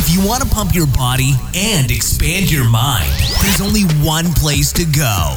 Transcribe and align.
If 0.00 0.14
you 0.14 0.24
want 0.24 0.44
to 0.44 0.48
pump 0.48 0.76
your 0.76 0.86
body 0.86 1.32
and 1.56 1.90
expand 1.90 2.52
your 2.52 2.70
mind, 2.70 3.10
there's 3.42 3.60
only 3.60 3.82
one 4.06 4.26
place 4.34 4.72
to 4.74 4.84
go. 4.84 5.36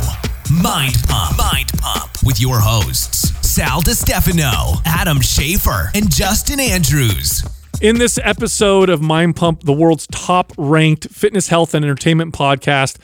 Mind 0.54 0.98
Pump. 1.08 1.36
Mind 1.36 1.72
Pump 1.80 2.12
with 2.24 2.40
your 2.40 2.60
hosts, 2.60 3.32
Sal 3.42 3.82
Stefano, 3.82 4.80
Adam 4.86 5.18
Schafer, 5.18 5.90
and 5.96 6.14
Justin 6.14 6.60
Andrews. 6.60 7.44
In 7.82 7.98
this 7.98 8.20
episode 8.24 8.92
of 8.92 9.02
Mind 9.02 9.36
Pump, 9.36 9.64
the 9.64 9.74
world's 9.74 10.06
top 10.12 10.54
ranked 10.60 11.10
fitness, 11.10 11.48
health, 11.48 11.74
and 11.74 11.84
entertainment 11.84 12.36
podcast, 12.36 12.98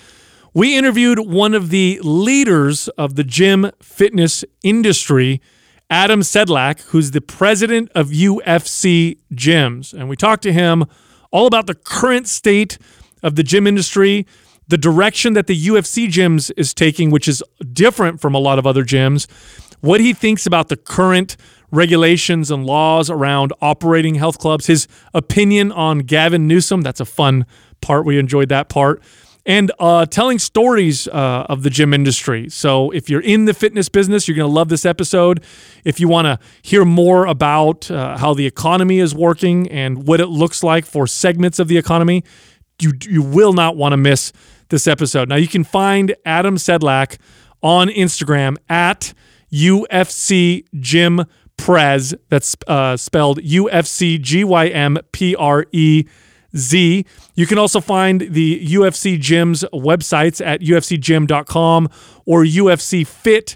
we 0.54 0.78
interviewed 0.78 1.18
one 1.18 1.56
of 1.56 1.72
the 1.72 2.00
leaders 2.04 2.88
of 2.90 3.16
the 3.16 3.24
gym 3.24 3.72
fitness 3.82 4.46
industry, 4.62 5.42
Adam 5.90 6.20
Sedlack, 6.20 6.82
who's 6.90 7.12
the 7.12 7.22
president 7.22 7.90
of 7.96 8.10
UFC 8.10 9.18
Gyms. 9.34 9.92
And 9.92 10.08
we 10.08 10.16
talked 10.16 10.44
to 10.44 10.54
him 10.54 10.86
all 11.38 11.46
about 11.46 11.68
the 11.68 11.76
current 11.76 12.28
state 12.28 12.80
of 13.22 13.36
the 13.36 13.44
gym 13.44 13.68
industry, 13.68 14.26
the 14.70 14.78
direction 14.78 15.34
that 15.34 15.46
the 15.46 15.68
UFC 15.68 16.08
gyms 16.08 16.52
is 16.58 16.74
taking, 16.74 17.12
which 17.12 17.28
is 17.28 17.44
different 17.74 18.20
from 18.20 18.34
a 18.34 18.40
lot 18.40 18.58
of 18.58 18.66
other 18.66 18.84
gyms, 18.84 19.30
what 19.82 20.02
he 20.02 20.14
thinks 20.14 20.48
about 20.48 20.70
the 20.70 20.76
current 20.76 21.38
regulations 21.70 22.50
and 22.50 22.66
laws 22.66 23.12
around 23.12 23.54
operating 23.62 24.16
health 24.16 24.40
clubs, 24.40 24.66
his 24.66 24.88
opinion 25.14 25.72
on 25.72 26.00
Gavin 26.00 26.48
Newsom. 26.48 26.82
That's 26.82 27.00
a 27.00 27.06
fun 27.06 27.46
part. 27.82 28.04
We 28.04 28.18
enjoyed 28.18 28.50
that 28.50 28.68
part. 28.68 29.04
And 29.48 29.72
uh, 29.80 30.06
telling 30.06 30.40
stories 30.40 31.08
uh, 31.08 31.46
of 31.48 31.64
the 31.64 31.70
gym 31.70 31.94
industry. 31.94 32.50
So, 32.50 32.92
if 32.92 33.10
you're 33.10 33.22
in 33.22 33.46
the 33.46 33.54
fitness 33.54 33.88
business, 33.88 34.28
you're 34.28 34.36
going 34.36 34.50
to 34.50 34.54
love 34.54 34.68
this 34.68 34.86
episode. 34.86 35.42
If 35.86 36.02
you 36.02 36.10
want 36.10 36.26
to 36.26 36.38
hear 36.62 36.84
more 36.84 37.26
about 37.26 37.90
uh, 37.90 38.18
how 38.18 38.34
the 38.34 38.46
economy 38.46 39.00
is 39.00 39.16
working 39.16 39.70
and 39.70 40.06
what 40.06 40.20
it 40.20 40.28
looks 40.28 40.64
like 40.64 40.86
for 40.86 41.08
segments 41.08 41.60
of 41.60 41.70
the 41.70 41.78
economy, 41.78 42.26
you, 42.82 42.92
you 43.08 43.24
will 43.24 43.54
not 43.54 43.78
want 43.78 43.94
to 43.94 43.98
miss 43.98 44.34
this 44.68 44.86
episode. 44.86 45.30
Now, 45.30 45.38
you 45.38 45.48
can 45.48 45.64
find 45.64 46.14
Adam 46.26 46.58
Sedlack 46.58 47.18
on 47.64 47.88
Instagram 47.88 48.58
at 48.68 49.14
UFC 49.52 50.66
Gym 50.80 51.26
Prez. 51.58 52.14
That's 52.30 52.56
uh, 52.68 52.98
spelled 52.98 53.42
U 53.44 53.70
F 53.70 53.86
C 53.88 54.18
G 54.18 54.44
Y 54.44 54.68
M 54.68 54.98
P 55.12 55.36
R 55.36 55.66
E 55.72 56.04
Z. 56.04 56.10
You 57.36 57.46
can 57.46 57.58
also 57.58 57.80
find 57.82 58.22
the 58.22 58.66
UFC 58.68 59.18
Gyms 59.18 59.64
websites 59.72 60.46
at 60.46 60.62
ufcgym.com 60.62 61.90
or 62.26 62.44
ufcfit.com. 62.44 63.56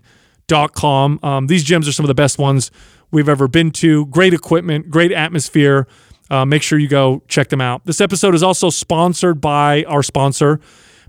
Um, 1.23 1.47
these 1.47 1.63
gyms 1.65 1.87
are 1.87 1.91
some 1.91 2.03
of 2.05 2.07
the 2.07 2.13
best 2.15 2.37
ones 2.37 2.71
we've 3.11 3.29
ever 3.29 3.47
been 3.47 3.71
to. 3.71 4.05
Great 4.07 4.33
equipment, 4.33 4.89
great 4.89 5.11
atmosphere. 5.11 5.87
Uh, 6.29 6.45
make 6.45 6.63
sure 6.63 6.79
you 6.79 6.87
go 6.87 7.21
check 7.27 7.49
them 7.49 7.59
out. 7.61 7.85
This 7.85 7.99
episode 7.99 8.35
is 8.35 8.43
also 8.43 8.69
sponsored 8.69 9.41
by 9.41 9.83
our 9.83 10.01
sponsor, 10.01 10.61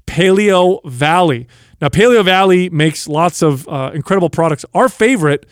Paleo 0.07 0.85
Valley. 0.85 1.47
Now, 1.81 1.89
Paleo 1.89 2.25
Valley 2.25 2.71
makes 2.71 3.07
lots 3.07 3.43
of 3.43 3.69
uh, 3.69 3.93
incredible 3.95 4.31
products. 4.31 4.65
Our 4.75 4.89
favorite 4.89 5.47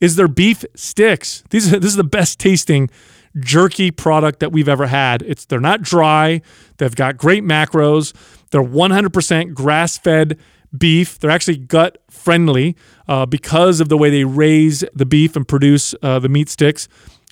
is 0.00 0.16
their 0.16 0.28
beef 0.28 0.64
sticks. 0.74 1.44
These 1.50 1.70
this 1.70 1.84
is 1.84 1.96
the 1.96 2.04
best 2.04 2.38
tasting 2.38 2.90
jerky 3.38 3.90
product 3.90 4.40
that 4.40 4.52
we've 4.52 4.68
ever 4.68 4.86
had. 4.86 5.22
It's 5.22 5.44
they're 5.44 5.60
not 5.60 5.82
dry. 5.82 6.42
They've 6.78 6.94
got 6.94 7.16
great 7.16 7.42
macros. 7.42 8.14
They're 8.50 8.62
100% 8.62 9.54
grass-fed 9.54 10.38
beef. 10.76 11.18
They're 11.18 11.30
actually 11.30 11.58
gut 11.58 11.98
friendly 12.10 12.76
uh, 13.08 13.26
because 13.26 13.80
of 13.80 13.88
the 13.88 13.96
way 13.96 14.10
they 14.10 14.24
raise 14.24 14.84
the 14.94 15.06
beef 15.06 15.36
and 15.36 15.46
produce 15.46 15.94
uh, 16.02 16.18
the 16.18 16.28
meat 16.28 16.48
sticks. 16.48 16.88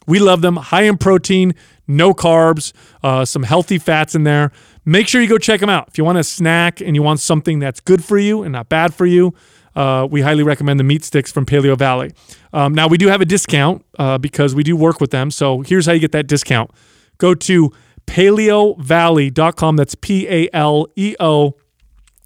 We 0.06 0.18
love 0.18 0.40
them. 0.40 0.56
High 0.56 0.82
in 0.82 0.98
protein, 0.98 1.54
no 1.86 2.14
carbs, 2.14 2.72
uh, 3.02 3.24
some 3.24 3.42
healthy 3.42 3.78
fats 3.78 4.14
in 4.14 4.24
there. 4.24 4.50
Make 4.84 5.08
sure 5.08 5.20
you 5.20 5.28
go 5.28 5.38
check 5.38 5.60
them 5.60 5.68
out. 5.68 5.88
If 5.88 5.98
you 5.98 6.04
want 6.04 6.18
a 6.18 6.24
snack 6.24 6.80
and 6.80 6.96
you 6.96 7.02
want 7.02 7.20
something 7.20 7.58
that's 7.58 7.80
good 7.80 8.02
for 8.02 8.18
you 8.18 8.42
and 8.42 8.52
not 8.52 8.68
bad 8.68 8.94
for 8.94 9.06
you, 9.06 9.34
uh, 9.76 10.06
we 10.10 10.20
highly 10.20 10.42
recommend 10.42 10.80
the 10.80 10.84
meat 10.84 11.04
sticks 11.04 11.30
from 11.30 11.46
Paleo 11.46 11.76
Valley. 11.76 12.12
Um, 12.52 12.74
now, 12.74 12.88
we 12.88 12.98
do 12.98 13.08
have 13.08 13.20
a 13.20 13.24
discount 13.24 13.84
uh, 13.98 14.18
because 14.18 14.54
we 14.54 14.62
do 14.62 14.76
work 14.76 15.00
with 15.00 15.10
them. 15.10 15.30
So 15.30 15.60
here's 15.60 15.86
how 15.86 15.92
you 15.92 16.00
get 16.00 16.12
that 16.12 16.26
discount 16.26 16.70
go 17.18 17.34
to 17.34 17.72
paleovalley.com. 18.06 19.76
That's 19.76 19.94
P 19.94 20.28
A 20.28 20.48
L 20.52 20.86
E 20.96 21.14
O 21.20 21.54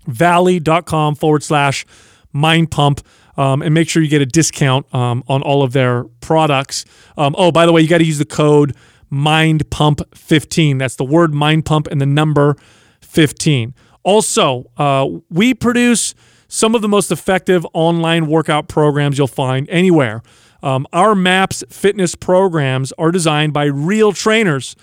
valley.com 0.07 1.15
forward 1.15 1.43
slash 1.43 1.85
mind 2.33 2.71
pump. 2.71 3.01
Um, 3.37 3.63
and 3.63 3.75
make 3.75 3.89
sure 3.89 4.01
you 4.01 4.09
get 4.09 4.23
a 4.23 4.27
discount 4.27 4.93
um, 4.95 5.25
on 5.27 5.43
all 5.43 5.65
of 5.65 5.73
their 5.73 6.05
products. 6.21 6.85
Um, 7.19 7.35
oh, 7.37 7.51
by 7.51 7.67
the 7.67 7.73
way, 7.73 7.81
you 7.81 7.89
got 7.89 7.99
to 7.99 8.05
use 8.05 8.19
the 8.19 8.25
code 8.25 8.77
Mind 9.11 9.69
Pump 9.71 10.01
15. 10.15 10.79
That's 10.79 10.95
the 10.95 11.05
word 11.05 11.35
Mind 11.35 11.65
Pump 11.65 11.89
and 11.89 12.01
the 12.01 12.07
number 12.07 12.57
15. 13.01 13.75
Also, 14.05 14.71
uh, 14.77 15.09
we 15.31 15.53
produce 15.53 16.15
some 16.55 16.77
of 16.77 16.83
the 16.83 16.89
most 16.89 17.11
effective 17.11 17.67
online 17.73 18.29
workout 18.29 18.69
programs 18.69 19.19
you'll 19.19 19.27
find 19.27 19.69
anywhere. 19.69 20.23
Um, 20.63 20.87
our 20.93 21.17
MAPS 21.17 21.65
fitness 21.69 22.15
programs 22.15 22.93
are 22.93 23.11
designed 23.11 23.53
by 23.53 23.65
real 23.65 24.13
trainers. 24.13 24.77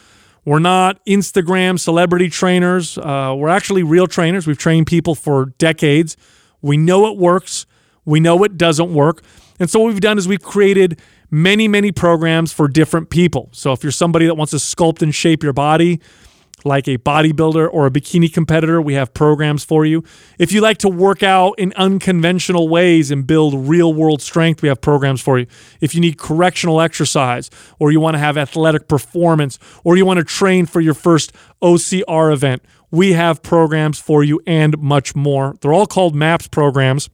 We're 0.43 0.59
not 0.59 1.03
Instagram 1.05 1.79
celebrity 1.79 2.29
trainers. 2.29 2.97
Uh, 2.97 3.33
we're 3.37 3.47
actually 3.47 3.83
real 3.83 4.05
trainers. 4.05 4.45
We've 4.45 4.57
trained 4.57 4.87
people 4.87 5.15
for 5.15 5.53
decades. 5.59 6.17
We 6.61 6.75
know 6.75 7.07
it 7.07 7.17
works. 7.17 7.65
We 8.03 8.19
know 8.19 8.43
it 8.43 8.57
doesn't 8.57 8.93
work. 8.93 9.23
And 9.57 9.69
so 9.69 9.79
what 9.79 9.93
we've 9.93 10.01
done 10.01 10.17
is 10.17 10.27
we've 10.27 10.43
created 10.43 10.99
many, 11.29 11.69
many 11.69 11.93
programs 11.93 12.51
for 12.51 12.67
different 12.67 13.09
people. 13.09 13.47
So 13.53 13.71
if 13.71 13.81
you're 13.81 13.93
somebody 13.93 14.25
that 14.25 14.35
wants 14.35 14.51
to 14.51 14.57
sculpt 14.57 15.01
and 15.01 15.15
shape 15.15 15.41
your 15.41 15.53
body, 15.53 16.01
like 16.65 16.87
a 16.87 16.97
bodybuilder 16.97 17.69
or 17.71 17.85
a 17.85 17.91
bikini 17.91 18.31
competitor, 18.31 18.81
we 18.81 18.93
have 18.93 19.13
programs 19.13 19.63
for 19.63 19.85
you. 19.85 20.03
If 20.39 20.51
you 20.51 20.61
like 20.61 20.77
to 20.79 20.89
work 20.89 21.23
out 21.23 21.53
in 21.57 21.73
unconventional 21.75 22.69
ways 22.69 23.11
and 23.11 23.25
build 23.25 23.67
real 23.67 23.93
world 23.93 24.21
strength, 24.21 24.61
we 24.61 24.69
have 24.69 24.81
programs 24.81 25.21
for 25.21 25.39
you. 25.39 25.47
If 25.79 25.95
you 25.95 26.01
need 26.01 26.17
correctional 26.17 26.81
exercise, 26.81 27.49
or 27.79 27.91
you 27.91 27.99
want 27.99 28.15
to 28.15 28.19
have 28.19 28.37
athletic 28.37 28.87
performance, 28.87 29.59
or 29.83 29.97
you 29.97 30.05
want 30.05 30.19
to 30.19 30.23
train 30.23 30.65
for 30.65 30.81
your 30.81 30.93
first 30.93 31.33
OCR 31.61 32.33
event, 32.33 32.63
we 32.91 33.13
have 33.13 33.41
programs 33.41 33.99
for 33.99 34.23
you 34.23 34.41
and 34.45 34.77
much 34.77 35.15
more. 35.15 35.55
They're 35.61 35.73
all 35.73 35.87
called 35.87 36.13
MAPS 36.13 36.47
programs 36.47 37.09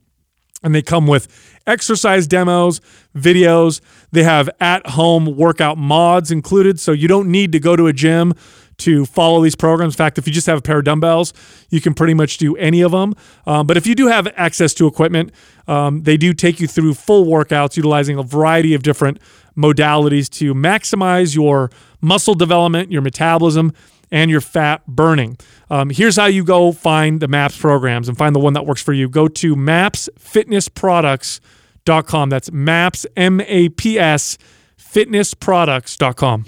and 0.63 0.73
they 0.73 0.81
come 0.81 1.07
with 1.07 1.27
exercise 1.67 2.27
demos, 2.27 2.81
videos. 3.15 3.81
They 4.11 4.23
have 4.23 4.49
at 4.59 4.87
home 4.87 5.37
workout 5.37 5.77
mods 5.77 6.31
included. 6.31 6.79
So 6.79 6.91
you 6.91 7.07
don't 7.07 7.29
need 7.29 7.51
to 7.51 7.59
go 7.59 7.75
to 7.75 7.87
a 7.87 7.93
gym 7.93 8.33
to 8.77 9.05
follow 9.05 9.41
these 9.41 9.55
programs. 9.55 9.95
In 9.95 9.97
fact, 9.97 10.17
if 10.17 10.27
you 10.27 10.33
just 10.33 10.47
have 10.47 10.59
a 10.59 10.61
pair 10.61 10.79
of 10.79 10.85
dumbbells, 10.85 11.33
you 11.69 11.81
can 11.81 11.93
pretty 11.93 12.13
much 12.13 12.37
do 12.37 12.55
any 12.57 12.81
of 12.81 12.91
them. 12.91 13.15
Um, 13.45 13.65
but 13.65 13.75
if 13.75 13.87
you 13.87 13.95
do 13.95 14.07
have 14.07 14.27
access 14.35 14.73
to 14.75 14.87
equipment, 14.87 15.31
um, 15.67 16.03
they 16.03 16.15
do 16.15 16.33
take 16.33 16.59
you 16.59 16.67
through 16.67 16.93
full 16.93 17.25
workouts 17.25 17.75
utilizing 17.75 18.17
a 18.17 18.23
variety 18.23 18.73
of 18.73 18.83
different 18.83 19.19
modalities 19.57 20.29
to 20.29 20.53
maximize 20.53 21.33
your 21.33 21.71
muscle 22.01 22.35
development, 22.35 22.91
your 22.91 23.01
metabolism, 23.01 23.73
and 24.11 24.29
your 24.31 24.41
fat 24.41 24.85
burning. 24.87 25.37
Um, 25.69 25.89
here's 25.89 26.15
how 26.15 26.25
you 26.25 26.43
go 26.43 26.71
find 26.71 27.19
the 27.19 27.27
MAPS 27.27 27.57
programs 27.57 28.07
and 28.07 28.17
find 28.17 28.33
the 28.35 28.39
one 28.39 28.53
that 28.53 28.65
works 28.65 28.81
for 28.81 28.93
you. 28.93 29.09
Go 29.09 29.27
to 29.27 29.55
mapsfitnessproducts.com. 29.55 32.29
That's 32.29 32.51
MAPS, 32.51 33.05
M 33.15 33.41
A 33.41 33.69
P 33.69 33.99
S, 33.99 34.37
fitnessproducts.com. 34.77 36.45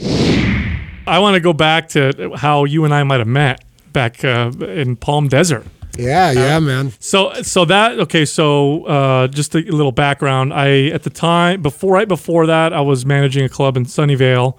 I 1.07 1.19
want 1.19 1.35
to 1.35 1.39
go 1.39 1.53
back 1.53 1.89
to 1.89 2.33
how 2.35 2.65
you 2.65 2.83
and 2.85 2.93
I 2.93 3.03
might 3.03 3.19
have 3.19 3.27
met 3.27 3.63
back 3.91 4.23
uh, 4.23 4.51
in 4.59 4.95
Palm 4.95 5.27
Desert. 5.27 5.65
Yeah, 5.97 6.31
yeah, 6.31 6.55
uh, 6.55 6.61
man. 6.61 6.93
So, 6.99 7.33
so 7.41 7.65
that 7.65 7.99
okay. 7.99 8.25
So, 8.25 8.85
uh, 8.85 9.27
just 9.27 9.55
a 9.55 9.59
little 9.59 9.91
background. 9.91 10.53
I 10.53 10.85
at 10.87 11.03
the 11.03 11.09
time 11.09 11.61
before, 11.61 11.93
right 11.93 12.07
before 12.07 12.45
that, 12.45 12.73
I 12.73 12.81
was 12.81 13.05
managing 13.05 13.43
a 13.43 13.49
club 13.49 13.75
in 13.75 13.85
Sunnyvale. 13.85 14.57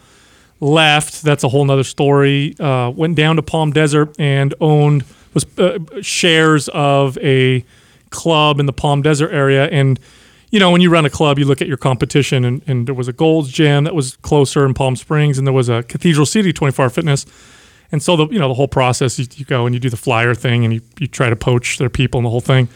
Left. 0.60 1.22
That's 1.22 1.42
a 1.42 1.48
whole 1.48 1.64
nother 1.64 1.84
story. 1.84 2.54
Uh, 2.58 2.90
went 2.90 3.16
down 3.16 3.36
to 3.36 3.42
Palm 3.42 3.72
Desert 3.72 4.14
and 4.18 4.54
owned 4.60 5.04
was 5.32 5.46
uh, 5.58 5.78
shares 6.02 6.68
of 6.70 7.16
a 7.18 7.64
club 8.10 8.60
in 8.60 8.66
the 8.66 8.72
Palm 8.72 9.00
Desert 9.00 9.30
area 9.30 9.66
and 9.68 9.98
you 10.50 10.58
know, 10.58 10.70
when 10.70 10.80
you 10.80 10.90
run 10.90 11.04
a 11.04 11.10
club, 11.10 11.38
you 11.38 11.44
look 11.44 11.62
at 11.62 11.68
your 11.68 11.76
competition, 11.76 12.44
and, 12.44 12.62
and 12.66 12.86
there 12.86 12.94
was 12.94 13.06
a 13.06 13.12
Gold's 13.12 13.50
Gym 13.52 13.84
that 13.84 13.94
was 13.94 14.16
closer 14.16 14.66
in 14.66 14.74
Palm 14.74 14.96
Springs, 14.96 15.38
and 15.38 15.46
there 15.46 15.54
was 15.54 15.68
a 15.68 15.84
Cathedral 15.84 16.26
City 16.26 16.52
24 16.52 16.84
Hour 16.84 16.90
Fitness. 16.90 17.24
And 17.92 18.02
so 18.02 18.16
the 18.16 18.26
you 18.28 18.38
know 18.38 18.48
the 18.48 18.54
whole 18.54 18.68
process, 18.68 19.18
you, 19.18 19.26
you, 19.34 19.44
go 19.44 19.66
and 19.66 19.74
you 19.74 19.80
do 19.80 19.90
the 19.90 19.96
flyer 19.96 20.34
thing, 20.34 20.64
and 20.64 20.74
you, 20.74 20.80
you 20.98 21.06
try 21.06 21.30
to 21.30 21.36
poach 21.36 21.78
their 21.78 21.88
people 21.88 22.18
and 22.18 22.24
the 22.24 22.30
whole 22.30 22.40
thing. 22.40 22.68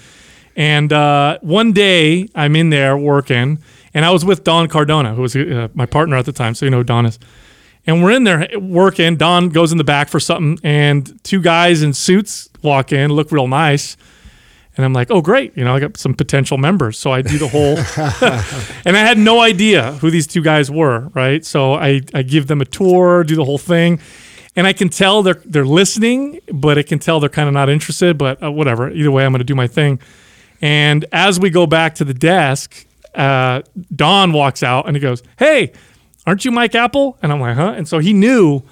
And 0.56 0.92
uh, 0.92 1.38
one 1.40 1.72
day 1.72 2.28
I'm 2.34 2.54
in 2.54 2.70
there 2.70 2.96
working, 2.96 3.58
and 3.92 4.04
I 4.04 4.10
was 4.10 4.24
with 4.24 4.44
Don 4.44 4.68
Cardona, 4.68 5.14
who 5.14 5.22
was 5.22 5.34
uh, 5.34 5.68
my 5.74 5.86
partner 5.86 6.16
at 6.16 6.26
the 6.26 6.32
time, 6.32 6.54
so 6.54 6.64
you 6.64 6.70
know 6.70 6.82
Don 6.82 7.06
is. 7.06 7.18
And 7.86 8.02
we're 8.02 8.12
in 8.12 8.24
there 8.24 8.48
working. 8.58 9.16
Don 9.16 9.50
goes 9.50 9.72
in 9.72 9.78
the 9.78 9.84
back 9.84 10.08
for 10.08 10.18
something, 10.20 10.58
and 10.64 11.22
two 11.22 11.40
guys 11.40 11.82
in 11.82 11.92
suits 11.92 12.48
walk 12.62 12.92
in, 12.92 13.12
look 13.12 13.30
real 13.30 13.46
nice 13.46 13.96
and 14.76 14.84
I'm 14.84 14.92
like, 14.92 15.10
oh, 15.10 15.20
great. 15.20 15.56
You 15.56 15.64
know, 15.64 15.74
I 15.74 15.80
got 15.80 15.96
some 15.96 16.14
potential 16.14 16.58
members. 16.58 16.98
So 16.98 17.12
I 17.12 17.22
do 17.22 17.38
the 17.38 17.48
whole, 17.48 17.76
and 18.84 18.96
I 18.96 19.00
had 19.00 19.18
no 19.18 19.40
idea 19.40 19.92
who 19.92 20.10
these 20.10 20.26
two 20.26 20.42
guys 20.42 20.70
were, 20.70 21.10
right? 21.14 21.44
So 21.44 21.74
I, 21.74 22.00
I 22.12 22.22
give 22.22 22.48
them 22.48 22.60
a 22.60 22.64
tour, 22.64 23.22
do 23.22 23.36
the 23.36 23.44
whole 23.44 23.58
thing. 23.58 24.00
and 24.56 24.66
I 24.66 24.72
can 24.72 24.88
tell 24.88 25.22
they're 25.22 25.40
they're 25.44 25.64
listening, 25.64 26.40
but 26.52 26.76
it 26.76 26.84
can 26.84 26.98
tell 26.98 27.20
they're 27.20 27.28
kind 27.28 27.48
of 27.48 27.54
not 27.54 27.68
interested. 27.68 28.18
But 28.18 28.42
uh, 28.42 28.50
whatever. 28.50 28.90
Either 28.90 29.10
way, 29.10 29.24
I'm 29.24 29.32
going 29.32 29.38
to 29.38 29.44
do 29.44 29.54
my 29.54 29.68
thing. 29.68 30.00
And 30.60 31.04
as 31.12 31.38
we 31.38 31.50
go 31.50 31.66
back 31.66 31.96
to 31.96 32.04
the 32.04 32.14
desk, 32.14 32.86
uh, 33.14 33.62
Don 33.94 34.32
walks 34.32 34.62
out 34.62 34.86
and 34.86 34.96
he 34.96 35.00
goes, 35.00 35.22
"Hey, 35.38 35.72
aren't 36.26 36.44
you 36.44 36.50
Mike 36.50 36.74
Apple?" 36.74 37.16
And 37.22 37.32
I'm 37.32 37.40
like, 37.40 37.56
"Huh?" 37.56 37.74
And 37.76 37.86
so 37.88 37.98
he 37.98 38.12
knew 38.12 38.62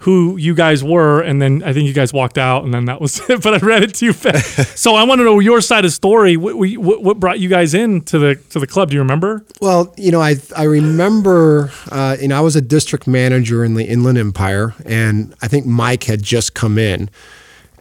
who 0.00 0.38
you 0.38 0.54
guys 0.54 0.82
were, 0.82 1.20
and 1.20 1.42
then 1.42 1.62
I 1.62 1.74
think 1.74 1.86
you 1.86 1.92
guys 1.92 2.10
walked 2.10 2.38
out, 2.38 2.64
and 2.64 2.72
then 2.72 2.86
that 2.86 3.00
was 3.00 3.20
it. 3.30 3.42
But 3.42 3.62
I 3.62 3.66
read 3.66 3.82
it 3.82 3.94
too 3.94 4.12
fast. 4.12 4.78
so 4.78 4.94
I 4.94 5.04
want 5.04 5.18
to 5.20 5.24
know 5.24 5.38
your 5.40 5.60
side 5.60 5.84
of 5.84 5.90
the 5.90 5.94
story. 5.94 6.36
What, 6.36 6.56
what, 6.56 7.02
what 7.02 7.20
brought 7.20 7.38
you 7.38 7.48
guys 7.48 7.74
in 7.74 8.00
to 8.02 8.18
the 8.18 8.34
to 8.50 8.58
the 8.58 8.66
club? 8.66 8.90
Do 8.90 8.94
you 8.94 9.00
remember? 9.00 9.44
Well, 9.60 9.94
you 9.96 10.10
know, 10.10 10.20
I 10.20 10.36
I 10.56 10.64
remember, 10.64 11.70
uh, 11.92 12.16
you 12.20 12.28
know, 12.28 12.36
I 12.36 12.40
was 12.40 12.56
a 12.56 12.62
district 12.62 13.06
manager 13.06 13.62
in 13.64 13.74
the 13.74 13.84
Inland 13.84 14.18
Empire, 14.18 14.74
and 14.84 15.34
I 15.42 15.48
think 15.48 15.66
Mike 15.66 16.04
had 16.04 16.22
just 16.22 16.54
come 16.54 16.78
in. 16.78 17.10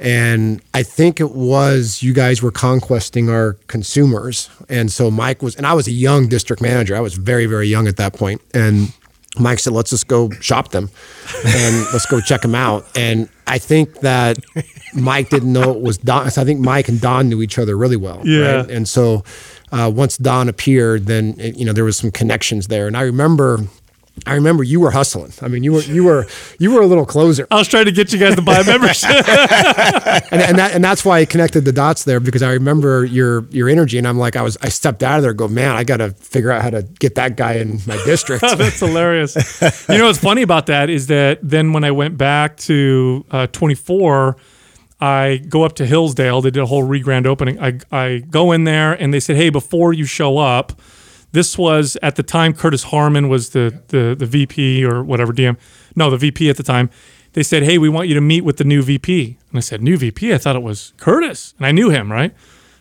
And 0.02 0.62
I 0.74 0.84
think 0.84 1.20
it 1.20 1.32
was 1.32 2.02
you 2.02 2.14
guys 2.14 2.42
were 2.42 2.52
conquesting 2.52 3.30
our 3.30 3.58
consumers. 3.68 4.50
And 4.70 4.90
so 4.90 5.12
Mike 5.12 5.42
was, 5.42 5.58
and 5.58 5.68
I 5.68 5.74
was 5.74 5.90
a 5.90 5.92
young 5.92 6.30
district 6.30 6.62
manager. 6.62 6.96
I 6.96 7.02
was 7.02 7.16
very, 7.16 7.48
very 7.48 7.68
young 7.68 7.86
at 7.86 7.98
that 7.98 8.14
point. 8.14 8.42
And 8.54 8.94
Mike 9.38 9.60
said, 9.60 9.74
let's 9.74 9.92
just 9.92 10.08
go 10.08 10.30
shop 10.42 10.72
them 10.72 10.90
and 11.46 11.86
let's 11.94 12.08
go 12.08 12.20
check 12.20 12.42
them 12.42 12.56
out. 12.56 12.88
And 12.96 13.30
I 13.46 13.60
think 13.60 14.00
that 14.00 14.40
Mike 14.96 15.30
didn't 15.30 15.54
know 15.54 15.72
it 15.72 15.82
was 15.82 16.00
Don. 16.00 16.26
I 16.26 16.30
think 16.30 16.60
Mike 16.60 16.90
and 16.90 17.00
Don 17.00 17.30
knew 17.30 17.42
each 17.42 17.60
other 17.60 17.78
really 17.78 17.96
well. 17.96 18.22
Yeah. 18.26 18.56
Right? 18.56 18.72
And 18.72 18.88
so 18.88 19.24
uh, 19.72 19.92
once 19.94 20.18
Don 20.18 20.50
appeared, 20.50 21.06
then, 21.06 21.36
it, 21.40 21.58
you 21.58 21.64
know, 21.64 21.74
there 21.74 21.86
was 21.86 21.96
some 21.96 22.10
connections 22.10 22.68
there. 22.68 22.88
And 22.88 22.98
I 22.98 23.02
remember 23.02 23.60
I 24.26 24.36
remember 24.36 24.64
you 24.64 24.80
were 24.80 24.92
hustling. 24.92 25.34
I 25.42 25.48
mean, 25.48 25.64
you 25.64 25.74
were 25.74 25.82
you 25.82 26.04
were 26.04 26.28
you 26.58 26.72
were 26.72 26.82
a 26.82 26.88
little 26.88 27.06
closer. 27.06 27.48
I 27.52 27.56
was 27.56 27.68
trying 27.68 27.86
to 27.86 27.92
get 27.92 28.12
you 28.14 28.20
guys 28.20 28.36
to 28.36 28.42
buy 28.42 28.60
a 28.60 28.64
membership, 28.64 29.10
and, 30.32 30.42
and, 30.42 30.58
that 30.58 30.72
and 30.74 30.84
that's 30.84 31.04
why 31.06 31.20
I 31.20 31.26
connected 31.26 31.66
the 31.66 31.72
dots 31.72 32.04
there 32.04 32.20
because 32.20 32.44
I 32.44 32.54
remember 32.54 33.06
your 33.06 33.46
your 33.50 33.70
energy, 33.70 33.98
and 33.98 34.08
I'm 34.08 34.18
like, 34.18 34.36
I 34.36 34.42
was 34.42 34.58
I 34.62 34.70
stepped 34.70 35.04
out 35.04 35.18
of 35.18 35.22
there, 35.24 35.32
and 35.32 35.40
go, 35.40 35.48
man, 35.48 35.76
I 35.76 35.84
got 35.84 35.98
to 35.98 36.12
figure 36.12 36.52
out 36.52 36.62
how 36.62 36.70
to 36.70 36.84
get 36.84 37.16
that 37.16 37.36
guy 37.36 37.54
in 37.54 37.80
my 37.86 37.96
district. 38.06 38.42
that's 38.58 38.80
hilarious. 38.80 39.36
you 39.90 39.98
know 39.98 40.08
what's 40.08 40.20
funny 40.20 40.42
about 40.42 40.68
that 40.68 40.90
is 40.90 41.08
that 41.08 41.40
then 41.42 41.74
when 41.74 41.84
I 41.84 41.92
went 41.92 42.18
back 42.18 42.58
to 42.58 43.26
uh, 43.32 43.48
24. 43.48 44.38
I 45.02 45.38
go 45.38 45.64
up 45.64 45.76
to 45.76 45.86
Hillsdale. 45.86 46.42
They 46.42 46.52
did 46.52 46.62
a 46.62 46.66
whole 46.66 46.84
re-grand 46.84 47.26
opening. 47.26 47.58
I, 47.58 47.80
I 47.90 48.18
go 48.30 48.52
in 48.52 48.66
there 48.66 48.92
and 48.92 49.14
they 49.14 49.22
said, 49.22 49.38
"Hey, 49.38 49.50
before 49.50 49.94
you 49.94 50.04
show 50.04 50.38
up, 50.38 50.74
this 51.32 51.58
was 51.58 51.98
at 52.02 52.16
the 52.16 52.24
time 52.24 52.54
Curtis 52.54 52.84
Harmon 52.84 53.30
was 53.30 53.52
the, 53.52 53.82
the 53.88 54.16
the 54.18 54.26
VP 54.26 54.84
or 54.84 55.04
whatever 55.04 55.34
DM. 55.34 55.58
No, 55.96 56.10
the 56.10 56.18
VP 56.18 56.50
at 56.50 56.58
the 56.58 56.64
time. 56.64 56.90
They 57.34 57.44
said, 57.44 57.64
"Hey, 57.64 57.78
we 57.78 57.90
want 57.90 58.08
you 58.08 58.16
to 58.16 58.22
meet 58.22 58.42
with 58.42 58.58
the 58.58 58.64
new 58.64 58.82
VP." 58.82 59.38
And 59.50 59.58
I 59.58 59.62
said, 59.62 59.82
"New 59.82 59.98
VP?" 59.98 60.34
I 60.34 60.38
thought 60.38 60.56
it 60.56 60.64
was 60.64 60.94
Curtis, 60.98 61.54
and 61.58 61.66
I 61.66 61.72
knew 61.72 61.90
him, 61.90 62.12
right? 62.12 62.34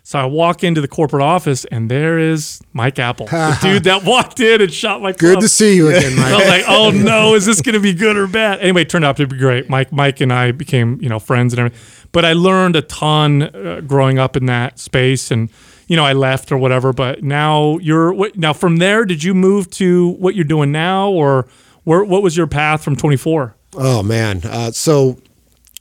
So 0.09 0.19
I 0.19 0.25
walk 0.25 0.65
into 0.65 0.81
the 0.81 0.89
corporate 0.89 1.23
office, 1.23 1.67
and 1.67 1.91
there 1.91 2.19
is 2.19 2.62
Mike 2.73 2.99
Apple, 2.99 3.27
the 3.27 3.59
dude 3.62 3.85
that 3.85 4.05
walked 4.05 4.41
in 4.41 4.62
and 4.62 4.73
shot 4.73 5.03
my. 5.03 5.12
Good 5.12 5.41
to 5.41 5.49
see 5.49 5.77
you 5.77 5.89
again, 5.89 6.17
Mike. 6.17 6.25
I 6.33 6.37
was 6.39 6.49
like, 6.49 6.65
"Oh 6.67 6.91
no, 6.91 7.35
is 7.35 7.44
this 7.44 7.61
going 7.61 7.75
to 7.75 7.81
be 7.81 7.93
good 7.93 8.17
or 8.17 8.27
bad?" 8.27 8.61
Anyway, 8.61 8.83
it 8.83 8.89
turned 8.89 9.05
out 9.05 9.19
to 9.19 9.27
be 9.27 9.37
great. 9.37 9.69
Mike, 9.69 9.93
Mike, 9.93 10.23
and 10.23 10.33
I 10.33 10.53
became 10.53 10.99
you 11.03 11.11
know 11.11 11.19
friends 11.19 11.53
and 11.53 11.61
everything. 11.61 12.09
But 12.12 12.25
I 12.25 12.33
learned 12.33 12.75
a 12.77 12.81
ton 12.81 13.43
uh, 13.43 13.83
growing 13.87 14.19
up 14.19 14.35
in 14.35 14.47
that 14.47 14.79
space, 14.79 15.31
and 15.31 15.51
you 15.88 15.96
know, 15.96 16.05
I 16.05 16.12
left 16.12 16.52
or 16.52 16.58
whatever. 16.58 16.93
But 16.93 17.25
now 17.25 17.79
you're 17.79 18.12
what, 18.12 18.37
now 18.37 18.52
from 18.52 18.76
there. 18.76 19.05
Did 19.05 19.25
you 19.25 19.35
move 19.35 19.70
to 19.73 20.11
what 20.11 20.35
you're 20.35 20.44
doing 20.44 20.70
now, 20.70 21.11
or 21.11 21.49
where? 21.85 22.05
What 22.05 22.23
was 22.23 22.37
your 22.37 22.46
path 22.46 22.85
from 22.85 22.94
24? 22.94 23.56
Oh 23.75 24.02
man, 24.02 24.43
uh, 24.44 24.70
so 24.70 25.19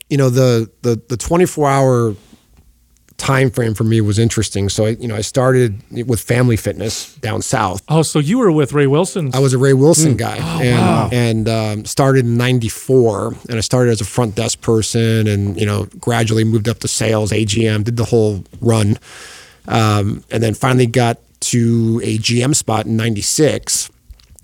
you 0.09 0.17
know 0.17 0.29
the 0.29 0.71
the 0.81 1.01
the 1.07 1.17
24 1.17 1.69
hour 1.69 2.15
time 3.17 3.49
frame 3.49 3.73
for 3.73 3.83
me 3.83 3.99
was 3.99 4.19
interesting. 4.19 4.69
So 4.69 4.85
I, 4.85 4.89
you 4.89 5.07
know, 5.07 5.15
I 5.15 5.21
started 5.21 5.81
with 6.07 6.21
Family 6.21 6.55
Fitness 6.55 7.15
down 7.15 7.41
south. 7.41 7.81
Oh, 7.89 8.03
so 8.03 8.19
you 8.19 8.37
were 8.37 8.51
with 8.51 8.73
Ray 8.73 8.87
Wilson? 8.87 9.31
I 9.33 9.39
was 9.39 9.53
a 9.53 9.57
Ray 9.57 9.73
Wilson 9.73 10.13
mm. 10.13 10.17
guy, 10.17 10.37
oh, 10.39 10.61
and 10.61 10.79
wow. 10.79 11.09
and 11.11 11.49
um, 11.49 11.85
started 11.85 12.25
in 12.25 12.37
'94. 12.37 13.35
And 13.49 13.57
I 13.57 13.61
started 13.61 13.91
as 13.91 14.01
a 14.01 14.05
front 14.05 14.35
desk 14.35 14.61
person, 14.61 15.27
and 15.27 15.59
you 15.59 15.65
know, 15.65 15.87
gradually 15.99 16.43
moved 16.43 16.69
up 16.69 16.79
to 16.79 16.87
sales, 16.87 17.31
AGM, 17.31 17.83
did 17.83 17.97
the 17.97 18.05
whole 18.05 18.43
run. 18.61 18.97
Um, 19.67 20.23
and 20.31 20.41
then 20.41 20.53
finally 20.53 20.87
got 20.87 21.19
to 21.39 22.01
a 22.03 22.17
GM 22.17 22.55
spot 22.55 22.85
in 22.85 22.97
96. 22.97 23.89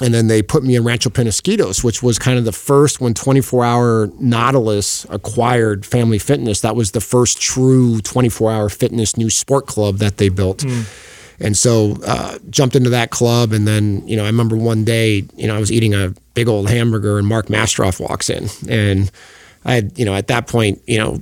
And 0.02 0.14
then 0.14 0.28
they 0.28 0.42
put 0.42 0.64
me 0.64 0.76
in 0.76 0.84
Rancho 0.84 1.10
Penasquitos, 1.10 1.84
which 1.84 2.02
was 2.02 2.18
kind 2.20 2.38
of 2.38 2.46
the 2.46 2.52
first 2.52 3.00
when 3.00 3.14
24 3.14 3.64
hour 3.64 4.10
Nautilus 4.20 5.06
acquired 5.10 5.86
Family 5.86 6.18
Fitness. 6.18 6.62
That 6.62 6.76
was 6.76 6.92
the 6.92 7.02
first 7.02 7.40
true 7.40 8.02
24 8.02 8.52
hour 8.52 8.70
fitness 8.70 9.18
new 9.18 9.30
sport 9.30 9.68
club 9.68 9.98
that 9.98 10.18
they 10.18 10.30
built. 10.30 10.60
Mm. 10.60 10.86
And 11.40 11.58
so 11.58 11.98
uh, 12.06 12.38
jumped 12.50 12.76
into 12.76 12.90
that 12.90 13.12
club. 13.12 13.54
And 13.54 13.68
then, 13.68 14.06
you 14.08 14.18
know, 14.18 14.24
I 14.24 14.28
remember 14.28 14.56
one 14.56 14.84
day, 14.84 15.26
you 15.36 15.48
know, 15.48 15.56
I 15.56 15.60
was 15.60 15.72
eating 15.72 15.94
a 15.94 16.14
big 16.34 16.48
old 16.48 16.70
hamburger 16.70 17.18
and 17.18 17.28
Mark 17.28 17.48
Mastrov 17.48 18.00
walks 18.00 18.30
in. 18.30 18.48
And 18.68 19.12
I 19.66 19.76
had, 19.76 19.98
you 19.98 20.06
know, 20.06 20.16
at 20.16 20.28
that 20.28 20.48
point, 20.48 20.82
you 20.88 20.98
know, 20.98 21.20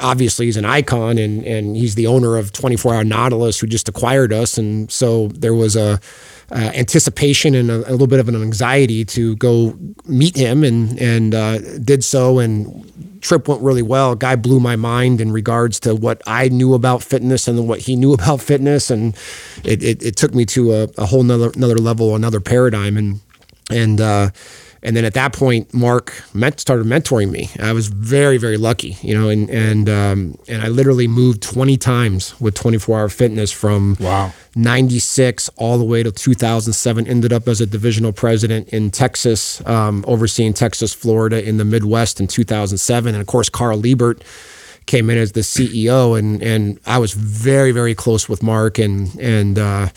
obviously 0.00 0.46
he's 0.46 0.56
an 0.56 0.64
icon 0.64 1.18
and, 1.18 1.44
and 1.44 1.76
he's 1.76 1.94
the 1.94 2.06
owner 2.06 2.36
of 2.36 2.52
24 2.52 2.94
Hour 2.94 3.04
Nautilus 3.04 3.60
who 3.60 3.66
just 3.66 3.88
acquired 3.88 4.32
us. 4.32 4.58
And 4.58 4.90
so 4.90 5.28
there 5.28 5.54
was 5.54 5.76
a 5.76 6.00
uh, 6.52 6.72
anticipation 6.74 7.54
and 7.54 7.70
a, 7.70 7.88
a, 7.88 7.92
little 7.92 8.06
bit 8.08 8.18
of 8.18 8.28
an 8.28 8.34
anxiety 8.34 9.04
to 9.04 9.36
go 9.36 9.78
meet 10.06 10.36
him 10.36 10.64
and, 10.64 10.98
and 11.00 11.34
uh, 11.34 11.58
did 11.78 12.02
so. 12.02 12.40
And 12.40 13.20
trip 13.22 13.46
went 13.46 13.62
really 13.62 13.82
well. 13.82 14.16
Guy 14.16 14.34
blew 14.34 14.58
my 14.58 14.74
mind 14.74 15.20
in 15.20 15.30
regards 15.30 15.78
to 15.80 15.94
what 15.94 16.20
I 16.26 16.48
knew 16.48 16.74
about 16.74 17.04
fitness 17.04 17.46
and 17.46 17.68
what 17.68 17.80
he 17.80 17.94
knew 17.94 18.12
about 18.14 18.40
fitness. 18.40 18.90
And 18.90 19.16
it, 19.64 19.82
it, 19.82 20.02
it 20.02 20.16
took 20.16 20.34
me 20.34 20.44
to 20.46 20.72
a, 20.72 20.88
a 20.98 21.06
whole 21.06 21.22
nother, 21.22 21.50
another 21.54 21.78
level, 21.78 22.16
another 22.16 22.40
paradigm. 22.40 22.96
And, 22.96 23.20
and, 23.70 24.00
uh, 24.00 24.30
and 24.82 24.96
then 24.96 25.04
at 25.04 25.14
that 25.14 25.34
point, 25.34 25.74
Mark 25.74 26.22
met, 26.32 26.58
started 26.58 26.86
mentoring 26.86 27.30
me. 27.30 27.50
I 27.60 27.72
was 27.72 27.88
very, 27.88 28.38
very 28.38 28.56
lucky, 28.56 28.96
you 29.02 29.14
know, 29.14 29.28
and 29.28 29.50
and 29.50 29.88
um, 29.88 30.38
and 30.48 30.62
I 30.62 30.68
literally 30.68 31.06
moved 31.06 31.42
20 31.42 31.76
times 31.76 32.38
with 32.40 32.54
24 32.54 32.98
Hour 32.98 33.08
Fitness 33.08 33.52
from 33.52 33.96
wow 34.00 34.32
96 34.56 35.50
all 35.56 35.78
the 35.78 35.84
way 35.84 36.02
to 36.02 36.10
2007. 36.10 37.06
Ended 37.06 37.32
up 37.32 37.46
as 37.46 37.60
a 37.60 37.66
divisional 37.66 38.12
president 38.12 38.68
in 38.70 38.90
Texas, 38.90 39.64
um, 39.66 40.04
overseeing 40.08 40.54
Texas, 40.54 40.94
Florida, 40.94 41.46
in 41.46 41.58
the 41.58 41.64
Midwest 41.64 42.18
in 42.18 42.26
2007, 42.26 43.14
and 43.14 43.20
of 43.20 43.26
course, 43.26 43.48
Carl 43.50 43.78
Liebert 43.78 44.22
came 44.86 45.10
in 45.10 45.18
as 45.18 45.32
the 45.32 45.40
CEO, 45.40 46.18
and 46.18 46.42
and 46.42 46.80
I 46.86 46.98
was 46.98 47.12
very, 47.12 47.72
very 47.72 47.94
close 47.94 48.28
with 48.28 48.42
Mark, 48.42 48.78
and 48.78 49.14
and. 49.20 49.58
Uh, 49.58 49.88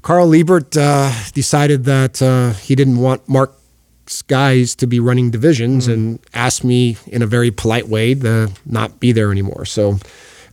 Carl 0.00 0.28
Liebert 0.28 0.74
uh, 0.76 1.12
decided 1.34 1.84
that 1.84 2.22
uh, 2.22 2.52
he 2.52 2.74
didn't 2.74 2.96
want 2.96 3.28
Mark 3.28 3.57
guys 4.26 4.74
to 4.76 4.86
be 4.86 5.00
running 5.00 5.30
divisions 5.30 5.84
mm-hmm. 5.84 5.92
and 5.92 6.20
asked 6.34 6.64
me 6.64 6.96
in 7.06 7.22
a 7.22 7.26
very 7.26 7.50
polite 7.50 7.88
way 7.88 8.14
to 8.14 8.50
not 8.66 9.00
be 9.00 9.12
there 9.12 9.30
anymore. 9.30 9.64
So 9.64 9.98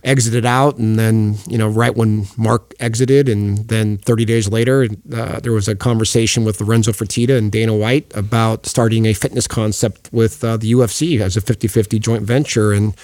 exited 0.06 0.46
out 0.46 0.76
and 0.78 0.98
then 0.98 1.36
you 1.48 1.58
know 1.58 1.68
right 1.68 1.96
when 1.96 2.26
mark 2.36 2.72
exited 2.78 3.28
and 3.28 3.68
then 3.68 3.98
30 3.98 4.24
days 4.24 4.48
later 4.48 4.86
uh, 5.12 5.40
there 5.40 5.50
was 5.50 5.66
a 5.66 5.74
conversation 5.74 6.44
with 6.44 6.60
lorenzo 6.60 6.92
fertitta 6.92 7.36
and 7.36 7.50
dana 7.50 7.74
white 7.74 8.06
about 8.14 8.66
starting 8.66 9.04
a 9.04 9.12
fitness 9.12 9.48
concept 9.48 10.08
with 10.12 10.44
uh, 10.44 10.56
the 10.56 10.72
ufc 10.74 11.20
as 11.20 11.36
a 11.36 11.40
50-50 11.40 12.00
joint 12.00 12.22
venture 12.22 12.72
and 12.72 12.94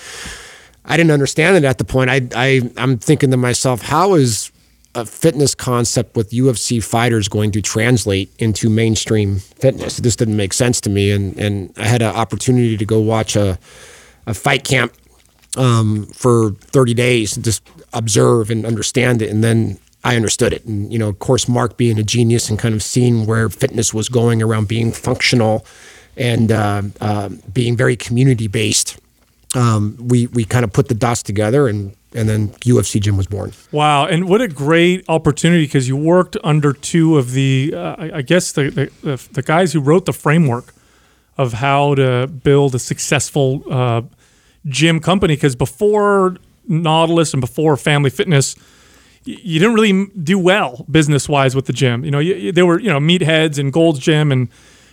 i 0.85 0.97
didn't 0.97 1.11
understand 1.11 1.57
it 1.57 1.65
at 1.65 1.79
the 1.79 1.85
point 1.85 2.09
I, 2.09 2.29
I 2.37 2.71
i'm 2.77 2.99
thinking 2.99 3.33
to 3.33 3.37
myself 3.37 3.83
how 3.83 4.15
is 4.15 4.52
a 4.95 5.07
fitness 5.07 5.55
concept 5.55 6.17
with 6.17 6.31
UFC 6.31 6.83
fighters 6.83 7.29
going 7.29 7.51
to 7.53 7.63
translate 7.63 8.33
into 8.39 8.69
mainstream 8.69 9.39
fitness. 9.39 9.97
This 9.97 10.17
didn't 10.17 10.37
make 10.37 10.53
sense 10.53 10.81
to 10.83 10.91
me, 10.91 11.11
and 11.11 11.37
and 11.39 11.73
I 11.77 11.87
had 11.87 12.03
an 12.03 12.15
opportunity 12.15 12.77
to 12.77 12.85
go 12.85 13.01
watch 13.01 13.37
a 13.37 13.59
a 14.27 14.35
fight 14.35 14.65
camp 14.65 14.93
um, 15.57 16.07
for 16.07 16.53
30 16.53 16.95
days 16.95 17.37
and 17.37 17.45
just 17.45 17.69
observe 17.93 18.51
and 18.51 18.65
understand 18.65 19.23
it, 19.23 19.31
and 19.31 19.43
then 19.43 19.79
I 20.05 20.17
understood 20.17 20.53
it. 20.53 20.65
And 20.65 20.93
you 20.93 20.99
know, 20.99 21.09
of 21.09 21.19
course, 21.19 21.49
Mark 21.49 21.77
being 21.77 21.99
a 21.99 22.03
genius 22.03 22.51
and 22.51 22.59
kind 22.59 22.75
of 22.75 22.83
seeing 22.83 23.27
where 23.27 23.49
fitness 23.49 23.95
was 23.95 24.09
going 24.09 24.43
around 24.43 24.69
being 24.69 24.93
functional 24.93 25.67
and 26.17 26.53
uh, 26.53 26.83
uh, 27.01 27.31
being 27.53 27.77
very 27.77 27.97
community 27.97 28.47
based. 28.47 28.99
Um, 29.55 29.97
we 30.01 30.29
we 30.29 30.45
kind 30.45 30.65
of 30.65 30.73
put 30.73 30.89
the 30.89 30.95
dots 30.95 31.23
together 31.23 31.69
and 31.69 31.95
and 32.15 32.29
then 32.29 32.49
UFC 32.49 33.01
Gym 33.01 33.17
was 33.17 33.27
born. 33.27 33.53
Wow, 33.71 34.07
and 34.07 34.29
what 34.29 34.41
a 34.41 34.49
great 34.49 35.05
opportunity 35.09 35.65
because 35.65 35.89
you 35.89 35.97
worked 35.97 36.37
under 36.45 36.73
two 36.73 37.19
of 37.19 37.33
the, 37.33 37.73
uh, 37.75 38.11
I 38.15 38.23
guess 38.23 38.53
the, 38.53 38.91
the, 39.03 39.29
the 39.33 39.43
guys 39.43 39.73
who 39.73 39.81
wrote 39.81 40.07
the 40.07 40.13
framework 40.13 40.75
of 41.39 41.55
how 41.55 41.95
to 41.95 42.27
build 42.27 42.75
a 42.75 42.79
successful 42.79 43.63
uh, 43.71 44.03
gym 44.67 45.01
company. 45.01 45.35
Because 45.35 45.57
before 45.57 46.37
Nautilus 46.69 47.33
and 47.33 47.41
before 47.41 47.77
Family 47.77 48.11
Fitness, 48.11 48.57
you 49.25 49.61
didn't 49.61 49.75
really 49.75 50.07
do 50.23 50.39
well 50.39 50.85
business 50.91 51.29
wise 51.29 51.55
with 51.55 51.67
the 51.67 51.73
gym. 51.73 52.05
You 52.05 52.11
know, 52.11 52.19
you, 52.19 52.53
they 52.53 52.63
were 52.63 52.79
you 52.79 52.91
know 52.91 52.99
meatheads 52.99 53.59
and 53.59 53.73
Gold's 53.73 54.01
Gym 54.01 54.33
and 54.33 54.49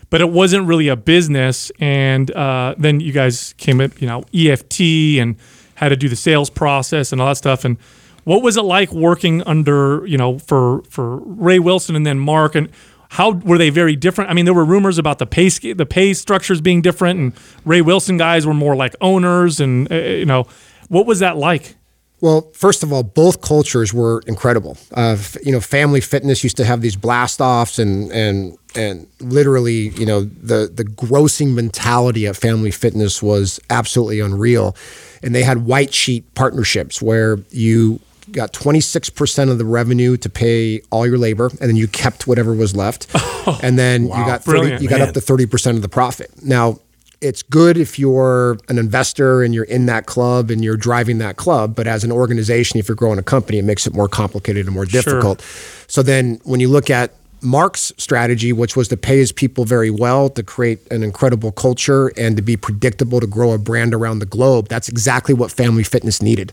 but 0.09 0.21
it 0.21 0.29
wasn't 0.29 0.67
really 0.67 0.87
a 0.87 0.95
business. 0.95 1.71
And 1.79 2.31
uh, 2.31 2.75
then 2.77 2.99
you 2.99 3.11
guys 3.11 3.53
came 3.57 3.81
up, 3.81 4.01
you 4.01 4.07
know, 4.07 4.23
EFT 4.33 4.81
and 5.19 5.35
had 5.75 5.89
to 5.89 5.95
do 5.95 6.09
the 6.09 6.15
sales 6.15 6.49
process 6.49 7.11
and 7.11 7.21
all 7.21 7.27
that 7.27 7.37
stuff. 7.37 7.65
And 7.65 7.77
what 8.23 8.41
was 8.41 8.57
it 8.57 8.63
like 8.63 8.91
working 8.91 9.41
under, 9.43 10.05
you 10.05 10.17
know, 10.17 10.39
for 10.39 10.83
for 10.89 11.17
Ray 11.17 11.59
Wilson 11.59 11.95
and 11.95 12.05
then 12.05 12.19
Mark 12.19 12.55
and 12.55 12.69
how 13.09 13.31
were 13.31 13.57
they 13.57 13.69
very 13.69 13.95
different? 13.95 14.29
I 14.29 14.33
mean, 14.33 14.45
there 14.45 14.53
were 14.53 14.65
rumors 14.65 14.97
about 14.97 15.17
the 15.17 15.25
pay 15.25 15.49
the 15.49 15.85
pay 15.85 16.13
structures 16.13 16.61
being 16.61 16.81
different, 16.81 17.19
and 17.19 17.33
Ray 17.65 17.81
Wilson 17.81 18.17
guys 18.17 18.45
were 18.45 18.53
more 18.53 18.75
like 18.75 18.95
owners, 19.01 19.59
and 19.59 19.91
uh, 19.91 19.95
you 19.95 20.25
know, 20.25 20.45
what 20.89 21.05
was 21.07 21.19
that 21.19 21.35
like? 21.35 21.75
Well, 22.21 22.49
first 22.53 22.83
of 22.83 22.91
all, 22.91 23.03
both 23.03 23.41
cultures 23.41 23.93
were 23.93 24.21
incredible. 24.27 24.77
Uh, 24.93 25.17
you 25.43 25.51
know, 25.51 25.61
family 25.61 26.01
fitness 26.01 26.43
used 26.43 26.57
to 26.57 26.65
have 26.65 26.81
these 26.81 26.95
blast 26.95 27.39
offs, 27.39 27.79
and 27.79 28.11
and 28.11 28.57
and 28.75 29.07
literally, 29.19 29.89
you 29.89 30.05
know, 30.05 30.23
the 30.23 30.71
the 30.73 30.83
grossing 30.83 31.53
mentality 31.53 32.25
of 32.25 32.37
family 32.37 32.71
fitness 32.71 33.23
was 33.23 33.59
absolutely 33.69 34.19
unreal. 34.19 34.75
And 35.23 35.35
they 35.35 35.43
had 35.43 35.65
white 35.65 35.93
sheet 35.93 36.33
partnerships 36.33 37.01
where 37.01 37.37
you 37.49 37.99
got 38.31 38.53
26% 38.53 39.49
of 39.49 39.57
the 39.57 39.65
revenue 39.65 40.15
to 40.17 40.29
pay 40.29 40.81
all 40.91 41.05
your 41.05 41.17
labor 41.17 41.49
and 41.59 41.69
then 41.69 41.75
you 41.75 41.87
kept 41.87 42.27
whatever 42.27 42.53
was 42.53 42.75
left 42.75 43.07
oh, 43.15 43.59
and 43.63 43.77
then 43.77 44.07
wow. 44.07 44.19
you 44.19 44.25
got 44.25 44.43
30, 44.43 44.83
you 44.83 44.87
got 44.87 45.01
up 45.01 45.13
to 45.15 45.19
30% 45.19 45.75
of 45.75 45.81
the 45.81 45.89
profit 45.89 46.29
now 46.43 46.77
it's 47.21 47.41
good 47.43 47.77
if 47.77 47.99
you're 47.99 48.57
an 48.69 48.77
investor 48.77 49.43
and 49.43 49.53
you're 49.53 49.65
in 49.65 49.85
that 49.87 50.05
club 50.05 50.49
and 50.49 50.63
you're 50.63 50.77
driving 50.77 51.17
that 51.19 51.35
club. 51.35 51.75
But 51.75 51.87
as 51.87 52.03
an 52.03 52.11
organization, 52.11 52.79
if 52.79 52.87
you're 52.87 52.95
growing 52.95 53.19
a 53.19 53.23
company, 53.23 53.59
it 53.59 53.65
makes 53.65 53.85
it 53.85 53.93
more 53.93 54.07
complicated 54.07 54.65
and 54.65 54.75
more 54.75 54.85
difficult. 54.85 55.41
Sure. 55.41 55.85
So 55.87 56.03
then 56.03 56.39
when 56.43 56.59
you 56.59 56.69
look 56.69 56.89
at 56.89 57.13
Mark's 57.41 57.93
strategy, 57.97 58.51
which 58.51 58.75
was 58.75 58.87
to 58.89 58.97
pay 58.97 59.17
his 59.17 59.31
people 59.31 59.65
very 59.65 59.89
well, 59.89 60.29
to 60.29 60.43
create 60.43 60.79
an 60.91 61.03
incredible 61.03 61.51
culture, 61.51 62.07
and 62.17 62.35
to 62.35 62.41
be 62.41 62.57
predictable, 62.57 63.19
to 63.19 63.27
grow 63.27 63.51
a 63.51 63.57
brand 63.57 63.93
around 63.93 64.19
the 64.19 64.25
globe. 64.25 64.67
That's 64.67 64.89
exactly 64.89 65.33
what 65.33 65.51
Family 65.51 65.83
Fitness 65.83 66.21
needed, 66.21 66.51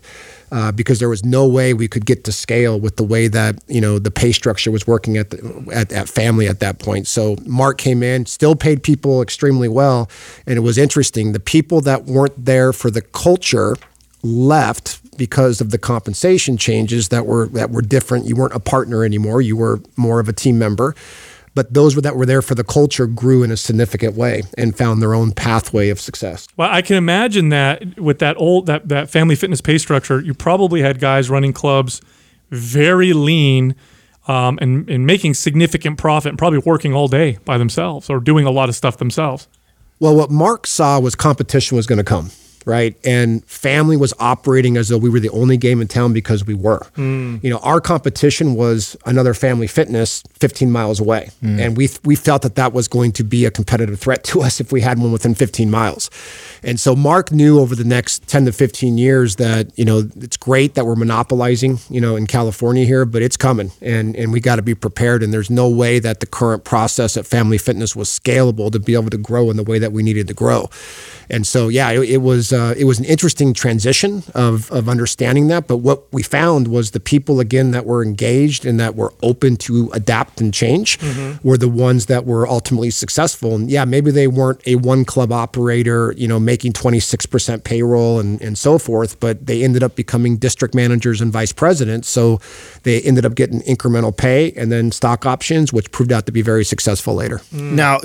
uh, 0.51 0.71
because 0.71 0.99
there 0.99 1.09
was 1.09 1.25
no 1.25 1.47
way 1.47 1.73
we 1.73 1.87
could 1.87 2.05
get 2.05 2.23
to 2.25 2.31
scale 2.31 2.79
with 2.79 2.95
the 2.95 3.03
way 3.03 3.27
that 3.27 3.61
you 3.67 3.81
know 3.81 3.99
the 3.99 4.11
pay 4.11 4.31
structure 4.31 4.71
was 4.71 4.87
working 4.87 5.17
at 5.17 5.29
the, 5.31 5.71
at, 5.73 5.91
at 5.91 6.09
Family 6.09 6.47
at 6.47 6.59
that 6.59 6.79
point. 6.79 7.07
So 7.07 7.35
Mark 7.45 7.77
came 7.77 8.03
in, 8.03 8.25
still 8.25 8.55
paid 8.55 8.83
people 8.83 9.21
extremely 9.21 9.67
well, 9.67 10.09
and 10.45 10.57
it 10.57 10.61
was 10.61 10.77
interesting. 10.77 11.33
The 11.33 11.39
people 11.39 11.81
that 11.81 12.05
weren't 12.05 12.45
there 12.45 12.73
for 12.73 12.89
the 12.89 13.01
culture 13.01 13.75
left 14.23 14.99
because 15.17 15.61
of 15.61 15.71
the 15.71 15.77
compensation 15.77 16.57
changes 16.57 17.09
that 17.09 17.25
were 17.25 17.47
that 17.47 17.71
were 17.71 17.81
different. 17.81 18.25
You 18.25 18.35
weren't 18.35 18.53
a 18.53 18.59
partner 18.59 19.03
anymore; 19.03 19.41
you 19.41 19.55
were 19.55 19.81
more 19.95 20.19
of 20.19 20.29
a 20.29 20.33
team 20.33 20.57
member. 20.59 20.95
But 21.53 21.73
those 21.73 21.95
that 21.95 22.15
were 22.15 22.27
there 22.27 22.43
for 22.43 22.53
the 22.53 22.63
culture 22.63 23.07
grew 23.07 23.41
in 23.41 23.49
a 23.49 23.57
significant 23.57 24.15
way 24.15 24.43
and 24.59 24.77
found 24.77 25.01
their 25.01 25.15
own 25.15 25.31
pathway 25.31 25.89
of 25.89 25.99
success. 25.99 26.47
Well, 26.55 26.69
I 26.71 26.83
can 26.83 26.97
imagine 26.97 27.49
that 27.49 27.99
with 27.99 28.19
that 28.19 28.37
old 28.37 28.67
that 28.67 28.89
that 28.89 29.09
family 29.09 29.35
fitness 29.35 29.59
pay 29.59 29.79
structure, 29.79 30.19
you 30.19 30.35
probably 30.35 30.81
had 30.81 30.99
guys 30.99 31.29
running 31.29 31.53
clubs 31.53 32.01
very 32.51 33.13
lean. 33.13 33.75
Um, 34.29 34.59
and, 34.61 34.89
and 34.89 35.05
making 35.05 35.35
significant 35.35 35.97
profit 35.97 36.31
and 36.31 36.37
probably 36.37 36.59
working 36.59 36.93
all 36.93 37.07
day 37.07 37.37
by 37.45 37.57
themselves 37.57 38.09
or 38.09 38.19
doing 38.19 38.45
a 38.45 38.51
lot 38.51 38.67
of 38.67 38.75
stuff 38.75 38.97
themselves. 38.97 39.47
Well, 40.01 40.17
what 40.17 40.29
Mark 40.29 40.67
saw 40.67 40.99
was 40.99 41.15
competition 41.15 41.77
was 41.77 41.87
going 41.87 41.99
to 41.99 42.03
come 42.03 42.31
right? 42.67 42.97
And 43.05 43.43
family 43.45 43.95
was 43.95 44.13
operating 44.19 44.75
as 44.75 44.89
though 44.89 44.97
we 44.97 45.09
were 45.09 45.21
the 45.21 45.29
only 45.29 45.55
game 45.55 45.81
in 45.81 45.87
town 45.87 46.11
because 46.11 46.45
we 46.45 46.53
were. 46.53 46.85
Mm. 46.97 47.41
You 47.41 47.49
know, 47.49 47.59
our 47.59 47.79
competition 47.79 48.55
was 48.55 48.97
another 49.05 49.33
family 49.33 49.67
fitness 49.67 50.21
15 50.33 50.69
miles 50.69 50.99
away. 50.99 51.31
Mm. 51.41 51.59
And 51.59 51.77
we, 51.77 51.89
we 52.03 52.17
felt 52.17 52.41
that 52.41 52.55
that 52.55 52.73
was 52.73 52.89
going 52.89 53.13
to 53.13 53.23
be 53.23 53.45
a 53.45 53.51
competitive 53.51 53.97
threat 53.99 54.25
to 54.25 54.41
us 54.41 54.59
if 54.59 54.73
we 54.73 54.81
had 54.81 54.99
one 54.99 55.13
within 55.13 55.33
15 55.33 55.71
miles. 55.71 56.09
And 56.61 56.77
so 56.77 56.93
Mark 56.93 57.31
knew 57.31 57.59
over 57.59 57.73
the 57.73 57.85
next 57.85 58.27
10 58.27 58.45
to 58.45 58.51
15 58.51 58.97
years 58.97 59.37
that, 59.37 59.71
you 59.79 59.85
know, 59.85 60.03
it's 60.17 60.35
great 60.35 60.75
that 60.75 60.85
we're 60.85 60.95
monopolizing, 60.95 61.79
you 61.89 62.01
know, 62.01 62.17
in 62.17 62.27
California 62.27 62.83
here, 62.83 63.05
but 63.05 63.21
it's 63.21 63.37
coming 63.37 63.71
and, 63.81 64.13
and 64.17 64.33
we 64.33 64.41
got 64.41 64.57
to 64.57 64.61
be 64.61 64.75
prepared. 64.75 65.23
And 65.23 65.31
there's 65.31 65.49
no 65.49 65.69
way 65.69 65.99
that 65.99 66.19
the 66.19 66.25
current 66.25 66.65
process 66.65 67.15
at 67.15 67.25
Family 67.25 67.57
Fitness 67.57 67.95
was 67.95 68.09
scalable 68.09 68.69
to 68.73 68.79
be 68.79 68.93
able 68.93 69.09
to 69.11 69.17
grow 69.17 69.49
in 69.49 69.55
the 69.55 69.63
way 69.63 69.79
that 69.79 69.93
we 69.93 70.03
needed 70.03 70.27
to 70.27 70.33
grow. 70.33 70.69
And 71.29 71.47
so, 71.47 71.69
yeah, 71.69 71.91
it, 71.91 72.09
it 72.09 72.17
was 72.17 72.53
uh, 72.57 72.73
it 72.77 72.85
was 72.85 72.99
an 72.99 73.05
interesting 73.05 73.53
transition 73.53 74.23
of 74.33 74.71
of 74.71 74.89
understanding 74.89 75.47
that. 75.47 75.67
But 75.67 75.77
what 75.77 76.11
we 76.11 76.23
found 76.23 76.67
was 76.67 76.91
the 76.91 76.99
people 76.99 77.39
again 77.39 77.71
that 77.71 77.85
were 77.85 78.03
engaged 78.03 78.65
and 78.65 78.79
that 78.79 78.95
were 78.95 79.13
open 79.21 79.57
to 79.57 79.89
adapt 79.93 80.41
and 80.41 80.53
change 80.53 80.99
mm-hmm. 80.99 81.47
were 81.47 81.57
the 81.57 81.69
ones 81.69 82.07
that 82.07 82.25
were 82.25 82.47
ultimately 82.47 82.89
successful. 82.89 83.55
And 83.55 83.69
yeah, 83.69 83.85
maybe 83.85 84.11
they 84.11 84.27
weren't 84.27 84.61
a 84.65 84.75
one 84.75 85.05
club 85.05 85.31
operator, 85.31 86.13
you 86.17 86.27
know, 86.27 86.39
making 86.39 86.73
twenty 86.73 86.99
six 86.99 87.25
percent 87.25 87.63
payroll 87.63 88.19
and 88.19 88.41
and 88.41 88.57
so 88.57 88.77
forth, 88.77 89.19
but 89.19 89.45
they 89.45 89.63
ended 89.63 89.83
up 89.83 89.95
becoming 89.95 90.37
district 90.37 90.73
managers 90.73 91.21
and 91.21 91.31
vice 91.31 91.53
presidents. 91.53 92.09
So 92.09 92.39
they 92.83 93.01
ended 93.01 93.25
up 93.25 93.35
getting 93.35 93.61
incremental 93.61 94.15
pay 94.15 94.51
and 94.53 94.71
then 94.71 94.91
stock 94.91 95.25
options, 95.25 95.71
which 95.71 95.91
proved 95.91 96.11
out 96.11 96.25
to 96.25 96.31
be 96.31 96.41
very 96.41 96.65
successful 96.65 97.13
later. 97.13 97.39
Mm. 97.53 97.71
Now, 97.73 97.99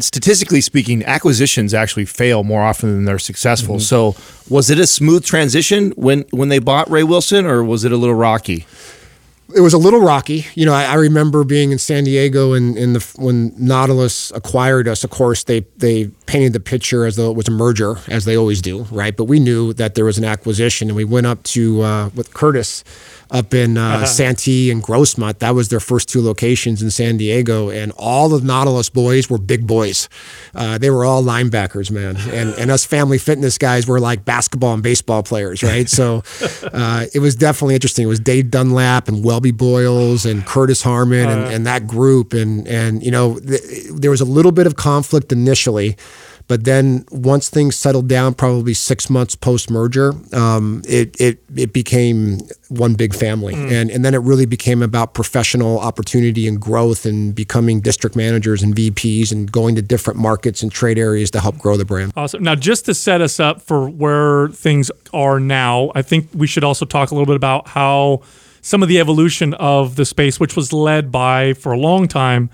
statistically 0.00 0.60
speaking, 0.60 1.04
acquisitions 1.04 1.74
actually 1.74 2.04
fail 2.04 2.44
more 2.44 2.62
often 2.62 2.90
than 2.92 3.04
they're 3.04 3.18
successful. 3.18 3.71
Mm-hmm. 3.74 3.80
So, 3.80 4.16
was 4.48 4.70
it 4.70 4.78
a 4.78 4.86
smooth 4.86 5.24
transition 5.24 5.92
when 5.92 6.24
when 6.30 6.48
they 6.48 6.58
bought 6.58 6.90
Ray 6.90 7.02
Wilson, 7.02 7.46
or 7.46 7.62
was 7.62 7.84
it 7.84 7.92
a 7.92 7.96
little 7.96 8.14
rocky? 8.14 8.66
It 9.54 9.60
was 9.60 9.74
a 9.74 9.78
little 9.78 10.00
rocky. 10.00 10.46
You 10.54 10.64
know, 10.64 10.72
I, 10.72 10.84
I 10.84 10.94
remember 10.94 11.44
being 11.44 11.72
in 11.72 11.78
San 11.78 12.04
Diego 12.04 12.54
and 12.54 12.76
in 12.78 12.94
the 12.94 13.14
when 13.18 13.52
Nautilus 13.58 14.30
acquired 14.30 14.88
us. 14.88 15.04
Of 15.04 15.10
course, 15.10 15.44
they 15.44 15.60
they 15.76 16.06
painted 16.26 16.52
the 16.54 16.60
picture 16.60 17.04
as 17.04 17.16
though 17.16 17.30
it 17.30 17.36
was 17.36 17.48
a 17.48 17.52
merger, 17.52 17.96
as 18.08 18.24
they 18.24 18.36
always 18.36 18.62
do, 18.62 18.84
right? 18.84 19.16
But 19.16 19.24
we 19.24 19.40
knew 19.40 19.72
that 19.74 19.94
there 19.94 20.04
was 20.04 20.16
an 20.16 20.24
acquisition, 20.24 20.88
and 20.88 20.96
we 20.96 21.04
went 21.04 21.26
up 21.26 21.42
to 21.44 21.82
uh, 21.82 22.10
with 22.14 22.32
Curtis 22.32 22.82
up 23.32 23.54
in 23.54 23.78
uh, 23.78 23.82
uh-huh. 23.82 24.06
Santee 24.06 24.70
and 24.70 24.82
Grossmont. 24.82 25.38
That 25.38 25.54
was 25.54 25.70
their 25.70 25.80
first 25.80 26.08
two 26.08 26.20
locations 26.20 26.82
in 26.82 26.90
San 26.90 27.16
Diego, 27.16 27.70
and 27.70 27.90
all 27.96 28.28
the 28.28 28.44
Nautilus 28.44 28.90
boys 28.90 29.28
were 29.30 29.38
big 29.38 29.66
boys. 29.66 30.08
Uh, 30.54 30.78
they 30.78 30.90
were 30.90 31.04
all 31.04 31.22
linebackers, 31.22 31.90
man, 31.90 32.16
and 32.30 32.54
and 32.54 32.70
us 32.70 32.84
family 32.84 33.18
fitness 33.18 33.58
guys 33.58 33.88
were 33.88 33.98
like 33.98 34.24
basketball 34.24 34.74
and 34.74 34.82
baseball 34.82 35.22
players, 35.22 35.62
right? 35.62 35.88
So 35.88 36.22
uh, 36.72 37.06
it 37.14 37.20
was 37.20 37.34
definitely 37.34 37.74
interesting. 37.74 38.04
It 38.04 38.08
was 38.08 38.20
Dave 38.20 38.50
Dunlap 38.50 39.08
and 39.08 39.24
Welby 39.24 39.50
Boyles 39.50 40.26
and 40.26 40.44
Curtis 40.46 40.82
Harmon 40.82 41.28
and, 41.28 41.44
uh. 41.44 41.48
and 41.48 41.66
that 41.66 41.86
group, 41.86 42.34
and 42.34 42.68
and 42.68 43.02
you 43.02 43.10
know 43.10 43.38
th- 43.38 43.62
there 43.94 44.10
was 44.10 44.20
a 44.20 44.26
little 44.26 44.52
bit 44.52 44.66
of 44.66 44.76
conflict 44.76 45.32
initially. 45.32 45.96
But 46.48 46.64
then 46.64 47.04
once 47.10 47.48
things 47.48 47.76
settled 47.76 48.08
down, 48.08 48.34
probably 48.34 48.74
six 48.74 49.08
months 49.08 49.34
post 49.34 49.70
merger, 49.70 50.12
um, 50.32 50.82
it, 50.86 51.18
it, 51.20 51.42
it 51.56 51.72
became 51.72 52.38
one 52.68 52.94
big 52.94 53.14
family. 53.14 53.54
Mm. 53.54 53.72
And, 53.72 53.90
and 53.90 54.04
then 54.04 54.14
it 54.14 54.18
really 54.18 54.46
became 54.46 54.82
about 54.82 55.14
professional 55.14 55.78
opportunity 55.78 56.46
and 56.46 56.60
growth 56.60 57.06
and 57.06 57.34
becoming 57.34 57.80
district 57.80 58.16
managers 58.16 58.62
and 58.62 58.74
VPs 58.74 59.32
and 59.32 59.50
going 59.50 59.74
to 59.76 59.82
different 59.82 60.18
markets 60.18 60.62
and 60.62 60.72
trade 60.72 60.98
areas 60.98 61.30
to 61.32 61.40
help 61.40 61.58
grow 61.58 61.76
the 61.76 61.84
brand. 61.84 62.12
Awesome. 62.16 62.42
Now, 62.42 62.54
just 62.54 62.86
to 62.86 62.94
set 62.94 63.20
us 63.20 63.40
up 63.40 63.62
for 63.62 63.88
where 63.88 64.48
things 64.48 64.90
are 65.12 65.38
now, 65.40 65.92
I 65.94 66.02
think 66.02 66.28
we 66.34 66.46
should 66.46 66.64
also 66.64 66.84
talk 66.84 67.10
a 67.10 67.14
little 67.14 67.26
bit 67.26 67.36
about 67.36 67.68
how 67.68 68.22
some 68.62 68.82
of 68.82 68.88
the 68.88 69.00
evolution 69.00 69.54
of 69.54 69.96
the 69.96 70.04
space, 70.04 70.38
which 70.38 70.56
was 70.56 70.72
led 70.72 71.10
by, 71.10 71.52
for 71.54 71.72
a 71.72 71.78
long 71.78 72.08
time, 72.08 72.48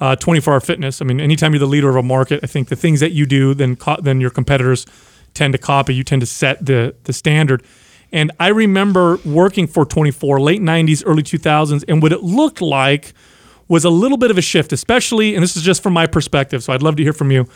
uh, 0.00 0.16
24 0.16 0.54
hour 0.54 0.60
fitness. 0.60 1.00
I 1.00 1.04
mean, 1.04 1.20
anytime 1.20 1.52
you're 1.52 1.60
the 1.60 1.66
leader 1.66 1.88
of 1.88 1.96
a 1.96 2.02
market, 2.02 2.40
I 2.42 2.46
think 2.46 2.68
the 2.68 2.76
things 2.76 3.00
that 3.00 3.12
you 3.12 3.26
do, 3.26 3.54
then 3.54 3.76
co- 3.76 4.00
then 4.00 4.20
your 4.20 4.30
competitors 4.30 4.86
tend 5.34 5.52
to 5.52 5.58
copy. 5.58 5.94
You 5.94 6.04
tend 6.04 6.20
to 6.22 6.26
set 6.26 6.64
the 6.64 6.94
the 7.04 7.12
standard. 7.12 7.62
And 8.12 8.30
I 8.38 8.48
remember 8.48 9.18
working 9.24 9.66
for 9.66 9.84
24 9.84 10.40
late 10.40 10.60
90s, 10.60 11.02
early 11.04 11.24
2000s, 11.24 11.84
and 11.88 12.00
what 12.00 12.12
it 12.12 12.22
looked 12.22 12.60
like 12.60 13.12
was 13.66 13.84
a 13.84 13.90
little 13.90 14.18
bit 14.18 14.30
of 14.30 14.38
a 14.38 14.42
shift, 14.42 14.72
especially, 14.72 15.34
and 15.34 15.42
this 15.42 15.56
is 15.56 15.62
just 15.62 15.82
from 15.82 15.94
my 15.94 16.06
perspective, 16.06 16.62
so 16.62 16.72
I'd 16.72 16.82
love 16.82 16.94
to 16.96 17.02
hear 17.02 17.12
from 17.12 17.32
you. 17.32 17.48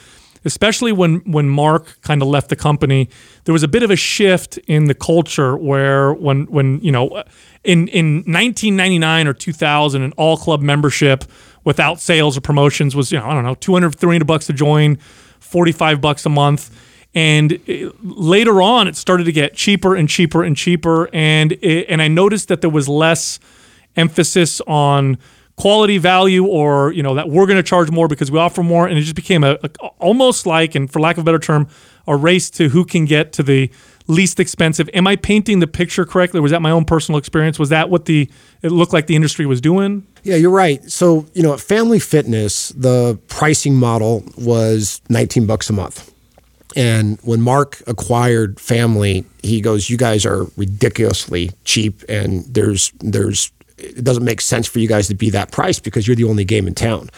Especially 0.45 0.93
when 0.93 1.17
when 1.31 1.49
Mark 1.49 2.01
kind 2.03 2.23
of 2.23 2.29
left 2.29 2.49
the 2.49 2.57
company, 2.57 3.09
there 3.45 3.53
was 3.53 3.65
a 3.65 3.69
bit 3.69 3.83
of 3.83 3.91
a 3.91 3.97
shift 3.97 4.57
in 4.69 4.85
the 4.85 4.95
culture 4.95 5.57
where 5.57 6.13
when 6.13 6.47
when 6.47 6.81
you 6.81 6.93
know 6.93 7.25
in 7.65 7.89
in 7.89 8.19
1999 8.19 9.27
or 9.27 9.35
2000, 9.35 10.01
an 10.03 10.13
all 10.13 10.37
club 10.37 10.63
membership 10.63 11.25
without 11.65 12.01
sales 12.01 12.37
or 12.37 12.41
promotions 12.41 12.95
was, 12.97 13.13
you 13.13 13.19
know, 13.19 13.27
I 13.27 13.35
don't 13.35 13.45
know, 13.45 13.55
200, 13.55 13.95
300 13.95 14.27
bucks 14.27 14.47
to 14.47 14.53
join, 14.53 14.97
45 15.41 16.01
bucks 16.01 16.27
a 16.27 16.29
month. 16.29 16.71
And 17.15 17.59
later 18.03 18.61
on, 18.63 18.87
it 18.87 18.97
started 18.97 19.25
to 19.25 19.33
get 19.33 19.55
cheaper 19.55 19.97
and 19.97 20.09
cheaper 20.09 20.45
and 20.45 20.57
cheaper. 20.57 21.09
And 21.13 21.53
it, 21.53 21.87
and 21.89 22.03
I 22.03 22.09
noticed 22.09 22.49
that 22.49 22.61
there 22.61 22.71
was 22.71 22.89
less 22.89 23.41
emphasis 23.97 24.61
on 24.67 25.19
quality 25.57 25.99
value 25.99 26.47
or 26.47 26.93
you 26.93 27.03
know 27.03 27.17
that 27.17 27.29
we're 27.29 27.45
going 27.45 27.57
to 27.57 27.65
charge 27.65 27.91
more 27.91 28.07
because 28.07 28.31
we 28.31 28.39
offer 28.39 28.63
more. 28.63 28.87
And 28.87 28.97
it 28.99 29.03
just 29.03 29.17
became 29.17 29.43
a, 29.43 29.59
a, 29.63 29.69
almost 29.99 30.47
like 30.47 30.75
and 30.75 30.91
for 30.91 31.01
lack 31.01 31.17
of 31.17 31.23
a 31.23 31.25
better 31.25 31.39
term 31.39 31.69
a 32.07 32.17
race 32.17 32.49
to 32.51 32.69
who 32.71 32.85
can 32.85 33.05
get 33.05 33.33
to 33.35 33.43
the 33.43 33.71
least 34.07 34.41
expensive. 34.41 34.89
Am 34.95 35.07
i 35.07 35.17
painting 35.17 35.61
the 35.61 35.67
picture 35.67 36.05
correctly? 36.05 36.41
Was 36.41 36.53
that 36.53 36.63
my 36.63 36.71
own 36.71 36.85
personal 36.85 37.19
experience? 37.19 37.59
Was 37.59 37.69
that 37.71 37.91
what 37.91 38.05
the 38.07 38.31
it 38.63 38.71
looked 38.71 38.93
like 38.93 39.07
the 39.07 39.17
industry 39.17 39.47
was 39.47 39.61
doing 39.61 40.07
Yeah, 40.29 40.37
you're 40.37 40.51
right. 40.51 40.85
So, 40.91 41.25
you 41.33 41.43
know, 41.43 41.55
at 41.55 41.61
Family 41.61 41.99
Fitness, 41.99 42.69
the 42.77 43.19
pricing 43.29 43.75
model 43.75 44.23
was 44.37 45.01
19 45.09 45.47
bucks 45.47 45.71
a 45.71 45.73
month. 45.73 46.13
And 46.77 47.19
when 47.23 47.41
Mark 47.41 47.83
acquired 47.87 48.61
Family, 48.61 49.25
he 49.43 49.63
goes, 49.63 49.89
"You 49.89 49.97
guys 49.97 50.27
are 50.27 50.45
ridiculously 50.59 51.53
cheap, 51.65 52.05
and 52.11 52.45
there's 52.45 52.93
there's 53.01 53.51
it 53.79 54.05
doesn't 54.05 54.23
make 54.23 54.43
sense 54.43 54.67
for 54.67 54.81
you 54.81 54.87
guys 54.87 55.09
to 55.09 55.15
be 55.15 55.31
that 55.31 55.51
price 55.51 55.79
because 55.79 56.07
you're 56.07 56.15
the 56.15 56.25
only 56.25 56.45
game 56.45 56.67
in 56.67 56.75
town." 56.75 57.09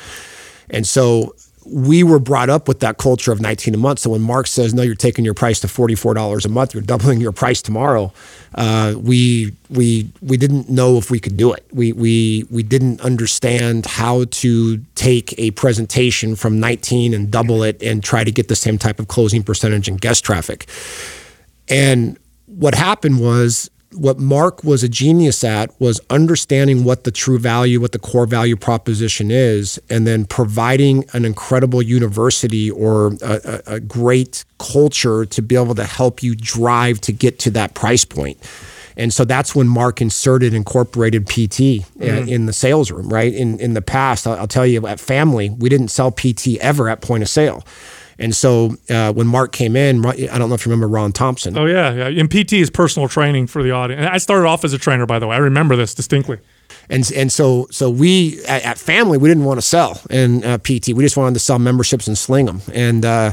And 0.71 0.87
so 0.87 1.35
we 1.73 2.03
were 2.03 2.19
brought 2.19 2.51
up 2.51 2.67
with 2.67 2.81
that 2.81 2.99
culture 2.99 3.31
of 3.31 3.41
19 3.41 3.75
a 3.75 3.77
month. 3.77 4.01
So 4.01 4.11
when 4.11 4.21
Mark 4.21 4.47
says, 4.47 4.75
"No, 4.75 4.83
you're 4.83 4.95
taking 4.95 5.25
your 5.25 5.35
price 5.35 5.61
to 5.61 5.69
$44 5.69 6.45
a 6.45 6.49
month. 6.49 6.75
You're 6.75 6.83
doubling 6.83 7.21
your 7.21 7.33
price 7.33 7.63
tomorrow," 7.63 8.13
uh, 8.57 8.95
we 8.97 9.53
we 9.69 10.11
we 10.21 10.37
didn't 10.37 10.69
know 10.69 10.99
if 10.99 11.11
we 11.11 11.21
could 11.21 11.37
do 11.37 11.53
it. 11.53 11.65
We 11.73 11.93
we 11.93 12.45
we 12.51 12.63
didn't 12.63 13.01
understand 13.01 13.87
how 13.87 14.25
to 14.25 14.79
take 14.97 15.35
a 15.39 15.53
presentation 15.53 16.35
from 16.35 16.59
19 16.59 17.15
and 17.15 17.31
double 17.31 17.63
it 17.63 17.81
and 17.83 18.03
try 18.03 18.25
to 18.25 18.33
get 18.33 18.49
the 18.49 18.57
same 18.57 18.77
type 18.77 18.99
of 18.99 19.09
closing 19.09 19.43
percentage 19.43 19.89
and 19.89 20.01
guest 20.01 20.25
traffic. 20.25 20.67
And 21.69 22.19
what 22.47 22.75
happened 22.75 23.21
was 23.21 23.71
what 23.93 24.19
Mark 24.19 24.63
was 24.63 24.85
a 24.85 24.89
genius 24.89 25.43
at 25.43 25.79
was 25.81 26.01
understanding 26.11 26.85
what 26.85 27.05
the 27.05 27.11
true 27.11 27.39
value, 27.39 27.81
what 27.81 27.93
the 27.93 27.99
core 27.99 28.27
value 28.27 28.57
proposition 28.57 29.31
is, 29.31 29.81
and 29.91 30.07
then 30.07 30.25
providing 30.25 31.05
an 31.13 31.25
incredible 31.25 31.83
university 31.83 32.71
or 32.71 33.15
a, 33.23 33.63
a, 33.67 33.81
great 33.81 34.45
culture 34.59 35.27
to 35.27 35.43
be 35.43 35.57
able 35.57 35.75
to 35.75 35.85
help 35.85 36.23
you 36.23 36.37
drive 36.37 37.01
to 37.01 37.13
get 37.13 37.39
to 37.41 37.51
that 37.51 37.75
price 37.75 38.05
point. 38.05 38.39
And 38.97 39.13
so 39.13 39.25
that's 39.25 39.55
when 39.55 39.67
Mark 39.67 40.01
inserted 40.01 40.55
incorporated 40.55 41.27
PT 41.27 41.83
mm-hmm. 41.83 42.29
in 42.29 42.47
the 42.47 42.53
sales 42.53 42.91
room, 42.91 43.09
right? 43.09 43.33
In 43.33 43.59
in 43.59 43.75
the 43.75 43.83
past, 43.83 44.27
I'll, 44.27 44.39
I'll 44.41 44.49
tell 44.49 44.67
you 44.67 44.87
at 44.87 45.01
Family, 45.01 45.51
we 45.51 45.69
didn't 45.69 45.89
sell 45.89 46.13
PT 46.13 46.59
ever 46.61 46.89
at 46.89 47.01
point 47.01 47.23
of 47.23 47.29
sale. 47.29 47.65
And 48.21 48.37
so 48.37 48.77
uh, 48.91 49.13
when 49.15 49.27
Mark 49.27 49.53
came 49.53 49.75
in, 49.75 50.05
I 50.05 50.39
don't 50.39 50.51
know 50.51 50.55
if 50.55 50.67
you 50.67 50.71
remember 50.71 50.87
Ron 50.89 51.11
Thompson. 51.11 51.57
Oh 51.57 51.65
yeah, 51.65 52.09
yeah. 52.09 52.21
And 52.21 52.31
PT 52.31 52.53
is 52.53 52.69
personal 52.71 53.09
training 53.09 53.47
for 53.47 53.63
the 53.63 53.71
audience. 53.71 54.07
I 54.07 54.19
started 54.19 54.47
off 54.47 54.63
as 54.63 54.75
a 54.75 54.79
trainer, 54.79 55.07
by 55.07 55.19
the 55.19 55.27
way. 55.27 55.37
I 55.37 55.39
remember 55.39 55.75
this 55.75 55.95
distinctly. 55.95 56.39
And 56.91 57.11
and 57.17 57.33
so 57.33 57.67
so 57.71 57.89
we 57.89 58.45
at, 58.45 58.65
at 58.65 58.79
Family 58.79 59.17
we 59.17 59.29
didn't 59.29 59.45
want 59.45 59.59
to 59.59 59.67
sell 59.67 60.01
in 60.11 60.45
uh, 60.45 60.59
PT. 60.59 60.89
We 60.89 61.03
just 61.03 61.17
wanted 61.17 61.35
to 61.35 61.41
sell 61.41 61.59
memberships 61.59 62.07
and 62.07 62.19
sling 62.19 62.47
them. 62.47 62.61
And 62.75 63.05
uh, 63.05 63.33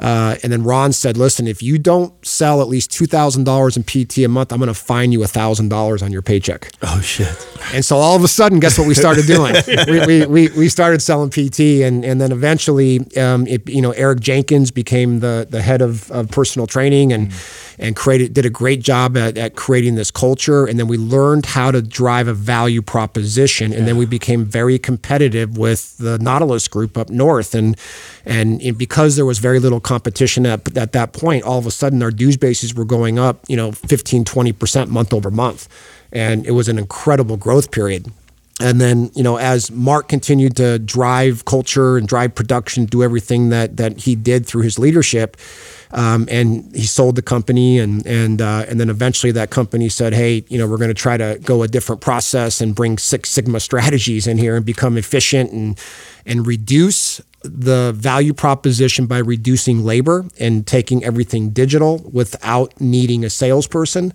uh, 0.00 0.36
and 0.42 0.50
then 0.52 0.64
Ron 0.64 0.92
said, 0.92 1.16
"Listen, 1.16 1.46
if 1.46 1.62
you 1.62 1.78
don't 1.78 2.12
sell 2.24 2.62
at 2.62 2.68
least 2.68 2.90
two 2.90 3.06
thousand 3.06 3.44
dollars 3.44 3.76
in 3.76 3.82
PT 3.82 4.18
a 4.18 4.28
month, 4.28 4.50
I'm 4.52 4.58
going 4.58 4.68
to 4.68 4.74
fine 4.74 5.12
you 5.12 5.22
thousand 5.26 5.68
dollars 5.68 6.02
on 6.02 6.10
your 6.10 6.22
paycheck." 6.22 6.70
Oh 6.82 7.00
shit! 7.02 7.28
And 7.74 7.84
so 7.84 7.96
all 7.96 8.16
of 8.16 8.24
a 8.24 8.28
sudden, 8.28 8.60
guess 8.60 8.78
what 8.78 8.88
we 8.88 8.94
started 8.94 9.26
doing? 9.26 9.54
we, 9.86 10.06
we, 10.06 10.26
we, 10.26 10.48
we, 10.56 10.68
started 10.70 11.02
selling 11.02 11.28
PT, 11.28 11.82
and 11.82 12.04
and 12.04 12.18
then 12.18 12.32
eventually, 12.32 13.00
um, 13.18 13.46
it, 13.46 13.68
you 13.68 13.82
know, 13.82 13.90
Eric 13.92 14.20
Jenkins 14.20 14.70
became 14.70 15.20
the 15.20 15.46
the 15.48 15.60
head 15.60 15.82
of, 15.82 16.10
of 16.10 16.30
personal 16.30 16.66
training, 16.66 17.12
and 17.12 17.30
mm. 17.30 17.69
And 17.80 17.96
created 17.96 18.34
did 18.34 18.44
a 18.44 18.50
great 18.50 18.80
job 18.82 19.16
at, 19.16 19.36
at 19.38 19.56
creating 19.56 19.94
this 19.94 20.10
culture. 20.10 20.66
And 20.66 20.78
then 20.78 20.86
we 20.86 20.98
learned 20.98 21.46
how 21.46 21.70
to 21.70 21.80
drive 21.80 22.28
a 22.28 22.34
value 22.34 22.82
proposition, 22.82 23.72
and 23.72 23.80
yeah. 23.80 23.86
then 23.86 23.96
we 23.96 24.06
became 24.06 24.44
very 24.44 24.78
competitive 24.78 25.56
with 25.56 25.96
the 25.96 26.18
Nautilus 26.18 26.68
Group 26.68 26.96
up 26.96 27.10
north, 27.10 27.54
and 27.54 27.76
and, 28.24 28.60
and 28.60 28.76
because 28.76 29.16
there 29.16 29.26
was 29.26 29.38
very 29.38 29.58
little 29.58 29.80
competition 29.80 30.46
at, 30.46 30.76
at 30.76 30.92
that 30.92 31.12
point, 31.14 31.42
all 31.42 31.58
of 31.58 31.66
a 31.66 31.70
sudden 31.70 32.02
our 32.02 32.10
dues 32.10 32.36
bases 32.36 32.74
were 32.74 32.84
going 32.84 33.18
up, 33.18 33.40
you 33.48 33.56
know, 33.56 33.72
15, 33.72 34.24
20% 34.24 34.88
month 34.88 35.14
over 35.14 35.30
month. 35.30 35.68
And 36.12 36.44
it 36.46 36.52
was 36.52 36.68
an 36.68 36.78
incredible 36.78 37.36
growth 37.36 37.70
period. 37.70 38.12
And 38.60 38.78
then, 38.78 39.10
you 39.14 39.22
know, 39.22 39.38
as 39.38 39.70
Mark 39.70 40.08
continued 40.08 40.54
to 40.56 40.78
drive 40.78 41.46
culture 41.46 41.96
and 41.96 42.06
drive 42.06 42.34
production, 42.34 42.84
do 42.84 43.02
everything 43.02 43.48
that 43.48 43.78
that 43.78 44.00
he 44.00 44.14
did 44.14 44.44
through 44.44 44.62
his 44.62 44.78
leadership, 44.78 45.38
um, 45.92 46.28
and 46.30 46.70
he 46.76 46.84
sold 46.84 47.16
the 47.16 47.22
company, 47.22 47.78
and 47.78 48.06
and 48.06 48.42
uh, 48.42 48.66
and 48.68 48.78
then 48.78 48.90
eventually 48.90 49.32
that 49.32 49.48
company 49.48 49.88
said, 49.88 50.12
"Hey, 50.12 50.44
you 50.48 50.58
know, 50.58 50.66
we're 50.66 50.76
going 50.76 50.88
to 50.88 50.94
try 50.94 51.16
to 51.16 51.38
go 51.42 51.62
a 51.62 51.68
different 51.68 52.02
process 52.02 52.60
and 52.60 52.74
bring 52.74 52.98
Six 52.98 53.30
Sigma 53.30 53.60
strategies 53.60 54.26
in 54.26 54.36
here 54.36 54.56
and 54.56 54.66
become 54.66 54.98
efficient 54.98 55.52
and 55.52 55.78
and 56.26 56.46
reduce 56.46 57.22
the 57.42 57.92
value 57.96 58.34
proposition 58.34 59.06
by 59.06 59.18
reducing 59.18 59.82
labor 59.84 60.26
and 60.38 60.66
taking 60.66 61.02
everything 61.02 61.50
digital 61.50 61.98
without 62.12 62.78
needing 62.78 63.24
a 63.24 63.30
salesperson. 63.30 64.12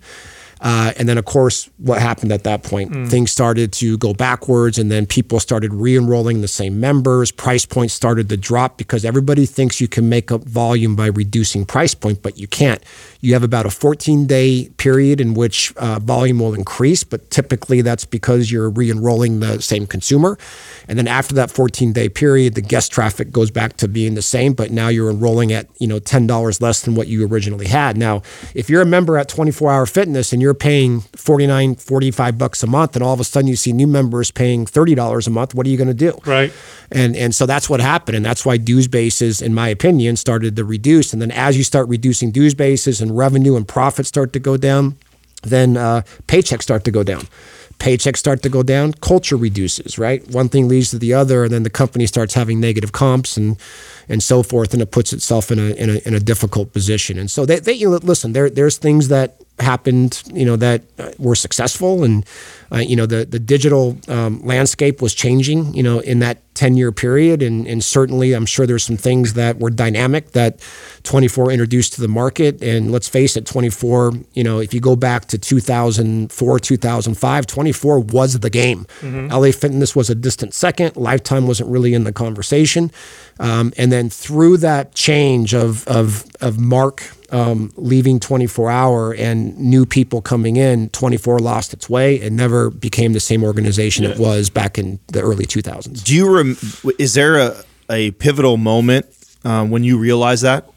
Uh, 0.60 0.92
and 0.96 1.08
then, 1.08 1.18
of 1.18 1.24
course, 1.24 1.68
what 1.78 2.00
happened 2.00 2.32
at 2.32 2.44
that 2.44 2.62
point? 2.62 2.90
Mm. 2.90 3.10
Things 3.10 3.30
started 3.30 3.72
to 3.74 3.98
go 3.98 4.14
backwards, 4.14 4.78
and 4.78 4.90
then 4.90 5.06
people 5.06 5.38
started 5.38 5.72
re 5.72 5.96
enrolling 5.96 6.40
the 6.40 6.48
same 6.48 6.80
members. 6.80 7.30
Price 7.30 7.66
points 7.66 7.92
started 7.92 8.28
to 8.30 8.36
drop 8.36 8.78
because 8.78 9.04
everybody 9.04 9.44
thinks 9.44 9.80
you 9.80 9.88
can 9.88 10.08
make 10.08 10.32
up 10.32 10.44
volume 10.44 10.96
by 10.96 11.06
reducing 11.06 11.66
price 11.66 11.94
point, 11.94 12.22
but 12.22 12.38
you 12.38 12.46
can't. 12.46 12.82
You 13.20 13.34
have 13.34 13.42
about 13.42 13.66
a 13.66 13.70
14 13.70 14.26
day 14.26 14.70
period 14.76 15.20
in 15.20 15.34
which 15.34 15.74
uh, 15.76 15.98
volume 15.98 16.38
will 16.38 16.54
increase, 16.54 17.04
but 17.04 17.30
typically 17.30 17.82
that's 17.82 18.04
because 18.04 18.50
you're 18.50 18.70
re 18.70 18.90
enrolling 18.90 19.40
the 19.40 19.60
same 19.60 19.86
consumer. 19.86 20.38
And 20.88 20.98
then 20.98 21.08
after 21.08 21.34
that 21.34 21.50
14 21.50 21.92
day 21.92 22.08
period, 22.08 22.54
the 22.54 22.62
guest 22.62 22.92
traffic 22.92 23.30
goes 23.30 23.50
back 23.50 23.76
to 23.78 23.88
being 23.88 24.14
the 24.14 24.22
same, 24.22 24.54
but 24.54 24.70
now 24.70 24.88
you're 24.88 25.10
enrolling 25.10 25.52
at 25.52 25.68
you 25.78 25.86
know 25.86 25.98
$10 25.98 26.60
less 26.60 26.82
than 26.82 26.94
what 26.94 27.08
you 27.08 27.26
originally 27.26 27.66
had. 27.66 27.96
Now, 27.96 28.22
if 28.54 28.70
you're 28.70 28.82
a 28.82 28.86
member 28.86 29.18
at 29.18 29.28
24 29.28 29.70
Hour 29.70 29.86
Fitness 29.86 30.32
and 30.32 30.40
you're 30.40 30.45
paying 30.54 31.00
49, 31.00 31.76
45 31.76 32.38
bucks 32.38 32.62
a 32.62 32.66
month, 32.66 32.96
and 32.96 33.02
all 33.02 33.14
of 33.14 33.20
a 33.20 33.24
sudden 33.24 33.48
you 33.48 33.56
see 33.56 33.72
new 33.72 33.86
members 33.86 34.30
paying 34.30 34.66
$30 34.66 35.26
a 35.26 35.30
month, 35.30 35.54
what 35.54 35.66
are 35.66 35.70
you 35.70 35.76
going 35.76 35.88
to 35.88 35.94
do? 35.94 36.18
Right. 36.24 36.52
And 36.90 37.16
and 37.16 37.34
so 37.34 37.46
that's 37.46 37.68
what 37.68 37.80
happened, 37.80 38.16
and 38.16 38.24
that's 38.24 38.44
why 38.44 38.56
dues 38.56 38.88
bases, 38.88 39.42
in 39.42 39.54
my 39.54 39.68
opinion, 39.68 40.16
started 40.16 40.56
to 40.56 40.64
reduce. 40.64 41.12
And 41.12 41.20
then 41.20 41.30
as 41.30 41.56
you 41.56 41.64
start 41.64 41.88
reducing 41.88 42.30
dues 42.30 42.54
bases 42.54 43.00
and 43.00 43.16
revenue 43.16 43.56
and 43.56 43.66
profits 43.66 44.08
start 44.08 44.32
to 44.34 44.38
go 44.38 44.56
down, 44.56 44.96
then 45.42 45.76
uh, 45.76 46.02
paychecks 46.26 46.62
start 46.62 46.84
to 46.84 46.90
go 46.90 47.02
down. 47.02 47.22
Paychecks 47.78 48.16
start 48.16 48.42
to 48.42 48.48
go 48.48 48.62
down, 48.62 48.94
culture 48.94 49.36
reduces, 49.36 49.98
right? 49.98 50.26
One 50.30 50.48
thing 50.48 50.66
leads 50.66 50.90
to 50.90 50.98
the 50.98 51.12
other, 51.12 51.44
and 51.44 51.52
then 51.52 51.62
the 51.62 51.70
company 51.70 52.06
starts 52.06 52.34
having 52.34 52.58
negative 52.60 52.92
comps 52.92 53.36
and 53.36 53.58
and 54.08 54.22
so 54.22 54.42
forth, 54.42 54.72
and 54.72 54.80
it 54.80 54.90
puts 54.90 55.12
itself 55.12 55.50
in 55.50 55.58
a 55.58 55.74
in 55.74 55.90
a, 55.90 55.98
in 56.06 56.14
a 56.14 56.20
difficult 56.20 56.72
position. 56.72 57.18
And 57.18 57.30
so 57.30 57.44
they, 57.44 57.58
they 57.58 57.74
you 57.74 57.90
know, 57.90 57.96
listen, 57.96 58.32
there 58.32 58.48
there's 58.48 58.78
things 58.78 59.08
that 59.08 59.40
happened, 59.58 60.22
you 60.32 60.44
know, 60.44 60.56
that 60.56 60.82
uh, 60.98 61.10
were 61.18 61.34
successful, 61.34 62.04
and 62.04 62.24
uh, 62.72 62.78
you 62.78 62.96
know, 62.96 63.06
the 63.06 63.24
the 63.24 63.38
digital 63.38 63.96
um, 64.08 64.40
landscape 64.44 65.00
was 65.02 65.14
changing, 65.14 65.74
you 65.74 65.82
know, 65.82 66.00
in 66.00 66.18
that 66.20 66.42
10 66.56 66.76
year 66.76 66.90
period. 66.90 67.42
And, 67.42 67.66
and 67.68 67.84
certainly, 67.84 68.32
I'm 68.32 68.46
sure 68.46 68.66
there's 68.66 68.84
some 68.84 68.96
things 68.96 69.34
that 69.34 69.58
were 69.58 69.70
dynamic 69.70 70.32
that 70.32 70.60
24 71.04 71.52
introduced 71.52 71.92
to 71.94 72.00
the 72.00 72.08
market. 72.08 72.62
And 72.62 72.90
let's 72.90 73.08
face 73.08 73.36
it, 73.36 73.46
24, 73.46 74.12
you 74.32 74.42
know, 74.42 74.58
if 74.58 74.74
you 74.74 74.80
go 74.80 74.96
back 74.96 75.26
to 75.26 75.38
2004, 75.38 76.58
2005, 76.58 77.46
24 77.46 78.00
was 78.00 78.40
the 78.40 78.50
game. 78.50 78.86
Mm-hmm. 79.00 79.28
LA 79.28 79.52
Fitness 79.52 79.94
was 79.94 80.10
a 80.10 80.14
distant 80.14 80.54
second. 80.54 80.96
Lifetime 80.96 81.46
wasn't 81.46 81.70
really 81.70 81.94
in 81.94 82.04
the 82.04 82.12
conversation. 82.12 82.90
Um, 83.38 83.72
and 83.76 83.92
then 83.92 84.08
through 84.08 84.56
that 84.58 84.94
change 84.94 85.54
of, 85.54 85.86
of, 85.86 86.24
of 86.40 86.58
Mark 86.58 87.02
um, 87.30 87.72
leaving 87.76 88.20
24 88.20 88.70
hour 88.70 89.14
and 89.14 89.56
new 89.58 89.86
people 89.86 90.20
coming 90.20 90.56
in, 90.56 90.88
24 90.90 91.38
lost 91.38 91.72
its 91.72 91.88
way 91.88 92.20
and 92.20 92.36
never 92.36 92.70
became 92.70 93.12
the 93.12 93.20
same 93.20 93.42
organization 93.42 94.04
yeah. 94.04 94.10
it 94.10 94.18
was 94.18 94.50
back 94.50 94.78
in 94.78 94.98
the 95.08 95.20
early 95.20 95.44
2000s. 95.44 96.04
Do 96.04 96.14
you 96.14 96.34
rem- 96.34 96.56
is 96.98 97.14
there 97.14 97.38
a, 97.38 97.64
a 97.90 98.10
pivotal 98.12 98.56
moment 98.56 99.06
um, 99.44 99.70
when 99.70 99.84
you 99.84 99.98
realize 99.98 100.40
that? 100.42 100.68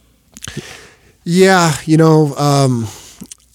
Yeah, 1.24 1.76
you 1.86 1.98
know, 1.98 2.34
um, 2.36 2.88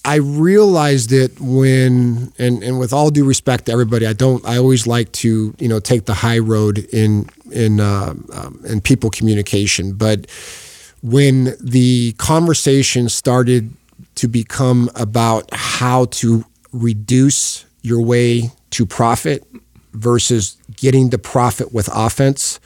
I 0.05 0.17
realized 0.17 1.11
it 1.11 1.39
when, 1.39 2.31
and, 2.37 2.63
and 2.63 2.79
with 2.79 2.93
all 2.93 3.09
due 3.09 3.25
respect 3.25 3.65
to 3.65 3.71
everybody, 3.71 4.05
I 4.05 4.13
don't. 4.13 4.45
I 4.45 4.57
always 4.57 4.85
like 4.85 5.11
to, 5.13 5.53
you 5.57 5.67
know, 5.67 5.79
take 5.79 6.05
the 6.05 6.13
high 6.13 6.37
road 6.37 6.77
in 6.93 7.27
in 7.51 7.79
uh, 7.79 8.13
um, 8.31 8.61
in 8.65 8.81
people 8.81 9.09
communication, 9.09 9.93
but 9.93 10.27
when 11.09 11.55
the 11.61 12.13
conversation 12.17 13.09
started 13.09 13.71
to 14.15 14.27
become 14.27 14.89
about 14.95 15.47
how 15.53 16.05
to 16.05 16.43
reduce 16.73 17.65
your 17.83 18.01
way 18.01 18.49
to 18.71 18.85
profit 18.87 19.45
versus 19.93 20.57
getting 20.75 21.09
the 21.11 21.19
profit 21.19 21.71
with 21.71 21.87
offense, 21.93 22.59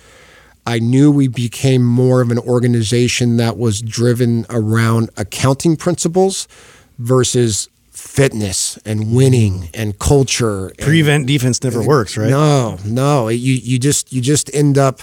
I 0.66 0.80
knew 0.80 1.12
we 1.12 1.28
became 1.28 1.84
more 1.84 2.22
of 2.22 2.32
an 2.32 2.40
organization 2.40 3.36
that 3.38 3.58
was 3.58 3.82
driven 3.82 4.46
around 4.50 5.10
accounting 5.18 5.76
principles 5.76 6.48
versus 6.98 7.68
fitness 7.92 8.78
and 8.86 9.14
winning 9.14 9.70
and 9.74 10.00
culture. 10.00 10.68
and- 10.68 10.78
Prevent 10.78 11.28
defense 11.28 11.62
never 11.62 11.82
works, 11.84 12.16
right? 12.16 12.30
no, 12.30 12.78
no. 12.86 13.28
You 13.28 13.54
you 13.56 13.80
just 13.80 14.14
you 14.14 14.22
just 14.22 14.50
end 14.56 14.78
up 14.78 15.02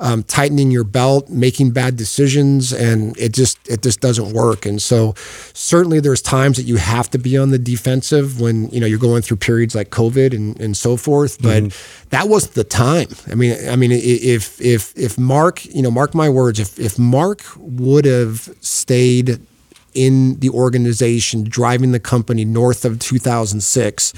um, 0.00 0.22
tightening 0.22 0.70
your 0.70 0.84
belt, 0.84 1.28
making 1.28 1.72
bad 1.72 1.96
decisions, 1.96 2.72
and 2.72 3.16
it 3.18 3.32
just 3.32 3.58
it 3.68 3.82
just 3.82 4.00
doesn't 4.00 4.32
work. 4.32 4.66
And 4.66 4.80
so 4.80 5.14
certainly 5.54 6.00
there's 6.00 6.22
times 6.22 6.56
that 6.56 6.64
you 6.64 6.76
have 6.76 7.10
to 7.10 7.18
be 7.18 7.36
on 7.36 7.50
the 7.50 7.58
defensive 7.58 8.40
when 8.40 8.68
you 8.70 8.80
know 8.80 8.86
you're 8.86 8.98
going 8.98 9.22
through 9.22 9.38
periods 9.38 9.74
like 9.74 9.90
COVID 9.90 10.34
and, 10.34 10.60
and 10.60 10.76
so 10.76 10.96
forth. 10.96 11.42
But 11.42 11.76
that 12.10 12.28
wasn't 12.28 12.54
the 12.54 12.64
time. 12.64 13.08
I 13.30 13.34
mean, 13.34 13.56
I 13.68 13.76
mean, 13.76 13.92
if 13.92 14.60
if 14.60 14.96
if 14.96 15.18
Mark, 15.18 15.64
you 15.66 15.82
know, 15.82 15.90
mark 15.90 16.14
my 16.14 16.28
words, 16.28 16.60
if 16.60 16.78
if 16.78 16.98
Mark 16.98 17.42
would 17.56 18.04
have 18.04 18.48
stayed 18.60 19.40
in 19.94 20.38
the 20.38 20.50
organization, 20.50 21.44
driving 21.44 21.92
the 21.92 22.00
company 22.00 22.44
north 22.44 22.84
of 22.84 22.98
2006, 23.00 24.12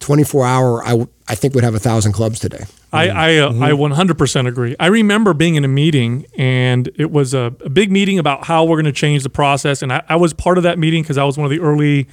24 0.00 0.46
hour, 0.46 0.82
I, 0.84 0.90
w- 0.90 1.08
I 1.28 1.34
think 1.34 1.54
would 1.54 1.64
have 1.64 1.74
a 1.74 1.78
thousand 1.78 2.12
clubs 2.12 2.38
today. 2.38 2.64
I 2.92 3.08
I, 3.08 3.36
uh, 3.38 3.50
I 3.50 3.70
100% 3.72 4.46
agree. 4.48 4.74
I 4.80 4.86
remember 4.86 5.34
being 5.34 5.56
in 5.56 5.64
a 5.64 5.68
meeting, 5.68 6.24
and 6.36 6.88
it 6.96 7.10
was 7.10 7.34
a, 7.34 7.54
a 7.64 7.68
big 7.68 7.90
meeting 7.92 8.18
about 8.18 8.44
how 8.44 8.64
we're 8.64 8.76
going 8.76 8.86
to 8.86 8.92
change 8.92 9.22
the 9.22 9.30
process. 9.30 9.82
And 9.82 9.92
I, 9.92 10.02
I 10.08 10.16
was 10.16 10.32
part 10.32 10.56
of 10.56 10.64
that 10.64 10.78
meeting 10.78 11.02
because 11.02 11.18
I 11.18 11.24
was 11.24 11.36
one 11.36 11.44
of 11.44 11.50
the 11.50 11.60
early 11.60 12.08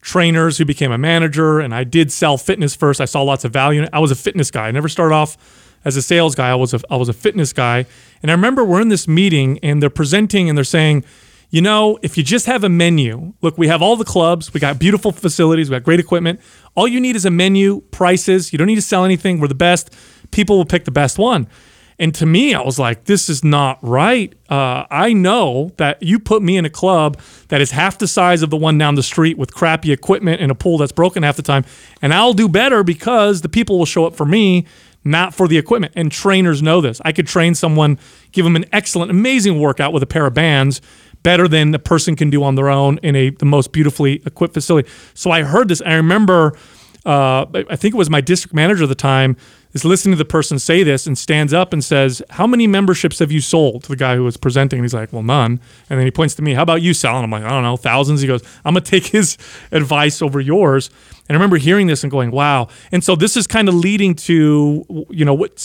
trainers 0.00 0.56
who 0.58 0.64
became 0.64 0.92
a 0.92 0.98
manager, 0.98 1.60
and 1.60 1.74
I 1.74 1.84
did 1.84 2.12
sell 2.12 2.38
fitness 2.38 2.74
first. 2.74 3.00
I 3.00 3.04
saw 3.06 3.22
lots 3.22 3.44
of 3.44 3.52
value. 3.52 3.80
in 3.80 3.84
it. 3.86 3.90
I 3.92 3.98
was 3.98 4.10
a 4.10 4.14
fitness 4.16 4.50
guy. 4.50 4.68
I 4.68 4.70
never 4.70 4.88
started 4.88 5.14
off 5.14 5.36
as 5.84 5.96
a 5.96 6.02
sales 6.02 6.34
guy. 6.34 6.50
I 6.50 6.54
was 6.54 6.72
a 6.72 6.80
I 6.90 6.96
was 6.96 7.08
a 7.08 7.12
fitness 7.12 7.52
guy, 7.52 7.86
and 8.22 8.30
I 8.30 8.34
remember 8.34 8.64
we're 8.64 8.80
in 8.80 8.88
this 8.88 9.06
meeting, 9.08 9.58
and 9.62 9.82
they're 9.82 9.90
presenting, 9.90 10.48
and 10.48 10.56
they're 10.56 10.64
saying. 10.64 11.04
You 11.48 11.62
know, 11.62 11.96
if 12.02 12.18
you 12.18 12.24
just 12.24 12.46
have 12.46 12.64
a 12.64 12.68
menu, 12.68 13.32
look, 13.40 13.56
we 13.56 13.68
have 13.68 13.80
all 13.80 13.94
the 13.94 14.04
clubs, 14.04 14.52
we 14.52 14.58
got 14.58 14.80
beautiful 14.80 15.12
facilities, 15.12 15.70
we 15.70 15.76
got 15.76 15.84
great 15.84 16.00
equipment. 16.00 16.40
All 16.76 16.86
you 16.86 17.00
need 17.00 17.16
is 17.16 17.24
a 17.24 17.30
menu, 17.30 17.80
prices. 17.90 18.52
You 18.52 18.58
don't 18.58 18.66
need 18.66 18.76
to 18.76 18.82
sell 18.82 19.04
anything. 19.04 19.40
We're 19.40 19.48
the 19.48 19.54
best. 19.54 19.94
People 20.30 20.56
will 20.56 20.66
pick 20.66 20.84
the 20.84 20.90
best 20.90 21.18
one. 21.18 21.48
And 21.98 22.14
to 22.16 22.26
me, 22.26 22.52
I 22.52 22.60
was 22.60 22.78
like, 22.78 23.04
this 23.04 23.30
is 23.30 23.42
not 23.42 23.78
right. 23.80 24.34
Uh, 24.50 24.84
I 24.90 25.14
know 25.14 25.72
that 25.78 26.02
you 26.02 26.18
put 26.18 26.42
me 26.42 26.58
in 26.58 26.66
a 26.66 26.70
club 26.70 27.18
that 27.48 27.62
is 27.62 27.70
half 27.70 27.96
the 27.96 28.06
size 28.06 28.42
of 28.42 28.50
the 28.50 28.56
one 28.56 28.76
down 28.76 28.96
the 28.96 29.02
street 29.02 29.38
with 29.38 29.54
crappy 29.54 29.92
equipment 29.92 30.42
and 30.42 30.52
a 30.52 30.54
pool 30.54 30.76
that's 30.76 30.92
broken 30.92 31.22
half 31.22 31.36
the 31.36 31.42
time, 31.42 31.64
and 32.02 32.12
I'll 32.12 32.34
do 32.34 32.48
better 32.48 32.82
because 32.82 33.40
the 33.40 33.48
people 33.48 33.78
will 33.78 33.86
show 33.86 34.04
up 34.04 34.14
for 34.14 34.26
me, 34.26 34.66
not 35.04 35.32
for 35.32 35.48
the 35.48 35.56
equipment. 35.56 35.94
And 35.96 36.12
trainers 36.12 36.62
know 36.62 36.82
this. 36.82 37.00
I 37.02 37.12
could 37.12 37.26
train 37.26 37.54
someone, 37.54 37.98
give 38.32 38.44
them 38.44 38.56
an 38.56 38.66
excellent, 38.72 39.10
amazing 39.10 39.58
workout 39.58 39.94
with 39.94 40.02
a 40.02 40.06
pair 40.06 40.26
of 40.26 40.34
bands 40.34 40.82
better 41.26 41.48
than 41.48 41.74
a 41.74 41.78
person 41.80 42.14
can 42.14 42.30
do 42.30 42.44
on 42.44 42.54
their 42.54 42.68
own 42.68 42.98
in 42.98 43.16
a 43.16 43.30
the 43.30 43.44
most 43.44 43.72
beautifully 43.72 44.22
equipped 44.26 44.54
facility. 44.54 44.88
So 45.12 45.32
I 45.32 45.42
heard 45.42 45.66
this. 45.66 45.82
I 45.84 45.94
remember, 45.94 46.56
uh, 47.04 47.46
I 47.68 47.74
think 47.74 47.94
it 47.94 47.98
was 47.98 48.08
my 48.08 48.20
district 48.20 48.54
manager 48.54 48.84
at 48.84 48.88
the 48.88 48.94
time 48.94 49.36
is 49.72 49.84
listening 49.84 50.12
to 50.12 50.18
the 50.18 50.24
person 50.24 50.60
say 50.60 50.84
this 50.84 51.04
and 51.04 51.18
stands 51.18 51.52
up 51.52 51.72
and 51.72 51.82
says, 51.82 52.22
"How 52.30 52.46
many 52.46 52.68
memberships 52.68 53.18
have 53.18 53.32
you 53.32 53.40
sold?" 53.40 53.82
To 53.82 53.88
the 53.88 53.96
guy 53.96 54.14
who 54.14 54.22
was 54.22 54.36
presenting, 54.36 54.78
and 54.78 54.84
he's 54.84 54.94
like, 54.94 55.12
"Well, 55.12 55.24
none." 55.24 55.58
And 55.90 55.98
then 55.98 56.06
he 56.06 56.12
points 56.12 56.36
to 56.36 56.42
me, 56.42 56.54
"How 56.54 56.62
about 56.62 56.80
you, 56.80 56.94
Sal?" 56.94 57.16
And 57.16 57.24
I'm 57.24 57.30
like, 57.32 57.42
"I 57.42 57.48
don't 57.48 57.64
know, 57.64 57.76
thousands." 57.76 58.20
He 58.20 58.28
goes, 58.28 58.42
"I'm 58.64 58.74
gonna 58.74 58.82
take 58.82 59.06
his 59.06 59.36
advice 59.72 60.22
over 60.22 60.40
yours." 60.40 60.90
And 61.28 61.34
I 61.34 61.38
remember 61.40 61.56
hearing 61.56 61.88
this 61.88 62.04
and 62.04 62.10
going, 62.10 62.30
"Wow!" 62.30 62.68
And 62.92 63.02
so 63.02 63.16
this 63.16 63.36
is 63.36 63.48
kind 63.48 63.68
of 63.68 63.74
leading 63.74 64.14
to 64.30 65.06
you 65.10 65.24
know 65.24 65.34
what 65.34 65.60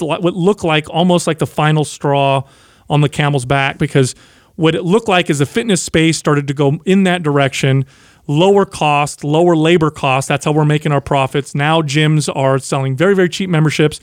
like 0.00 0.22
what 0.22 0.34
looked 0.34 0.64
like 0.64 0.88
almost 0.88 1.26
like 1.26 1.38
the 1.38 1.46
final 1.46 1.84
straw 1.84 2.44
on 2.88 3.02
the 3.02 3.10
camel's 3.10 3.44
back 3.44 3.76
because 3.76 4.14
what 4.56 4.74
it 4.74 4.84
looked 4.84 5.08
like 5.08 5.30
is 5.30 5.38
the 5.38 5.46
fitness 5.46 5.82
space 5.82 6.18
started 6.18 6.46
to 6.48 6.54
go 6.54 6.80
in 6.84 7.04
that 7.04 7.22
direction. 7.22 7.84
Lower 8.28 8.64
cost 8.64 9.24
lower 9.24 9.56
labor 9.56 9.90
cost. 9.90 10.28
That's 10.28 10.44
how 10.44 10.52
we're 10.52 10.64
making 10.64 10.92
our 10.92 11.00
profits. 11.00 11.54
Now 11.54 11.82
gyms 11.82 12.30
are 12.34 12.58
selling 12.58 12.96
very 12.96 13.14
very 13.14 13.28
cheap 13.28 13.50
memberships 13.50 14.00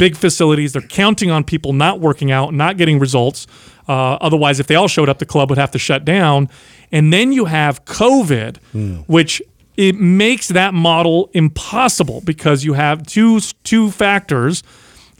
big 0.00 0.16
facilities. 0.16 0.72
They're 0.72 0.80
counting 0.80 1.30
on 1.30 1.44
people 1.44 1.74
not 1.74 2.00
working 2.00 2.32
out 2.32 2.54
not 2.54 2.78
getting 2.78 2.98
results. 2.98 3.46
Uh, 3.86 4.14
otherwise 4.14 4.58
if 4.58 4.66
they 4.66 4.74
all 4.74 4.88
showed 4.88 5.08
up 5.08 5.18
the 5.18 5.26
club 5.26 5.50
would 5.50 5.58
have 5.58 5.70
to 5.72 5.78
shut 5.78 6.04
down. 6.04 6.48
And 6.90 7.12
then 7.12 7.32
you 7.32 7.44
have 7.44 7.84
covid 7.84 8.58
which 9.06 9.42
it 9.76 9.94
makes 9.94 10.48
that 10.48 10.74
model 10.74 11.30
impossible 11.32 12.22
because 12.22 12.64
you 12.64 12.72
have 12.72 13.06
two 13.06 13.40
two 13.62 13.90
factors. 13.90 14.62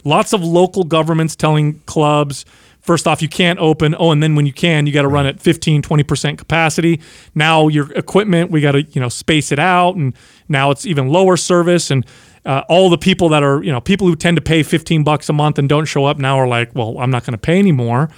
Lots 0.03 0.33
of 0.33 0.43
local 0.43 0.83
governments 0.83 1.35
telling 1.35 1.79
clubs 1.81 2.43
first 2.81 3.07
off 3.07 3.21
you 3.21 3.29
can't 3.29 3.59
open 3.59 3.95
oh 3.97 4.11
and 4.11 4.21
then 4.21 4.35
when 4.35 4.45
you 4.45 4.53
can 4.53 4.85
you 4.85 4.93
got 4.93 5.03
to 5.03 5.07
run 5.07 5.25
at 5.25 5.39
15 5.39 5.81
20% 5.81 6.37
capacity. 6.37 6.99
Now 7.33 7.67
your 7.67 7.91
equipment 7.93 8.51
we 8.51 8.61
got 8.61 8.73
to 8.73 8.83
you 8.83 9.01
know 9.01 9.09
space 9.09 9.51
it 9.51 9.59
out 9.59 9.95
and 9.95 10.13
now 10.49 10.71
it's 10.71 10.85
even 10.85 11.09
lower 11.09 11.37
service 11.37 11.91
and 11.91 12.05
uh, 12.45 12.63
all 12.67 12.89
the 12.89 12.97
people 12.97 13.29
that 13.29 13.43
are 13.43 13.63
you 13.63 13.71
know 13.71 13.79
people 13.79 14.07
who 14.07 14.15
tend 14.15 14.35
to 14.35 14.41
pay 14.41 14.63
15 14.63 15.03
bucks 15.03 15.29
a 15.29 15.33
month 15.33 15.59
and 15.59 15.69
don't 15.69 15.85
show 15.85 16.05
up 16.05 16.17
now 16.17 16.37
are 16.37 16.47
like 16.47 16.73
well 16.75 16.97
i'm 16.99 17.11
not 17.11 17.23
going 17.23 17.33
to 17.33 17.37
pay 17.37 17.59
anymore. 17.59 18.09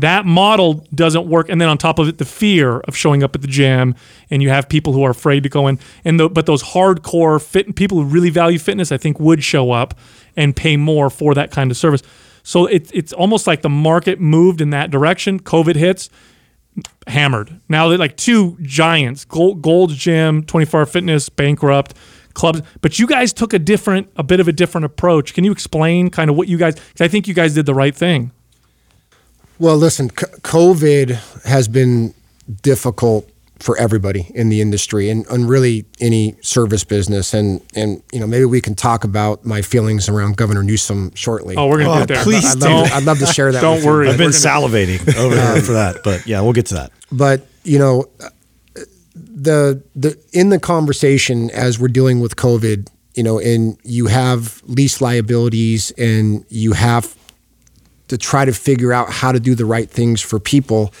That 0.00 0.26
model 0.26 0.86
doesn't 0.94 1.26
work 1.26 1.48
and 1.48 1.60
then 1.60 1.68
on 1.68 1.76
top 1.76 1.98
of 1.98 2.06
it 2.06 2.18
the 2.18 2.24
fear 2.24 2.78
of 2.80 2.96
showing 2.96 3.24
up 3.24 3.34
at 3.34 3.42
the 3.42 3.48
gym 3.48 3.96
and 4.30 4.40
you 4.40 4.48
have 4.48 4.68
people 4.68 4.92
who 4.92 5.02
are 5.02 5.10
afraid 5.10 5.42
to 5.42 5.48
go 5.48 5.66
in 5.66 5.80
and 6.04 6.20
the, 6.20 6.28
but 6.28 6.46
those 6.46 6.62
hardcore 6.62 7.42
fit 7.42 7.74
people 7.74 7.98
who 7.98 8.04
really 8.04 8.30
value 8.30 8.60
fitness 8.60 8.92
i 8.92 8.96
think 8.96 9.18
would 9.18 9.42
show 9.42 9.72
up 9.72 9.98
and 10.36 10.54
pay 10.54 10.76
more 10.76 11.10
for 11.10 11.34
that 11.34 11.50
kind 11.50 11.72
of 11.72 11.76
service 11.76 12.02
so 12.48 12.64
it, 12.64 12.90
it's 12.94 13.12
almost 13.12 13.46
like 13.46 13.60
the 13.60 13.68
market 13.68 14.20
moved 14.20 14.62
in 14.62 14.70
that 14.70 14.90
direction. 14.90 15.38
Covid 15.38 15.76
hits 15.76 16.08
hammered. 17.06 17.60
Now 17.68 17.88
they're 17.88 17.98
like 17.98 18.16
two 18.16 18.56
giants 18.62 19.26
gold, 19.26 19.60
gold's 19.60 19.94
gym 19.96 20.42
24 20.44 20.80
hour 20.80 20.86
fitness 20.86 21.28
bankrupt 21.28 21.92
clubs. 22.32 22.62
But 22.80 22.98
you 22.98 23.06
guys 23.06 23.34
took 23.34 23.52
a 23.52 23.58
different 23.58 24.10
a 24.16 24.22
bit 24.22 24.40
of 24.40 24.48
a 24.48 24.52
different 24.52 24.86
approach. 24.86 25.34
Can 25.34 25.44
you 25.44 25.52
explain 25.52 26.08
kind 26.08 26.30
of 26.30 26.36
what 26.36 26.48
you 26.48 26.56
guys 26.56 26.76
because 26.76 27.02
i 27.02 27.08
think 27.08 27.28
you 27.28 27.34
guys 27.34 27.52
did 27.52 27.66
the 27.66 27.74
right 27.74 27.94
thing. 27.94 28.32
Well, 29.58 29.76
listen, 29.76 30.08
COVID 30.08 31.44
has 31.44 31.68
been 31.68 32.14
difficult 32.62 33.28
for 33.60 33.76
everybody 33.76 34.30
in 34.34 34.48
the 34.50 34.60
industry 34.60 35.10
and, 35.10 35.26
and 35.26 35.48
really 35.48 35.84
any 36.00 36.36
service 36.42 36.84
business. 36.84 37.34
And, 37.34 37.60
and, 37.74 38.02
you 38.12 38.20
know, 38.20 38.26
maybe 38.26 38.44
we 38.44 38.60
can 38.60 38.74
talk 38.76 39.02
about 39.04 39.44
my 39.44 39.62
feelings 39.62 40.08
around 40.08 40.36
Governor 40.36 40.62
Newsom 40.62 41.12
shortly. 41.14 41.56
oh 41.56 41.66
we're 41.66 41.78
gonna 41.78 41.90
Oh, 41.90 41.98
get 41.98 42.08
there 42.08 42.22
please 42.22 42.44
I'd 42.54 42.60
do. 42.60 42.66
love, 42.68 42.88
to, 42.88 42.94
I'd 42.94 43.02
love 43.04 43.18
to 43.18 43.26
share 43.26 43.50
that. 43.52 43.60
Don't 43.60 43.76
with 43.76 43.84
you. 43.84 43.90
worry. 43.90 44.08
I've 44.10 44.16
been 44.18 44.30
gonna- 44.30 44.68
salivating 44.68 45.16
over 45.16 45.34
here 45.34 45.62
for 45.62 45.72
that, 45.72 46.02
but 46.04 46.26
yeah, 46.26 46.40
we'll 46.40 46.52
get 46.52 46.66
to 46.66 46.74
that. 46.74 46.92
but 47.10 47.46
you 47.64 47.78
know 47.78 48.06
the 49.14 49.82
the 49.94 50.16
in 50.32 50.48
the 50.50 50.58
conversation 50.58 51.50
as 51.50 51.78
we're 51.78 51.88
dealing 51.88 52.20
with 52.20 52.36
covid 52.36 52.88
you 53.14 53.22
know 53.22 53.38
and 53.38 53.76
you 53.84 54.06
have 54.06 54.62
lease 54.66 55.00
liabilities 55.00 55.90
and 55.98 56.44
you 56.48 56.72
have 56.72 57.16
to 58.08 58.16
try 58.16 58.44
to 58.44 58.52
figure 58.52 58.92
out 58.92 59.10
how 59.10 59.32
to 59.32 59.40
do 59.40 59.54
the 59.54 59.64
right 59.64 59.90
things 59.90 60.20
for 60.20 60.38
people 60.40 60.92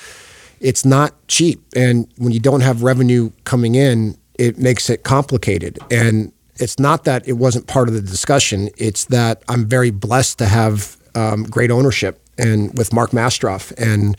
it's 0.60 0.84
not 0.84 1.14
cheap. 1.28 1.62
And 1.74 2.08
when 2.16 2.32
you 2.32 2.40
don't 2.40 2.60
have 2.62 2.82
revenue 2.82 3.30
coming 3.44 3.74
in 3.74 4.16
it 4.38 4.56
makes 4.56 4.88
it 4.88 5.02
complicated. 5.02 5.78
And 5.90 6.32
it's 6.56 6.78
not 6.78 7.04
that 7.04 7.28
it 7.28 7.34
wasn't 7.34 7.66
part 7.66 7.88
of 7.88 7.94
the 7.94 8.00
discussion. 8.00 8.70
It's 8.78 9.04
that 9.06 9.42
i'm 9.48 9.66
very 9.66 9.90
blessed 9.90 10.38
to 10.38 10.46
have 10.46 10.96
um, 11.14 11.42
great 11.44 11.70
ownership 11.70 12.20
and 12.38 12.76
with 12.78 12.92
mark 12.92 13.10
mastrov 13.10 13.72
and 13.76 14.16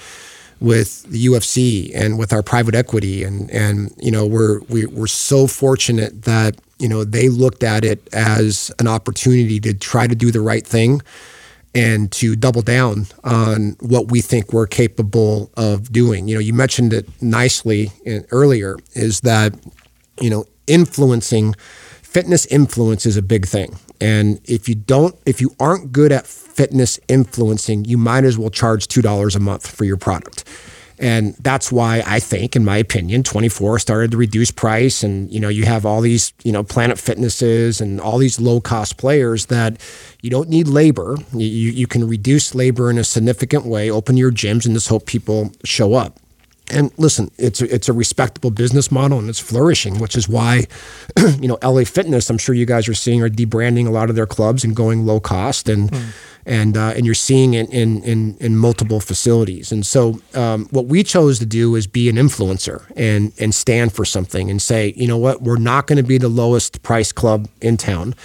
with 0.62 1.04
the 1.04 1.28
UFC 1.28 1.90
and 1.96 2.20
with 2.20 2.34
our 2.34 2.44
private 2.44 2.76
equity. 2.76 3.24
And 3.24 3.50
and 3.50 3.94
you 3.98 4.12
know 4.12 4.26
we're 4.28 4.60
we, 4.64 4.86
we're 4.86 5.08
so 5.08 5.48
fortunate 5.48 6.24
that 6.24 6.58
you 6.80 6.90
know 6.90 7.06
they 7.06 7.30
looked 7.30 7.64
at 7.64 7.86
it 7.86 8.08
as 8.14 8.72
an 8.80 8.88
opportunity 8.88 9.60
to 9.62 9.74
try 9.74 10.06
to 10.06 10.16
do 10.16 10.32
the 10.32 10.42
right 10.42 10.68
thing 10.68 11.02
and 11.76 12.12
to 12.12 12.36
double 12.36 12.62
down 12.62 13.06
on 13.24 13.76
what 13.80 14.12
we 14.12 14.22
think 14.22 14.52
we're 14.52 14.68
capable 14.68 15.52
of 15.56 15.92
doing. 15.92 16.28
You 16.28 16.36
know, 16.36 16.42
you 16.42 16.54
mentioned 16.54 16.94
it 16.94 17.08
nicely 17.22 17.92
in, 18.06 18.26
earlier 18.32 18.78
is 18.94 19.22
that 19.22 19.54
you 20.20 20.30
know 20.30 20.46
influencing 20.68 21.56
fitness 22.02 22.46
influence 22.48 23.06
is 23.06 23.18
a 23.18 23.22
big 23.22 23.46
thing. 23.46 23.78
And 24.02 24.40
if 24.46 24.68
you 24.68 24.76
don't 24.76 25.16
if 25.26 25.42
you 25.42 25.56
aren't 25.60 25.92
good 25.92 26.12
at 26.12 26.26
fitness 26.26 27.00
influencing, 27.08 27.86
you 27.86 27.98
might 27.98 28.24
as 28.24 28.38
well 28.38 28.50
charge 28.50 28.88
$2 28.88 29.36
a 29.36 29.40
month 29.40 29.68
for 29.68 29.86
your 29.86 29.98
product. 29.98 30.44
And 31.00 31.34
that's 31.36 31.72
why 31.72 32.04
I 32.06 32.20
think, 32.20 32.58
in 32.58 32.66
my 32.66 32.78
opinion, 32.78 33.24
24 33.24 33.80
started 33.80 34.12
to 34.12 34.18
reduce 34.18 34.52
price. 34.52 35.02
And, 35.02 35.32
you 35.32 35.40
know, 35.40 35.48
you 35.48 35.64
have 35.64 35.86
all 35.86 36.02
these, 36.02 36.34
you 36.44 36.52
know, 36.52 36.64
Planet 36.64 37.00
Fitnesses 37.00 37.80
and 37.80 38.02
all 38.02 38.18
these 38.18 38.40
low 38.40 38.60
cost 38.60 38.98
players 38.98 39.46
that 39.46 39.80
you 40.22 40.30
don't 40.30 40.50
need 40.50 40.68
labor. 40.68 41.16
You, 41.34 41.48
you 41.48 41.88
can 41.88 42.06
reduce 42.06 42.54
labor 42.54 42.90
in 42.90 42.98
a 42.98 43.06
significant 43.06 43.66
way, 43.66 43.90
open 43.90 44.18
your 44.18 44.32
gyms, 44.32 44.66
and 44.66 44.76
just 44.76 44.90
hope 44.90 45.06
people 45.06 45.54
show 45.64 45.94
up. 45.94 46.20
And 46.72 46.92
listen, 46.98 47.32
it's 47.38 47.62
a, 47.62 47.74
it's 47.74 47.90
a 47.90 47.94
respectable 47.94 48.52
business 48.52 48.92
model 48.92 49.20
and 49.20 49.30
it's 49.30 49.40
flourishing, 49.40 50.00
which 50.00 50.16
is 50.16 50.28
why, 50.28 50.68
you 51.40 51.48
know, 51.48 51.58
LA 51.64 51.84
Fitness. 51.84 52.30
I'm 52.30 52.38
sure 52.38 52.56
you 52.56 52.66
guys 52.66 52.88
are 52.88 52.94
seeing 52.94 53.22
are 53.22 53.30
debranding 53.30 53.88
a 53.88 53.92
lot 53.92 54.10
of 54.10 54.16
their 54.16 54.26
clubs 54.26 54.64
and 54.64 54.76
going 54.76 55.06
low 55.06 55.20
cost, 55.20 55.70
and 55.70 55.92
mm. 55.92 56.10
and 56.46 56.78
uh, 56.78 56.94
and 56.96 57.06
you're 57.06 57.16
seeing 57.16 57.54
it 57.54 57.70
in 57.72 58.04
in 58.04 58.38
in 58.40 58.58
multiple 58.58 59.00
facilities. 59.00 59.72
And 59.72 59.86
so, 59.86 60.22
um, 60.34 60.68
what 60.72 60.86
we 60.86 61.04
chose 61.04 61.40
to 61.40 61.46
do 61.46 61.76
is 61.76 61.88
be 61.88 62.10
an 62.10 62.16
influencer 62.16 62.86
and 62.96 63.34
and 63.40 63.54
stand 63.54 63.94
for 63.94 64.06
something 64.06 64.50
and 64.50 64.62
say, 64.62 64.94
you 64.96 65.08
know 65.08 65.18
what, 65.18 65.42
we're 65.42 65.58
not 65.58 65.88
going 65.88 65.98
to 65.98 66.04
be 66.04 66.18
the 66.18 66.30
lowest 66.30 66.84
price 66.84 67.12
club 67.12 67.48
in 67.62 67.78
town. 67.78 68.16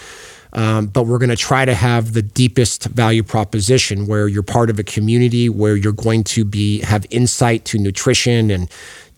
Um, 0.55 0.87
but 0.87 1.05
we're 1.05 1.19
going 1.19 1.31
to 1.31 1.37
try 1.37 1.65
to 1.65 1.75
have 1.75 2.13
the 2.13 2.23
deepest 2.23 2.85
value 2.85 3.25
proposition 3.25 4.07
where 4.07 4.29
you're 4.29 4.45
part 4.45 4.71
of 4.71 4.79
a 4.79 4.85
community 4.85 5.49
where 5.49 5.75
you're 5.75 5.93
going 5.93 6.23
to 6.25 6.45
be 6.45 6.81
have 6.83 7.07
insight 7.11 7.65
to 7.67 7.79
nutrition 7.79 8.51
and 8.51 8.71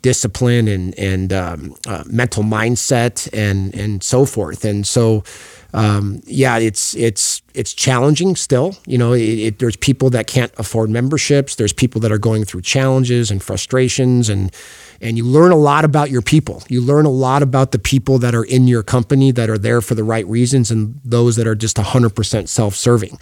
discipline 0.07 0.69
and 0.69 0.97
and 0.99 1.33
um, 1.33 1.75
uh, 1.87 2.05
mental 2.07 2.45
mindset 2.45 3.29
and 3.33 3.75
and 3.75 4.03
so 4.03 4.25
forth. 4.25 4.65
And 4.65 4.87
so, 4.87 5.25
um, 5.75 6.23
yeah, 6.27 6.59
it's 6.59 6.95
it's 6.95 7.43
it's 7.55 7.75
challenging 7.75 8.37
still. 8.37 8.77
You 8.87 8.99
know, 8.99 9.13
it, 9.13 9.23
it, 9.23 9.59
there's 9.59 9.77
people 9.77 10.09
that 10.11 10.27
can't 10.27 10.53
afford 10.59 10.91
memberships. 10.91 11.57
There's 11.57 11.73
people 11.73 12.01
that 12.03 12.13
are 12.13 12.19
going 12.19 12.45
through 12.45 12.63
challenges 12.63 13.31
and 13.31 13.43
frustrations 13.43 14.29
and 14.29 14.55
and 15.01 15.17
you 15.17 15.25
learn 15.25 15.53
a 15.53 15.57
lot 15.57 15.85
about 15.85 16.11
your 16.11 16.23
people. 16.23 16.63
You 16.69 16.81
learn 16.81 17.07
a 17.07 17.11
lot 17.11 17.43
about 17.43 17.73
the 17.73 17.79
people 17.79 18.19
that 18.19 18.35
are 18.35 18.45
in 18.45 18.67
your 18.67 18.83
company 18.83 19.31
that 19.33 19.51
are 19.51 19.59
there 19.59 19.81
for 19.81 19.95
the 19.95 20.05
right 20.05 20.27
reasons 20.27 20.71
and 20.71 21.01
those 21.05 21.37
that 21.37 21.47
are 21.47 21.55
just 21.55 21.77
100% 21.77 22.49
self-serving. 22.49 23.19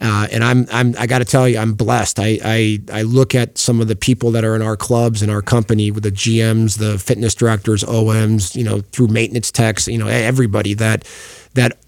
Uh, 0.00 0.28
and 0.30 0.44
I'm, 0.44 0.66
I'm 0.70 0.94
I 0.98 1.06
got 1.06 1.18
to 1.18 1.24
tell 1.24 1.48
you, 1.48 1.58
I'm 1.58 1.74
blessed. 1.74 2.20
I, 2.20 2.38
I, 2.44 2.80
I 2.92 3.02
look 3.02 3.34
at 3.34 3.58
some 3.58 3.80
of 3.80 3.88
the 3.88 3.96
people 3.96 4.30
that 4.32 4.44
are 4.44 4.54
in 4.54 4.62
our 4.62 4.76
clubs 4.76 5.22
and 5.22 5.30
our 5.30 5.42
company 5.42 5.90
with 5.90 6.02
the 6.02 6.12
GMs, 6.12 6.78
the 6.78 6.98
fitness 6.98 7.34
directors, 7.34 7.82
OMs, 7.82 8.54
you 8.54 8.64
know, 8.64 8.80
through 8.80 9.08
maintenance 9.08 9.50
techs, 9.50 9.88
you 9.88 9.98
know, 9.98 10.08
everybody 10.08 10.74
that 10.74 11.08
that 11.54 11.78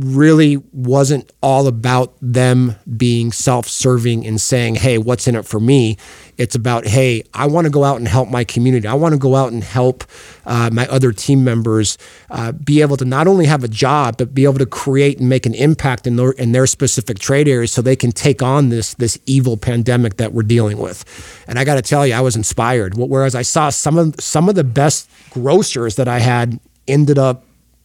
really 0.00 0.56
wasn't 0.72 1.30
all 1.42 1.66
about 1.66 2.14
them 2.20 2.74
being 2.96 3.32
self-serving 3.32 4.26
and 4.26 4.40
saying, 4.40 4.76
"Hey, 4.76 4.98
what's 4.98 5.28
in 5.28 5.34
it 5.34 5.46
for 5.46 5.60
me?" 5.60 5.96
It's 6.38 6.54
about, 6.54 6.86
"Hey, 6.86 7.22
I 7.34 7.46
want 7.46 7.66
to 7.66 7.70
go 7.70 7.84
out 7.84 7.98
and 7.98 8.08
help 8.08 8.30
my 8.30 8.44
community. 8.44 8.88
I 8.88 8.94
want 8.94 9.12
to 9.12 9.18
go 9.18 9.36
out 9.36 9.52
and 9.52 9.62
help 9.62 10.04
uh, 10.46 10.70
my 10.72 10.86
other 10.88 11.12
team 11.12 11.44
members 11.44 11.98
uh, 12.30 12.52
be 12.52 12.80
able 12.80 12.96
to 12.96 13.04
not 13.04 13.26
only 13.26 13.46
have 13.46 13.62
a 13.62 13.68
job 13.68 14.16
but 14.16 14.34
be 14.34 14.44
able 14.44 14.58
to 14.58 14.66
create 14.66 15.18
and 15.20 15.28
make 15.28 15.46
an 15.46 15.54
impact 15.54 16.06
in 16.06 16.16
their 16.16 16.32
in 16.32 16.52
their 16.52 16.66
specific 16.66 17.18
trade 17.18 17.46
areas, 17.48 17.72
so 17.72 17.82
they 17.82 17.96
can 17.96 18.12
take 18.12 18.42
on 18.42 18.70
this 18.70 18.94
this 18.94 19.18
evil 19.26 19.56
pandemic 19.56 20.16
that 20.16 20.32
we're 20.32 20.42
dealing 20.42 20.78
with." 20.78 21.04
And 21.46 21.58
I 21.58 21.64
got 21.64 21.74
to 21.74 21.82
tell 21.82 22.06
you, 22.06 22.14
I 22.14 22.20
was 22.20 22.36
inspired. 22.36 22.96
Whereas 22.96 23.34
I 23.34 23.42
saw 23.42 23.70
some 23.70 23.98
of 23.98 24.14
some 24.18 24.48
of 24.48 24.54
the 24.54 24.64
best 24.64 25.10
grocers 25.30 25.96
that 25.96 26.08
I 26.08 26.20
had 26.20 26.58
ended 26.88 27.18
up 27.18 27.44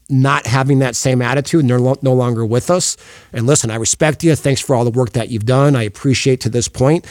not 0.09 0.45
having 0.45 0.79
that 0.79 0.95
same 0.95 1.21
attitude 1.21 1.61
and 1.61 1.69
they're 1.69 1.79
no 1.79 2.13
longer 2.13 2.45
with 2.45 2.69
us. 2.69 2.95
And 3.33 3.47
listen, 3.47 3.71
I 3.71 3.75
respect 3.75 4.23
you. 4.23 4.35
Thanks 4.35 4.61
for 4.61 4.75
all 4.75 4.83
the 4.83 4.91
work 4.91 5.11
that 5.13 5.29
you've 5.29 5.45
done. 5.45 5.75
I 5.75 5.83
appreciate 5.83 6.41
to 6.41 6.49
this 6.49 6.67
point. 6.67 7.05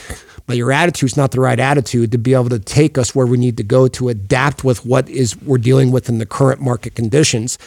But 0.47 0.57
your 0.57 0.73
attitude 0.73 1.11
is 1.11 1.17
not 1.17 1.31
the 1.31 1.41
right 1.41 1.59
attitude 1.59 2.13
to 2.13 2.19
be 2.19 2.35
able 2.35 2.51
to 2.51 2.59
take 2.59 2.99
us 2.99 3.15
where 3.15 3.27
we 3.27 3.39
need 3.39 3.57
to 3.57 3.63
go 3.63 3.89
to 3.89 4.11
adapt 4.11 4.63
with 4.63 4.85
what 4.85 5.09
is 5.09 5.41
we're 5.41 5.59
dealing 5.59 5.91
with 5.91 6.09
in 6.09 6.19
the 6.19 6.27
current 6.27 6.61
market 6.61 6.95
conditions 6.95 7.59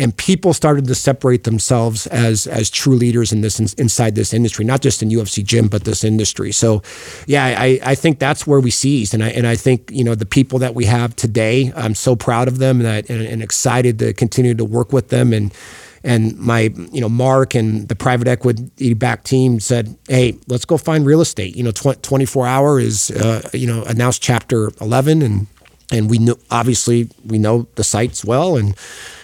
and 0.00 0.16
people 0.16 0.54
started 0.54 0.86
to 0.86 0.94
separate 0.94 1.44
themselves 1.44 2.06
as 2.06 2.46
as 2.46 2.70
true 2.70 2.96
leaders 2.96 3.32
in 3.32 3.42
this 3.42 3.60
inside 3.74 4.14
this 4.14 4.32
industry, 4.32 4.64
not 4.64 4.80
just 4.80 5.02
in 5.02 5.10
UFC 5.10 5.44
gym, 5.44 5.68
but 5.68 5.84
this 5.84 6.02
industry. 6.02 6.52
So, 6.52 6.82
yeah, 7.26 7.44
I, 7.58 7.78
I 7.84 7.94
think 7.94 8.18
that's 8.18 8.46
where 8.46 8.60
we 8.60 8.70
seized, 8.70 9.12
and 9.12 9.22
I 9.22 9.28
and 9.28 9.46
I 9.46 9.56
think 9.56 9.90
you 9.92 10.02
know 10.02 10.14
the 10.14 10.26
people 10.26 10.58
that 10.60 10.74
we 10.74 10.86
have 10.86 11.14
today, 11.16 11.70
I'm 11.76 11.94
so 11.94 12.16
proud 12.16 12.48
of 12.48 12.58
them 12.58 12.80
and, 12.80 13.10
and, 13.10 13.22
and 13.22 13.42
excited 13.42 13.98
to 13.98 14.14
continue 14.14 14.54
to 14.54 14.64
work 14.64 14.90
with 14.90 15.08
them 15.08 15.34
and 15.34 15.54
and 16.02 16.34
my 16.38 16.72
you 16.92 17.00
know 17.02 17.10
Mark 17.10 17.54
and 17.54 17.86
the 17.88 17.96
private 17.96 18.26
equity 18.26 18.94
back 18.94 19.24
team 19.24 19.60
said, 19.60 19.98
"Hey, 20.08 20.38
let's 20.48 20.64
go 20.64 20.78
find 20.78 21.04
real 21.04 21.20
estate." 21.20 21.56
You 21.56 21.62
know, 21.64 21.72
24 21.72 22.46
hour 22.46 22.80
is 22.80 23.10
uh, 23.10 23.48
you 23.52 23.66
know 23.66 23.84
announced 23.84 24.22
chapter 24.22 24.70
11, 24.80 25.20
and 25.20 25.46
and 25.92 26.08
we 26.08 26.16
know 26.16 26.36
obviously 26.50 27.10
we 27.26 27.38
know 27.38 27.68
the 27.74 27.84
sites 27.84 28.24
well, 28.24 28.56
and 28.56 28.74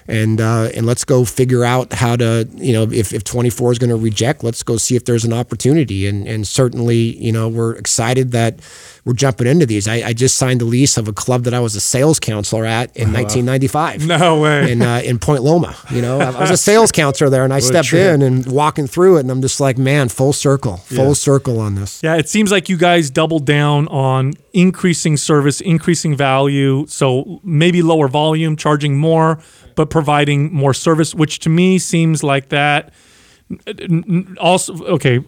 and 0.08 0.40
uh, 0.40 0.70
and 0.74 0.86
let's 0.86 1.04
go 1.04 1.24
figure 1.24 1.64
out 1.64 1.92
how 1.92 2.16
to 2.16 2.48
you 2.54 2.72
know 2.72 2.84
if, 2.84 3.12
if 3.12 3.24
24 3.24 3.72
is 3.72 3.78
going 3.78 3.90
to 3.90 3.96
reject 3.96 4.44
let's 4.44 4.62
go 4.62 4.76
see 4.76 4.96
if 4.96 5.04
there's 5.04 5.24
an 5.24 5.32
opportunity. 5.32 6.06
And 6.06 6.26
and 6.26 6.46
certainly 6.46 6.96
you 6.96 7.32
know 7.32 7.48
we're 7.48 7.74
excited 7.76 8.32
that 8.32 8.60
we're 9.06 9.12
jumping 9.12 9.46
into 9.46 9.64
these. 9.66 9.86
I, 9.86 10.08
I 10.08 10.12
just 10.12 10.36
signed 10.36 10.60
the 10.60 10.64
lease 10.64 10.96
of 10.96 11.06
a 11.06 11.12
club 11.12 11.44
that 11.44 11.54
I 11.54 11.60
was 11.60 11.76
a 11.76 11.80
sales 11.80 12.18
counselor 12.18 12.66
at 12.66 12.94
in 12.96 13.12
1995 13.12 14.04
no 14.06 14.40
way. 14.40 14.72
In 14.72 14.82
uh, 14.82 15.00
in 15.04 15.20
Point 15.20 15.42
Loma 15.42 15.76
you 15.90 16.02
know? 16.02 16.18
I 16.20 16.40
was 16.40 16.50
a 16.50 16.56
sales 16.70 16.90
counselor 16.90 17.30
there 17.30 17.44
and 17.44 17.54
I 17.54 17.60
stepped 17.60 17.92
in 17.92 18.20
and 18.20 18.44
walking 18.46 18.88
through 18.88 19.18
it 19.18 19.20
and 19.20 19.30
I'm 19.30 19.40
just 19.40 19.60
like 19.60 19.78
man 19.78 20.08
full 20.08 20.32
circle 20.32 20.78
full 20.78 21.08
yeah. 21.08 21.12
circle 21.14 21.60
on 21.60 21.76
this. 21.76 22.02
Yeah 22.02 22.16
it 22.16 22.28
seems 22.28 22.50
like 22.50 22.68
you 22.68 22.76
guys 22.76 23.08
doubled 23.08 23.46
down 23.46 23.86
on 23.88 24.34
increasing 24.52 25.16
service 25.16 25.60
increasing 25.60 26.16
value. 26.16 26.84
So 26.88 27.40
maybe 27.44 27.82
lower 27.82 28.08
volume 28.08 28.56
charging 28.56 28.98
more 28.98 29.38
but 29.76 29.90
providing 29.90 30.52
more 30.52 30.74
service, 30.74 31.14
which 31.14 31.38
to 31.40 31.48
me 31.48 31.78
seems 31.78 32.24
like 32.24 32.48
that. 32.48 32.92
Also, 34.40 34.84
okay, 34.86 35.22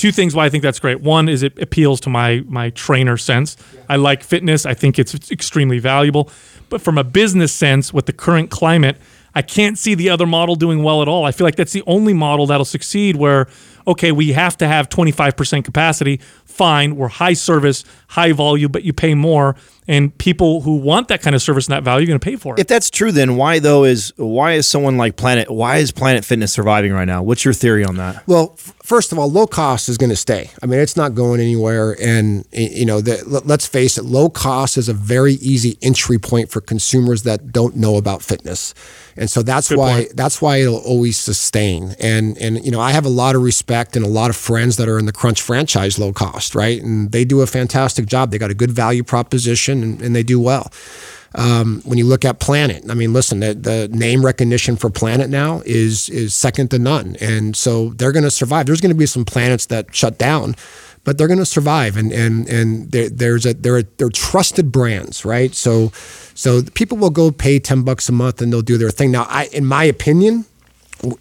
two 0.00 0.12
things 0.12 0.34
why 0.34 0.46
I 0.46 0.48
think 0.48 0.62
that's 0.62 0.80
great. 0.80 1.02
One 1.02 1.28
is 1.28 1.42
it 1.42 1.58
appeals 1.60 2.00
to 2.00 2.10
my 2.10 2.42
my 2.48 2.70
trainer 2.70 3.18
sense. 3.18 3.56
I 3.88 3.96
like 3.96 4.22
fitness. 4.22 4.64
I 4.64 4.72
think 4.72 4.98
it's 4.98 5.30
extremely 5.30 5.78
valuable. 5.78 6.30
But 6.70 6.80
from 6.80 6.96
a 6.96 7.04
business 7.04 7.52
sense, 7.52 7.92
with 7.92 8.06
the 8.06 8.12
current 8.12 8.50
climate, 8.50 8.96
I 9.34 9.42
can't 9.42 9.76
see 9.76 9.94
the 9.94 10.08
other 10.08 10.26
model 10.26 10.56
doing 10.56 10.82
well 10.82 11.02
at 11.02 11.08
all. 11.08 11.26
I 11.26 11.32
feel 11.32 11.44
like 11.44 11.56
that's 11.56 11.72
the 11.72 11.82
only 11.86 12.14
model 12.14 12.46
that'll 12.46 12.64
succeed 12.64 13.16
where 13.16 13.46
okay, 13.86 14.12
we 14.12 14.32
have 14.32 14.56
to 14.58 14.68
have 14.68 14.88
25% 14.88 15.64
capacity. 15.64 16.20
Fine, 16.50 16.96
we're 16.96 17.08
high 17.08 17.32
service, 17.34 17.84
high 18.08 18.32
volume, 18.32 18.70
but 18.72 18.82
you 18.84 18.92
pay 18.92 19.14
more 19.14 19.56
and 19.88 20.16
people 20.18 20.60
who 20.60 20.76
want 20.76 21.08
that 21.08 21.20
kind 21.20 21.34
of 21.34 21.42
service 21.42 21.66
and 21.66 21.72
that 21.72 21.82
value 21.82 22.02
you're 22.06 22.08
going 22.12 22.20
to 22.20 22.24
pay 22.24 22.36
for 22.36 22.54
it. 22.54 22.60
If 22.60 22.68
that's 22.68 22.90
true, 22.90 23.10
then 23.10 23.36
why 23.36 23.58
though 23.58 23.84
is 23.84 24.12
why 24.16 24.52
is 24.52 24.66
someone 24.68 24.96
like 24.96 25.16
Planet? 25.16 25.50
Why 25.50 25.78
is 25.78 25.90
Planet 25.90 26.24
Fitness 26.24 26.52
surviving 26.52 26.92
right 26.92 27.06
now? 27.06 27.22
What's 27.22 27.44
your 27.44 27.54
theory 27.54 27.84
on 27.84 27.96
that? 27.96 28.24
Well, 28.28 28.52
f- 28.56 28.72
first 28.84 29.10
of 29.10 29.18
all, 29.18 29.28
low 29.30 29.46
cost 29.48 29.88
is 29.88 29.98
going 29.98 30.10
to 30.10 30.16
stay. 30.16 30.50
I 30.62 30.66
mean, 30.66 30.78
it's 30.78 30.96
not 30.96 31.14
going 31.14 31.40
anywhere, 31.40 31.96
and 32.00 32.46
you 32.52 32.84
know, 32.84 33.00
the, 33.00 33.24
let's 33.44 33.66
face 33.66 33.98
it, 33.98 34.04
low 34.04 34.28
cost 34.30 34.76
is 34.76 34.88
a 34.88 34.94
very 34.94 35.34
easy 35.34 35.76
entry 35.82 36.18
point 36.18 36.50
for 36.50 36.60
consumers 36.60 37.24
that 37.24 37.50
don't 37.50 37.74
know 37.74 37.96
about 37.96 38.22
fitness, 38.22 38.74
and 39.16 39.28
so 39.28 39.42
that's 39.42 39.70
Good 39.70 39.78
why 39.78 39.92
point. 40.04 40.16
that's 40.16 40.40
why 40.40 40.58
it'll 40.58 40.76
always 40.78 41.18
sustain. 41.18 41.96
And 41.98 42.38
and 42.38 42.64
you 42.64 42.70
know, 42.70 42.80
I 42.80 42.92
have 42.92 43.06
a 43.06 43.10
lot 43.10 43.34
of 43.34 43.42
respect 43.42 43.96
and 43.96 44.04
a 44.04 44.08
lot 44.08 44.30
of 44.30 44.36
friends 44.36 44.76
that 44.76 44.88
are 44.88 44.98
in 45.00 45.06
the 45.06 45.12
Crunch 45.12 45.42
franchise 45.42 45.98
low 45.98 46.12
cost, 46.12 46.49
right? 46.54 46.82
And 46.82 47.12
they 47.12 47.24
do 47.24 47.40
a 47.40 47.46
fantastic 47.46 48.06
job. 48.06 48.30
They 48.30 48.38
got 48.38 48.50
a 48.50 48.54
good 48.54 48.70
value 48.70 49.02
proposition 49.02 49.82
and, 49.82 50.02
and 50.02 50.14
they 50.14 50.22
do 50.22 50.40
well. 50.40 50.70
Um, 51.34 51.80
when 51.84 51.96
you 51.96 52.06
look 52.06 52.24
at 52.24 52.40
Planet, 52.40 52.84
I 52.88 52.94
mean, 52.94 53.12
listen, 53.12 53.38
the, 53.38 53.54
the, 53.54 53.88
name 53.88 54.24
recognition 54.24 54.74
for 54.76 54.90
Planet 54.90 55.30
now 55.30 55.62
is 55.64 56.08
is 56.08 56.34
second 56.34 56.72
to 56.72 56.78
none, 56.80 57.16
and 57.20 57.54
so 57.54 57.90
they're 57.90 58.10
going 58.10 58.24
to 58.24 58.32
survive. 58.32 58.66
There's 58.66 58.80
going 58.80 58.90
to 58.90 58.98
be 58.98 59.06
some 59.06 59.24
planets 59.24 59.66
that 59.66 59.94
shut 59.94 60.18
down, 60.18 60.56
but 61.04 61.18
they're 61.18 61.28
going 61.28 61.38
to 61.38 61.46
survive, 61.46 61.96
and 61.96 62.10
and 62.12 62.48
and 62.48 62.90
there's 62.90 63.46
a 63.46 63.54
they're 63.54 63.82
they're 63.82 64.10
trusted 64.10 64.72
brands, 64.72 65.24
right? 65.24 65.54
So 65.54 65.92
so 66.34 66.62
people 66.74 66.98
will 66.98 67.10
go 67.10 67.30
pay 67.30 67.60
ten 67.60 67.84
bucks 67.84 68.08
a 68.08 68.12
month 68.12 68.42
and 68.42 68.52
they'll 68.52 68.60
do 68.60 68.76
their 68.76 68.90
thing. 68.90 69.12
Now, 69.12 69.26
I, 69.28 69.46
in 69.52 69.66
my 69.66 69.84
opinion, 69.84 70.46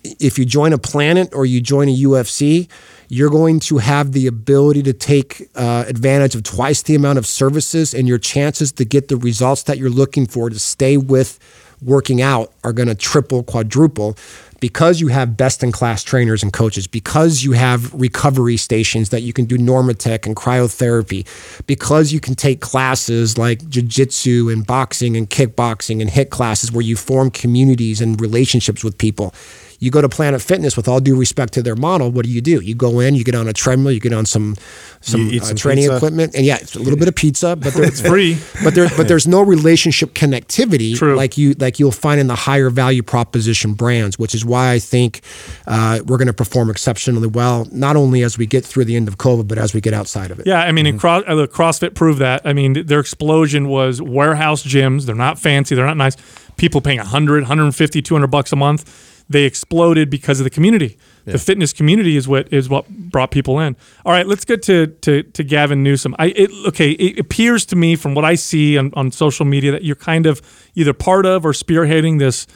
if 0.04 0.40
you 0.40 0.46
join 0.46 0.74
a 0.74 0.80
Planet 0.80 1.30
or 1.34 1.46
you 1.46 1.62
join 1.62 1.88
a 1.88 1.96
UFC 1.96 2.68
you're 3.10 3.32
going 3.32 3.60
to 3.60 3.80
have 3.80 4.12
the 4.12 4.28
ability 4.28 4.84
to 4.84 4.94
take 4.94 5.50
uh, 5.56 5.84
advantage 5.88 6.36
of 6.36 6.44
twice 6.44 6.84
the 6.84 6.96
amount 6.96 7.18
of 7.18 7.26
services, 7.26 7.94
and 7.94 8.08
your 8.08 8.20
chances 8.20 8.72
to 8.74 8.86
get 8.86 9.08
the 9.08 9.18
results 9.18 9.64
that 9.64 9.78
you're 9.78 9.90
looking 9.90 10.28
for 10.28 10.50
to 10.50 10.60
stay 10.60 10.96
with 10.96 11.40
working 11.82 12.22
out 12.22 12.54
are 12.64 12.72
going 12.72 12.88
to 12.88 12.96
triple, 12.96 13.42
quadruple 13.44 14.16
because 14.60 15.00
you 15.00 15.08
have 15.08 15.38
best 15.38 15.64
in 15.64 15.72
class 15.72 16.04
trainers 16.04 16.44
and 16.44 16.52
coaches, 16.52 16.88
because 16.88 17.44
you 17.44 17.54
have 17.54 17.94
recovery 17.94 18.58
stations 18.58 19.10
that 19.10 19.22
you 19.22 19.34
can 19.34 19.46
do 19.46 19.58
Normatec 19.58 20.26
and 20.26 20.36
cryotherapy, 20.36 21.26
because 21.66 22.12
you 22.12 22.20
can 22.20 22.36
take 22.36 22.60
classes 22.62 23.38
like 23.38 23.68
jiu-jitsu 23.70 24.50
and 24.50 24.68
boxing 24.68 25.16
and 25.16 25.30
kickboxing 25.30 26.02
and 26.02 26.10
HIT 26.10 26.30
classes 26.30 26.72
where 26.72 26.82
you 26.82 26.96
form 26.96 27.32
communities 27.32 28.02
and 28.02 28.20
relationships 28.20 28.84
with 28.84 28.98
people. 28.98 29.34
You 29.80 29.92
go 29.92 30.02
to 30.02 30.10
Planet 30.10 30.42
Fitness 30.42 30.76
with 30.76 30.88
all 30.88 31.00
due 31.00 31.18
respect 31.18 31.54
to 31.54 31.62
their 31.62 31.76
model. 31.76 32.12
What 32.12 32.26
do 32.26 32.32
you 32.32 32.42
do? 32.42 32.62
You 32.62 32.76
go 32.76 33.00
in, 33.00 33.16
you 33.16 33.24
get 33.24 33.36
on 33.36 33.48
a 33.48 33.54
treadmill, 33.54 33.92
you 33.92 34.00
get 34.00 34.14
on 34.14 34.26
some 34.26 34.56
some, 35.02 35.30
uh, 35.30 35.40
some 35.40 35.56
training 35.56 35.86
pizza. 35.86 35.96
equipment, 35.96 36.36
and 36.36 36.46
yeah, 36.46 36.58
it's 36.58 36.76
a 36.76 36.80
little 36.80 37.00
bit 37.00 37.08
of 37.08 37.16
pizza, 37.16 37.56
but 37.56 37.74
it's 37.78 38.02
free. 38.02 38.38
But 38.64 38.76
there, 38.76 38.90
but 38.98 39.08
there's 39.08 39.28
no 39.28 39.42
relationship 39.42 40.14
connectivity 40.14 40.96
True. 40.96 41.16
like 41.16 41.38
you 41.38 41.54
like 41.54 41.80
you'll 41.80 41.92
find 41.92 42.20
in 42.20 42.28
the 42.28 42.36
higher 42.36 42.70
value 42.70 43.04
proposition 43.04 43.74
brands, 43.74 44.20
which 44.20 44.36
is 44.36 44.44
why 44.44 44.74
I 44.74 44.80
think 44.80 45.22
uh, 45.68 46.00
we're 46.06 46.18
going 46.18 46.28
to 46.28 46.34
perform 46.34 46.70
exceptionally 46.70 47.28
well, 47.28 47.68
not 47.72 47.96
only 47.96 48.24
as 48.24 48.38
we 48.38 48.46
get 48.46 48.66
through 48.66 48.86
the 48.86 48.96
end 48.96 49.08
of 49.08 49.18
COVID, 49.18 49.48
but 49.48 49.58
as 49.58 49.74
we 49.74 49.82
get 49.82 49.94
outside 49.94 50.32
of 50.32 50.40
it. 50.40 50.48
Yeah, 50.48 50.62
I 50.62 50.72
mean, 50.72 50.86
mm-hmm. 50.86 50.98
Cro- 50.98 51.24
uh, 51.26 51.48
CrossFit 51.48 51.96
proved 51.96 52.20
that. 52.20 52.42
I 52.46 52.54
mean, 52.54 52.86
their 52.86 53.00
explosion 53.00 53.68
was 53.70 54.02
warehouse 54.02 54.64
gyms. 54.64 55.06
They're 55.06 55.16
not 55.16 55.40
fancy, 55.40 55.76
they're 55.76 55.86
not 55.86 55.98
nice. 55.98 56.18
People 56.58 56.82
paying 56.82 56.98
100, 56.98 57.44
150, 57.44 58.02
200 58.02 58.28
bucks 58.28 58.52
a 58.52 58.58
month. 58.58 59.19
They 59.30 59.44
exploded 59.44 60.10
because 60.10 60.40
of 60.40 60.44
the 60.44 60.50
community. 60.50 60.98
Yeah. 61.26 61.34
The 61.34 61.40
fitness 61.40 61.72
community 61.72 62.18
is 62.18 62.28
what 62.28 62.52
is 62.52 62.68
what 62.68 62.90
brought 62.90 63.30
people 63.30 63.60
in. 63.60 63.76
All 64.04 64.12
right, 64.12 64.26
let's 64.26 64.44
get 64.44 64.64
to 64.64 64.88
to, 64.88 65.22
to 65.22 65.44
Gavin 65.44 65.84
Newsom. 65.84 66.16
I 66.18 66.28
it, 66.28 66.50
okay, 66.68 66.92
it 66.92 67.20
appears 67.20 67.66
to 67.68 67.76
me 67.76 67.96
from 67.96 68.16
what 68.16 68.26
I 68.26 68.36
see 68.36 68.78
on, 68.78 68.92
on 68.96 69.12
social 69.12 69.46
media 69.46 69.72
that 69.72 69.84
you're 69.84 69.96
kind 69.96 70.26
of 70.26 70.42
either 70.74 70.94
part 70.94 71.28
of 71.28 71.46
or 71.46 71.52
spearheading 71.52 72.18
this 72.18 72.48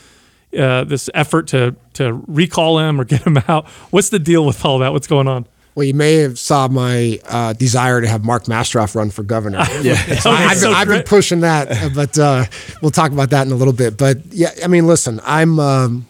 uh, 0.58 0.84
this 0.84 1.10
effort 1.14 1.48
to 1.50 1.76
to 1.94 2.14
recall 2.28 2.80
him 2.80 3.00
or 3.00 3.04
get 3.14 3.22
him 3.22 3.38
out. 3.48 3.68
What's 3.92 4.10
the 4.10 4.20
deal 4.20 4.46
with 4.46 4.66
all 4.66 4.80
that? 4.80 4.94
What's 4.94 5.08
going 5.08 5.28
on? 5.28 5.46
Well, 5.76 5.86
you 5.86 5.96
may 5.96 6.18
have 6.18 6.38
saw 6.38 6.68
my 6.68 7.20
uh, 7.28 7.54
desire 7.54 8.00
to 8.00 8.08
have 8.08 8.24
Mark 8.24 8.44
Mastrov 8.46 8.94
run 8.94 9.10
for 9.10 9.24
governor. 9.24 9.58
yeah, 9.82 9.96
so 10.20 10.30
I, 10.30 10.42
have 10.42 10.58
so 10.58 10.72
been, 10.72 10.88
been, 10.88 11.04
pushing 11.04 11.40
that, 11.40 11.94
but 11.96 12.18
uh, 12.20 12.46
we'll 12.84 12.92
talk 12.92 13.12
about 13.12 13.32
that 13.32 13.48
in 13.48 13.52
a 13.52 13.56
little 13.56 13.74
bit. 13.74 13.98
But 13.98 14.24
yeah, 14.28 14.52
I 14.64 14.68
mean, 14.68 14.86
listen, 14.86 15.20
I'm 15.24 15.60
um, 15.60 16.06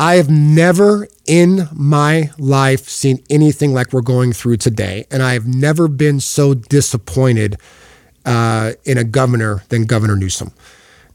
I 0.00 0.14
have 0.14 0.30
never 0.30 1.08
in 1.26 1.68
my 1.74 2.30
life 2.38 2.88
seen 2.88 3.22
anything 3.28 3.74
like 3.74 3.92
we're 3.92 4.00
going 4.00 4.32
through 4.32 4.56
today. 4.56 5.04
And 5.10 5.22
I 5.22 5.34
have 5.34 5.46
never 5.46 5.88
been 5.88 6.20
so 6.20 6.54
disappointed 6.54 7.58
uh, 8.24 8.72
in 8.86 8.96
a 8.96 9.04
governor 9.04 9.62
than 9.68 9.84
Governor 9.84 10.16
Newsom. 10.16 10.52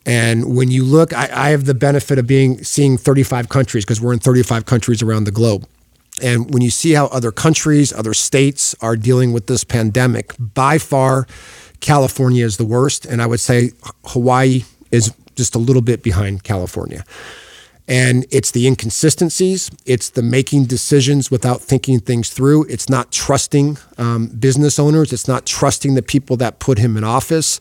And 0.06 0.56
when 0.56 0.70
you 0.70 0.84
look, 0.84 1.14
I, 1.14 1.30
I 1.34 1.50
have 1.50 1.66
the 1.66 1.74
benefit 1.74 2.20
of 2.20 2.28
being 2.28 2.64
seeing 2.64 2.96
35 2.96 3.50
countries 3.50 3.86
because 3.86 4.00
we're 4.00 4.14
in 4.14 4.20
35 4.20 4.68
countries 4.68 5.02
around 5.02 5.24
the 5.24 5.32
globe. 5.32 5.68
And 6.22 6.54
when 6.54 6.62
you 6.62 6.70
see 6.70 6.92
how 6.92 7.08
other 7.08 7.32
countries, 7.32 7.92
other 7.92 8.14
states 8.14 8.76
are 8.82 8.96
dealing 8.96 9.34
with 9.34 9.48
this 9.48 9.64
pandemic, 9.64 10.36
by 10.38 10.78
far, 10.78 11.26
California 11.80 12.46
is 12.46 12.58
the 12.58 12.66
worst. 12.66 13.08
And 13.08 13.20
I 13.20 13.26
would 13.26 13.40
say 13.40 13.72
Hawaii 14.06 14.64
is 14.92 15.12
just 15.36 15.56
a 15.56 15.60
little 15.60 15.82
bit 15.82 16.04
behind 16.04 16.44
California. 16.44 17.04
And 17.88 18.26
it's 18.32 18.50
the 18.50 18.66
inconsistencies, 18.66 19.70
it's 19.86 20.10
the 20.10 20.24
making 20.24 20.66
decisions 20.66 21.30
without 21.30 21.62
thinking 21.62 22.00
things 22.00 22.32
through. 22.32 22.64
It's 22.64 22.90
not 22.90 23.12
trusting 23.12 23.78
um, 24.00 24.28
business 24.28 24.80
owners, 24.80 25.14
it's 25.14 25.28
not 25.28 25.46
trusting 25.46 25.94
the 25.94 26.02
people 26.02 26.36
that 26.38 26.58
put 26.60 26.80
him 26.80 26.98
in 26.98 27.04
office. 27.04 27.60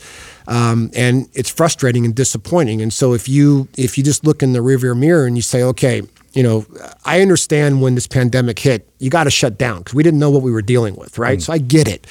Um, 0.48 0.90
and 0.94 1.28
it's 1.34 1.50
frustrating 1.50 2.06
and 2.06 2.14
disappointing. 2.14 2.80
And 2.80 2.92
so 2.92 3.12
if 3.12 3.28
you 3.28 3.68
if 3.76 3.98
you 3.98 4.04
just 4.04 4.24
look 4.24 4.42
in 4.42 4.54
the 4.54 4.60
rearview 4.60 4.96
mirror 4.96 5.26
and 5.26 5.36
you 5.36 5.42
say, 5.42 5.62
okay, 5.62 6.02
you 6.34 6.42
know, 6.42 6.66
I 7.04 7.22
understand 7.22 7.80
when 7.80 7.94
this 7.94 8.08
pandemic 8.08 8.58
hit, 8.58 8.88
you 8.98 9.08
got 9.08 9.24
to 9.24 9.30
shut 9.30 9.56
down 9.56 9.78
because 9.78 9.94
we 9.94 10.02
didn't 10.02 10.18
know 10.18 10.30
what 10.30 10.42
we 10.42 10.50
were 10.50 10.62
dealing 10.62 10.96
with, 10.96 11.16
right? 11.16 11.38
Mm. 11.38 11.42
So 11.42 11.52
I 11.52 11.58
get 11.58 11.86
it. 11.86 12.06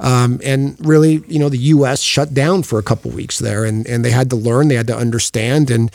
Um, 0.00 0.40
and 0.44 0.76
really, 0.84 1.22
you 1.28 1.38
know, 1.38 1.48
the 1.48 1.58
U.S. 1.58 2.02
shut 2.02 2.34
down 2.34 2.64
for 2.64 2.78
a 2.78 2.82
couple 2.82 3.10
weeks 3.12 3.38
there, 3.38 3.64
and 3.64 3.86
and 3.86 4.04
they 4.04 4.10
had 4.10 4.30
to 4.30 4.36
learn, 4.36 4.68
they 4.68 4.74
had 4.74 4.88
to 4.88 4.96
understand, 4.96 5.70
and 5.70 5.92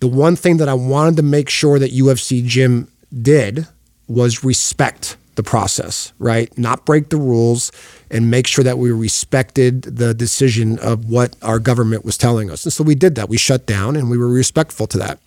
the 0.00 0.08
one 0.08 0.36
thing 0.36 0.58
that 0.58 0.68
I 0.68 0.74
wanted 0.74 1.16
to 1.16 1.22
make 1.22 1.48
sure 1.48 1.78
that 1.78 1.92
UFC 1.92 2.44
Gym 2.44 2.90
did 3.22 3.66
was 4.08 4.44
respect 4.44 5.16
the 5.36 5.42
process, 5.42 6.12
right? 6.18 6.56
Not 6.58 6.84
break 6.84 7.10
the 7.10 7.18
rules 7.18 7.70
and 8.10 8.30
make 8.30 8.46
sure 8.46 8.64
that 8.64 8.78
we 8.78 8.90
respected 8.90 9.82
the 9.82 10.14
decision 10.14 10.78
of 10.78 11.10
what 11.10 11.36
our 11.42 11.58
government 11.58 12.04
was 12.04 12.16
telling 12.16 12.50
us. 12.50 12.64
And 12.64 12.72
so 12.72 12.82
we 12.82 12.94
did 12.94 13.14
that. 13.14 13.28
We 13.28 13.36
shut 13.36 13.66
down 13.66 13.96
and 13.96 14.10
we 14.10 14.18
were 14.18 14.28
respectful 14.28 14.86
to 14.88 14.98
that. 14.98 15.20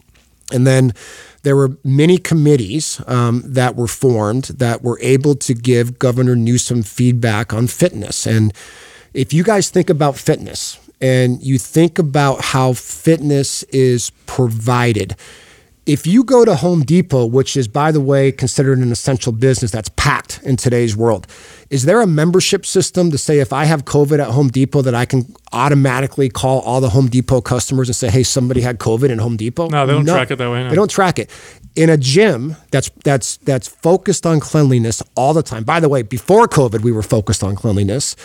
And 0.51 0.65
then 0.65 0.93
there 1.43 1.55
were 1.55 1.77
many 1.83 2.17
committees 2.17 3.01
um, 3.07 3.43
that 3.45 3.75
were 3.75 3.87
formed 3.87 4.45
that 4.45 4.81
were 4.81 4.97
able 5.01 5.35
to 5.35 5.53
give 5.53 5.99
Governor 5.99 6.35
Newsom 6.35 6.81
feedback 6.81 7.53
on 7.53 7.67
fitness. 7.67 8.25
And 8.25 8.51
if 9.13 9.31
you 9.31 9.43
guys 9.43 9.69
think 9.69 9.89
about 9.89 10.17
fitness, 10.17 10.79
and 11.01 11.41
you 11.41 11.57
think 11.57 11.99
about 11.99 12.41
how 12.41 12.73
fitness 12.73 13.63
is 13.63 14.11
provided. 14.25 15.15
If 15.85 16.05
you 16.05 16.23
go 16.23 16.45
to 16.45 16.53
Home 16.53 16.83
Depot, 16.83 17.25
which 17.25 17.57
is, 17.57 17.67
by 17.67 17.91
the 17.91 17.99
way, 17.99 18.31
considered 18.31 18.77
an 18.77 18.91
essential 18.91 19.31
business 19.31 19.71
that's 19.71 19.89
packed 19.95 20.39
in 20.43 20.55
today's 20.55 20.95
world, 20.95 21.25
is 21.71 21.85
there 21.85 22.01
a 22.01 22.05
membership 22.05 22.63
system 22.63 23.09
to 23.09 23.17
say 23.17 23.39
if 23.39 23.51
I 23.51 23.65
have 23.65 23.85
COVID 23.85 24.19
at 24.19 24.29
Home 24.29 24.49
Depot 24.49 24.83
that 24.83 24.93
I 24.93 25.05
can 25.05 25.33
automatically 25.51 26.29
call 26.29 26.59
all 26.61 26.79
the 26.79 26.89
Home 26.89 27.07
Depot 27.07 27.41
customers 27.41 27.89
and 27.89 27.95
say, 27.95 28.07
hey, 28.11 28.21
somebody 28.21 28.61
had 28.61 28.77
COVID 28.77 29.09
in 29.09 29.17
Home 29.17 29.35
Depot? 29.35 29.67
No, 29.69 29.87
they 29.87 29.93
don't 29.93 30.05
no, 30.05 30.13
track 30.13 30.29
it 30.29 30.35
that 30.35 30.51
way. 30.51 30.63
No. 30.63 30.69
They 30.69 30.75
don't 30.75 30.91
track 30.91 31.17
it. 31.17 31.31
In 31.75 31.89
a 31.89 31.97
gym 31.97 32.55
that's 32.69 32.91
that's 33.03 33.37
that's 33.37 33.67
focused 33.67 34.27
on 34.27 34.41
cleanliness 34.41 35.01
all 35.15 35.33
the 35.33 35.43
time. 35.43 35.63
By 35.63 35.79
the 35.79 35.89
way, 35.89 36.03
before 36.03 36.47
COVID, 36.47 36.81
we 36.81 36.91
were 36.91 37.01
focused 37.01 37.43
on 37.43 37.55
cleanliness 37.55 38.15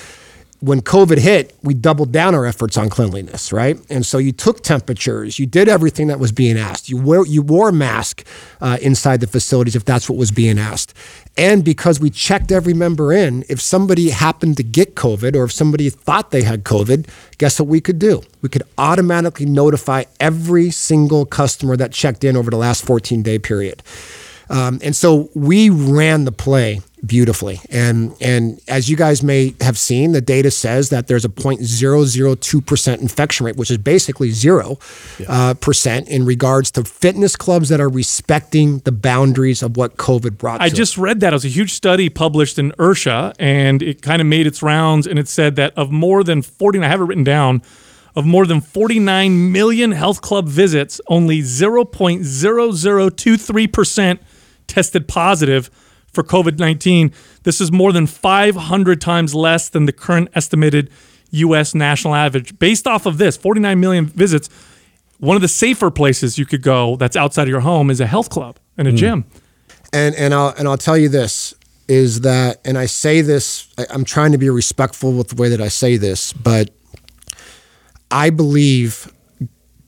when 0.64 0.80
COVID 0.80 1.18
hit, 1.18 1.54
we 1.62 1.74
doubled 1.74 2.10
down 2.10 2.34
our 2.34 2.46
efforts 2.46 2.78
on 2.78 2.88
cleanliness, 2.88 3.52
right? 3.52 3.78
And 3.90 4.04
so 4.06 4.16
you 4.16 4.32
took 4.32 4.62
temperatures, 4.62 5.38
you 5.38 5.44
did 5.44 5.68
everything 5.68 6.06
that 6.06 6.18
was 6.18 6.32
being 6.32 6.56
asked. 6.56 6.88
You 6.88 6.96
wore 6.96 7.26
you 7.26 7.42
wore 7.42 7.68
a 7.68 7.72
mask 7.72 8.26
uh, 8.62 8.78
inside 8.80 9.20
the 9.20 9.26
facilities 9.26 9.76
if 9.76 9.84
that's 9.84 10.08
what 10.08 10.18
was 10.18 10.30
being 10.30 10.58
asked. 10.58 10.94
And 11.36 11.64
because 11.64 12.00
we 12.00 12.08
checked 12.08 12.50
every 12.50 12.72
member 12.72 13.12
in, 13.12 13.44
if 13.48 13.60
somebody 13.60 14.08
happened 14.10 14.56
to 14.56 14.62
get 14.62 14.94
COVID 14.94 15.36
or 15.36 15.44
if 15.44 15.52
somebody 15.52 15.90
thought 15.90 16.30
they 16.30 16.42
had 16.42 16.64
COVID, 16.64 17.08
guess 17.36 17.60
what 17.60 17.68
we 17.68 17.80
could 17.80 17.98
do? 17.98 18.22
We 18.40 18.48
could 18.48 18.62
automatically 18.78 19.46
notify 19.46 20.04
every 20.18 20.70
single 20.70 21.26
customer 21.26 21.76
that 21.76 21.92
checked 21.92 22.24
in 22.24 22.36
over 22.36 22.50
the 22.50 22.56
last 22.56 22.86
14 22.86 23.22
day 23.22 23.38
period. 23.38 23.82
Um, 24.50 24.78
and 24.82 24.94
so 24.94 25.30
we 25.34 25.70
ran 25.70 26.24
the 26.24 26.32
play 26.32 26.80
beautifully. 27.06 27.60
And 27.70 28.14
and 28.20 28.60
as 28.68 28.88
you 28.88 28.96
guys 28.96 29.22
may 29.22 29.54
have 29.60 29.78
seen, 29.78 30.12
the 30.12 30.20
data 30.20 30.50
says 30.50 30.90
that 30.90 31.06
there's 31.06 31.24
a 31.24 31.28
0.002% 31.28 33.00
infection 33.00 33.46
rate, 33.46 33.56
which 33.56 33.70
is 33.70 33.78
basically 33.78 34.30
zero 34.30 34.78
yeah. 35.18 35.26
uh, 35.28 35.54
percent 35.54 36.08
in 36.08 36.24
regards 36.24 36.70
to 36.72 36.84
fitness 36.84 37.36
clubs 37.36 37.68
that 37.68 37.80
are 37.80 37.88
respecting 37.88 38.78
the 38.80 38.92
boundaries 38.92 39.62
of 39.62 39.76
what 39.76 39.96
COVID 39.96 40.38
brought. 40.38 40.60
I 40.60 40.68
just 40.68 40.98
read 40.98 41.20
that 41.20 41.32
it 41.32 41.36
was 41.36 41.44
a 41.44 41.48
huge 41.48 41.72
study 41.72 42.08
published 42.08 42.58
in 42.58 42.72
IHRSA, 42.72 43.34
and 43.38 43.82
it 43.82 44.02
kind 44.02 44.20
of 44.20 44.26
made 44.26 44.46
its 44.46 44.62
rounds, 44.62 45.06
and 45.06 45.18
it 45.18 45.28
said 45.28 45.56
that 45.56 45.72
of 45.76 45.90
more 45.90 46.24
than 46.24 46.42
40, 46.42 46.80
I 46.80 46.88
have 46.88 47.00
it 47.00 47.04
written 47.04 47.24
down. 47.24 47.62
Of 48.16 48.24
more 48.24 48.46
than 48.46 48.60
49 48.60 49.50
million 49.50 49.90
health 49.90 50.20
club 50.20 50.46
visits, 50.46 51.00
only 51.08 51.40
0.0023% 51.40 54.18
tested 54.66 55.08
positive 55.08 55.70
for 56.12 56.22
COVID 56.22 56.58
19. 56.58 57.12
This 57.42 57.60
is 57.60 57.70
more 57.70 57.92
than 57.92 58.06
500 58.06 59.00
times 59.00 59.34
less 59.34 59.68
than 59.68 59.86
the 59.86 59.92
current 59.92 60.28
estimated 60.34 60.90
U.S. 61.30 61.74
national 61.74 62.14
average. 62.14 62.58
Based 62.58 62.86
off 62.86 63.06
of 63.06 63.18
this, 63.18 63.36
49 63.36 63.78
million 63.80 64.06
visits, 64.06 64.48
one 65.18 65.36
of 65.36 65.42
the 65.42 65.48
safer 65.48 65.90
places 65.90 66.38
you 66.38 66.46
could 66.46 66.62
go 66.62 66.96
that's 66.96 67.16
outside 67.16 67.44
of 67.44 67.48
your 67.48 67.60
home 67.60 67.90
is 67.90 68.00
a 68.00 68.06
health 68.06 68.30
club 68.30 68.58
and 68.76 68.88
a 68.88 68.92
mm. 68.92 68.96
gym. 68.96 69.24
And, 69.92 70.14
and, 70.14 70.34
I'll, 70.34 70.54
and 70.56 70.68
I'll 70.68 70.78
tell 70.78 70.96
you 70.96 71.08
this 71.08 71.54
is 71.86 72.22
that, 72.22 72.60
and 72.64 72.78
I 72.78 72.86
say 72.86 73.20
this, 73.20 73.68
I, 73.76 73.86
I'm 73.90 74.04
trying 74.04 74.32
to 74.32 74.38
be 74.38 74.48
respectful 74.48 75.12
with 75.12 75.28
the 75.28 75.34
way 75.36 75.48
that 75.50 75.60
I 75.60 75.68
say 75.68 75.96
this, 75.96 76.32
but 76.32 76.70
I 78.10 78.30
believe 78.30 79.12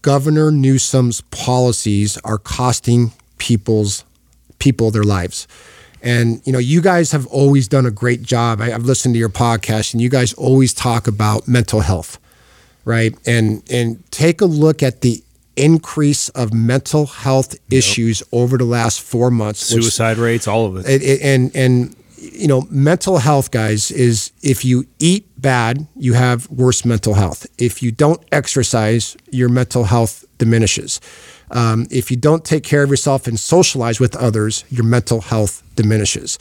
Governor 0.02 0.50
Newsom's 0.50 1.20
policies 1.22 2.18
are 2.18 2.38
costing 2.38 3.12
people's 3.38 4.04
people 4.58 4.90
their 4.90 5.04
lives. 5.04 5.46
And 6.02 6.40
you 6.44 6.52
know, 6.52 6.58
you 6.58 6.80
guys 6.80 7.12
have 7.12 7.26
always 7.26 7.68
done 7.68 7.86
a 7.86 7.90
great 7.90 8.22
job. 8.22 8.60
I, 8.60 8.70
have 8.70 8.84
listened 8.84 9.14
to 9.14 9.18
your 9.18 9.28
podcast, 9.28 9.92
and 9.92 10.00
you 10.00 10.08
guys 10.08 10.32
always 10.34 10.72
talk 10.74 11.08
about 11.08 11.48
mental 11.48 11.80
health, 11.80 12.18
right? 12.84 13.14
And 13.26 13.62
and 13.70 14.08
take 14.12 14.40
a 14.40 14.46
look 14.46 14.82
at 14.82 15.00
the 15.00 15.22
increase 15.56 16.28
of 16.30 16.52
mental 16.52 17.06
health 17.06 17.54
yep. 17.54 17.78
issues 17.78 18.22
over 18.30 18.58
the 18.58 18.64
last 18.64 19.00
four 19.00 19.30
months. 19.30 19.60
Suicide 19.60 20.18
which, 20.18 20.24
rates, 20.24 20.46
all 20.46 20.66
of 20.66 20.76
it. 20.76 20.86
it, 20.86 21.02
it 21.02 21.22
and 21.22 21.50
and 21.56 21.96
you 22.18 22.48
know, 22.48 22.66
mental 22.70 23.18
health, 23.18 23.50
guys, 23.50 23.90
is 23.90 24.32
if 24.42 24.64
you 24.64 24.86
eat 24.98 25.26
bad, 25.40 25.86
you 25.96 26.14
have 26.14 26.48
worse 26.50 26.84
mental 26.84 27.14
health. 27.14 27.46
If 27.58 27.82
you 27.82 27.92
don't 27.92 28.22
exercise, 28.32 29.16
your 29.30 29.48
mental 29.48 29.84
health 29.84 30.24
diminishes. 30.38 31.00
Um, 31.50 31.86
if 31.90 32.10
you 32.10 32.16
don't 32.16 32.44
take 32.44 32.64
care 32.64 32.82
of 32.82 32.90
yourself 32.90 33.26
and 33.26 33.38
socialize 33.38 34.00
with 34.00 34.16
others, 34.16 34.64
your 34.68 34.84
mental 34.84 35.20
health 35.20 35.62
diminishes. 35.74 36.38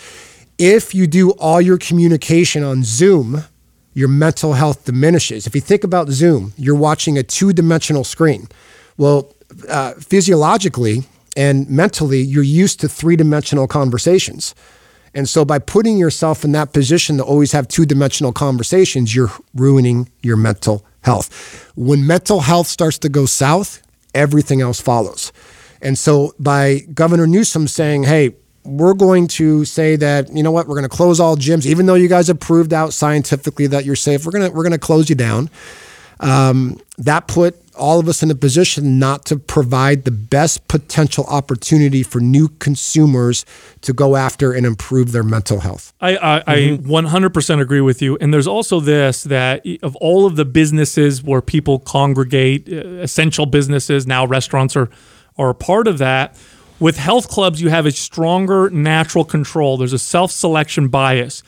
If 0.58 0.96
you 0.96 1.06
do 1.08 1.32
all 1.32 1.62
your 1.62 1.78
communication 1.78 2.63
on 2.63 2.84
Zoom, 2.84 3.44
your 3.94 4.08
mental 4.10 4.54
health 4.54 4.86
diminishes. 4.86 5.48
If 5.48 5.56
you 5.56 5.62
think 5.62 5.84
about 5.84 6.10
Zoom, 6.10 6.54
you're 6.58 6.76
watching 6.76 7.18
a 7.18 7.24
two 7.24 7.54
dimensional 7.54 8.04
screen. 8.04 8.48
Well, 8.98 9.34
uh, 9.70 9.94
physiologically 9.94 11.04
and 11.38 11.70
mentally, 11.70 12.22
you're 12.22 12.44
used 12.44 12.80
to 12.82 12.89
three 12.89 13.15
dimensional 13.15 13.68
conversations. 13.68 14.56
And 15.13 15.30
so, 15.30 15.46
by 15.46 15.60
putting 15.60 15.98
yourself 15.98 16.44
in 16.44 16.52
that 16.54 16.74
position 16.74 17.18
to 17.18 17.24
always 17.24 17.54
have 17.54 17.68
two 17.70 17.86
dimensional 17.86 18.34
conversations, 18.34 19.15
you're 19.15 19.32
ruining 19.54 20.10
your 20.22 20.36
mental 20.36 20.86
health. 21.02 21.72
When 21.76 22.06
mental 22.06 22.41
health 22.41 22.68
starts 22.68 22.98
to 23.00 23.10
go 23.10 23.26
south, 23.26 23.82
everything 24.15 24.62
else 24.62 24.82
follows. 24.82 25.32
And 25.82 25.97
so 25.97 26.34
by 26.39 26.80
Governor 26.93 27.28
Newsom 27.28 27.67
saying, 27.67 28.04
hey, 28.04 28.36
we're 28.63 28.95
going 28.95 29.28
to 29.28 29.63
say 29.63 29.95
that 29.95 30.36
you 30.36 30.41
know 30.41 30.51
what 30.51 30.67
we're 30.67 30.73
going 30.73 30.89
to 30.89 30.95
close 30.95 31.20
all 31.20 31.38
gyms 31.38 31.68
even 31.68 31.86
though 31.86 31.93
you 31.93 32.07
guys 32.07 32.28
have 32.28 32.39
proved 32.39 32.74
out 32.74 32.93
scientifically 32.93 33.68
that 33.68 33.86
you're 33.86 33.95
safe 33.95 34.26
we're 34.26 34.32
going 34.32 34.49
to 34.49 34.49
we're 34.49 34.63
going 34.63 34.72
to 34.72 34.80
close 34.80 35.07
you 35.07 35.16
down 35.16 35.51
um, 36.20 36.80
that 36.97 37.28
put 37.28 37.61
all 37.76 37.99
of 37.99 38.07
us 38.07 38.24
in 38.24 38.32
a 38.32 38.36
position 38.36 38.99
not 38.99 39.26
to 39.26 39.38
provide 39.38 40.05
the 40.05 40.11
best 40.11 40.68
potential 40.68 41.26
opportunity 41.26 42.03
for 42.03 42.20
new 42.20 42.47
consumers 42.59 43.45
to 43.82 43.93
go 43.93 44.16
after 44.16 44.53
and 44.53 44.66
improve 44.66 45.11
their 45.11 45.24
mental 45.24 45.59
health. 45.59 45.93
I, 45.99 46.16
I, 46.16 46.41
mm-hmm. 46.57 46.95
I 46.95 47.01
100% 47.01 47.61
agree 47.61 47.82
with 47.82 48.01
you. 48.01 48.18
And 48.18 48.34
there's 48.34 48.47
also 48.47 48.80
this 48.80 49.24
that 49.24 49.66
of 49.84 49.95
all 49.97 50.26
of 50.26 50.36
the 50.36 50.45
businesses 50.45 51.24
where 51.24 51.41
people 51.41 51.80
congregate, 51.80 52.70
uh, 52.72 53.01
essential 53.01 53.45
businesses, 53.45 54.07
now 54.07 54.26
restaurants 54.26 54.76
are, 54.76 54.89
are 55.38 55.49
a 55.49 55.55
part 55.55 55.88
of 55.88 55.97
that. 55.99 56.38
With 56.80 56.97
health 56.97 57.30
clubs, 57.30 57.61
you 57.61 57.70
have 57.70 57.86
a 57.86 57.91
stronger 57.91 58.70
natural 58.70 59.24
control. 59.24 59.78
There's 59.78 59.93
a 59.93 59.99
self 59.99 60.32
selection 60.32 60.89
bias. 60.89 61.41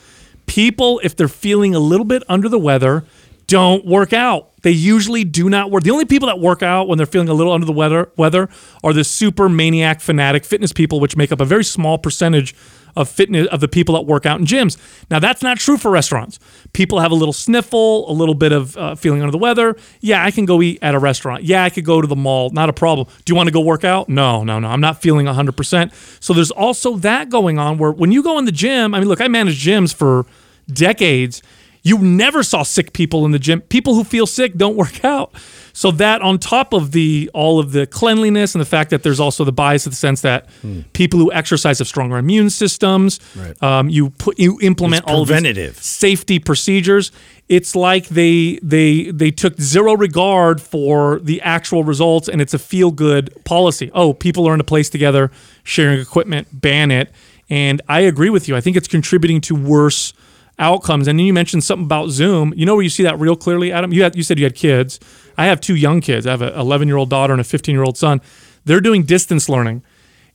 People, 0.46 1.00
if 1.04 1.14
they're 1.14 1.28
feeling 1.28 1.74
a 1.74 1.78
little 1.78 2.06
bit 2.06 2.22
under 2.28 2.48
the 2.48 2.58
weather, 2.58 3.04
don't 3.46 3.84
work 3.84 4.14
out. 4.14 4.47
They 4.62 4.70
usually 4.70 5.24
do 5.24 5.48
not 5.48 5.70
work. 5.70 5.84
The 5.84 5.90
only 5.90 6.04
people 6.04 6.28
that 6.28 6.40
work 6.40 6.62
out 6.62 6.88
when 6.88 6.98
they're 6.98 7.06
feeling 7.06 7.28
a 7.28 7.34
little 7.34 7.52
under 7.52 7.66
the 7.66 7.72
weather, 7.72 8.10
weather 8.16 8.48
are 8.82 8.92
the 8.92 9.04
super 9.04 9.48
maniac 9.48 10.00
fanatic 10.00 10.44
fitness 10.44 10.72
people, 10.72 11.00
which 11.00 11.16
make 11.16 11.32
up 11.32 11.40
a 11.40 11.44
very 11.44 11.64
small 11.64 11.98
percentage 11.98 12.54
of 12.96 13.08
fitness 13.08 13.46
of 13.48 13.60
the 13.60 13.68
people 13.68 13.94
that 13.94 14.02
work 14.02 14.26
out 14.26 14.40
in 14.40 14.46
gyms. 14.46 14.76
Now 15.10 15.20
that's 15.20 15.42
not 15.42 15.58
true 15.58 15.76
for 15.76 15.90
restaurants. 15.90 16.38
People 16.72 16.98
have 16.98 17.12
a 17.12 17.14
little 17.14 17.32
sniffle, 17.32 18.10
a 18.10 18.12
little 18.12 18.34
bit 18.34 18.50
of 18.50 18.76
uh, 18.76 18.94
feeling 18.96 19.20
under 19.22 19.30
the 19.30 19.38
weather. 19.38 19.76
Yeah, 20.00 20.24
I 20.24 20.32
can 20.32 20.44
go 20.44 20.60
eat 20.60 20.78
at 20.82 20.94
a 20.94 20.98
restaurant. 20.98 21.44
Yeah, 21.44 21.62
I 21.62 21.70
could 21.70 21.84
go 21.84 22.00
to 22.00 22.06
the 22.06 22.16
mall. 22.16 22.50
Not 22.50 22.68
a 22.68 22.72
problem. 22.72 23.06
Do 23.24 23.30
you 23.30 23.36
want 23.36 23.46
to 23.46 23.52
go 23.52 23.60
work 23.60 23.84
out? 23.84 24.08
No, 24.08 24.42
no, 24.42 24.58
no. 24.58 24.68
I'm 24.68 24.80
not 24.80 25.00
feeling 25.00 25.26
100%. 25.26 26.22
So 26.22 26.32
there's 26.32 26.50
also 26.50 26.96
that 26.96 27.28
going 27.28 27.58
on 27.58 27.78
where 27.78 27.92
when 27.92 28.10
you 28.10 28.22
go 28.22 28.38
in 28.38 28.46
the 28.46 28.52
gym, 28.52 28.94
I 28.94 28.98
mean, 28.98 29.08
look, 29.08 29.20
I 29.20 29.28
managed 29.28 29.64
gyms 29.64 29.94
for 29.94 30.26
decades 30.66 31.42
you 31.82 31.98
never 31.98 32.42
saw 32.42 32.62
sick 32.62 32.92
people 32.92 33.24
in 33.24 33.30
the 33.30 33.38
gym. 33.38 33.60
People 33.62 33.94
who 33.94 34.04
feel 34.04 34.26
sick 34.26 34.56
don't 34.56 34.76
work 34.76 35.04
out. 35.04 35.32
So 35.72 35.92
that 35.92 36.22
on 36.22 36.38
top 36.38 36.72
of 36.72 36.90
the 36.90 37.30
all 37.34 37.60
of 37.60 37.70
the 37.70 37.86
cleanliness 37.86 38.54
and 38.54 38.60
the 38.60 38.66
fact 38.66 38.90
that 38.90 39.04
there's 39.04 39.20
also 39.20 39.44
the 39.44 39.52
bias 39.52 39.86
of 39.86 39.92
the 39.92 39.96
sense 39.96 40.22
that 40.22 40.50
hmm. 40.60 40.80
people 40.92 41.20
who 41.20 41.32
exercise 41.32 41.78
have 41.78 41.86
stronger 41.86 42.18
immune 42.18 42.50
systems. 42.50 43.20
Right. 43.36 43.62
Um, 43.62 43.88
you 43.88 44.10
put 44.10 44.40
you 44.40 44.58
implement 44.60 45.04
all 45.04 45.24
preventative. 45.24 45.76
of 45.76 45.82
safety 45.82 46.40
procedures. 46.40 47.12
It's 47.48 47.76
like 47.76 48.08
they 48.08 48.58
they 48.60 49.12
they 49.12 49.30
took 49.30 49.60
zero 49.60 49.94
regard 49.94 50.60
for 50.60 51.20
the 51.20 51.40
actual 51.42 51.84
results, 51.84 52.28
and 52.28 52.40
it's 52.40 52.54
a 52.54 52.58
feel 52.58 52.90
good 52.90 53.32
policy. 53.44 53.90
Oh, 53.94 54.12
people 54.12 54.48
are 54.48 54.54
in 54.54 54.60
a 54.60 54.64
place 54.64 54.90
together, 54.90 55.30
sharing 55.62 56.00
equipment, 56.00 56.48
ban 56.52 56.90
it. 56.90 57.12
And 57.50 57.80
I 57.88 58.00
agree 58.00 58.30
with 58.30 58.48
you. 58.48 58.56
I 58.56 58.60
think 58.60 58.76
it's 58.76 58.88
contributing 58.88 59.40
to 59.42 59.54
worse 59.54 60.12
outcomes. 60.58 61.08
And 61.08 61.18
then 61.18 61.26
you 61.26 61.32
mentioned 61.32 61.64
something 61.64 61.84
about 61.84 62.10
Zoom. 62.10 62.52
You 62.56 62.66
know 62.66 62.74
where 62.74 62.82
you 62.82 62.90
see 62.90 63.02
that 63.04 63.18
real 63.18 63.36
clearly, 63.36 63.72
Adam? 63.72 63.92
You 63.92 64.02
had, 64.02 64.16
you 64.16 64.22
said 64.22 64.38
you 64.38 64.44
had 64.44 64.54
kids. 64.54 64.98
I 65.36 65.46
have 65.46 65.60
two 65.60 65.76
young 65.76 66.00
kids. 66.00 66.26
I 66.26 66.32
have 66.32 66.42
an 66.42 66.52
11 66.54 66.88
year 66.88 66.96
old 66.96 67.10
daughter 67.10 67.32
and 67.32 67.40
a 67.40 67.44
15 67.44 67.74
year 67.74 67.84
old 67.84 67.96
son. 67.96 68.20
They're 68.64 68.80
doing 68.80 69.04
distance 69.04 69.48
learning, 69.48 69.82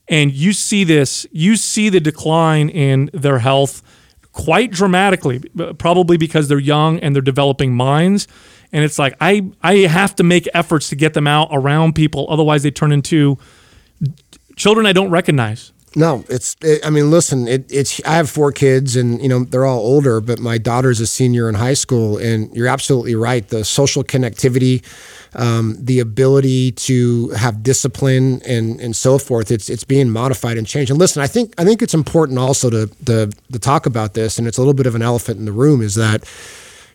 and 0.08 0.32
you 0.32 0.54
see 0.54 0.84
this. 0.84 1.28
You 1.32 1.56
see 1.56 1.90
the 1.90 2.00
decline 2.00 2.70
in 2.70 3.10
their 3.14 3.40
health 3.40 3.84
quite 4.32 4.72
dramatically, 4.72 5.40
probably 5.78 6.18
because 6.18 6.48
they're 6.48 6.58
young 6.58 7.00
and 7.00 7.14
they're 7.14 7.22
developing 7.22 7.76
minds. 7.76 8.28
And 8.72 8.84
it's 8.84 8.98
like 8.98 9.16
I 9.22 9.52
I 9.62 9.80
have 9.80 10.16
to 10.16 10.24
make 10.24 10.48
efforts 10.54 10.90
to 10.90 10.96
get 10.96 11.14
them 11.14 11.28
out 11.28 11.50
around 11.52 11.94
people, 11.94 12.26
otherwise 12.30 12.64
they 12.64 12.72
turn 12.72 12.92
into 12.92 13.38
children 14.56 14.86
I 14.86 14.94
don't 14.94 15.12
recognize. 15.12 15.73
No, 15.96 16.24
it's. 16.28 16.56
It, 16.62 16.86
I 16.86 16.90
mean, 16.90 17.12
listen. 17.12 17.48
It, 17.48 17.72
it's. 17.72 18.02
I 18.04 18.16
have 18.16 18.30
four 18.30 18.52
kids, 18.52 18.96
and 18.96 19.22
you 19.22 19.30
know 19.30 19.44
they're 19.44 19.66
all 19.66 19.80
older. 19.80 20.22
But 20.22 20.40
my 20.40 20.58
daughter's 20.58 21.00
a 21.00 21.06
senior 21.06 21.48
in 21.48 21.56
high 21.56 21.76
school, 21.76 22.18
and 22.18 22.54
you're 22.56 22.68
absolutely 22.68 23.16
right. 23.16 23.48
The 23.48 23.64
social 23.64 24.04
connectivity, 24.04 24.84
um, 25.36 25.78
the 25.80 26.00
ability 26.00 26.72
to 26.72 27.30
have 27.30 27.62
discipline, 27.62 28.42
and 28.44 28.80
and 28.80 28.96
so 28.96 29.20
forth. 29.20 29.52
It's 29.52 29.70
it's 29.70 29.84
being 29.84 30.10
modified 30.10 30.58
and 30.58 30.66
changed. 30.66 30.90
And 30.90 31.00
listen, 31.00 31.22
I 31.22 31.28
think 31.28 31.54
I 31.60 31.64
think 31.64 31.82
it's 31.84 31.94
important 31.94 32.40
also 32.40 32.70
to 32.72 32.88
to, 33.06 33.32
to 33.52 33.60
talk 33.60 33.86
about 33.86 34.16
this, 34.16 34.40
and 34.40 34.48
it's 34.48 34.58
a 34.58 34.62
little 34.62 34.74
bit 34.74 34.88
of 34.88 34.96
an 34.96 35.04
elephant 35.04 35.38
in 35.38 35.46
the 35.46 35.52
room. 35.52 35.82
Is 35.82 35.94
that 35.96 36.24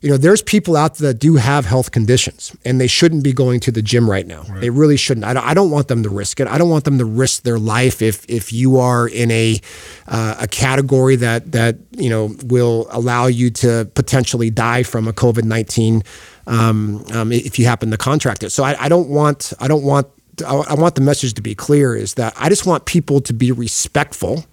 you 0.01 0.11
know, 0.11 0.17
there's 0.17 0.43
people 0.43 0.77
out 0.77 0.97
there 0.97 1.13
that 1.13 1.19
do 1.19 1.37
have 1.37 1.67
health 1.67 1.91
conditions 1.91 2.55
and 2.65 2.81
they 2.81 2.87
shouldn't 2.87 3.25
be 3.25 3.33
going 3.33 3.61
to 3.61 3.73
the 3.73 3.83
gym 3.83 4.09
right 4.09 4.27
now. 4.27 4.43
Right. 4.43 4.61
They 4.61 4.71
really 4.71 4.97
shouldn't. 4.97 5.25
I 5.25 5.35
don't, 5.35 5.45
I 5.45 5.55
don't 5.55 5.71
want 5.71 5.89
them 5.89 6.03
to 6.03 6.09
risk 6.09 6.41
it. 6.41 6.47
I 6.47 6.59
don't 6.59 6.71
want 6.71 6.85
them 6.85 6.99
to 6.99 7.05
risk 7.05 7.43
their 7.43 7.59
life 7.59 8.03
if 8.03 8.29
if 8.29 8.53
you 8.53 8.79
are 8.79 9.09
in 9.09 9.31
a 9.31 9.61
uh, 10.07 10.37
a 10.41 10.49
category 10.49 11.17
that 11.17 11.53
that 11.53 11.77
you 11.97 12.11
know 12.11 12.35
will 12.45 12.87
allow 12.91 13.27
you 13.27 13.51
to 13.51 13.91
potentially 13.95 14.51
die 14.51 14.83
from 14.83 15.09
a 15.09 15.13
COVID 15.13 15.45
nineteen 15.45 16.03
um, 16.47 17.05
um, 17.13 17.33
if 17.33 17.59
you 17.59 17.67
happen 17.67 17.91
to 17.91 17.97
contract 17.97 18.43
it. 18.43 18.51
So 18.51 18.65
I, 18.65 18.85
I 18.85 18.89
don't 18.89 19.09
want 19.09 19.53
I 19.59 19.69
don't 19.69 19.85
want 19.85 20.09
I 20.47 20.75
want 20.75 20.95
the 20.95 21.01
message 21.01 21.35
to 21.35 21.43
be 21.43 21.55
clear 21.55 21.97
is 21.97 22.15
that 22.15 22.33
I 22.37 22.49
just 22.49 22.67
want 22.67 22.85
people 22.85 23.21
to 23.23 23.33
be 23.33 23.51
respectful 23.51 24.45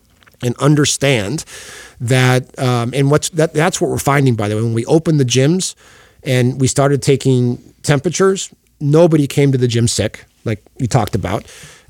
and 0.41 0.55
understand 0.57 1.45
that 2.01 2.57
um, 2.59 2.91
and 2.93 3.09
what's 3.09 3.29
that 3.29 3.53
that's 3.53 3.79
what 3.79 3.89
we're 3.89 3.97
finding 3.97 4.35
by 4.35 4.47
the 4.47 4.55
way. 4.55 4.61
When 4.61 4.73
we 4.73 4.85
opened 4.85 5.19
the 5.19 5.25
gyms 5.25 5.75
and 6.23 6.59
we 6.59 6.67
started 6.67 7.01
taking 7.01 7.57
temperatures 7.83 8.53
nobody 8.79 9.27
came 9.27 9.51
to 9.51 9.57
the 9.57 9.67
gym 9.67 9.87
sick 9.87 10.25
like 10.43 10.61
you 10.77 10.87
talked 10.87 11.15
about 11.15 11.45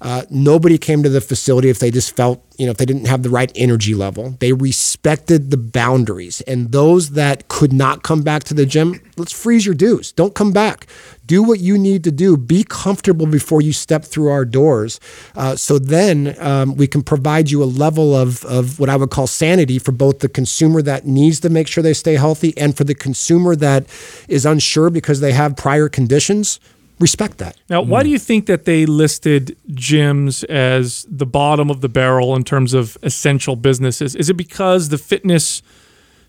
uh, 0.06 0.22
nobody 0.30 0.78
came 0.78 1.02
to 1.02 1.10
the 1.10 1.20
facility 1.20 1.68
if 1.68 1.80
they 1.80 1.90
just 1.90 2.16
felt, 2.16 2.40
you 2.60 2.68
know, 2.68 2.72
if 2.72 2.78
they 2.78 2.86
didn't 2.86 3.08
have 3.08 3.24
the 3.24 3.30
right 3.30 3.52
energy 3.56 3.96
level. 3.96 4.36
They 4.40 4.54
respected 4.54 5.50
the 5.50 5.58
boundaries. 5.58 6.42
And 6.42 6.72
those 6.72 7.12
that 7.12 7.48
could 7.48 7.74
not 7.74 8.04
come 8.04 8.22
back 8.22 8.44
to 8.44 8.54
the 8.54 8.68
gym, 8.68 9.02
let's 9.18 9.32
freeze 9.32 9.66
your 9.66 9.74
dues. 9.74 10.12
Don't 10.12 10.36
come 10.36 10.52
back. 10.52 10.86
Do 11.26 11.42
what 11.42 11.60
you 11.60 11.76
need 11.76 12.04
to 12.04 12.12
do. 12.12 12.38
Be 12.38 12.64
comfortable 12.64 13.26
before 13.26 13.62
you 13.62 13.74
step 13.74 14.06
through 14.06 14.30
our 14.30 14.46
doors. 14.46 15.00
Uh, 15.36 15.56
so 15.56 15.80
then 15.80 16.36
um, 16.40 16.76
we 16.76 16.86
can 16.86 17.02
provide 17.02 17.50
you 17.50 17.64
a 17.64 17.66
level 17.66 18.16
of, 18.16 18.46
of 18.46 18.80
what 18.80 18.90
I 18.90 18.98
would 18.98 19.10
call 19.10 19.26
sanity 19.26 19.80
for 19.80 19.92
both 19.92 20.20
the 20.20 20.30
consumer 20.30 20.84
that 20.84 21.08
needs 21.08 21.40
to 21.40 21.50
make 21.50 21.68
sure 21.68 21.82
they 21.82 21.96
stay 21.96 22.14
healthy 22.14 22.56
and 22.60 22.78
for 22.78 22.84
the 22.84 22.94
consumer 22.94 23.56
that 23.56 23.88
is 24.28 24.46
unsure 24.46 24.92
because 24.92 25.20
they 25.20 25.32
have 25.32 25.58
prior 25.58 25.90
conditions 25.90 26.60
respect 27.00 27.40
that. 27.40 27.58
Now, 27.70 27.82
why 27.82 28.04
do 28.04 28.10
you 28.10 28.20
think 28.20 28.46
that 28.46 28.66
they 28.66 28.86
listed 28.86 29.58
gyms 29.70 30.44
as 30.46 31.06
the 31.10 31.26
bottom 31.26 31.70
of 31.70 31.82
the 31.82 31.90
barrel 31.90 32.36
in 32.36 32.44
terms 32.44 32.74
of 32.74 32.98
essential 33.04 33.56
businesses? 33.56 34.16
Is 34.16 34.30
it 34.30 34.36
because 34.36 34.90
the 34.90 34.98
fitness 34.98 35.62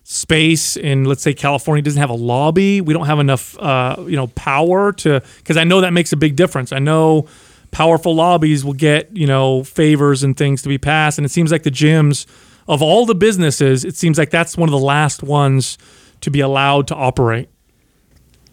space 0.03 0.77
in 0.77 1.03
let's 1.03 1.21
say 1.21 1.33
California 1.33 1.81
doesn't 1.81 1.99
have 1.99 2.09
a 2.09 2.15
lobby? 2.15 2.81
We 2.81 2.93
don't 2.93 3.05
have 3.05 3.19
enough 3.19 3.57
uh, 3.59 3.95
you 3.99 4.15
know 4.15 4.27
power 4.27 4.91
to 4.93 5.21
because 5.37 5.57
I 5.57 5.63
know 5.63 5.81
that 5.81 5.93
makes 5.93 6.11
a 6.11 6.17
big 6.17 6.35
difference. 6.35 6.71
I 6.71 6.79
know 6.79 7.27
powerful 7.71 8.13
lobbies 8.13 8.65
will 8.65 8.73
get 8.73 9.15
you 9.15 9.27
know 9.27 9.63
favors 9.63 10.23
and 10.23 10.35
things 10.35 10.61
to 10.63 10.69
be 10.69 10.77
passed, 10.77 11.17
and 11.17 11.25
it 11.25 11.29
seems 11.29 11.51
like 11.51 11.63
the 11.63 11.71
gyms 11.71 12.25
of 12.67 12.81
all 12.81 13.05
the 13.05 13.15
businesses, 13.15 13.85
it 13.85 13.95
seems 13.95 14.17
like 14.17 14.29
that's 14.29 14.57
one 14.57 14.67
of 14.67 14.73
the 14.73 14.85
last 14.85 15.23
ones 15.23 15.77
to 16.19 16.29
be 16.29 16.41
allowed 16.41 16.85
to 16.89 16.95
operate. 16.95 17.47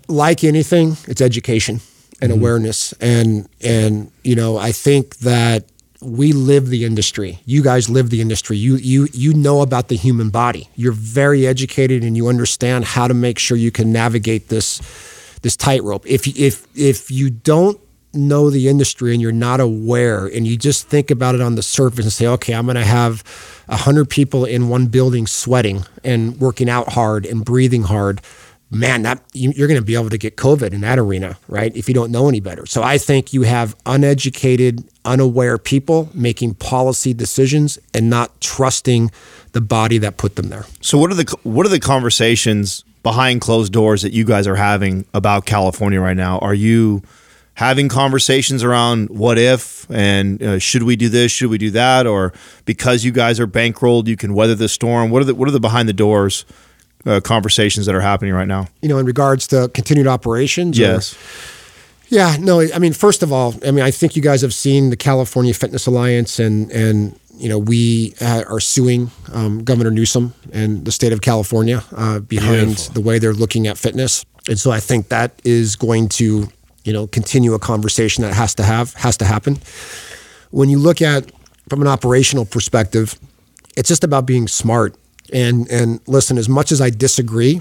Like 0.07 0.45
anything, 0.45 0.97
it's 1.09 1.21
education 1.21 1.81
and 2.21 2.31
mm-hmm. 2.31 2.41
awareness. 2.41 2.93
And 2.95 3.49
and 3.61 4.11
you 4.23 4.35
know, 4.35 4.57
I 4.57 4.73
think 4.73 5.19
that 5.19 5.65
we 6.01 6.33
live 6.33 6.69
the 6.69 6.85
industry. 6.85 7.41
You 7.47 7.63
guys 7.63 7.89
live 7.89 8.11
the 8.11 8.21
industry. 8.21 8.57
You 8.57 8.77
you 8.77 9.09
you 9.13 9.33
know 9.35 9.63
about 9.63 9.89
the 9.89 9.97
human 9.97 10.31
body. 10.31 10.69
You're 10.77 10.93
very 10.93 11.47
educated 11.47 12.05
and 12.05 12.17
you 12.17 12.29
understand 12.29 12.85
how 12.85 13.09
to 13.09 13.15
make 13.15 13.39
sure 13.39 13.57
you 13.57 13.71
can 13.71 13.93
navigate 13.93 14.49
this 14.49 14.81
this 15.43 15.57
tightrope. 15.57 16.07
If 16.07 16.27
if 16.27 16.67
if 16.77 17.11
you 17.11 17.31
don't 17.31 17.81
know 18.15 18.49
the 18.51 18.69
industry 18.69 19.13
and 19.13 19.21
you're 19.21 19.33
not 19.33 19.61
aware 19.61 20.27
and 20.27 20.47
you 20.47 20.57
just 20.57 20.89
think 20.89 21.11
about 21.11 21.35
it 21.35 21.41
on 21.41 21.57
the 21.57 21.63
surface 21.63 22.05
and 22.05 22.13
say, 22.13 22.27
okay, 22.27 22.55
I'm 22.55 22.65
going 22.65 22.77
to 22.77 22.85
have 22.85 23.23
100 23.67 24.09
people 24.09 24.45
in 24.45 24.69
one 24.69 24.87
building 24.87 25.27
sweating 25.27 25.85
and 26.05 26.39
working 26.41 26.69
out 26.69 26.93
hard 26.93 27.27
and 27.27 27.45
breathing 27.45 27.83
hard 27.83 28.21
man, 28.75 29.03
that 29.03 29.23
you're 29.33 29.69
going 29.69 29.81
to 29.81 29.85
be 29.85 29.95
able 29.95 30.11
to 30.11 30.19
get 30.19 30.37
COVID 30.37 30.73
in 30.73 30.81
that 30.83 30.99
arena, 30.99 31.39
right? 31.49 31.75
If 31.77 31.89
you 31.89 31.95
don't 31.95 32.11
know 32.11 32.29
any 32.29 32.41
better. 32.41 32.67
So 32.67 32.83
I 32.83 32.99
think 32.99 33.33
you 33.33 33.43
have 33.43 33.77
uneducated, 33.87 34.85
unaware 35.05 35.59
people 35.59 36.11
making 36.15 36.55
policy 36.55 37.15
decisions 37.15 37.79
and 37.93 38.11
not 38.11 38.41
trusting 38.41 39.11
the 39.53 39.61
body 39.61 39.99
that 39.99 40.17
put 40.17 40.37
them 40.37 40.49
there. 40.49 40.67
So 40.81 40.99
what 40.99 41.11
are 41.11 41.15
the 41.15 41.37
what 41.45 41.65
are 41.67 41.71
the 41.71 41.81
conversations 41.81 42.85
behind 43.03 43.41
closed 43.41 43.73
doors 43.73 44.03
that 44.03 44.13
you 44.13 44.25
guys 44.25 44.47
are 44.47 44.57
having 44.57 45.05
about 45.15 45.47
California 45.47 46.01
right 46.01 46.17
now? 46.17 46.39
Are 46.39 46.55
you 46.55 47.03
having 47.55 47.89
conversations 47.89 48.65
around 48.65 49.11
what 49.11 49.39
if 49.39 49.89
and 49.91 50.43
uh, 50.43 50.59
should 50.59 50.83
we 50.83 50.97
do 50.97 51.09
this, 51.09 51.31
should 51.31 51.51
we 51.51 51.59
do 51.59 51.71
that, 51.71 52.07
or 52.07 52.33
because 52.65 53.05
you 53.05 53.13
guys 53.13 53.39
are 53.39 53.47
bankrolled, 53.47 54.09
you 54.09 54.17
can 54.17 54.35
weather 54.35 54.55
the 54.55 54.69
storm? 54.69 55.11
What 55.11 55.23
are 55.23 55.27
the 55.27 55.35
what 55.35 55.49
are 55.49 55.53
the 55.53 55.61
behind 55.61 55.89
the 55.89 55.93
doors? 55.93 56.45
Uh, 57.07 57.21
conversations 57.21 57.87
that 57.87 57.95
are 57.95 58.01
happening 58.01 58.35
right 58.35 58.49
now? 58.49 58.69
You 58.83 58.89
know, 58.89 58.99
in 58.99 59.07
regards 59.07 59.47
to 59.49 59.69
continued 59.75 60.07
operations? 60.07 60.79
Yes. 60.79 61.15
Or, 61.15 61.19
Yeah, 62.09 62.37
no, 62.39 62.61
I 62.61 62.79
mean, 62.79 62.93
first 62.93 63.23
of 63.23 63.33
all, 63.33 63.55
I 63.67 63.71
mean, 63.71 63.85
I 63.85 63.91
think 63.91 64.15
you 64.15 64.23
guys 64.23 64.43
have 64.43 64.55
seen 64.55 64.91
the 64.91 64.97
California 64.97 65.55
Fitness 65.55 65.87
Alliance, 65.87 66.39
and 66.39 66.71
and 66.71 67.19
you 67.37 67.49
know 67.49 67.59
we 67.59 68.15
uh, 68.21 68.45
are 68.49 68.61
suing 68.61 69.11
um, 69.33 69.65
Governor 69.65 69.91
Newsom 69.91 70.35
and 70.53 70.85
the 70.85 70.93
state 70.93 71.13
of 71.13 71.21
California 71.21 71.83
uh, 71.97 72.21
behind 72.21 72.67
Beautiful. 72.67 72.95
the 72.95 73.01
way 73.01 73.19
they're 73.19 73.33
looking 73.33 73.67
at 73.67 73.79
fitness, 73.79 74.25
and 74.49 74.59
so 74.59 74.71
I 74.71 74.81
think 74.81 75.09
that 75.09 75.41
is 75.45 75.77
going 75.77 76.09
to 76.11 76.49
you 76.85 76.93
know 76.93 77.07
continue 77.07 77.55
a 77.55 77.59
conversation 77.59 78.23
that 78.23 78.35
has 78.35 78.55
to 78.57 78.63
have 78.63 78.95
has 78.95 79.17
to 79.17 79.25
happen. 79.25 79.59
When 80.51 80.69
you 80.69 80.79
look 80.79 81.03
at 81.03 81.33
from 81.69 81.81
an 81.81 81.89
operational 81.89 82.45
perspective, 82.45 83.19
it's 83.77 83.89
just 83.89 84.05
about 84.05 84.27
being 84.27 84.47
smart 84.47 84.95
and 85.33 85.69
and 85.71 86.01
listen. 86.07 86.39
As 86.39 86.49
much 86.49 86.73
as 86.73 86.81
I 86.81 86.91
disagree 86.91 87.61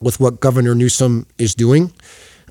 with 0.00 0.20
what 0.20 0.40
Governor 0.40 0.74
Newsom 0.74 1.26
is 1.38 1.54
doing, 1.54 1.92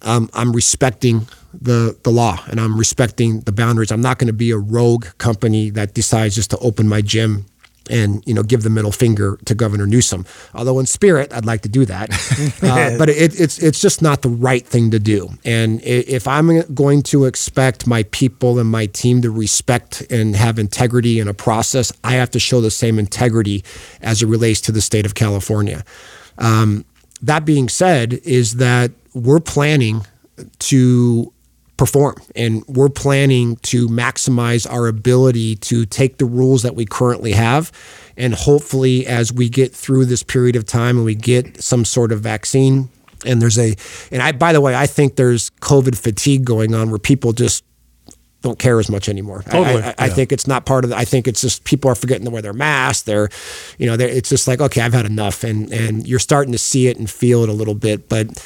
um, 0.02 0.30
I'm 0.34 0.54
respecting 0.54 1.28
the 1.54 1.98
the 2.04 2.12
law 2.12 2.44
and 2.48 2.60
I'm 2.60 2.78
respecting 2.78 3.42
the 3.42 3.52
boundaries. 3.52 3.92
I'm 3.92 4.02
not 4.02 4.20
going 4.20 4.28
to 4.28 4.34
be 4.34 4.52
a 4.52 4.58
rogue 4.58 5.06
company 5.18 5.70
that 5.72 5.94
decides 5.94 6.36
just 6.36 6.52
to 6.52 6.58
open 6.60 6.88
my 6.88 7.02
gym 7.02 7.46
and 7.90 8.24
you 8.26 8.34
know 8.34 8.44
give 8.44 8.64
the 8.64 8.70
middle 8.70 8.92
finger 8.92 9.38
to 9.46 9.56
Governor 9.56 9.86
Newsom. 9.86 10.26
Although 10.54 10.80
in 10.80 10.86
spirit, 10.86 11.34
I'd 11.34 11.46
like 11.46 11.62
to 11.62 11.70
do 11.70 11.86
that, 11.86 12.10
uh, 12.64 12.98
but 12.98 13.10
it, 13.10 13.40
it's 13.40 13.60
it's 13.60 13.82
just 13.82 14.02
not 14.02 14.22
the 14.22 14.30
right 14.30 14.66
thing 14.66 14.92
to 14.92 15.00
do. 15.00 15.30
And 15.46 15.82
if 15.84 16.28
I'm 16.28 16.62
going 16.74 17.04
to 17.04 17.26
expect 17.26 17.88
my 17.88 18.04
people 18.04 18.60
and 18.60 18.70
my 18.70 18.86
team 18.88 19.22
to 19.22 19.32
respect 19.32 20.02
and 20.10 20.36
have 20.36 20.60
integrity 20.60 21.20
in 21.20 21.28
a 21.28 21.34
process, 21.34 21.92
I 22.04 22.14
have 22.14 22.32
to 22.32 22.40
show 22.40 22.62
the 22.62 22.72
same 22.72 23.00
integrity 23.00 23.64
as 24.02 24.22
it 24.22 24.28
relates 24.28 24.62
to 24.62 24.72
the 24.72 24.82
state 24.82 25.06
of 25.06 25.16
California. 25.16 25.84
Um, 26.38 26.86
that 27.22 27.46
being 27.46 27.70
said, 27.70 28.14
is 28.14 28.56
that 28.56 28.92
we're 29.14 29.40
planning 29.40 30.06
to 30.60 31.34
perform 31.78 32.16
and 32.36 32.64
we're 32.68 32.90
planning 32.90 33.56
to 33.58 33.88
maximize 33.88 34.70
our 34.70 34.88
ability 34.88 35.56
to 35.56 35.86
take 35.86 36.18
the 36.18 36.26
rules 36.26 36.64
that 36.64 36.76
we 36.76 36.86
currently 36.86 37.32
have 37.32 37.72
and 38.18 38.34
hopefully 38.34 39.06
as 39.06 39.32
we 39.32 39.48
get 39.48 39.74
through 39.74 40.04
this 40.04 40.24
period 40.24 40.56
of 40.56 40.66
time 40.66 40.98
and 40.98 41.06
we 41.06 41.14
get 41.14 41.62
some 41.62 41.86
sort 41.86 42.12
of 42.12 42.20
vaccine 42.20 42.90
and 43.26 43.42
there's 43.42 43.60
a 43.60 43.76
and 44.12 44.24
I 44.24 44.32
by 44.32 44.54
the 44.54 44.62
way 44.62 44.76
I 44.76 44.88
think 44.88 45.18
there's 45.18 45.52
covid 45.62 45.96
fatigue 45.96 46.44
going 46.44 46.74
on 46.74 46.90
where 46.90 47.00
people 47.00 47.32
just 47.32 47.64
don't 48.42 48.60
care 48.60 48.80
as 48.80 48.90
much 48.90 49.10
anymore. 49.10 49.44
I- 49.48 49.50
Totally. 49.50 49.84
I, 49.84 49.96
I, 49.98 50.10
think 50.10 50.32
it's 50.32 50.48
not 50.48 50.66
part 50.66 50.84
of 50.84 50.92
the, 50.92 50.96
I 50.96 51.06
think 51.06 51.28
it's 51.28 51.42
just 51.42 51.64
people 51.64 51.90
are 51.90 51.96
forgetting 51.96 52.26
to 52.26 52.32
wear 52.32 52.42
their 52.42 52.54
masks. 52.54 53.04
They're, 53.04 53.30
you 53.80 53.88
know, 53.88 53.98
they're, 53.98 54.08
it's 54.08 54.30
just 54.30 54.48
like, 54.48 54.62
okay, 54.62 54.82
I've 54.82 54.94
had 54.94 55.08
enough. 55.08 55.44
And, 55.44 55.72
and 55.74 56.08
you're 56.08 56.20
starting 56.20 56.52
to 56.52 56.58
see 56.60 56.88
it 56.88 56.98
and 56.98 57.10
feel 57.10 57.42
it 57.44 57.50
a 57.50 57.54
little 57.54 57.74
bit. 57.74 58.08
But, 58.08 58.38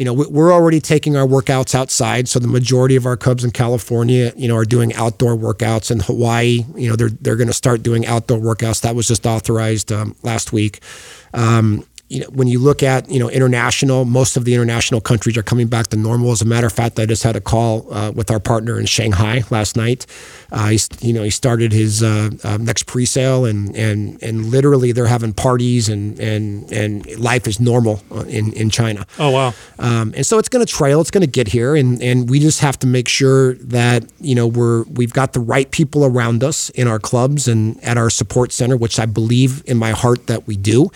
you 0.00 0.06
know, 0.06 0.14
we- 0.14 0.26
we're 0.28 0.50
already 0.50 0.80
taking 0.80 1.14
our 1.14 1.26
workouts 1.26 1.74
outside. 1.74 2.26
So 2.26 2.38
the 2.38 2.48
majority 2.48 2.96
of 2.96 3.04
our 3.04 3.18
Cubs 3.18 3.44
in 3.44 3.50
California, 3.50 4.32
you 4.34 4.48
know, 4.48 4.56
are 4.56 4.64
doing 4.64 4.94
outdoor 4.94 5.36
workouts 5.36 5.90
in 5.90 6.00
Hawaii. 6.00 6.64
You 6.74 6.88
know, 6.88 6.96
they're, 6.96 7.10
they're 7.20 7.36
going 7.36 7.48
to 7.48 7.52
start 7.52 7.82
doing 7.82 8.06
outdoor 8.06 8.38
workouts. 8.38 8.80
That 8.80 8.94
was 8.94 9.06
just 9.06 9.26
authorized 9.26 9.92
um, 9.92 10.16
last 10.22 10.54
week. 10.54 10.80
Um, 11.34 11.84
you 12.10 12.18
know, 12.18 12.26
when 12.32 12.48
you 12.48 12.58
look 12.58 12.82
at 12.82 13.08
you 13.08 13.20
know 13.20 13.30
international, 13.30 14.04
most 14.04 14.36
of 14.36 14.44
the 14.44 14.52
international 14.52 15.00
countries 15.00 15.38
are 15.38 15.44
coming 15.44 15.68
back 15.68 15.86
to 15.88 15.96
normal. 15.96 16.32
As 16.32 16.42
a 16.42 16.44
matter 16.44 16.66
of 16.66 16.72
fact, 16.72 16.98
I 16.98 17.06
just 17.06 17.22
had 17.22 17.36
a 17.36 17.40
call 17.40 17.86
uh, 17.94 18.10
with 18.10 18.32
our 18.32 18.40
partner 18.40 18.80
in 18.80 18.86
Shanghai 18.86 19.44
last 19.50 19.76
night. 19.76 20.06
Uh, 20.50 20.70
he's, 20.70 20.88
you 21.00 21.12
know, 21.12 21.22
he 21.22 21.30
started 21.30 21.72
his 21.72 22.02
uh, 22.02 22.30
uh, 22.42 22.56
next 22.56 22.86
pre-sale, 22.86 23.44
and 23.44 23.76
and 23.76 24.20
and 24.24 24.46
literally 24.46 24.90
they're 24.90 25.06
having 25.06 25.32
parties, 25.32 25.88
and 25.88 26.18
and 26.18 26.70
and 26.72 27.16
life 27.16 27.46
is 27.46 27.60
normal 27.60 28.02
uh, 28.10 28.24
in 28.24 28.52
in 28.54 28.70
China. 28.70 29.06
Oh 29.20 29.30
wow. 29.30 29.54
Um, 29.78 30.12
and 30.16 30.26
so 30.26 30.38
it's 30.38 30.48
going 30.48 30.66
to 30.66 30.72
trail. 30.72 31.00
It's 31.00 31.12
going 31.12 31.22
to 31.22 31.30
get 31.30 31.46
here, 31.46 31.76
and 31.76 32.02
and 32.02 32.28
we 32.28 32.40
just 32.40 32.58
have 32.58 32.76
to 32.80 32.88
make 32.88 33.06
sure 33.06 33.54
that 33.54 34.04
you 34.18 34.34
know 34.34 34.48
we're 34.48 34.82
we've 34.82 35.12
got 35.12 35.32
the 35.32 35.40
right 35.40 35.70
people 35.70 36.04
around 36.04 36.42
us 36.42 36.70
in 36.70 36.88
our 36.88 36.98
clubs 36.98 37.46
and 37.46 37.82
at 37.84 37.96
our 37.96 38.10
support 38.10 38.50
center, 38.50 38.76
which 38.76 38.98
I 38.98 39.06
believe 39.06 39.62
in 39.66 39.76
my 39.76 39.92
heart 39.92 40.26
that 40.26 40.48
we 40.48 40.56
do. 40.56 40.90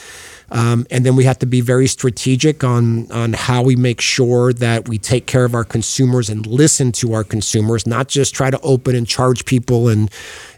Um, 0.51 0.87
and 0.91 1.05
then 1.05 1.17
we 1.17 1.25
have 1.25 1.39
to 1.41 1.47
be 1.47 1.61
very 1.61 1.87
strategic 1.87 2.63
on 2.63 3.11
on 3.11 3.33
how 3.33 3.63
we 3.63 3.77
make 3.77 4.01
sure 4.01 4.53
that 4.53 4.89
we 4.89 4.99
take 4.99 5.27
care 5.27 5.45
of 5.45 5.55
our 5.55 5.65
consumers 5.65 6.29
and 6.29 6.47
listen 6.47 6.93
to 6.93 7.15
our 7.15 7.25
consumers, 7.25 7.87
not 7.87 8.09
just 8.09 8.35
try 8.35 8.51
to 8.51 8.61
open 8.61 8.95
and 8.95 9.07
charge 9.07 9.45
people 9.45 9.89
and 9.89 10.11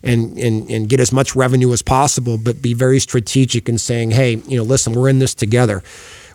and 0.02 0.36
and, 0.38 0.68
and 0.70 0.88
get 0.88 1.00
as 1.00 1.12
much 1.12 1.36
revenue 1.36 1.72
as 1.72 1.82
possible, 1.82 2.38
but 2.38 2.60
be 2.60 2.74
very 2.74 2.98
strategic 2.98 3.68
in 3.68 3.78
saying, 3.78 4.10
hey, 4.10 4.36
you 4.46 4.56
know, 4.56 4.64
listen, 4.64 4.92
we're 4.92 5.08
in 5.08 5.18
this 5.18 5.34
together. 5.34 5.82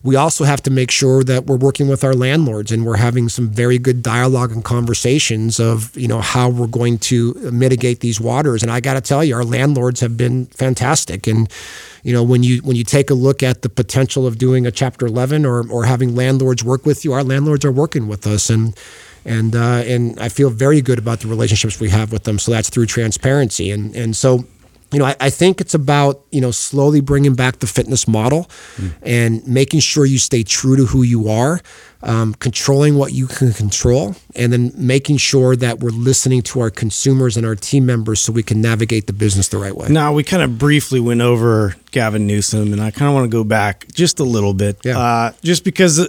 We 0.04 0.16
also 0.16 0.45
have 0.45 0.64
to 0.64 0.72
make 0.72 0.89
sure 0.89 1.24
that 1.26 1.45
we're 1.45 1.58
working 1.58 1.88
with 1.88 2.04
our 2.04 2.16
landlords 2.16 2.72
and 2.72 2.86
we're 2.86 2.97
having 2.97 3.30
some 3.30 3.49
very 3.49 3.78
good 3.78 4.02
dialogue 4.02 4.52
and 4.52 4.64
conversations 4.64 5.60
of 5.60 5.95
you 5.95 6.08
know 6.08 6.22
how 6.22 6.49
we're 6.49 6.68
going 6.68 6.97
to 6.99 7.34
mitigate 7.52 7.99
these 7.99 8.20
waters. 8.20 8.64
And 8.64 8.72
i 8.72 8.80
got 8.80 8.95
to 8.95 9.02
tell 9.02 9.24
you 9.24 9.36
our 9.36 9.43
landlords 9.43 9.99
have 9.99 10.18
been 10.18 10.47
fantastic. 10.47 11.28
And 11.28 11.52
you 12.04 12.14
know 12.14 12.24
when 12.24 12.43
you 12.43 12.62
when 12.62 12.76
you 12.76 12.84
take 12.84 13.10
a 13.10 13.14
look 13.14 13.43
at 13.43 13.62
the 13.62 13.70
potential 13.70 14.26
of 14.28 14.38
doing 14.38 14.66
a 14.66 14.72
chapter 14.72 15.06
11 15.06 15.45
or 15.45 15.70
or 15.70 15.86
having 15.86 16.16
landlords 16.16 16.64
work 16.64 16.86
with 16.86 17.06
you 17.06 17.14
our 17.14 17.24
landlords 17.24 17.64
are 17.66 17.72
working 17.72 18.08
with 18.08 18.26
us 18.28 18.49
and 18.49 18.76
and 19.26 19.56
uh, 19.56 19.84
and 19.86 20.20
I 20.20 20.30
feel 20.30 20.49
very 20.49 20.82
good 20.82 20.97
about 20.97 21.20
the 21.20 21.28
relationships 21.28 21.80
we 21.80 21.89
have 21.89 22.12
with 22.12 22.24
them. 22.24 22.39
So 22.39 22.52
that's 22.52 22.70
through 22.70 22.88
transparency, 22.88 23.72
and 23.72 23.95
and 23.95 24.16
so 24.16 24.45
you 24.91 24.99
know, 24.99 25.05
I, 25.05 25.15
I 25.19 25.29
think 25.29 25.61
it's 25.61 25.73
about 25.73 26.21
you 26.31 26.41
know 26.41 26.51
slowly 26.51 27.01
bringing 27.01 27.33
back 27.35 27.59
the 27.59 27.67
fitness 27.67 28.07
model 28.07 28.49
and 29.01 29.45
making 29.47 29.79
sure 29.79 30.05
you 30.05 30.17
stay 30.19 30.43
true 30.43 30.75
to 30.75 30.85
who 30.85 31.03
you 31.03 31.29
are, 31.29 31.61
um, 32.03 32.33
controlling 32.35 32.95
what 32.97 33.13
you 33.13 33.27
can 33.27 33.53
control, 33.53 34.15
and 34.35 34.51
then 34.51 34.71
making 34.75 35.17
sure 35.17 35.55
that 35.55 35.79
we're 35.79 35.89
listening 35.91 36.41
to 36.43 36.59
our 36.59 36.69
consumers 36.69 37.37
and 37.37 37.45
our 37.45 37.55
team 37.55 37.85
members 37.85 38.19
so 38.19 38.31
we 38.33 38.43
can 38.43 38.61
navigate 38.61 39.07
the 39.07 39.13
business 39.13 39.47
the 39.49 39.57
right 39.57 39.75
way. 39.75 39.87
Now 39.89 40.13
we 40.13 40.23
kind 40.23 40.43
of 40.43 40.57
briefly 40.57 40.99
went 40.99 41.21
over 41.21 41.75
Gavin 41.91 42.27
Newsom, 42.27 42.73
and 42.73 42.81
I 42.81 42.91
kind 42.91 43.07
of 43.09 43.13
want 43.15 43.25
to 43.31 43.35
go 43.37 43.43
back 43.43 43.85
just 43.93 44.19
a 44.19 44.23
little 44.25 44.53
bit, 44.53 44.77
Yeah. 44.83 44.97
uh, 44.99 45.33
just 45.43 45.63
because 45.63 46.07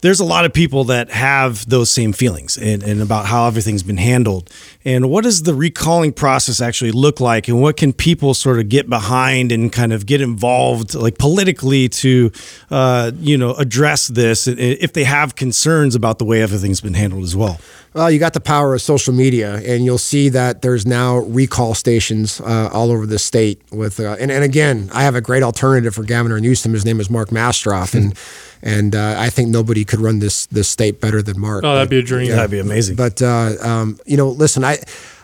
there's 0.00 0.20
a 0.20 0.24
lot 0.24 0.44
of 0.44 0.52
people 0.52 0.84
that 0.84 1.10
have 1.10 1.68
those 1.68 1.90
same 1.90 2.12
feelings 2.12 2.56
and, 2.56 2.82
and 2.82 3.00
about 3.00 3.26
how 3.26 3.46
everything's 3.46 3.82
been 3.82 3.96
handled. 3.96 4.50
And 4.84 5.10
what 5.10 5.24
does 5.24 5.42
the 5.42 5.54
recalling 5.54 6.12
process 6.12 6.60
actually 6.60 6.92
look 6.92 7.20
like, 7.20 7.48
and 7.48 7.60
what 7.60 7.76
can 7.76 7.92
people 7.92 8.34
sort 8.34 8.58
of 8.58 8.68
get 8.68 8.88
behind 8.88 9.50
and 9.52 9.72
kind 9.72 9.92
of 9.92 10.06
get 10.06 10.20
involved, 10.20 10.94
like 10.94 11.18
politically, 11.18 11.88
to 11.88 12.30
uh, 12.70 13.10
you 13.18 13.36
know 13.36 13.54
address 13.54 14.06
this 14.08 14.46
if 14.46 14.92
they 14.92 15.04
have 15.04 15.34
concerns 15.34 15.94
about 15.94 16.18
the 16.18 16.24
way 16.24 16.42
everything's 16.42 16.80
been 16.80 16.94
handled 16.94 17.24
as 17.24 17.34
well. 17.34 17.58
Well, 17.96 18.10
you 18.10 18.18
got 18.18 18.34
the 18.34 18.40
power 18.40 18.74
of 18.74 18.82
social 18.82 19.14
media, 19.14 19.54
and 19.54 19.82
you'll 19.82 19.96
see 19.96 20.28
that 20.28 20.60
there's 20.60 20.84
now 20.84 21.16
recall 21.16 21.74
stations 21.74 22.42
uh, 22.42 22.68
all 22.70 22.92
over 22.92 23.06
the 23.06 23.18
state. 23.18 23.62
With 23.72 23.98
uh, 23.98 24.16
and, 24.20 24.30
and 24.30 24.44
again, 24.44 24.90
I 24.92 25.04
have 25.04 25.14
a 25.14 25.22
great 25.22 25.42
alternative 25.42 25.94
for 25.94 26.04
Governor 26.04 26.38
Newsom. 26.38 26.74
His 26.74 26.84
name 26.84 27.00
is 27.00 27.08
Mark 27.08 27.30
Mastrov, 27.30 27.94
and 27.94 28.14
and 28.66 28.96
uh, 28.96 29.14
I 29.16 29.30
think 29.30 29.50
nobody 29.50 29.84
could 29.84 30.00
run 30.00 30.18
this 30.18 30.46
this 30.46 30.68
state 30.68 31.00
better 31.00 31.22
than 31.22 31.40
Mark. 31.40 31.64
Oh, 31.64 31.74
that'd 31.74 31.88
be 31.88 32.00
a 32.00 32.02
dream. 32.02 32.30
That'd 32.30 32.50
be 32.50 32.58
amazing. 32.58 32.96
But 32.96 33.22
uh, 33.22 33.52
um, 33.62 33.98
you 34.04 34.16
know, 34.16 34.28
listen, 34.28 34.64
I, 34.64 34.78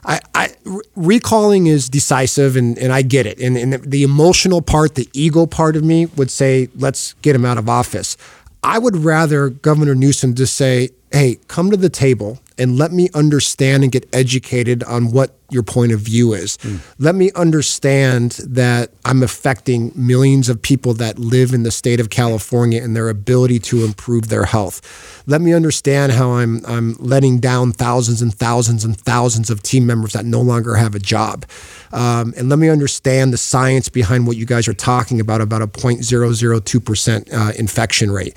I, 0.04 0.20
I 0.32 0.54
re- 0.64 0.82
recalling 0.94 1.66
is 1.66 1.88
decisive, 1.88 2.54
and, 2.54 2.78
and 2.78 2.92
I 2.92 3.02
get 3.02 3.26
it. 3.26 3.40
And, 3.40 3.56
and 3.56 3.82
the 3.82 4.04
emotional 4.04 4.62
part, 4.62 4.94
the 4.94 5.08
ego 5.12 5.46
part 5.46 5.74
of 5.74 5.82
me 5.82 6.06
would 6.06 6.30
say, 6.30 6.68
let's 6.76 7.14
get 7.22 7.34
him 7.34 7.44
out 7.44 7.58
of 7.58 7.68
office. 7.68 8.16
I 8.62 8.78
would 8.78 8.96
rather 8.96 9.48
Governor 9.48 9.96
Newsom 9.96 10.34
just 10.36 10.54
say, 10.54 10.90
hey, 11.10 11.38
come 11.48 11.72
to 11.72 11.76
the 11.76 11.90
table 11.90 12.38
and 12.62 12.78
let 12.78 12.92
me 12.92 13.08
understand 13.12 13.82
and 13.82 13.90
get 13.90 14.08
educated 14.12 14.84
on 14.84 15.10
what 15.10 15.36
your 15.50 15.62
point 15.64 15.92
of 15.92 16.00
view 16.00 16.32
is. 16.32 16.56
Let 16.98 17.14
me 17.14 17.30
understand 17.34 18.40
that 18.46 18.90
I'm 19.04 19.22
affecting 19.22 19.92
millions 19.94 20.48
of 20.48 20.62
people 20.62 20.94
that 20.94 21.18
live 21.18 21.52
in 21.52 21.62
the 21.64 21.70
state 21.70 22.00
of 22.00 22.08
California 22.08 22.82
and 22.82 22.96
their 22.96 23.08
ability 23.08 23.58
to 23.58 23.84
improve 23.84 24.28
their 24.28 24.44
health. 24.44 24.80
Let 25.26 25.40
me 25.40 25.52
understand 25.52 26.12
how 26.12 26.30
I'm 26.30 26.64
I'm 26.66 26.94
letting 26.98 27.40
down 27.40 27.72
thousands 27.72 28.22
and 28.22 28.32
thousands 28.32 28.84
and 28.84 28.96
thousands 28.96 29.50
of 29.50 29.62
team 29.62 29.86
members 29.86 30.12
that 30.12 30.24
no 30.24 30.40
longer 30.40 30.76
have 30.76 30.94
a 30.94 31.00
job. 31.00 31.44
Um, 31.92 32.32
and 32.36 32.48
let 32.48 32.58
me 32.58 32.70
understand 32.70 33.32
the 33.32 33.38
science 33.38 33.88
behind 33.88 34.26
what 34.26 34.36
you 34.36 34.46
guys 34.46 34.68
are 34.68 34.74
talking 34.74 35.20
about 35.20 35.40
about 35.40 35.60
a 35.60 35.66
0.002% 35.66 37.32
uh, 37.32 37.52
infection 37.58 38.10
rate. 38.10 38.36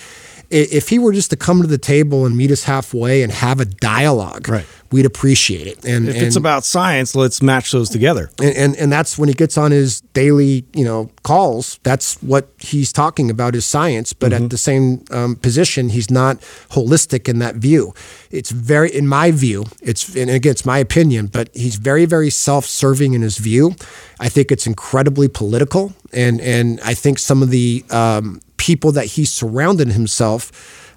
If 0.56 0.90
he 0.90 1.00
were 1.00 1.12
just 1.14 1.30
to 1.32 1.36
come 1.36 1.62
to 1.62 1.68
the 1.68 1.78
table 1.78 2.26
and 2.26 2.36
meet 2.38 2.52
us 2.52 2.64
halfway 2.64 3.24
and 3.24 3.32
have 3.32 3.60
a 3.60 3.66
dialogue, 3.66 4.48
Right. 4.48 4.66
we'd 4.92 5.06
appreciate 5.06 5.68
it. 5.68 5.84
And 5.86 6.08
If 6.08 6.16
and, 6.16 6.26
it's 6.26 6.36
about 6.38 6.64
science, 6.64 7.14
let's 7.16 7.42
match 7.42 7.72
those 7.72 7.90
together. 7.90 8.30
and, 8.42 8.56
and 8.56 8.76
and 8.78 8.92
that's 8.92 9.18
when 9.18 9.28
he 9.30 9.36
gets 9.36 9.58
on 9.58 9.72
his 9.72 10.02
daily 10.14 10.64
you 10.74 10.86
know 10.86 11.10
calls 11.24 11.80
that's 11.84 12.16
what 12.22 12.44
he's 12.60 12.94
talking 12.94 13.30
about 13.32 13.56
is 13.56 13.66
science 13.66 14.14
but 14.14 14.32
at 14.32 14.50
the 14.50 14.58
same 14.58 15.04
um, 15.12 15.36
position 15.36 15.90
he's 15.90 16.10
not 16.12 16.40
holistic 16.70 17.28
in 17.28 17.40
that 17.40 17.56
view 17.56 17.94
it's 18.32 18.52
very 18.52 18.90
in 18.96 19.08
my 19.08 19.32
view 19.32 19.66
it's 19.82 20.16
and 20.16 20.30
again 20.30 20.52
it's 20.52 20.66
my 20.66 20.78
opinion 20.78 21.28
but 21.28 21.50
he's 21.54 21.76
very 21.76 22.06
very 22.06 22.30
self-serving 22.30 23.14
in 23.14 23.22
his 23.22 23.38
view 23.38 23.76
i 24.20 24.30
think 24.30 24.52
it's 24.52 24.68
incredibly 24.68 25.28
political 25.28 25.92
and 26.14 26.40
and 26.42 26.80
i 26.84 26.94
think 26.94 27.20
some 27.20 27.42
of 27.44 27.50
the 27.50 27.84
um, 27.90 28.40
people 28.66 28.92
that 28.92 29.06
he 29.06 29.26
surrounded 29.26 29.90
himself 29.90 30.42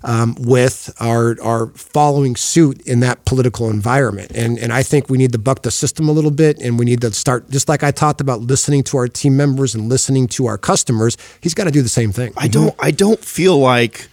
um, 0.02 0.36
with 0.38 0.94
are 1.00 1.36
are 1.42 1.66
following 1.74 2.34
suit 2.34 2.80
in 2.86 3.00
that 3.00 3.26
political 3.26 3.68
environment. 3.68 4.32
And 4.34 4.58
and 4.58 4.72
I 4.72 4.82
think 4.82 5.10
we 5.10 5.18
need 5.18 5.32
to 5.32 5.38
buck 5.38 5.62
the 5.62 5.70
system 5.70 6.08
a 6.08 6.12
little 6.12 6.30
bit, 6.30 6.58
and 6.62 6.78
we 6.78 6.86
need 6.86 7.02
to 7.02 7.12
start 7.12 7.50
just 7.50 7.68
like 7.68 7.82
I 7.82 7.90
talked 7.90 8.22
about 8.22 8.40
listening 8.40 8.84
to 8.84 8.96
our 8.96 9.08
team 9.08 9.36
members 9.36 9.74
and 9.74 9.88
listening 9.88 10.28
to 10.28 10.46
our 10.46 10.56
customers. 10.56 11.18
He's 11.42 11.52
got 11.52 11.64
to 11.64 11.70
do 11.70 11.82
the 11.82 11.90
same 11.90 12.10
thing. 12.12 12.32
I 12.38 12.48
don't. 12.48 12.74
I 12.78 12.90
don't 12.90 13.22
feel 13.22 13.58
like 13.58 14.08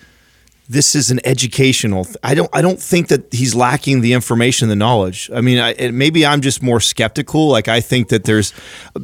this 0.68 0.95
is 0.95 1.11
an 1.11 1.20
educational. 1.26 2.05
Th- 2.05 2.18
I 2.24 2.34
don't. 2.34 2.49
I 2.53 2.61
don't 2.61 2.80
think 2.80 3.07
that 3.09 3.34
he's 3.34 3.53
lacking 3.53 4.01
the 4.01 4.13
information, 4.13 4.70
the 4.70 4.76
knowledge. 4.76 5.30
I 5.34 5.41
mean, 5.41 5.59
I, 5.59 5.91
maybe 5.91 6.26
I'm 6.26 6.41
just 6.41 6.63
more 6.63 6.80
skeptical. 6.80 7.47
Like 7.49 7.68
I 7.68 7.82
think 7.82 8.09
that 8.09 8.24
there's, 8.24 8.51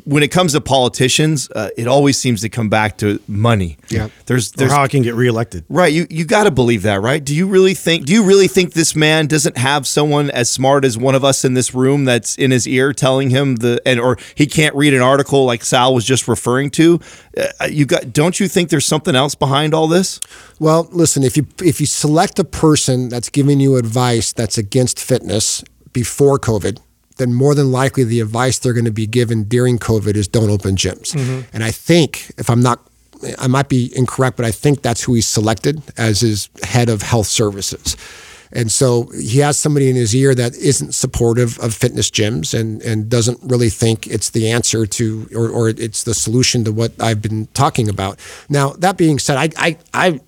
when 0.06 0.24
it 0.24 0.30
comes 0.30 0.54
to 0.54 0.62
politicians, 0.62 1.50
uh, 1.56 1.70
it 1.78 1.88
always 1.88 2.18
seems 2.18 2.42
to 2.42 2.50
come 2.50 2.70
back 2.70 2.98
to 3.00 3.20
money. 3.28 3.78
Yeah. 3.90 4.10
There's 4.26 4.54
Or 4.54 4.58
there's 4.58 4.72
how 4.72 4.84
I 4.84 4.88
can 4.88 5.04
get 5.04 5.14
reelected. 5.14 5.66
Right, 5.70 5.94
you 5.94 6.08
you 6.10 6.26
got 6.26 6.46
to 6.46 6.52
believe 6.52 6.84
that, 6.84 7.02
right? 7.02 7.24
Do 7.24 7.36
you 7.36 7.48
really 7.48 7.74
think 7.74 8.06
do 8.06 8.14
you 8.14 8.24
really 8.24 8.48
think 8.48 8.74
this 8.74 8.96
man 8.96 9.28
doesn't 9.28 9.58
have 9.58 9.86
someone 9.86 10.32
as 10.32 10.50
smart 10.50 10.84
as 10.86 10.98
one 10.98 11.16
of 11.16 11.24
us 11.24 11.46
in 11.46 11.54
this 11.54 11.74
room 11.74 12.06
that's 12.06 12.36
in 12.38 12.52
his 12.52 12.68
ear 12.68 12.94
telling 12.94 13.30
him 13.30 13.58
the 13.58 13.82
and 13.86 14.00
or 14.00 14.18
he 14.36 14.48
can't 14.48 14.76
read 14.76 14.94
an 14.94 15.02
article 15.02 15.46
like 15.46 15.64
Sal 15.64 15.94
was 15.94 16.06
just 16.06 16.28
referring 16.28 16.70
to? 16.72 17.00
Uh, 17.38 17.66
you 17.66 17.86
got 17.86 18.12
don't 18.12 18.40
you 18.40 18.48
think 18.48 18.70
there's 18.70 18.86
something 18.86 19.16
else 19.16 19.36
behind 19.36 19.74
all 19.74 19.88
this? 19.88 20.20
Well, 20.60 20.90
listen, 20.92 21.24
if 21.24 21.38
you 21.38 21.48
if 21.64 21.80
you 21.80 21.86
select 21.86 22.40
a 22.40 22.44
person 22.44 23.10
that's 23.10 23.30
giving 23.30 23.60
you 23.60 23.78
advice 23.78 24.34
that's 24.34 24.58
against 24.58 25.00
fitness 25.00 25.64
before 25.94 26.38
COVID, 26.40 26.80
then 27.18 27.34
more 27.34 27.56
than 27.56 27.72
likely 27.72 28.04
the 28.04 28.20
advice 28.20 28.60
they're 28.60 28.74
going 28.74 28.86
to 28.86 28.92
be 28.92 29.08
given 29.08 29.44
during 29.46 29.78
COVID 29.80 30.16
is 30.16 30.28
don't 30.28 30.50
open 30.50 30.76
gyms. 30.76 31.16
And 31.54 31.64
I 31.64 31.72
think 31.72 32.32
if 32.38 32.50
I'm 32.50 32.62
not 32.62 32.86
I 33.38 33.48
might 33.48 33.70
be 33.70 33.92
incorrect, 33.96 34.36
but 34.36 34.46
I 34.46 34.52
think 34.52 34.82
that's 34.82 35.04
who 35.04 35.14
he 35.14 35.22
selected 35.22 35.82
as 35.98 36.22
his 36.22 36.50
head 36.64 36.90
of 36.90 37.02
health 37.04 37.28
services. 37.28 37.96
And 38.54 38.72
so 38.72 39.08
he 39.08 39.40
has 39.40 39.58
somebody 39.58 39.90
in 39.90 39.96
his 39.96 40.14
ear 40.16 40.36
that 40.36 40.56
isn't 40.56 40.94
supportive 40.94 41.58
of 41.60 41.74
fitness 41.74 42.12
gyms 42.12 42.58
and, 42.58 42.82
and 42.82 43.10
doesn't 43.10 43.40
really 43.42 43.70
think 43.70 44.08
it's 44.08 44.30
the 44.32 44.52
answer 44.52 44.86
to 44.86 45.30
or, 45.36 45.50
or 45.50 45.70
it's 45.70 46.04
the 46.04 46.14
solution 46.14 46.64
to 46.66 46.72
what 46.72 46.92
I've 47.00 47.22
been 47.22 47.48
talking 47.54 47.88
about. 47.88 48.20
Now, 48.50 48.72
that 48.74 48.98
being 48.98 49.20
said, 49.20 49.38
I, 49.38 49.50
I, 49.58 49.78
I 49.94 50.20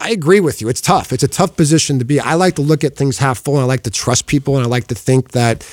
I 0.00 0.10
agree 0.10 0.40
with 0.40 0.60
you. 0.60 0.68
It's 0.68 0.80
tough. 0.80 1.12
It's 1.12 1.22
a 1.22 1.28
tough 1.28 1.56
position 1.56 1.98
to 1.98 2.04
be. 2.04 2.20
I 2.20 2.34
like 2.34 2.56
to 2.56 2.62
look 2.62 2.84
at 2.84 2.96
things 2.96 3.18
half 3.18 3.38
full, 3.38 3.54
and 3.54 3.62
I 3.62 3.66
like 3.66 3.84
to 3.84 3.90
trust 3.90 4.26
people, 4.26 4.56
and 4.56 4.64
I 4.64 4.68
like 4.68 4.88
to 4.88 4.94
think 4.94 5.30
that 5.30 5.66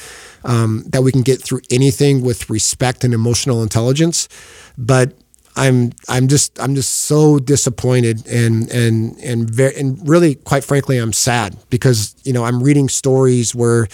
um, 0.43 0.85
that 0.87 1.03
we 1.03 1.11
can 1.11 1.21
get 1.21 1.41
through 1.41 1.61
anything 1.69 2.21
with 2.21 2.49
respect 2.49 3.03
and 3.03 3.13
emotional 3.13 3.61
intelligence. 3.63 4.29
But 4.77 5.13
I'm 5.55 5.91
I'm 6.07 6.27
just 6.27 6.59
I'm 6.59 6.75
just 6.75 7.01
so 7.01 7.39
disappointed 7.39 8.25
and 8.27 8.69
and 8.71 9.17
and 9.19 9.49
very 9.49 9.75
and 9.75 10.07
really 10.07 10.35
quite 10.35 10.63
frankly 10.63 10.97
I'm 10.97 11.13
sad 11.13 11.57
because 11.69 12.15
you 12.23 12.33
know 12.33 12.43
I'm 12.45 12.63
reading 12.63 12.89
stories 12.89 13.53
where 13.53 13.87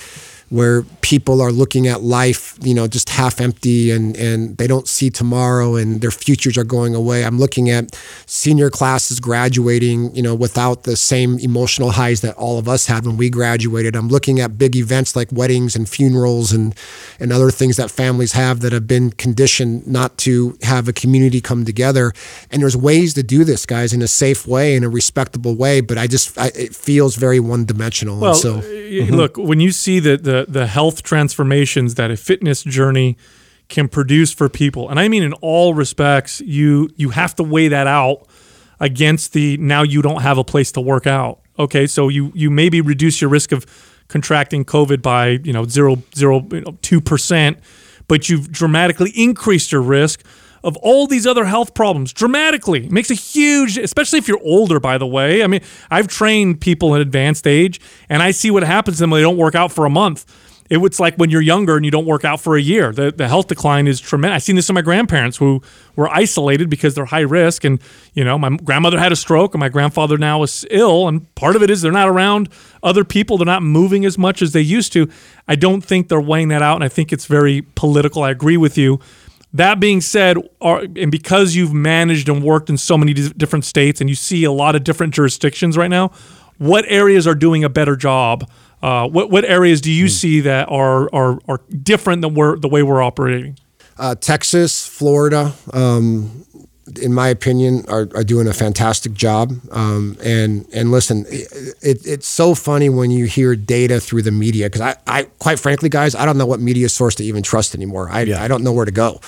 where 0.49 0.83
people 1.01 1.41
are 1.41 1.51
looking 1.51 1.87
at 1.87 2.01
life, 2.01 2.57
you 2.61 2.73
know, 2.73 2.87
just 2.87 3.09
half 3.09 3.41
empty 3.41 3.91
and, 3.91 4.15
and 4.15 4.57
they 4.57 4.67
don't 4.67 4.87
see 4.87 5.09
tomorrow 5.09 5.75
and 5.75 5.99
their 5.99 6.11
futures 6.11 6.57
are 6.57 6.63
going 6.63 6.95
away. 6.95 7.25
I'm 7.25 7.37
looking 7.37 7.69
at 7.69 7.93
senior 8.25 8.69
classes 8.69 9.19
graduating, 9.19 10.15
you 10.15 10.21
know, 10.21 10.33
without 10.35 10.83
the 10.83 10.95
same 10.95 11.37
emotional 11.39 11.91
highs 11.91 12.21
that 12.21 12.35
all 12.35 12.57
of 12.59 12.69
us 12.69 12.85
had 12.85 13.05
when 13.05 13.17
we 13.17 13.29
graduated. 13.29 13.95
I'm 13.95 14.07
looking 14.07 14.39
at 14.39 14.57
big 14.57 14.75
events 14.77 15.15
like 15.17 15.29
weddings 15.33 15.75
and 15.75 15.87
funerals 15.87 16.53
and, 16.53 16.73
and 17.19 17.33
other 17.33 17.51
things 17.51 17.75
that 17.75 17.91
families 17.91 18.31
have 18.31 18.61
that 18.61 18.71
have 18.71 18.87
been 18.87 19.11
conditioned 19.11 19.85
not 19.85 20.17
to 20.19 20.57
have 20.61 20.87
a 20.87 20.93
community 20.93 21.41
come 21.41 21.65
together. 21.65 22.13
And 22.51 22.61
there's 22.61 22.77
ways 22.77 23.13
to 23.15 23.23
do 23.23 23.43
this, 23.43 23.65
guys, 23.65 23.91
in 23.91 24.01
a 24.01 24.07
safe 24.07 24.47
way, 24.47 24.75
in 24.75 24.83
a 24.85 24.89
respectable 24.89 25.55
way, 25.55 25.81
but 25.81 25.97
I 25.97 26.07
just, 26.07 26.37
I, 26.37 26.47
it 26.55 26.73
feels 26.73 27.15
very 27.17 27.39
one 27.41 27.65
dimensional. 27.65 28.17
Well, 28.19 28.33
so, 28.33 28.59
y- 28.59 29.07
look, 29.09 29.35
when 29.37 29.59
you 29.59 29.71
see 29.71 29.99
the, 29.99 30.15
the 30.17 30.36
the 30.47 30.67
health 30.67 31.03
transformations 31.03 31.95
that 31.95 32.11
a 32.11 32.17
fitness 32.17 32.63
journey 32.63 33.17
can 33.69 33.87
produce 33.87 34.33
for 34.33 34.47
people, 34.47 34.89
and 34.89 34.99
I 34.99 35.07
mean 35.07 35.23
in 35.23 35.33
all 35.33 35.73
respects, 35.73 36.41
you 36.41 36.89
you 36.95 37.09
have 37.09 37.35
to 37.35 37.43
weigh 37.43 37.67
that 37.67 37.87
out 37.87 38.27
against 38.79 39.33
the 39.33 39.57
now 39.57 39.83
you 39.83 40.01
don't 40.01 40.21
have 40.21 40.37
a 40.37 40.43
place 40.43 40.71
to 40.73 40.81
work 40.81 41.07
out. 41.07 41.39
Okay, 41.59 41.87
so 41.87 42.07
you 42.09 42.31
you 42.35 42.49
maybe 42.49 42.81
reduce 42.81 43.21
your 43.21 43.29
risk 43.29 43.51
of 43.51 43.65
contracting 44.07 44.63
COVID 44.63 45.01
by 45.01 45.39
you 45.43 45.53
know 45.53 45.65
zero 45.65 46.01
zero 46.15 46.41
two 46.81 47.01
percent, 47.01 47.59
but 48.07 48.29
you've 48.29 48.51
dramatically 48.51 49.11
increased 49.15 49.71
your 49.71 49.81
risk 49.81 50.23
of 50.63 50.77
all 50.77 51.07
these 51.07 51.25
other 51.25 51.45
health 51.45 51.73
problems 51.73 52.13
dramatically. 52.13 52.85
It 52.85 52.91
makes 52.91 53.09
a 53.11 53.15
huge, 53.15 53.77
especially 53.77 54.19
if 54.19 54.27
you're 54.27 54.41
older, 54.43 54.79
by 54.79 54.97
the 54.97 55.07
way. 55.07 55.43
I 55.43 55.47
mean, 55.47 55.61
I've 55.89 56.07
trained 56.07 56.61
people 56.61 56.95
in 56.95 57.01
advanced 57.01 57.47
age 57.47 57.79
and 58.09 58.21
I 58.21 58.31
see 58.31 58.51
what 58.51 58.63
happens 58.63 58.97
to 58.97 59.03
them 59.03 59.11
when 59.11 59.19
they 59.19 59.23
don't 59.23 59.37
work 59.37 59.55
out 59.55 59.71
for 59.71 59.85
a 59.85 59.89
month. 59.89 60.25
It 60.69 60.77
was 60.77 60.99
like 60.99 61.15
when 61.15 61.29
you're 61.29 61.41
younger 61.41 61.77
and 61.77 61.85
you 61.85 61.91
don't 61.91 62.05
work 62.05 62.25
out 62.25 62.41
for 62.41 62.57
a 62.57 62.61
year. 62.61 62.91
The, 62.91 63.11
the 63.11 63.27
health 63.27 63.47
decline 63.47 63.87
is 63.87 64.01
tremendous. 64.01 64.35
I've 64.35 64.43
seen 64.43 64.57
this 64.57 64.69
in 64.69 64.75
my 64.75 64.81
grandparents 64.81 65.37
who 65.37 65.61
were 65.95 66.09
isolated 66.09 66.69
because 66.69 66.93
they're 66.93 67.05
high 67.05 67.21
risk. 67.21 67.63
And, 67.63 67.81
you 68.13 68.23
know, 68.25 68.37
my 68.37 68.49
grandmother 68.49 68.99
had 68.99 69.11
a 69.11 69.15
stroke 69.15 69.53
and 69.53 69.59
my 69.59 69.69
grandfather 69.69 70.17
now 70.17 70.43
is 70.43 70.65
ill. 70.69 71.07
And 71.07 71.33
part 71.35 71.55
of 71.55 71.63
it 71.63 71.69
is 71.69 71.81
they're 71.81 71.91
not 71.91 72.09
around 72.09 72.49
other 72.83 73.05
people. 73.05 73.37
They're 73.37 73.45
not 73.45 73.63
moving 73.63 74.05
as 74.05 74.17
much 74.17 74.41
as 74.41 74.51
they 74.51 74.61
used 74.61 74.91
to. 74.93 75.09
I 75.47 75.55
don't 75.55 75.81
think 75.81 76.09
they're 76.09 76.19
weighing 76.19 76.49
that 76.49 76.61
out. 76.61 76.75
And 76.75 76.83
I 76.83 76.89
think 76.89 77.13
it's 77.13 77.27
very 77.27 77.61
political. 77.75 78.23
I 78.23 78.31
agree 78.31 78.57
with 78.57 78.77
you. 78.77 78.99
That 79.53 79.79
being 79.79 80.01
said, 80.01 80.37
are, 80.61 80.83
and 80.95 81.11
because 81.11 81.55
you've 81.55 81.73
managed 81.73 82.29
and 82.29 82.43
worked 82.43 82.69
in 82.69 82.77
so 82.77 82.97
many 82.97 83.13
di- 83.13 83.29
different 83.29 83.65
states 83.65 84.01
and 84.01 84.09
you 84.09 84.15
see 84.15 84.43
a 84.43 84.51
lot 84.51 84.75
of 84.75 84.83
different 84.83 85.13
jurisdictions 85.13 85.77
right 85.77 85.89
now, 85.89 86.11
what 86.57 86.85
areas 86.87 87.25
are 87.27 87.35
doing 87.35 87.63
a 87.63 87.69
better 87.69 87.95
job? 87.95 88.49
Uh, 88.83 89.07
what 89.07 89.31
what 89.31 89.43
areas 89.45 89.81
do 89.81 89.91
you 89.91 90.07
see 90.07 90.39
that 90.41 90.69
are 90.69 91.09
are 91.13 91.39
are 91.47 91.61
different 91.81 92.21
than 92.21 92.33
we're 92.35 92.57
the 92.57 92.67
way 92.67 92.83
we're 92.83 93.01
operating? 93.01 93.57
uh, 93.99 94.15
Texas, 94.15 94.85
Florida, 94.85 95.53
um, 95.73 96.45
in 97.01 97.13
my 97.13 97.27
opinion, 97.27 97.85
are, 97.87 98.07
are 98.15 98.23
doing 98.23 98.47
a 98.47 98.53
fantastic 98.53 99.13
job. 99.13 99.53
Um, 99.71 100.17
and 100.23 100.65
and 100.73 100.91
listen, 100.91 101.25
it, 101.29 102.05
it's 102.05 102.27
so 102.27 102.55
funny 102.55 102.89
when 102.89 103.11
you 103.11 103.25
hear 103.25 103.55
data 103.55 103.99
through 103.99 104.21
the 104.21 104.31
media 104.31 104.67
because 104.67 104.81
I, 104.81 104.95
I, 105.05 105.23
quite 105.39 105.59
frankly, 105.59 105.89
guys, 105.89 106.15
I 106.15 106.25
don't 106.25 106.37
know 106.37 106.45
what 106.45 106.59
media 106.59 106.89
source 106.89 107.15
to 107.15 107.23
even 107.23 107.43
trust 107.43 107.75
anymore. 107.75 108.09
I, 108.09 108.21
I 108.21 108.47
don't 108.47 108.63
know 108.63 108.71
where 108.71 108.85
to 108.85 108.91
go. 108.91 109.19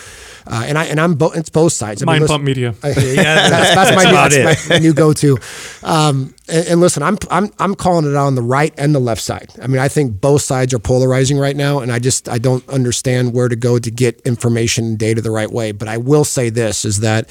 Uh, 0.48 0.64
and 0.68 0.78
I 0.78 0.86
and 0.86 1.00
I'm 1.00 1.16
bo- 1.16 1.32
it's 1.32 1.50
both 1.50 1.74
sides. 1.74 2.02
I 2.02 2.06
mean, 2.06 2.14
Mind 2.14 2.22
listen- 2.22 2.34
pump 2.36 2.44
media. 2.46 2.70
I- 2.84 2.92
that's, 2.94 3.76
that's 3.76 3.96
my, 3.96 4.04
new, 4.04 4.10
about 4.10 4.32
that's 4.32 4.70
my 4.70 4.78
new 4.80 4.94
go-to. 4.94 5.38
Um, 5.84 6.34
and, 6.48 6.68
and 6.68 6.82
listen, 6.82 7.04
I'm 7.04 7.18
I'm 7.30 7.52
I'm 7.60 7.76
calling 7.76 8.06
it 8.10 8.16
out 8.16 8.28
on 8.28 8.36
the 8.36 8.42
right 8.42 8.74
and 8.78 8.94
the 8.96 9.00
left 9.00 9.22
side. 9.22 9.52
I 9.62 9.68
mean, 9.68 9.80
I 9.80 9.88
think 9.88 10.20
both 10.20 10.42
sides 10.42 10.74
are 10.74 10.80
polarizing 10.80 11.38
right 11.38 11.56
now, 11.56 11.80
and 11.80 11.92
I 11.92 12.00
just 12.00 12.28
I 12.30 12.38
don't 12.38 12.68
understand 12.70 13.34
where 13.34 13.48
to 13.50 13.56
go 13.56 13.80
to 13.80 13.92
get 13.92 14.20
information 14.22 14.86
and 14.86 14.98
data 15.00 15.22
the 15.22 15.32
right 15.32 15.52
way. 15.52 15.72
But 15.72 15.88
I 15.88 15.98
will 15.98 16.24
say 16.26 16.50
this: 16.50 16.86
is 16.86 17.00
that 17.02 17.30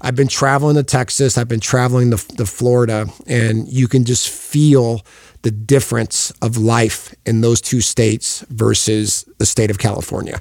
I've 0.00 0.16
been 0.16 0.28
traveling 0.28 0.76
to 0.76 0.82
Texas, 0.82 1.36
I've 1.38 1.48
been 1.48 1.60
traveling 1.60 2.10
to, 2.10 2.16
to 2.36 2.46
Florida, 2.46 3.06
and 3.26 3.68
you 3.68 3.88
can 3.88 4.04
just 4.04 4.28
feel 4.28 5.02
the 5.42 5.50
difference 5.50 6.30
of 6.42 6.56
life 6.58 7.14
in 7.24 7.40
those 7.40 7.60
two 7.62 7.80
states 7.80 8.44
versus 8.50 9.24
the 9.38 9.46
state 9.46 9.70
of 9.70 9.78
California. 9.78 10.38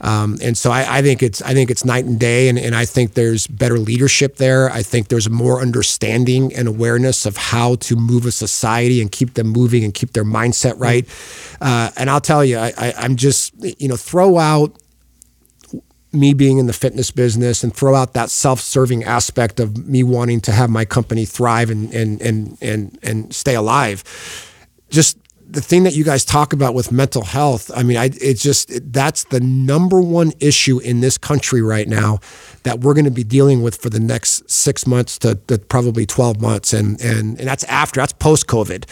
Um, 0.00 0.36
and 0.42 0.56
so 0.56 0.70
I, 0.70 0.98
I 0.98 1.02
think 1.02 1.22
it's 1.22 1.40
I 1.42 1.54
think 1.54 1.70
it's 1.70 1.84
night 1.84 2.04
and 2.04 2.18
day, 2.18 2.48
and, 2.48 2.58
and 2.58 2.74
I 2.74 2.84
think 2.84 3.14
there's 3.14 3.46
better 3.46 3.78
leadership 3.78 4.36
there. 4.36 4.70
I 4.70 4.82
think 4.82 5.08
there's 5.08 5.30
more 5.30 5.60
understanding 5.60 6.54
and 6.54 6.68
awareness 6.68 7.26
of 7.26 7.36
how 7.36 7.76
to 7.76 7.96
move 7.96 8.26
a 8.26 8.32
society 8.32 9.00
and 9.00 9.10
keep 9.10 9.34
them 9.34 9.48
moving 9.48 9.84
and 9.84 9.94
keep 9.94 10.12
their 10.12 10.24
mindset 10.24 10.74
right. 10.78 11.08
Uh, 11.60 11.90
and 11.96 12.10
I'll 12.10 12.20
tell 12.20 12.44
you, 12.44 12.58
I, 12.58 12.72
I, 12.76 12.94
I'm 12.98 13.16
just 13.16 13.54
you 13.80 13.88
know 13.88 13.96
throw 13.96 14.38
out 14.38 14.76
me 16.12 16.32
being 16.34 16.58
in 16.58 16.66
the 16.66 16.72
fitness 16.72 17.10
business 17.10 17.62
and 17.62 17.74
throw 17.74 17.94
out 17.94 18.14
that 18.14 18.30
self-serving 18.30 19.04
aspect 19.04 19.60
of 19.60 19.86
me 19.86 20.02
wanting 20.02 20.40
to 20.40 20.52
have 20.52 20.70
my 20.70 20.84
company 20.84 21.24
thrive 21.24 21.70
and 21.70 21.92
and 21.94 22.20
and 22.20 22.58
and, 22.60 22.98
and 23.02 23.34
stay 23.34 23.54
alive. 23.54 24.02
Just 24.90 25.18
the 25.48 25.60
thing 25.60 25.84
that 25.84 25.94
you 25.94 26.04
guys 26.04 26.24
talk 26.24 26.52
about 26.52 26.74
with 26.74 26.90
mental 26.90 27.22
health, 27.22 27.70
I 27.74 27.82
mean, 27.82 27.96
I 27.96 28.10
it's 28.20 28.42
just 28.42 28.70
that's 28.92 29.24
the 29.24 29.40
number 29.40 30.00
one 30.00 30.32
issue 30.40 30.78
in 30.78 31.00
this 31.00 31.18
country 31.18 31.62
right 31.62 31.88
now 31.88 32.20
that 32.66 32.80
we're 32.80 32.94
going 32.94 33.04
to 33.04 33.12
be 33.12 33.22
dealing 33.22 33.62
with 33.62 33.76
for 33.76 33.90
the 33.90 34.00
next 34.00 34.50
six 34.50 34.88
months 34.88 35.18
to, 35.18 35.36
to 35.46 35.56
probably 35.56 36.04
twelve 36.04 36.40
months, 36.40 36.72
and 36.72 37.00
and 37.00 37.38
and 37.38 37.46
that's 37.48 37.62
after 37.64 38.00
that's 38.00 38.12
post 38.12 38.48
COVID, 38.48 38.84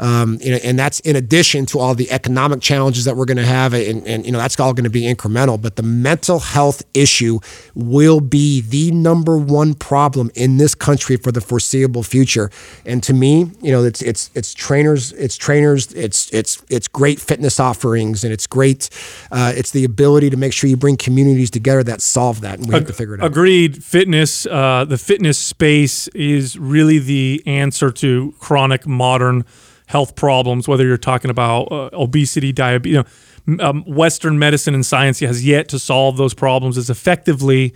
um, 0.00 0.38
you 0.42 0.50
know, 0.50 0.58
and 0.62 0.78
that's 0.78 1.00
in 1.00 1.16
addition 1.16 1.64
to 1.66 1.78
all 1.78 1.94
the 1.94 2.10
economic 2.10 2.60
challenges 2.60 3.06
that 3.06 3.16
we're 3.16 3.24
going 3.24 3.38
to 3.38 3.46
have, 3.46 3.72
and, 3.72 4.06
and 4.06 4.26
you 4.26 4.32
know 4.32 4.38
that's 4.38 4.60
all 4.60 4.74
going 4.74 4.84
to 4.84 4.90
be 4.90 5.02
incremental. 5.02 5.60
But 5.60 5.76
the 5.76 5.82
mental 5.82 6.40
health 6.40 6.82
issue 6.92 7.40
will 7.74 8.20
be 8.20 8.60
the 8.60 8.90
number 8.90 9.38
one 9.38 9.72
problem 9.72 10.30
in 10.34 10.58
this 10.58 10.74
country 10.74 11.16
for 11.16 11.32
the 11.32 11.40
foreseeable 11.40 12.02
future. 12.02 12.50
And 12.84 13.02
to 13.04 13.14
me, 13.14 13.50
you 13.62 13.72
know, 13.72 13.82
it's 13.82 14.02
it's 14.02 14.30
it's 14.34 14.52
trainers, 14.52 15.12
it's 15.12 15.38
trainers 15.38 15.90
it's 15.94 16.30
it's 16.34 16.62
it's 16.68 16.86
great 16.86 17.18
fitness 17.18 17.58
offerings, 17.58 18.24
and 18.24 18.32
it's 18.32 18.46
great. 18.46 18.90
Uh, 19.30 19.52
it's 19.56 19.70
the 19.70 19.84
ability 19.84 20.28
to 20.28 20.36
make 20.36 20.52
sure 20.52 20.68
you 20.68 20.76
bring 20.76 20.98
communities 20.98 21.50
together 21.50 21.82
that 21.82 22.02
solve 22.02 22.42
that, 22.42 22.58
and 22.58 22.68
we 22.68 22.74
have 22.74 22.86
to 22.86 22.92
figure 22.92 23.14
it 23.14 23.20
out. 23.20 23.21
Agreed. 23.22 23.84
Fitness, 23.84 24.46
uh, 24.46 24.84
the 24.84 24.98
fitness 24.98 25.38
space 25.38 26.08
is 26.08 26.58
really 26.58 26.98
the 26.98 27.42
answer 27.46 27.90
to 27.92 28.34
chronic 28.40 28.86
modern 28.86 29.44
health 29.86 30.16
problems. 30.16 30.66
Whether 30.66 30.84
you're 30.86 30.96
talking 30.96 31.30
about 31.30 31.70
uh, 31.70 31.90
obesity, 31.92 32.52
diabetes, 32.52 32.92
you 32.96 33.56
know, 33.56 33.68
um, 33.68 33.84
Western 33.84 34.38
medicine 34.38 34.74
and 34.74 34.84
science 34.84 35.20
has 35.20 35.44
yet 35.44 35.68
to 35.68 35.78
solve 35.78 36.16
those 36.16 36.34
problems 36.34 36.76
as 36.76 36.90
effectively 36.90 37.74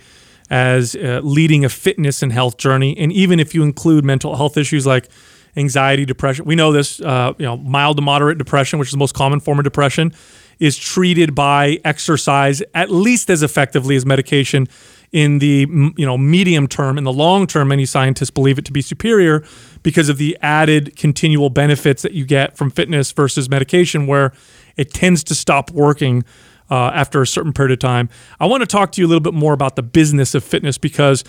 as 0.49 0.95
uh, 0.95 1.21
leading 1.23 1.63
a 1.63 1.69
fitness 1.69 2.21
and 2.21 2.31
health 2.33 2.57
journey. 2.57 2.97
And 2.97 3.11
even 3.11 3.39
if 3.39 3.55
you 3.55 3.63
include 3.63 4.03
mental 4.03 4.35
health 4.35 4.57
issues 4.57 4.85
like 4.85 5.09
anxiety, 5.55 6.05
depression, 6.05 6.45
we 6.45 6.55
know 6.55 6.71
this. 6.71 6.99
Uh, 6.99 7.33
you 7.37 7.45
know, 7.45 7.57
mild 7.57 7.97
to 7.97 8.01
moderate 8.01 8.37
depression, 8.37 8.79
which 8.79 8.89
is 8.89 8.93
the 8.93 8.97
most 8.97 9.13
common 9.13 9.39
form 9.39 9.59
of 9.59 9.63
depression, 9.63 10.13
is 10.59 10.77
treated 10.77 11.35
by 11.35 11.79
exercise 11.85 12.61
at 12.73 12.89
least 12.89 13.29
as 13.29 13.43
effectively 13.43 13.95
as 13.95 14.05
medication. 14.05 14.67
In 15.13 15.39
the 15.39 15.65
you 15.95 16.05
know 16.05 16.17
medium 16.17 16.67
term, 16.67 16.97
in 16.97 17.05
the 17.05 17.13
long 17.13 17.47
term, 17.47 17.69
many 17.69 17.85
scientists 17.85 18.29
believe 18.29 18.59
it 18.59 18.65
to 18.65 18.73
be 18.73 18.81
superior 18.81 19.43
because 19.81 20.09
of 20.09 20.17
the 20.17 20.37
added 20.41 20.97
continual 20.97 21.49
benefits 21.49 22.01
that 22.01 22.11
you 22.11 22.25
get 22.25 22.57
from 22.57 22.69
fitness 22.69 23.13
versus 23.13 23.49
medication, 23.49 24.05
where 24.05 24.33
it 24.75 24.93
tends 24.93 25.23
to 25.25 25.35
stop 25.35 25.71
working 25.71 26.25
uh, 26.69 26.91
after 26.93 27.21
a 27.21 27.27
certain 27.27 27.53
period 27.53 27.71
of 27.71 27.79
time. 27.79 28.09
I 28.39 28.45
want 28.45 28.61
to 28.61 28.67
talk 28.67 28.91
to 28.93 29.01
you 29.01 29.07
a 29.07 29.09
little 29.09 29.21
bit 29.21 29.33
more 29.33 29.53
about 29.53 29.75
the 29.75 29.83
business 29.83 30.35
of 30.35 30.43
fitness 30.43 30.77
because 30.77 31.23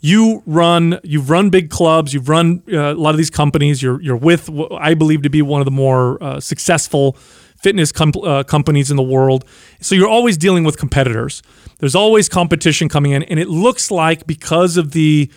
you 0.00 0.42
run 0.46 0.98
you've 1.02 1.28
run 1.28 1.50
big 1.50 1.70
clubs 1.70 2.14
you've 2.14 2.28
run 2.28 2.62
uh, 2.72 2.78
a 2.78 2.94
lot 2.94 3.10
of 3.10 3.16
these 3.18 3.30
companies. 3.30 3.82
You're 3.82 4.00
you're 4.00 4.16
with 4.16 4.50
I 4.72 4.94
believe 4.94 5.22
to 5.22 5.30
be 5.30 5.42
one 5.42 5.60
of 5.60 5.66
the 5.66 5.70
more 5.70 6.22
uh, 6.22 6.40
successful 6.40 7.16
fitness 7.58 7.92
com- 7.92 8.12
uh, 8.24 8.42
companies 8.42 8.90
in 8.90 8.96
the 8.96 9.02
world. 9.02 9.44
So 9.80 9.94
you're 9.94 10.08
always 10.08 10.38
dealing 10.38 10.64
with 10.64 10.78
competitors 10.78 11.42
there's 11.80 11.94
always 11.94 12.28
competition 12.28 12.88
coming 12.88 13.12
in 13.12 13.22
and 13.24 13.40
it 13.40 13.48
looks 13.48 13.90
like 13.90 14.26
because 14.26 14.76
of 14.76 14.92
the 14.92 15.30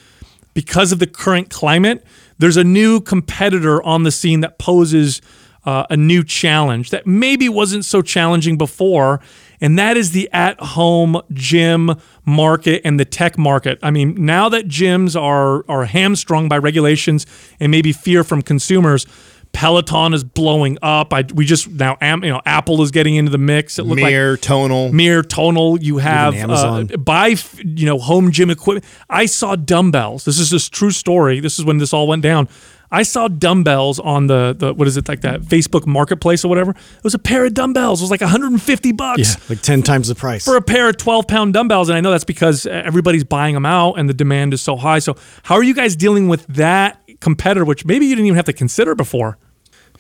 because 0.54 0.92
of 0.92 1.00
the 1.00 1.08
current 1.08 1.50
climate 1.50 2.06
there's 2.38 2.58
a 2.58 2.64
new 2.64 3.00
competitor 3.00 3.82
on 3.84 4.04
the 4.04 4.12
scene 4.12 4.42
that 4.42 4.60
poses 4.60 5.22
uh, 5.66 5.86
a 5.90 5.98
new 5.98 6.24
challenge 6.24 6.90
that 6.90 7.08
maybe 7.08 7.48
wasn't 7.48 7.86
so 7.86 8.02
challenging 8.02 8.58
before, 8.58 9.22
and 9.62 9.80
that 9.80 9.96
is 9.96 10.12
the 10.12 10.30
at 10.34 10.60
home 10.60 11.22
gym 11.32 11.92
market 12.26 12.82
and 12.84 13.00
the 13.00 13.06
tech 13.06 13.38
market. 13.38 13.80
I 13.82 13.92
mean, 13.92 14.26
now 14.26 14.50
that 14.50 14.68
gyms 14.68 15.20
are, 15.20 15.64
are 15.70 15.86
hamstrung 15.86 16.50
by 16.50 16.58
regulations 16.58 17.26
and 17.60 17.72
maybe 17.72 17.94
fear 17.94 18.24
from 18.24 18.42
consumers, 18.42 19.06
Peloton 19.54 20.14
is 20.14 20.24
blowing 20.24 20.78
up. 20.82 21.14
I 21.14 21.24
we 21.34 21.46
just 21.46 21.70
now 21.70 21.96
am 22.02 22.24
you 22.24 22.32
know 22.32 22.42
Apple 22.46 22.82
is 22.82 22.92
getting 22.92 23.16
into 23.16 23.32
the 23.32 23.38
mix. 23.38 23.80
It 23.80 23.86
Mirror, 23.86 24.32
like 24.32 24.42
Tonal, 24.42 24.92
Mirror, 24.92 25.24
Tonal. 25.24 25.82
You 25.82 26.00
have 26.00 26.36
uh, 26.36 26.84
buy 26.98 27.36
you 27.64 27.86
know 27.86 28.00
home 28.00 28.32
gym 28.32 28.50
equipment. 28.50 28.86
I 29.10 29.28
saw 29.28 29.56
dumbbells. 29.56 30.26
This 30.26 30.40
is 30.40 30.50
this 30.50 30.68
true 30.70 30.92
story. 30.92 31.40
This 31.40 31.60
is 31.60 31.66
when 31.66 31.78
this 31.78 31.94
all 31.94 32.08
went 32.08 32.24
down. 32.24 32.50
I 32.94 33.02
saw 33.02 33.28
dumbbells 33.28 34.00
on 34.00 34.28
the, 34.28 34.56
the 34.58 34.72
what 34.74 34.88
is 34.88 34.98
it 34.98 35.08
like 35.08 35.22
that 35.22 35.42
Facebook 35.42 35.88
Marketplace 35.88 36.46
or 36.46 36.48
whatever. 36.48 36.72
It 36.72 37.04
was 37.04 37.16
a 37.16 37.20
pair 37.20 37.44
of 37.44 37.56
dumbbells. 37.56 38.02
It 38.02 38.04
was 38.04 38.12
like 38.12 38.22
150 38.22 38.92
bucks. 38.92 39.36
Yeah, 39.36 39.44
like 39.50 39.62
10 39.62 39.82
times 39.82 40.10
the 40.10 40.16
price 40.16 40.46
for 40.46 40.56
a 40.56 40.62
pair 40.62 40.88
of 40.88 40.98
12 40.98 41.28
pound 41.28 41.54
dumbbells. 41.56 41.90
And 41.90 41.98
I 41.98 42.02
know 42.02 42.12
that's 42.12 42.24
because 42.24 42.68
everybody's 42.68 43.24
buying 43.24 43.56
them 43.56 43.66
out 43.66 43.96
and 43.96 44.08
the 44.08 44.14
demand 44.14 44.54
is 44.54 44.62
so 44.62 44.76
high. 44.76 45.00
So 45.00 45.18
how 45.42 45.56
are 45.56 45.64
you 45.64 45.74
guys 45.74 45.96
dealing 45.96 46.28
with 46.28 46.46
that 46.48 47.02
competitor, 47.20 47.66
which 47.66 47.84
maybe 47.84 48.06
you 48.06 48.16
didn't 48.16 48.28
even 48.28 48.36
have 48.36 48.46
to 48.46 48.54
consider 48.54 48.94
before? 48.94 49.40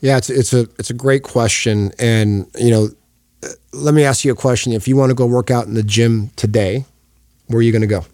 Yeah, 0.01 0.17
it's 0.17 0.29
it's 0.29 0.53
a 0.53 0.67
it's 0.77 0.89
a 0.89 0.93
great 0.93 1.23
question, 1.23 1.93
and 1.97 2.45
you 2.59 2.69
know, 2.69 2.89
let 3.71 3.93
me 3.93 4.03
ask 4.03 4.25
you 4.25 4.33
a 4.33 4.35
question. 4.35 4.73
If 4.73 4.87
you 4.87 4.97
want 4.97 5.09
to 5.11 5.15
go 5.15 5.25
work 5.25 5.49
out 5.49 5.65
in 5.65 5.73
the 5.73 5.83
gym 5.83 6.29
today, 6.35 6.85
where 7.47 7.59
are 7.59 7.61
you 7.61 7.71
going 7.71 7.81
to 7.81 7.87
go? 7.87 8.05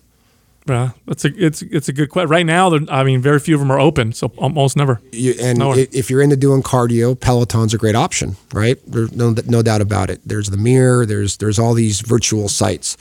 Yeah, 0.69 0.91
that's 1.05 1.25
a 1.25 1.29
it's 1.35 1.61
it's 1.63 1.89
a 1.89 1.93
good 1.93 2.09
question. 2.09 2.29
Right 2.29 2.45
now, 2.45 2.71
I 2.89 3.03
mean, 3.03 3.21
very 3.21 3.39
few 3.39 3.55
of 3.55 3.59
them 3.59 3.71
are 3.71 3.79
open, 3.79 4.13
so 4.13 4.31
almost 4.37 4.77
never. 4.77 5.01
You, 5.11 5.33
and 5.41 5.59
Nowhere. 5.59 5.87
if 5.91 6.09
you're 6.09 6.21
into 6.21 6.37
doing 6.37 6.61
cardio, 6.61 7.19
Peloton's 7.19 7.73
a 7.73 7.77
great 7.77 7.95
option, 7.95 8.35
right? 8.53 8.77
There's 8.85 9.11
no 9.11 9.35
no 9.47 9.61
doubt 9.61 9.81
about 9.81 10.09
it. 10.09 10.21
There's 10.25 10.49
the 10.49 10.57
mirror. 10.57 11.05
There's 11.05 11.37
there's 11.37 11.57
all 11.57 11.73
these 11.73 12.01
virtual 12.01 12.49
sites, 12.49 12.97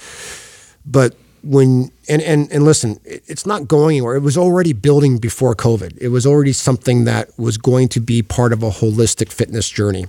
but 0.87 1.15
when 1.43 1.91
and 2.09 2.23
and 2.23 2.51
and 2.51 2.65
listen, 2.65 2.99
it's 3.05 3.47
not 3.47 3.69
going 3.69 3.97
anywhere. 3.97 4.17
It 4.17 4.23
was 4.23 4.39
already 4.39 4.73
building 4.73 5.19
before 5.19 5.55
COVID. 5.55 5.99
It 5.99 6.09
was 6.09 6.27
already 6.27 6.53
something 6.53 7.05
that 7.05 7.31
was 7.39 7.59
going 7.59 7.89
to 7.89 8.01
be 8.01 8.23
part 8.23 8.53
of 8.53 8.63
a 8.63 8.71
holistic 8.71 9.31
fitness 9.31 9.69
journey. 9.69 10.07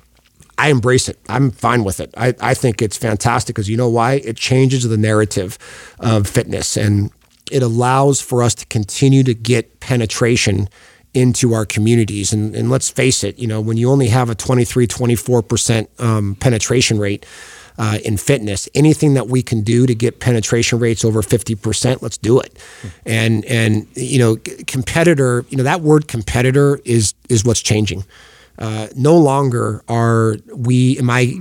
I 0.57 0.69
embrace 0.69 1.07
it. 1.07 1.17
I'm 1.29 1.51
fine 1.51 1.85
with 1.85 2.01
it. 2.01 2.13
I, 2.17 2.35
I 2.41 2.53
think 2.53 2.81
it's 2.81 2.97
fantastic 2.97 3.55
because 3.55 3.69
you 3.69 3.77
know 3.77 3.87
why? 3.89 4.15
It 4.15 4.35
changes 4.35 4.83
the 4.87 4.97
narrative 4.97 5.57
of 6.01 6.27
fitness. 6.27 6.75
And 6.75 7.11
it 7.51 7.63
allows 7.63 8.21
for 8.21 8.43
us 8.43 8.55
to 8.55 8.65
continue 8.67 9.23
to 9.23 9.33
get 9.33 9.79
penetration 9.79 10.69
into 11.13 11.53
our 11.53 11.65
communities. 11.65 12.31
And, 12.33 12.55
and 12.55 12.69
let's 12.69 12.89
face 12.89 13.23
it, 13.23 13.39
you 13.39 13.47
know, 13.47 13.61
when 13.61 13.77
you 13.77 13.89
only 13.89 14.09
have 14.09 14.29
a 14.29 14.35
23, 14.35 14.87
24% 14.87 15.99
um, 15.99 16.35
penetration 16.35 16.99
rate 16.99 17.25
uh, 17.77 17.97
in 18.03 18.17
fitness, 18.17 18.69
anything 18.75 19.15
that 19.15 19.27
we 19.27 19.41
can 19.41 19.61
do 19.61 19.87
to 19.87 19.95
get 19.95 20.19
penetration 20.19 20.79
rates 20.79 21.03
over 21.03 21.21
50%, 21.21 22.01
let's 22.01 22.17
do 22.17 22.39
it. 22.39 22.57
And, 23.05 23.45
and, 23.45 23.87
you 23.95 24.19
know, 24.19 24.35
competitor, 24.67 25.45
you 25.49 25.57
know, 25.57 25.63
that 25.63 25.81
word 25.81 26.07
competitor 26.07 26.79
is, 26.85 27.13
is 27.29 27.43
what's 27.43 27.61
changing. 27.61 28.03
Uh, 28.59 28.87
no 28.95 29.17
longer 29.17 29.83
are 29.87 30.35
we, 30.53 30.99
am 30.99 31.09
I 31.09 31.35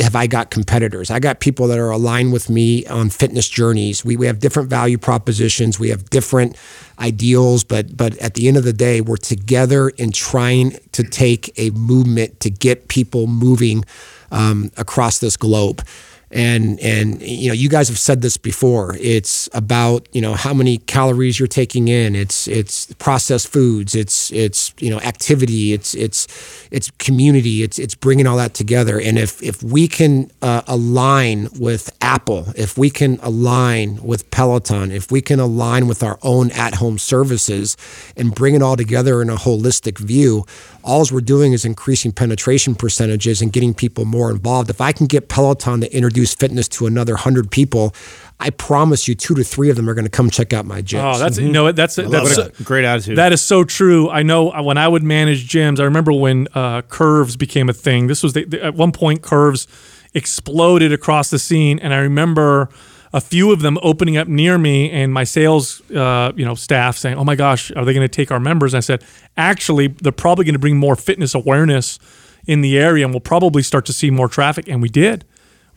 have 0.00 0.16
I 0.16 0.26
got 0.26 0.50
competitors? 0.50 1.10
I 1.10 1.20
got 1.20 1.40
people 1.40 1.66
that 1.68 1.78
are 1.78 1.90
aligned 1.90 2.32
with 2.32 2.50
me 2.50 2.86
on 2.86 3.10
fitness 3.10 3.48
journeys. 3.48 4.04
We, 4.04 4.16
we 4.16 4.26
have 4.26 4.38
different 4.38 4.68
value 4.70 4.98
propositions. 4.98 5.78
We 5.78 5.88
have 5.90 6.10
different 6.10 6.56
ideals, 6.98 7.64
but 7.64 7.96
but 7.96 8.16
at 8.18 8.34
the 8.34 8.48
end 8.48 8.56
of 8.56 8.64
the 8.64 8.72
day, 8.72 9.00
we're 9.00 9.16
together 9.16 9.88
in 9.90 10.12
trying 10.12 10.78
to 10.92 11.02
take 11.02 11.52
a 11.58 11.70
movement 11.70 12.40
to 12.40 12.50
get 12.50 12.88
people 12.88 13.26
moving 13.26 13.84
um, 14.30 14.70
across 14.76 15.18
this 15.18 15.36
globe 15.36 15.82
and 16.30 16.78
and 16.80 17.20
you 17.22 17.48
know 17.48 17.54
you 17.54 17.68
guys 17.68 17.88
have 17.88 17.98
said 17.98 18.22
this 18.22 18.36
before. 18.36 18.96
It's 19.00 19.48
about 19.52 20.08
you 20.12 20.20
know 20.20 20.34
how 20.34 20.54
many 20.54 20.78
calories 20.78 21.38
you're 21.38 21.48
taking 21.48 21.88
in. 21.88 22.14
It's 22.14 22.46
it's 22.48 22.92
processed 22.94 23.48
foods. 23.48 23.94
It's 23.94 24.32
it's 24.32 24.74
you 24.78 24.90
know 24.90 25.00
activity. 25.00 25.72
It's 25.72 25.94
it's 25.94 26.26
it's 26.70 26.90
community. 26.98 27.62
It's 27.62 27.78
it's 27.78 27.94
bringing 27.94 28.26
all 28.26 28.36
that 28.36 28.54
together. 28.54 29.00
And 29.00 29.18
if 29.18 29.42
if 29.42 29.62
we 29.62 29.88
can 29.88 30.30
uh, 30.42 30.62
align 30.66 31.48
with 31.58 31.90
Apple 32.00 32.46
if 32.56 32.78
we 32.78 32.90
can 32.90 33.18
align 33.22 34.02
with 34.02 34.30
Peloton 34.30 34.90
if 34.90 35.10
we 35.10 35.20
can 35.20 35.38
align 35.40 35.86
with 35.86 36.02
our 36.02 36.18
own 36.22 36.50
at-home 36.52 36.98
services 36.98 37.76
and 38.16 38.34
bring 38.34 38.54
it 38.54 38.62
all 38.62 38.76
together 38.76 39.20
in 39.22 39.30
a 39.30 39.36
holistic 39.36 39.98
view 39.98 40.44
all 40.88 41.06
we're 41.12 41.20
doing 41.20 41.52
is 41.52 41.66
increasing 41.66 42.12
penetration 42.12 42.74
percentages 42.74 43.42
and 43.42 43.52
getting 43.52 43.74
people 43.74 44.06
more 44.06 44.30
involved. 44.30 44.70
If 44.70 44.80
I 44.80 44.90
can 44.92 45.06
get 45.06 45.28
Peloton 45.28 45.82
to 45.82 45.94
introduce 45.94 46.34
fitness 46.34 46.66
to 46.68 46.86
another 46.86 47.12
100 47.12 47.50
people, 47.50 47.94
I 48.40 48.48
promise 48.50 49.06
you, 49.06 49.14
two 49.14 49.34
to 49.34 49.44
three 49.44 49.68
of 49.68 49.76
them 49.76 49.88
are 49.90 49.94
going 49.94 50.06
to 50.06 50.10
come 50.10 50.30
check 50.30 50.54
out 50.54 50.64
my 50.64 50.80
gym. 50.80 51.04
Oh, 51.04 51.18
that's 51.18 51.36
mm-hmm. 51.36 51.46
you 51.46 51.52
know 51.52 51.72
that's 51.72 51.96
that's 51.96 52.38
a 52.38 52.50
great 52.64 52.86
attitude. 52.86 53.18
That 53.18 53.32
is 53.32 53.42
so 53.42 53.64
true. 53.64 54.08
I 54.08 54.22
know 54.22 54.50
when 54.62 54.78
I 54.78 54.88
would 54.88 55.02
manage 55.02 55.46
gyms, 55.46 55.78
I 55.78 55.84
remember 55.84 56.12
when 56.12 56.48
uh, 56.54 56.82
curves 56.82 57.36
became 57.36 57.68
a 57.68 57.74
thing. 57.74 58.06
This 58.06 58.22
was 58.22 58.32
the, 58.32 58.44
the, 58.44 58.64
at 58.64 58.74
one 58.74 58.92
point 58.92 59.22
curves 59.22 59.66
exploded 60.14 60.92
across 60.92 61.28
the 61.28 61.38
scene, 61.38 61.78
and 61.80 61.92
I 61.92 61.98
remember 61.98 62.70
a 63.12 63.20
few 63.20 63.52
of 63.52 63.60
them 63.60 63.78
opening 63.82 64.16
up 64.16 64.28
near 64.28 64.58
me 64.58 64.90
and 64.90 65.12
my 65.12 65.24
sales 65.24 65.80
uh, 65.90 66.32
you 66.36 66.44
know 66.44 66.54
staff 66.54 66.96
saying 66.96 67.16
oh 67.16 67.24
my 67.24 67.34
gosh 67.34 67.70
are 67.72 67.84
they 67.84 67.94
going 67.94 68.04
to 68.04 68.08
take 68.08 68.30
our 68.30 68.40
members? 68.40 68.74
And 68.74 68.78
i 68.78 68.80
said 68.80 69.04
actually 69.36 69.88
they're 69.88 70.12
probably 70.12 70.44
going 70.44 70.54
to 70.54 70.58
bring 70.58 70.76
more 70.76 70.96
fitness 70.96 71.34
awareness 71.34 71.98
in 72.46 72.62
the 72.62 72.78
area 72.78 73.04
and 73.04 73.12
we'll 73.12 73.20
probably 73.20 73.62
start 73.62 73.86
to 73.86 73.92
see 73.92 74.10
more 74.10 74.28
traffic. 74.28 74.68
And 74.68 74.82
we 74.82 74.88
did. 74.88 75.24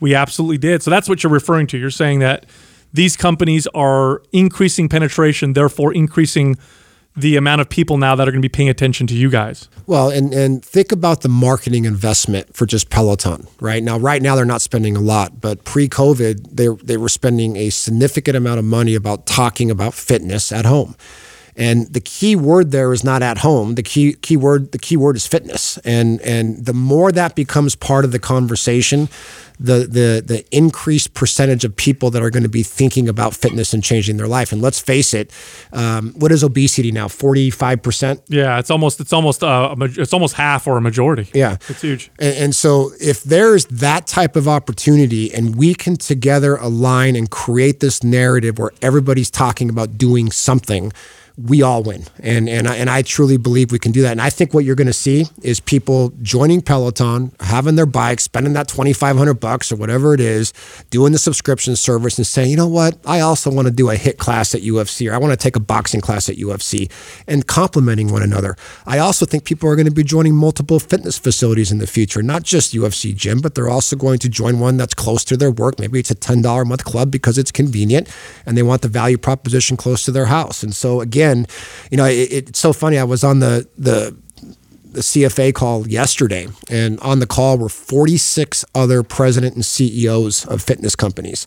We 0.00 0.14
absolutely 0.14 0.58
did. 0.58 0.82
So 0.82 0.90
that's 0.90 1.08
what 1.08 1.22
you're 1.22 1.32
referring 1.32 1.68
to. 1.68 1.78
You're 1.78 1.90
saying 1.90 2.18
that 2.20 2.46
these 2.92 3.16
companies 3.16 3.66
are 3.68 4.22
increasing 4.32 4.88
penetration 4.88 5.52
therefore 5.52 5.94
increasing 5.94 6.56
the 7.14 7.36
amount 7.36 7.60
of 7.60 7.68
people 7.68 7.98
now 7.98 8.14
that 8.14 8.26
are 8.26 8.30
going 8.30 8.40
to 8.40 8.48
be 8.48 8.52
paying 8.52 8.68
attention 8.68 9.06
to 9.06 9.14
you 9.14 9.28
guys. 9.30 9.68
Well, 9.86 10.10
and 10.10 10.32
and 10.32 10.64
think 10.64 10.92
about 10.92 11.20
the 11.20 11.28
marketing 11.28 11.84
investment 11.84 12.54
for 12.54 12.66
just 12.66 12.90
Peloton, 12.90 13.46
right? 13.60 13.82
Now 13.82 13.98
right 13.98 14.22
now 14.22 14.34
they're 14.36 14.44
not 14.44 14.62
spending 14.62 14.96
a 14.96 15.00
lot, 15.00 15.40
but 15.40 15.64
pre-COVID 15.64 16.56
they 16.56 16.68
they 16.84 16.96
were 16.96 17.08
spending 17.08 17.56
a 17.56 17.70
significant 17.70 18.36
amount 18.36 18.58
of 18.58 18.64
money 18.64 18.94
about 18.94 19.26
talking 19.26 19.70
about 19.70 19.94
fitness 19.94 20.52
at 20.52 20.64
home. 20.64 20.96
And 21.56 21.92
the 21.92 22.00
key 22.00 22.34
word 22.34 22.70
there 22.70 22.92
is 22.92 23.04
not 23.04 23.22
at 23.22 23.38
home. 23.38 23.74
The 23.74 23.82
key 23.82 24.14
key 24.14 24.36
word 24.36 24.72
the 24.72 24.78
key 24.78 24.96
word 24.96 25.16
is 25.16 25.26
fitness. 25.26 25.78
And 25.78 26.20
and 26.22 26.64
the 26.64 26.72
more 26.72 27.12
that 27.12 27.34
becomes 27.34 27.76
part 27.76 28.04
of 28.04 28.12
the 28.12 28.18
conversation, 28.18 29.08
the 29.60 29.86
the 29.86 30.22
the 30.24 30.44
increased 30.50 31.12
percentage 31.12 31.64
of 31.64 31.76
people 31.76 32.10
that 32.10 32.22
are 32.22 32.30
going 32.30 32.42
to 32.42 32.48
be 32.48 32.62
thinking 32.62 33.06
about 33.08 33.34
fitness 33.34 33.74
and 33.74 33.84
changing 33.84 34.16
their 34.16 34.26
life. 34.26 34.50
And 34.52 34.62
let's 34.62 34.80
face 34.80 35.12
it, 35.12 35.30
um, 35.74 36.14
what 36.14 36.32
is 36.32 36.42
obesity 36.42 36.90
now? 36.90 37.06
Forty 37.06 37.50
five 37.50 37.82
percent. 37.82 38.22
Yeah, 38.28 38.58
it's 38.58 38.70
almost 38.70 38.98
it's 39.00 39.12
almost 39.12 39.44
uh, 39.44 39.74
a 39.78 39.84
it's 39.84 40.14
almost 40.14 40.34
half 40.34 40.66
or 40.66 40.78
a 40.78 40.80
majority. 40.80 41.28
Yeah, 41.34 41.58
it's 41.68 41.82
huge. 41.82 42.10
And, 42.18 42.36
and 42.36 42.54
so 42.54 42.92
if 42.98 43.22
there's 43.22 43.66
that 43.66 44.06
type 44.06 44.36
of 44.36 44.48
opportunity, 44.48 45.32
and 45.34 45.54
we 45.56 45.74
can 45.74 45.96
together 45.96 46.56
align 46.56 47.14
and 47.14 47.30
create 47.30 47.80
this 47.80 48.02
narrative 48.02 48.58
where 48.58 48.72
everybody's 48.80 49.30
talking 49.30 49.68
about 49.68 49.98
doing 49.98 50.30
something 50.30 50.92
we 51.36 51.62
all 51.62 51.82
win. 51.82 52.04
And 52.20 52.48
and 52.48 52.68
I, 52.68 52.76
and 52.76 52.90
I 52.90 53.02
truly 53.02 53.36
believe 53.36 53.72
we 53.72 53.78
can 53.78 53.92
do 53.92 54.02
that. 54.02 54.12
And 54.12 54.20
I 54.20 54.30
think 54.30 54.52
what 54.52 54.64
you're 54.64 54.76
going 54.76 54.86
to 54.86 54.92
see 54.92 55.26
is 55.42 55.60
people 55.60 56.12
joining 56.22 56.60
Peloton, 56.60 57.32
having 57.40 57.76
their 57.76 57.86
bike, 57.86 58.20
spending 58.20 58.52
that 58.52 58.68
2500 58.68 59.34
bucks 59.34 59.72
or 59.72 59.76
whatever 59.76 60.14
it 60.14 60.20
is, 60.20 60.52
doing 60.90 61.12
the 61.12 61.18
subscription 61.18 61.76
service 61.76 62.18
and 62.18 62.26
saying, 62.26 62.50
"You 62.50 62.56
know 62.56 62.68
what? 62.68 62.98
I 63.06 63.20
also 63.20 63.50
want 63.50 63.66
to 63.66 63.72
do 63.72 63.90
a 63.90 63.94
HIIT 63.94 64.18
class 64.18 64.54
at 64.54 64.62
UFC 64.62 65.10
or 65.10 65.14
I 65.14 65.18
want 65.18 65.32
to 65.32 65.36
take 65.36 65.56
a 65.56 65.60
boxing 65.60 66.00
class 66.00 66.28
at 66.28 66.36
UFC." 66.36 66.90
And 67.26 67.46
complementing 67.46 68.12
one 68.12 68.22
another. 68.22 68.56
I 68.86 68.98
also 68.98 69.26
think 69.26 69.44
people 69.44 69.68
are 69.68 69.76
going 69.76 69.86
to 69.86 69.92
be 69.92 70.04
joining 70.04 70.34
multiple 70.34 70.78
fitness 70.78 71.18
facilities 71.18 71.72
in 71.72 71.78
the 71.78 71.86
future, 71.86 72.22
not 72.22 72.42
just 72.42 72.74
UFC 72.74 73.14
gym, 73.14 73.40
but 73.40 73.54
they're 73.54 73.68
also 73.68 73.96
going 73.96 74.18
to 74.20 74.28
join 74.28 74.58
one 74.58 74.76
that's 74.76 74.94
close 74.94 75.24
to 75.24 75.36
their 75.36 75.50
work. 75.50 75.78
Maybe 75.78 75.98
it's 75.98 76.10
a 76.10 76.14
$10 76.14 76.62
a 76.62 76.64
month 76.64 76.84
club 76.84 77.10
because 77.10 77.38
it's 77.38 77.52
convenient 77.52 78.08
and 78.44 78.56
they 78.56 78.62
want 78.62 78.82
the 78.82 78.88
value 78.88 79.18
proposition 79.18 79.76
close 79.76 80.04
to 80.04 80.10
their 80.10 80.26
house. 80.26 80.62
And 80.62 80.74
so 80.74 81.00
again, 81.00 81.21
again, 81.22 81.46
you 81.90 81.96
know, 81.96 82.04
it, 82.04 82.32
it's 82.32 82.58
so 82.58 82.72
funny. 82.72 82.98
I 82.98 83.04
was 83.04 83.24
on 83.24 83.38
the 83.38 83.68
the 83.78 84.16
the 84.92 85.00
CFA 85.00 85.54
call 85.54 85.88
yesterday, 85.88 86.48
and 86.68 87.00
on 87.00 87.20
the 87.20 87.26
call 87.26 87.56
were 87.56 87.70
46 87.70 88.64
other 88.74 89.02
president 89.02 89.54
and 89.54 89.64
CEOs 89.64 90.44
of 90.46 90.60
fitness 90.60 90.94
companies 90.94 91.46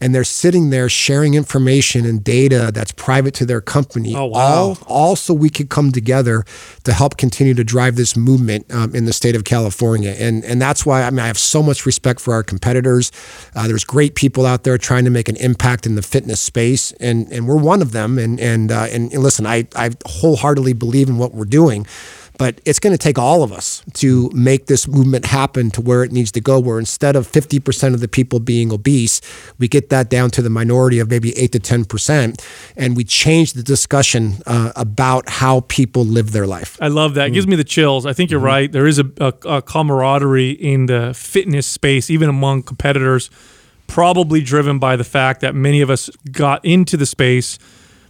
and 0.00 0.14
they're 0.14 0.24
sitting 0.24 0.70
there 0.70 0.88
sharing 0.88 1.34
information 1.34 2.04
and 2.04 2.22
data 2.22 2.70
that's 2.72 2.92
private 2.92 3.32
to 3.34 3.46
their 3.46 3.60
company. 3.60 4.14
Oh, 4.14 4.26
wow. 4.26 4.38
All, 4.38 4.78
all 4.86 5.16
so 5.16 5.32
we 5.32 5.48
could 5.48 5.70
come 5.70 5.90
together 5.90 6.44
to 6.84 6.92
help 6.92 7.16
continue 7.16 7.54
to 7.54 7.64
drive 7.64 7.96
this 7.96 8.16
movement 8.16 8.72
um, 8.72 8.94
in 8.94 9.06
the 9.06 9.12
state 9.12 9.34
of 9.34 9.44
California. 9.44 10.14
And, 10.18 10.44
and 10.44 10.60
that's 10.60 10.84
why 10.84 11.02
I 11.02 11.10
mean, 11.10 11.20
I 11.20 11.26
have 11.26 11.38
so 11.38 11.62
much 11.62 11.86
respect 11.86 12.20
for 12.20 12.34
our 12.34 12.42
competitors. 12.42 13.10
Uh, 13.54 13.66
there's 13.66 13.84
great 13.84 14.14
people 14.14 14.44
out 14.44 14.64
there 14.64 14.76
trying 14.76 15.04
to 15.04 15.10
make 15.10 15.28
an 15.28 15.36
impact 15.36 15.86
in 15.86 15.94
the 15.94 16.02
fitness 16.02 16.40
space, 16.40 16.92
and, 16.92 17.32
and 17.32 17.48
we're 17.48 17.56
one 17.56 17.80
of 17.80 17.92
them. 17.92 18.18
And, 18.18 18.38
and, 18.38 18.70
uh, 18.70 18.86
and, 18.90 19.12
and 19.12 19.22
listen, 19.22 19.46
I, 19.46 19.66
I 19.74 19.90
wholeheartedly 20.04 20.74
believe 20.74 21.08
in 21.08 21.16
what 21.16 21.32
we're 21.32 21.44
doing. 21.46 21.86
But 22.38 22.60
it's 22.64 22.78
going 22.78 22.92
to 22.92 22.98
take 22.98 23.18
all 23.18 23.42
of 23.42 23.52
us 23.52 23.82
to 23.94 24.30
make 24.34 24.66
this 24.66 24.86
movement 24.86 25.24
happen 25.24 25.70
to 25.72 25.80
where 25.80 26.04
it 26.04 26.12
needs 26.12 26.30
to 26.32 26.40
go, 26.40 26.60
where 26.60 26.78
instead 26.78 27.16
of 27.16 27.26
50% 27.26 27.94
of 27.94 28.00
the 28.00 28.08
people 28.08 28.40
being 28.40 28.72
obese, 28.72 29.20
we 29.58 29.68
get 29.68 29.88
that 29.88 30.10
down 30.10 30.30
to 30.32 30.42
the 30.42 30.50
minority 30.50 30.98
of 30.98 31.08
maybe 31.08 31.36
8 31.36 31.52
to 31.52 31.58
10%. 31.60 32.44
And 32.76 32.96
we 32.96 33.04
change 33.04 33.54
the 33.54 33.62
discussion 33.62 34.34
uh, 34.46 34.72
about 34.76 35.28
how 35.28 35.60
people 35.60 36.04
live 36.04 36.32
their 36.32 36.46
life. 36.46 36.76
I 36.80 36.88
love 36.88 37.14
that. 37.14 37.28
It 37.28 37.30
gives 37.30 37.46
me 37.46 37.56
the 37.56 37.64
chills. 37.64 38.04
I 38.04 38.12
think 38.12 38.30
you're 38.30 38.38
mm-hmm. 38.38 38.46
right. 38.46 38.72
There 38.72 38.86
is 38.86 38.98
a, 38.98 39.10
a, 39.18 39.32
a 39.46 39.62
camaraderie 39.62 40.50
in 40.50 40.86
the 40.86 41.14
fitness 41.14 41.66
space, 41.66 42.10
even 42.10 42.28
among 42.28 42.64
competitors, 42.64 43.30
probably 43.86 44.42
driven 44.42 44.78
by 44.78 44.96
the 44.96 45.04
fact 45.04 45.40
that 45.40 45.54
many 45.54 45.80
of 45.80 45.88
us 45.88 46.10
got 46.30 46.64
into 46.64 46.96
the 46.96 47.06
space 47.06 47.58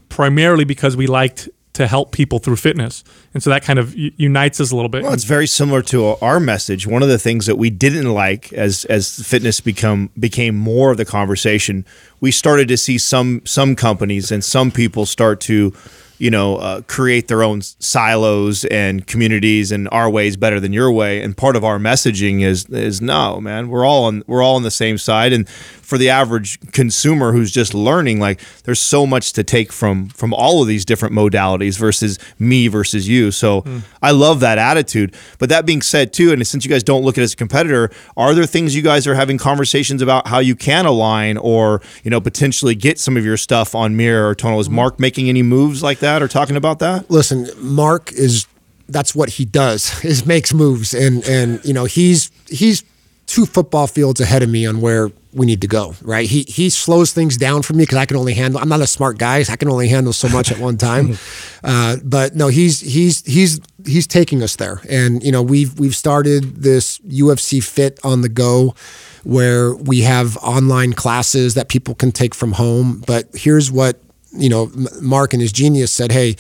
primarily 0.09 0.65
because 0.65 0.97
we 0.97 1.07
liked 1.07 1.49
to 1.77 1.87
help 1.87 2.11
people 2.11 2.39
through 2.39 2.57
fitness. 2.57 3.05
And 3.35 3.43
so 3.43 3.51
that 3.51 3.63
kind 3.63 3.79
of 3.79 3.95
unites 3.95 4.61
us 4.63 4.73
a 4.73 4.77
little 4.77 4.89
bit. 4.89 5.03
Well, 5.03 5.13
it's 5.13 5.25
very 5.25 5.47
similar 5.47 5.83
to 5.83 6.17
our 6.23 6.41
message. 6.41 6.87
One 6.87 7.03
of 7.03 7.11
the 7.11 7.19
things 7.19 7.45
that 7.45 7.57
we 7.57 7.69
didn't 7.69 8.11
like 8.15 8.51
as 8.55 8.87
as 8.87 9.23
fitness 9.27 9.61
become 9.61 10.09
became 10.19 10.57
more 10.57 10.91
of 10.91 10.97
the 10.97 11.05
conversation, 11.05 11.85
we 12.19 12.31
started 12.31 12.67
to 12.69 12.79
see 12.79 12.97
some 12.97 13.43
some 13.45 13.77
companies 13.77 14.33
and 14.33 14.43
some 14.43 14.71
people 14.71 15.05
start 15.05 15.39
to 15.43 15.75
you 16.19 16.31
know, 16.31 16.57
uh, 16.57 16.81
create 16.83 17.29
their 17.29 17.43
own 17.43 17.61
silos 17.61 18.65
and 18.67 19.07
communities, 19.07 19.71
and 19.71 19.89
our 19.93 20.09
way 20.09 20.27
is 20.27 20.37
better 20.37 20.61
than 20.61 20.73
your 20.73 20.91
way. 20.91 21.23
And 21.23 21.37
part 21.37 21.57
of 21.57 21.65
our 21.65 21.79
messaging 21.79 22.43
is 22.43 22.67
is 22.67 23.03
no, 23.03 23.41
man, 23.41 23.69
we're 23.69 23.85
all 23.85 24.05
on 24.05 24.23
we're 24.27 24.43
all 24.43 24.57
on 24.57 24.63
the 24.63 24.71
same 24.71 24.99
side. 24.99 25.33
And 25.33 25.49
for 25.49 25.99
the 25.99 26.09
average 26.09 26.59
consumer 26.73 27.33
who's 27.33 27.53
just 27.53 27.75
learning, 27.75 28.19
like 28.19 28.41
there's 28.65 28.81
so 28.81 29.07
much 29.07 29.33
to 29.35 29.45
take 29.45 29.73
from 29.73 30.09
from 30.09 30.33
all 30.33 30.63
of 30.63 30.69
these 30.69 30.85
different 30.85 31.15
modalities 31.15 31.79
versus 31.79 32.19
me 32.39 32.67
versus 32.69 33.07
you. 33.07 33.31
So 33.31 33.63
mm. 33.63 33.83
I 34.03 34.13
love 34.13 34.41
that 34.41 34.59
attitude. 34.59 35.15
But 35.39 35.51
that 35.51 35.67
being 35.67 35.83
said, 35.83 36.13
too, 36.13 36.33
and 36.33 36.47
since 36.47 36.65
you 36.65 36.71
guys 36.71 36.83
don't 36.83 37.03
look 37.03 37.19
at 37.19 37.21
it 37.21 37.25
as 37.25 37.33
a 37.35 37.37
competitor, 37.37 37.91
are 38.17 38.35
there 38.35 38.47
things 38.47 38.75
you 38.75 38.83
guys 38.83 39.07
are 39.07 39.15
having 39.15 39.37
conversations 39.37 40.01
about 40.01 40.29
how 40.29 40.39
you 40.39 40.57
can 40.57 40.87
align 40.87 41.37
or 41.37 41.83
you 42.03 42.11
know 42.11 42.21
potentially 42.21 42.75
get 42.75 42.99
some 42.99 43.17
of 43.17 43.25
your 43.25 43.37
stuff 43.37 43.75
on 43.75 43.97
Mirror 43.97 44.31
or 44.31 44.35
Tonal? 44.35 44.61
Is 44.61 44.69
hmm. 44.69 44.77
Mark 44.77 44.99
making 44.99 45.29
any 45.29 45.43
moves 45.43 45.83
like 45.83 45.99
that 45.99 46.06
or 46.23 46.29
talking 46.29 46.57
about 46.57 46.79
that? 46.81 47.11
Listen, 47.11 47.49
Mark 47.59 48.13
is 48.13 48.47
that's 48.89 49.15
what 49.15 49.31
he 49.31 49.45
does 49.45 50.05
is 50.05 50.27
makes 50.27 50.55
moves 50.55 50.95
and 50.95 51.25
and 51.27 51.65
you 51.65 51.73
know 51.73 51.85
he's 51.85 52.31
he's 52.49 52.85
two 53.27 53.45
football 53.45 53.87
fields 53.87 54.21
ahead 54.21 54.43
of 54.43 54.49
me 54.49 54.65
on 54.67 54.81
where 54.81 55.11
we 55.37 55.45
need 55.45 55.61
to 55.61 55.67
go, 55.67 55.95
right? 56.01 56.27
He 56.29 56.43
he 56.49 56.71
slows 56.71 57.13
things 57.13 57.37
down 57.37 57.63
for 57.63 57.75
me 57.75 57.83
because 57.83 57.99
I 57.99 58.07
can 58.07 58.17
only 58.17 58.33
handle. 58.33 58.59
I'm 58.59 58.71
not 58.71 58.81
a 58.81 58.87
smart 58.87 59.19
guy. 59.19 59.43
So 59.43 59.53
I 59.53 59.57
can 59.57 59.69
only 59.69 59.89
handle 59.89 60.15
so 60.15 60.29
much 60.29 60.51
at 60.51 60.59
one 60.59 60.77
time. 60.79 61.19
Uh, 61.65 61.97
but 62.05 62.37
no, 62.37 62.47
he's 62.47 62.79
he's 62.79 63.25
he's 63.25 63.59
he's 63.85 64.07
taking 64.07 64.41
us 64.41 64.55
there, 64.55 64.81
and 64.89 65.21
you 65.25 65.33
know 65.33 65.43
we've 65.43 65.77
we've 65.81 65.97
started 65.97 66.63
this 66.63 66.99
UFC 67.01 67.61
Fit 67.61 67.99
on 68.05 68.21
the 68.21 68.29
go, 68.29 68.77
where 69.25 69.75
we 69.75 70.03
have 70.03 70.37
online 70.37 70.93
classes 70.93 71.55
that 71.55 71.69
people 71.69 71.97
can 71.97 72.13
take 72.13 72.37
from 72.37 72.53
home. 72.53 73.03
But 73.05 73.27
here's 73.35 73.73
what 73.73 74.01
you 74.37 74.49
know, 74.49 74.71
Mark 75.01 75.33
and 75.33 75.43
his 75.43 75.53
genius 75.53 75.93
said, 75.93 76.13
hey. 76.13 76.37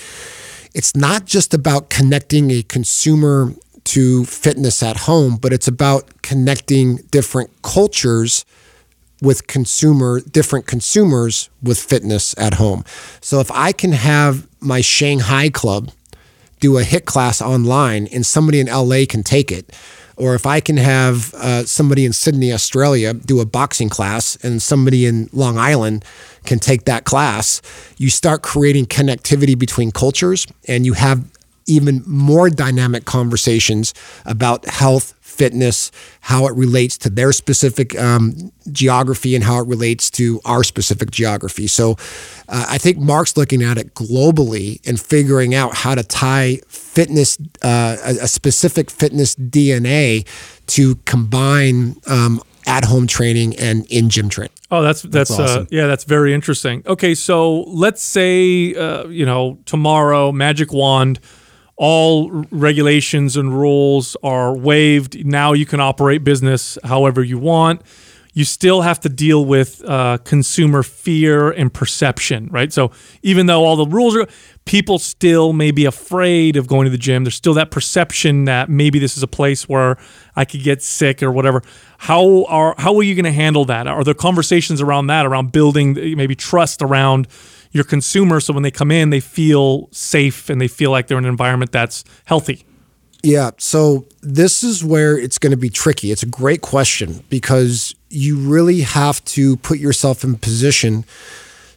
It's 0.74 0.94
not 0.94 1.24
just 1.24 1.55
about 1.55 1.88
connecting 1.88 2.51
a 2.51 2.62
consumer 2.62 3.55
to 3.84 4.26
fitness 4.26 4.82
at 4.82 4.99
home, 4.99 5.36
but 5.36 5.53
it's 5.55 5.66
about 5.66 6.20
connecting 6.20 6.97
different 7.11 7.51
cultures 7.62 8.44
with 9.22 9.47
consumer 9.47 10.20
different 10.20 10.66
consumers 10.66 11.49
with 11.62 11.78
fitness 11.78 12.34
at 12.36 12.55
home. 12.55 12.84
So 13.20 13.40
if 13.40 13.51
I 13.51 13.72
can 13.72 13.92
have 13.92 14.47
my 14.61 14.80
Shanghai 14.80 15.49
club 15.49 15.92
do 16.61 16.78
a 16.78 16.82
HIIT 16.82 17.05
class 17.07 17.40
online 17.40 18.07
and 18.09 18.26
somebody 18.26 18.61
in 18.61 18.66
LA 18.66 19.05
can 19.09 19.22
take 19.22 19.51
it, 19.51 19.72
or 20.17 20.35
if 20.35 20.47
I 20.47 20.61
can 20.61 20.77
have 20.79 21.35
uh, 21.35 21.64
somebody 21.64 22.05
in 22.05 22.12
Sydney, 22.12 22.53
Australia 22.53 23.12
do 23.14 23.41
a 23.41 23.47
boxing 23.47 23.89
class 23.89 24.37
and 24.43 24.62
somebody 24.62 25.07
in 25.07 25.29
Long 25.33 25.59
Island 25.59 26.05
can 26.45 26.59
take 26.59 26.85
that 26.85 27.05
class, 27.05 27.61
you 27.99 28.09
start 28.09 28.43
creating 28.43 28.87
connectivity 28.87 29.59
between 29.59 29.91
cultures 29.91 30.47
and 30.67 30.87
you 30.87 30.95
have 30.95 31.25
even 31.67 32.03
more 32.07 32.49
dynamic 32.49 33.05
conversations 33.05 33.93
about 34.25 34.64
health, 34.67 35.14
fitness, 35.37 35.91
how 36.20 36.47
it 36.47 36.55
relates 36.55 36.99
to 36.99 37.11
their 37.11 37.32
specific 37.32 37.99
um, 37.99 38.53
geography, 38.72 39.34
and 39.34 39.45
how 39.45 39.61
it 39.61 39.66
relates 39.66 40.11
to 40.12 40.41
our 40.45 40.64
specific 40.64 41.11
geography. 41.11 41.66
So 41.66 41.93
uh, 42.49 42.66
I 42.68 42.78
think 42.78 42.99
Mark's 42.99 43.37
looking 43.37 43.62
at 43.62 43.78
it 43.78 43.95
globally 43.95 44.87
and 44.87 45.01
figuring 45.01 45.55
out 45.55 45.74
how 45.74 45.95
to 45.95 46.03
tie 46.03 46.61
fitness, 46.68 47.39
uh, 47.62 47.97
a, 48.05 48.24
a, 48.24 48.28
specific 48.28 48.91
fitness 48.91 49.34
DNA, 49.37 50.26
to 50.68 50.97
combine. 51.05 51.97
Um, 52.07 52.41
at 52.66 52.84
home 52.84 53.07
training 53.07 53.57
and 53.59 53.87
in 53.87 54.11
gym 54.11 54.28
training. 54.28 54.53
Oh, 54.70 54.82
that's 54.82 55.03
that's, 55.03 55.30
that's 55.30 55.39
uh, 55.39 55.43
awesome. 55.45 55.62
uh, 55.62 55.66
yeah, 55.70 55.87
that's 55.87 56.05
very 56.05 56.34
interesting. 56.34 56.82
Okay, 56.87 57.14
so 57.14 57.61
let's 57.62 58.03
say 58.03 58.74
uh, 58.74 59.07
you 59.07 59.24
know 59.24 59.59
tomorrow, 59.66 60.32
magic 60.32 60.72
wand, 60.72 61.20
all 61.77 62.31
regulations 62.51 63.37
and 63.37 63.53
rules 63.53 64.16
are 64.22 64.57
waived. 64.57 65.24
Now 65.27 65.53
you 65.53 65.66
can 65.66 65.81
operate 65.81 66.24
business 66.24 66.79
however 66.85 67.22
you 67.22 67.39
want. 67.39 67.83
You 68.33 68.45
still 68.45 68.83
have 68.83 69.01
to 69.01 69.09
deal 69.09 69.47
with 69.47 69.83
uh, 69.87 70.18
consumer 70.18 70.83
fear 70.83 71.51
and 71.51 71.72
perception, 71.72 72.49
right? 72.51 72.70
So 72.70 72.91
even 73.22 73.47
though 73.47 73.64
all 73.64 73.77
the 73.77 73.87
rules 73.87 74.14
are, 74.14 74.27
people 74.66 74.99
still 74.99 75.55
may 75.55 75.70
be 75.70 75.87
afraid 75.87 76.57
of 76.57 76.66
going 76.66 76.85
to 76.85 76.91
the 76.91 76.99
gym. 76.99 77.24
There's 77.24 77.35
still 77.35 77.55
that 77.55 77.70
perception 77.70 78.45
that 78.45 78.68
maybe 78.68 78.99
this 78.99 79.16
is 79.16 79.22
a 79.22 79.27
place 79.29 79.66
where 79.70 79.97
I 80.35 80.45
could 80.45 80.62
get 80.62 80.83
sick 80.83 81.22
or 81.22 81.33
whatever. 81.33 81.62
How 81.97 82.45
are 82.45 82.74
how 82.77 82.95
are 82.97 83.03
you 83.03 83.14
going 83.14 83.24
to 83.24 83.33
handle 83.33 83.64
that? 83.66 83.87
Are 83.87 84.05
there 84.05 84.12
conversations 84.12 84.83
around 84.83 85.07
that, 85.07 85.24
around 85.24 85.53
building 85.53 85.95
maybe 85.95 86.35
trust 86.35 86.83
around? 86.83 87.29
Your 87.77 87.85
consumer 87.85 88.41
so 88.41 88.53
when 88.53 88.62
they 88.62 88.70
come 88.70 88.91
in 88.91 89.11
they 89.11 89.20
feel 89.20 89.89
safe 89.93 90.51
and 90.51 90.61
they 90.61 90.68
feel 90.68 90.91
like 90.91 91.07
they're 91.07 91.18
in 91.18 91.24
an 91.24 91.31
environment 91.31 91.70
that's 91.70 92.05
healthy 92.24 92.64
yeah 93.22 93.51
so 93.59 94.07
this 94.22 94.64
is 94.64 94.85
where 94.85 95.16
it's 95.16 95.39
going 95.39 95.53
to 95.53 95.57
be 95.57 95.70
tricky 95.70 96.11
it's 96.11 96.22
a 96.22 96.27
great 96.27 96.62
question 96.62 97.22
because 97.29 97.95
you 98.09 98.37
really 98.37 98.81
have 98.81 99.24
to 99.24 99.57
put 99.59 99.79
yourself 99.79 100.24
in 100.24 100.37
position 100.37 101.05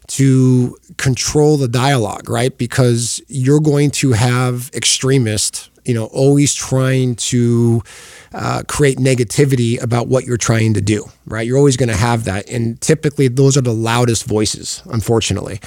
to 0.10 0.76
control 0.97 1.56
the 1.56 1.68
dialogue, 1.68 2.30
right? 2.30 2.58
Because 2.58 3.22
you're 3.28 3.60
going 3.60 3.91
to 3.91 4.14
have 4.14 4.72
extremists, 4.74 5.70
you 5.90 5.96
know, 5.96 6.06
always 6.06 6.54
trying 6.54 7.16
to 7.16 7.82
uh, 8.32 8.62
create 8.68 9.00
negativity 9.00 9.82
about 9.82 10.08
what 10.08 10.24
you're 10.24 10.38
trying 10.38 10.76
to 10.76 10.82
do, 10.82 11.04
right? 11.26 11.48
You're 11.48 11.58
always 11.58 11.78
going 11.78 11.90
to 11.90 11.96
have 11.96 12.26
that. 12.26 12.48
And 12.48 12.80
typically, 12.80 13.28
those 13.28 13.58
are 13.58 13.62
the 13.62 13.74
loudest 13.74 14.26
voices, 14.26 14.84
unfortunately. 14.86 15.60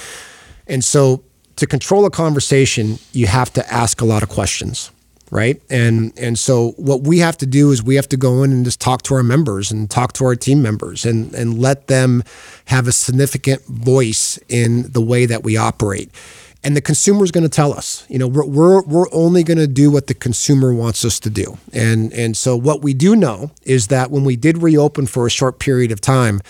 And 0.69 0.85
so, 0.85 1.25
to 1.57 1.67
control 1.67 2.07
a 2.07 2.11
conversation, 2.11 3.01
you 3.13 3.27
have 3.27 3.53
to 3.55 3.73
ask 3.73 4.01
a 4.01 4.05
lot 4.05 4.23
of 4.23 4.29
questions 4.29 4.93
right? 5.33 5.63
And 5.71 6.13
and 6.19 6.39
so 6.39 6.73
what 6.73 7.05
we 7.05 7.21
have 7.21 7.39
to 7.39 7.47
do 7.47 7.73
is 7.73 7.83
we 7.83 7.97
have 7.97 8.09
to 8.11 8.19
go 8.19 8.43
in 8.43 8.53
and 8.53 8.67
just 8.67 8.81
talk 8.81 9.01
to 9.05 9.15
our 9.15 9.23
members 9.23 9.73
and 9.73 9.91
talk 9.91 10.13
to 10.15 10.27
our 10.27 10.37
team 10.37 10.61
members 10.61 11.07
and 11.07 11.35
and 11.35 11.59
let 11.59 11.87
them 11.87 12.23
have 12.67 12.87
a 12.87 12.93
significant 12.93 13.65
voice 13.65 14.39
in 14.51 14.93
the 14.93 15.01
way 15.01 15.25
that 15.25 15.43
we 15.43 15.57
operate. 15.57 16.11
And 16.65 16.77
the 16.77 16.81
consumer 16.81 17.25
is 17.25 17.33
going 17.33 17.43
to 17.43 17.51
tell 17.51 17.73
us, 17.73 18.07
you 18.09 18.19
know, 18.19 18.29
we're, 18.29 18.47
we're, 18.47 18.83
we're 18.83 19.13
only 19.13 19.43
going 19.43 19.59
to 19.59 19.67
do 19.67 19.91
what 19.91 20.07
the 20.07 20.15
consumer 20.15 20.73
wants 20.73 21.05
us 21.05 21.19
to 21.21 21.31
do. 21.31 21.59
And, 21.73 22.13
and 22.13 22.37
so 22.37 22.57
what 22.57 22.83
we 22.83 22.95
do 22.95 23.17
know 23.17 23.51
is 23.63 23.89
that 23.89 24.13
when 24.13 24.25
we 24.25 24.37
did 24.37 24.63
reopen 24.63 25.07
for 25.07 25.27
a 25.27 25.31
short 25.31 25.59
period 25.59 25.91
of 25.91 26.01
time, 26.01 26.41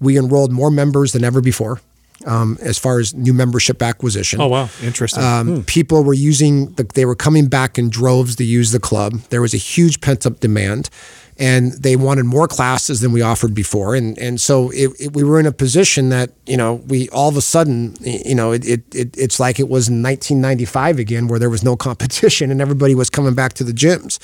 we 0.00 0.18
enrolled 0.18 0.52
more 0.52 0.70
members 0.70 1.12
than 1.12 1.24
ever 1.24 1.40
before 1.40 1.80
um, 2.26 2.58
as 2.60 2.78
far 2.78 2.98
as 2.98 3.14
new 3.14 3.32
membership 3.32 3.82
acquisition. 3.82 4.40
Oh 4.40 4.48
wow, 4.48 4.68
interesting. 4.82 5.22
Um, 5.22 5.48
hmm. 5.48 5.60
People 5.62 6.04
were 6.04 6.14
using 6.14 6.72
the, 6.74 6.84
they 6.84 7.04
were 7.04 7.14
coming 7.14 7.48
back 7.48 7.78
in 7.78 7.90
droves 7.90 8.36
to 8.36 8.44
use 8.44 8.70
the 8.70 8.80
club. 8.80 9.14
There 9.30 9.40
was 9.40 9.54
a 9.54 9.58
huge 9.58 10.00
pent 10.00 10.26
up 10.26 10.40
demand, 10.40 10.90
and 11.38 11.72
they 11.72 11.96
wanted 11.96 12.24
more 12.24 12.46
classes 12.46 13.00
than 13.00 13.12
we 13.12 13.22
offered 13.22 13.54
before. 13.54 13.94
And 13.94 14.18
and 14.18 14.40
so 14.40 14.70
it, 14.70 14.90
it, 15.00 15.12
we 15.14 15.24
were 15.24 15.40
in 15.40 15.46
a 15.46 15.52
position 15.52 16.10
that 16.10 16.30
you 16.46 16.56
know 16.56 16.74
we 16.86 17.08
all 17.10 17.28
of 17.28 17.36
a 17.36 17.40
sudden 17.40 17.96
you 18.00 18.34
know 18.34 18.52
it, 18.52 18.64
it, 18.64 18.82
it's 18.94 19.40
like 19.40 19.58
it 19.58 19.68
was 19.68 19.88
in 19.88 20.02
1995 20.02 20.98
again, 20.98 21.28
where 21.28 21.38
there 21.38 21.50
was 21.50 21.64
no 21.64 21.76
competition 21.88 22.50
and 22.50 22.60
everybody 22.60 22.94
was 22.94 23.10
coming 23.10 23.34
back 23.34 23.54
to 23.54 23.64
the 23.64 23.72
gyms. 23.72 24.18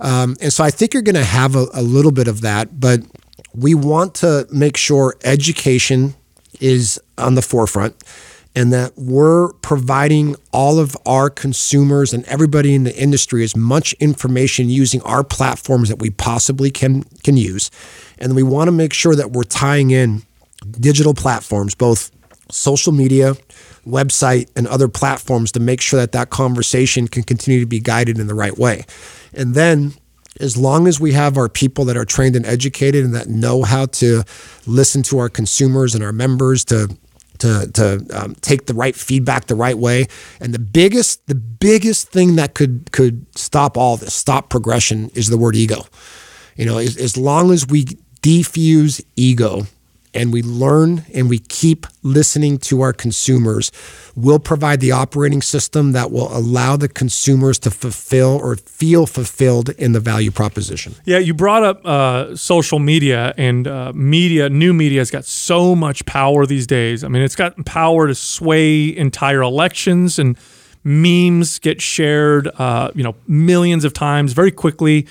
Um, 0.00 0.36
and 0.40 0.52
so 0.52 0.64
I 0.64 0.70
think 0.70 0.92
you're 0.92 1.02
going 1.02 1.14
to 1.14 1.24
have 1.24 1.54
a, 1.54 1.66
a 1.72 1.82
little 1.82 2.10
bit 2.10 2.26
of 2.26 2.40
that, 2.40 2.80
but 2.80 3.00
we 3.54 3.74
want 3.74 4.16
to 4.16 4.46
make 4.50 4.76
sure 4.76 5.16
education 5.22 6.14
is 6.60 7.00
on 7.16 7.36
the 7.36 7.42
forefront 7.42 7.94
and 8.54 8.72
that 8.72 8.92
we're 8.96 9.52
providing 9.54 10.36
all 10.52 10.78
of 10.78 10.96
our 11.06 11.28
consumers 11.28 12.12
and 12.12 12.24
everybody 12.26 12.74
in 12.74 12.84
the 12.84 12.96
industry 12.96 13.42
as 13.42 13.56
much 13.56 13.92
information 13.94 14.68
using 14.68 15.02
our 15.02 15.24
platforms 15.24 15.88
that 15.88 15.98
we 15.98 16.10
possibly 16.10 16.70
can 16.70 17.02
can 17.22 17.36
use. 17.36 17.70
And 18.18 18.34
we 18.34 18.42
want 18.42 18.68
to 18.68 18.72
make 18.72 18.92
sure 18.92 19.14
that 19.16 19.32
we're 19.32 19.44
tying 19.44 19.90
in 19.90 20.22
digital 20.70 21.14
platforms 21.14 21.74
both 21.74 22.10
social 22.50 22.92
media 22.92 23.34
website 23.86 24.48
and 24.56 24.66
other 24.66 24.88
platforms 24.88 25.52
to 25.52 25.60
make 25.60 25.80
sure 25.80 26.00
that 26.00 26.12
that 26.12 26.30
conversation 26.30 27.08
can 27.08 27.22
continue 27.22 27.60
to 27.60 27.66
be 27.66 27.80
guided 27.80 28.18
in 28.18 28.26
the 28.26 28.34
right 28.34 28.56
way. 28.56 28.84
And 29.32 29.54
then 29.54 29.94
as 30.40 30.56
long 30.56 30.86
as 30.86 30.98
we 30.98 31.12
have 31.12 31.36
our 31.36 31.48
people 31.48 31.84
that 31.86 31.96
are 31.96 32.04
trained 32.04 32.36
and 32.36 32.46
educated 32.46 33.04
and 33.04 33.14
that 33.14 33.28
know 33.28 33.62
how 33.62 33.86
to 33.86 34.24
listen 34.66 35.02
to 35.04 35.18
our 35.18 35.28
consumers 35.28 35.94
and 35.94 36.02
our 36.02 36.12
members 36.12 36.64
to 36.66 36.96
to, 37.38 37.70
to 37.72 38.06
um, 38.12 38.34
take 38.36 38.66
the 38.66 38.74
right 38.74 38.94
feedback 38.94 39.46
the 39.46 39.54
right 39.54 39.76
way. 39.76 40.06
And 40.40 40.54
the 40.54 40.58
biggest 40.58 41.26
the 41.26 41.34
biggest 41.34 42.08
thing 42.08 42.36
that 42.36 42.54
could 42.54 42.90
could 42.92 43.26
stop 43.36 43.76
all 43.76 43.96
this 43.96 44.14
stop 44.14 44.50
progression 44.50 45.10
is 45.14 45.28
the 45.28 45.38
word 45.38 45.56
ego. 45.56 45.84
You 46.56 46.66
know 46.66 46.78
as, 46.78 46.96
as 46.96 47.16
long 47.16 47.50
as 47.50 47.66
we 47.66 47.84
defuse 48.22 49.04
ego 49.16 49.66
and 50.14 50.32
we 50.32 50.42
learn 50.42 51.04
and 51.12 51.28
we 51.28 51.38
keep 51.38 51.86
listening 52.02 52.58
to 52.58 52.80
our 52.80 52.92
consumers, 52.92 53.72
we'll 54.14 54.38
provide 54.38 54.80
the 54.80 54.92
operating 54.92 55.42
system 55.42 55.92
that 55.92 56.10
will 56.10 56.34
allow 56.36 56.76
the 56.76 56.88
consumers 56.88 57.58
to 57.58 57.70
fulfill 57.70 58.36
or 58.36 58.56
feel 58.56 59.06
fulfilled 59.06 59.70
in 59.70 59.92
the 59.92 60.00
value 60.00 60.30
proposition. 60.30 60.94
Yeah, 61.04 61.18
you 61.18 61.34
brought 61.34 61.64
up 61.64 61.84
uh, 61.86 62.36
social 62.36 62.78
media 62.78 63.34
and 63.36 63.66
uh, 63.66 63.92
media. 63.94 64.48
New 64.48 64.72
media 64.72 65.00
has 65.00 65.10
got 65.10 65.24
so 65.24 65.74
much 65.74 66.06
power 66.06 66.46
these 66.46 66.66
days. 66.66 67.04
I 67.04 67.08
mean, 67.08 67.22
it's 67.22 67.36
got 67.36 67.64
power 67.64 68.06
to 68.06 68.14
sway 68.14 68.96
entire 68.96 69.42
elections 69.42 70.18
and 70.18 70.36
memes 70.84 71.58
get 71.58 71.80
shared, 71.80 72.48
uh, 72.58 72.90
you 72.94 73.02
know, 73.02 73.14
millions 73.26 73.84
of 73.84 73.94
times 73.94 74.34
very 74.34 74.50
quickly 74.50 75.06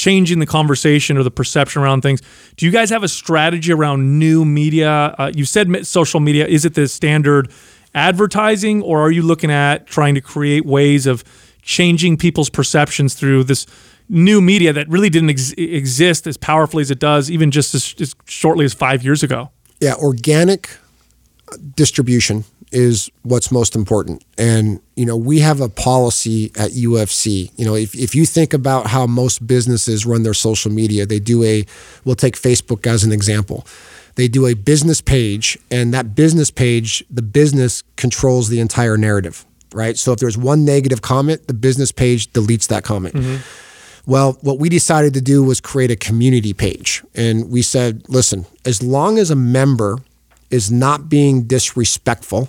changing 0.00 0.38
the 0.38 0.46
conversation 0.46 1.18
or 1.18 1.22
the 1.22 1.30
perception 1.30 1.82
around 1.82 2.00
things. 2.00 2.22
Do 2.56 2.64
you 2.64 2.72
guys 2.72 2.88
have 2.88 3.02
a 3.02 3.08
strategy 3.08 3.70
around 3.70 4.18
new 4.18 4.46
media? 4.46 5.14
Uh, 5.18 5.30
you 5.34 5.44
said 5.44 5.86
social 5.86 6.20
media. 6.20 6.46
Is 6.46 6.64
it 6.64 6.74
the 6.74 6.88
standard 6.88 7.52
advertising, 7.94 8.82
or 8.82 9.00
are 9.00 9.10
you 9.10 9.22
looking 9.22 9.50
at 9.50 9.86
trying 9.86 10.14
to 10.14 10.22
create 10.22 10.64
ways 10.64 11.06
of 11.06 11.22
changing 11.60 12.16
people's 12.16 12.48
perceptions 12.48 13.14
through 13.14 13.44
this 13.44 13.66
new 14.08 14.40
media 14.40 14.72
that 14.72 14.88
really 14.88 15.10
didn't 15.10 15.30
ex- 15.30 15.52
exist 15.58 16.26
as 16.26 16.38
powerfully 16.38 16.80
as 16.80 16.90
it 16.90 16.98
does, 16.98 17.30
even 17.30 17.50
just 17.50 17.74
as, 17.74 17.94
as 18.00 18.14
shortly 18.24 18.64
as 18.64 18.72
five 18.72 19.04
years 19.04 19.22
ago? 19.22 19.50
Yeah, 19.80 19.94
organic 19.94 20.78
distribution 21.76 22.44
is 22.72 23.10
what's 23.22 23.50
most 23.50 23.74
important. 23.74 24.24
And, 24.38 24.80
you 24.96 25.04
know, 25.04 25.16
we 25.16 25.40
have 25.40 25.60
a 25.60 25.68
policy 25.68 26.46
at 26.56 26.70
UFC. 26.70 27.50
You 27.56 27.64
know, 27.64 27.74
if, 27.74 27.94
if 27.94 28.14
you 28.14 28.26
think 28.26 28.52
about 28.52 28.86
how 28.86 29.06
most 29.06 29.46
businesses 29.46 30.06
run 30.06 30.22
their 30.22 30.34
social 30.34 30.70
media, 30.70 31.06
they 31.06 31.18
do 31.18 31.42
a, 31.44 31.64
we'll 32.04 32.16
take 32.16 32.36
Facebook 32.36 32.86
as 32.86 33.04
an 33.04 33.12
example. 33.12 33.66
They 34.14 34.28
do 34.28 34.46
a 34.46 34.54
business 34.54 35.00
page, 35.00 35.58
and 35.70 35.94
that 35.94 36.14
business 36.14 36.50
page, 36.50 37.04
the 37.10 37.22
business 37.22 37.82
controls 37.96 38.48
the 38.48 38.60
entire 38.60 38.96
narrative, 38.96 39.46
right? 39.72 39.96
So 39.96 40.12
if 40.12 40.18
there's 40.18 40.36
one 40.36 40.64
negative 40.64 41.00
comment, 41.00 41.46
the 41.46 41.54
business 41.54 41.92
page 41.92 42.32
deletes 42.32 42.66
that 42.68 42.84
comment. 42.84 43.14
Mm-hmm. 43.14 43.36
Well, 44.10 44.38
what 44.40 44.58
we 44.58 44.68
decided 44.68 45.14
to 45.14 45.20
do 45.20 45.44
was 45.44 45.60
create 45.60 45.90
a 45.90 45.96
community 45.96 46.52
page. 46.52 47.02
And 47.14 47.50
we 47.50 47.62
said, 47.62 48.02
listen, 48.08 48.46
as 48.64 48.82
long 48.82 49.18
as 49.18 49.30
a 49.30 49.36
member 49.36 49.98
is 50.50 50.70
not 50.70 51.08
being 51.08 51.44
disrespectful, 51.44 52.48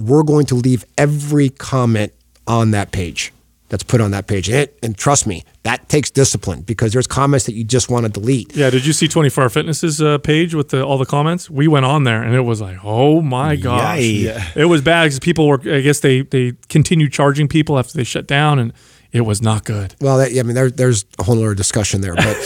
we're 0.00 0.22
going 0.22 0.46
to 0.46 0.54
leave 0.54 0.84
every 0.96 1.48
comment 1.50 2.12
on 2.46 2.72
that 2.72 2.92
page 2.92 3.32
that's 3.70 3.84
put 3.84 4.00
on 4.00 4.10
that 4.10 4.26
page. 4.26 4.48
And, 4.48 4.58
it, 4.58 4.78
and 4.82 4.98
trust 4.98 5.26
me, 5.26 5.44
that 5.62 5.88
takes 5.88 6.10
discipline 6.10 6.62
because 6.62 6.92
there's 6.92 7.06
comments 7.06 7.46
that 7.46 7.54
you 7.54 7.64
just 7.64 7.88
want 7.88 8.04
to 8.04 8.10
delete. 8.10 8.54
Yeah. 8.54 8.68
Did 8.68 8.84
you 8.84 8.92
see 8.92 9.08
24 9.08 9.44
Hour 9.44 9.48
Fitness's 9.48 10.02
uh, 10.02 10.18
page 10.18 10.54
with 10.54 10.70
the, 10.70 10.84
all 10.84 10.98
the 10.98 11.06
comments? 11.06 11.48
We 11.48 11.68
went 11.68 11.86
on 11.86 12.04
there 12.04 12.22
and 12.22 12.34
it 12.34 12.40
was 12.40 12.60
like, 12.60 12.78
oh 12.82 13.22
my 13.22 13.56
gosh. 13.56 14.00
Yeah. 14.00 14.44
It 14.56 14.66
was 14.66 14.82
bad 14.82 15.04
because 15.04 15.20
people 15.20 15.46
were, 15.46 15.60
I 15.64 15.80
guess 15.80 16.00
they, 16.00 16.22
they 16.22 16.52
continued 16.68 17.12
charging 17.12 17.48
people 17.48 17.78
after 17.78 17.96
they 17.96 18.04
shut 18.04 18.26
down 18.26 18.58
and 18.58 18.72
it 19.12 19.22
was 19.22 19.40
not 19.40 19.64
good. 19.64 19.94
Well, 20.00 20.18
that, 20.18 20.36
I 20.36 20.42
mean, 20.42 20.54
there, 20.54 20.70
there's 20.70 21.04
a 21.18 21.22
whole 21.22 21.38
other 21.38 21.54
discussion 21.54 22.00
there, 22.00 22.14
but, 22.14 22.36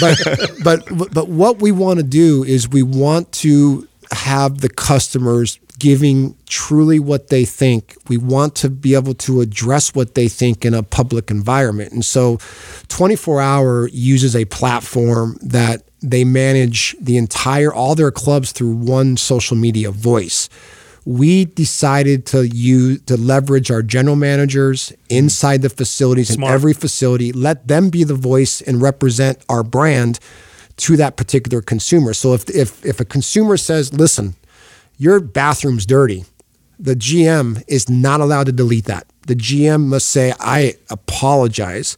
but, 0.62 0.82
but, 0.90 1.14
but 1.14 1.28
what 1.28 1.60
we 1.60 1.72
want 1.72 1.98
to 1.98 2.04
do 2.04 2.44
is 2.44 2.68
we 2.68 2.82
want 2.82 3.32
to 3.32 3.88
have 4.12 4.60
the 4.60 4.68
customers 4.68 5.58
giving 5.78 6.36
truly 6.46 7.00
what 7.00 7.28
they 7.28 7.44
think. 7.44 7.96
We 8.08 8.18
want 8.18 8.54
to 8.56 8.70
be 8.70 8.94
able 8.94 9.14
to 9.14 9.40
address 9.40 9.94
what 9.94 10.14
they 10.14 10.28
think 10.28 10.64
in 10.64 10.74
a 10.74 10.82
public 10.82 11.30
environment. 11.30 11.92
And 11.92 12.04
so 12.04 12.38
24 12.88 13.40
Hour 13.40 13.88
uses 13.88 14.36
a 14.36 14.44
platform 14.44 15.38
that 15.42 15.82
they 16.02 16.24
manage 16.24 16.94
the 17.00 17.16
entire, 17.16 17.72
all 17.72 17.94
their 17.94 18.10
clubs 18.10 18.52
through 18.52 18.74
one 18.74 19.16
social 19.16 19.56
media 19.56 19.90
voice. 19.90 20.48
We 21.06 21.46
decided 21.46 22.26
to 22.26 22.46
use 22.46 23.00
to 23.02 23.16
leverage 23.16 23.70
our 23.70 23.82
general 23.82 24.16
managers 24.16 24.92
inside 25.08 25.62
the 25.62 25.70
facilities 25.70 26.28
Smart. 26.28 26.50
in 26.50 26.54
every 26.54 26.74
facility, 26.74 27.32
let 27.32 27.68
them 27.68 27.88
be 27.88 28.04
the 28.04 28.14
voice 28.14 28.60
and 28.60 28.82
represent 28.82 29.42
our 29.48 29.62
brand 29.62 30.20
to 30.80 30.96
that 30.96 31.16
particular 31.16 31.62
consumer. 31.62 32.12
So 32.14 32.34
if 32.34 32.48
if 32.50 32.84
if 32.84 33.00
a 33.00 33.04
consumer 33.04 33.56
says, 33.56 33.92
"Listen, 33.92 34.34
your 34.98 35.20
bathroom's 35.20 35.86
dirty, 35.86 36.24
the 36.80 36.96
GM 36.96 37.62
is 37.68 37.90
not 37.90 38.20
allowed 38.20 38.46
to 38.46 38.52
delete 38.52 38.86
that. 38.86 39.06
The 39.26 39.34
GM 39.34 39.86
must 39.86 40.08
say, 40.08 40.32
I 40.40 40.74
apologize. 40.88 41.96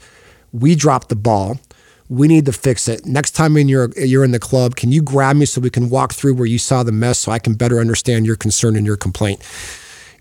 We 0.53 0.75
dropped 0.75 1.09
the 1.09 1.17
ball. 1.17 1.61
We 2.09 2.29
need 2.29 2.47
to 2.47 2.53
fix 2.53 2.89
it. 2.89 3.07
Next 3.07 3.31
time 3.31 3.57
in 3.57 3.69
your, 3.69 3.91
you're 3.97 4.25
in 4.25 4.33
the 4.33 4.41
club, 4.41 4.75
can 4.75 4.91
you 4.91 5.01
grab 5.03 5.37
me 5.37 5.47
so 5.47 5.61
we 5.61 5.71
can 5.71 5.89
walk 5.89 6.13
through 6.13 6.35
where 6.35 6.47
you 6.47 6.59
saw 6.59 6.83
the 6.83 6.93
mess 6.93 7.21
so 7.21 7.33
I 7.33 7.39
can 7.39 7.55
better 7.55 7.79
understand 7.79 8.27
your 8.27 8.37
concern 8.37 8.77
and 8.77 8.85
your 8.85 8.97
complaint? 8.97 9.41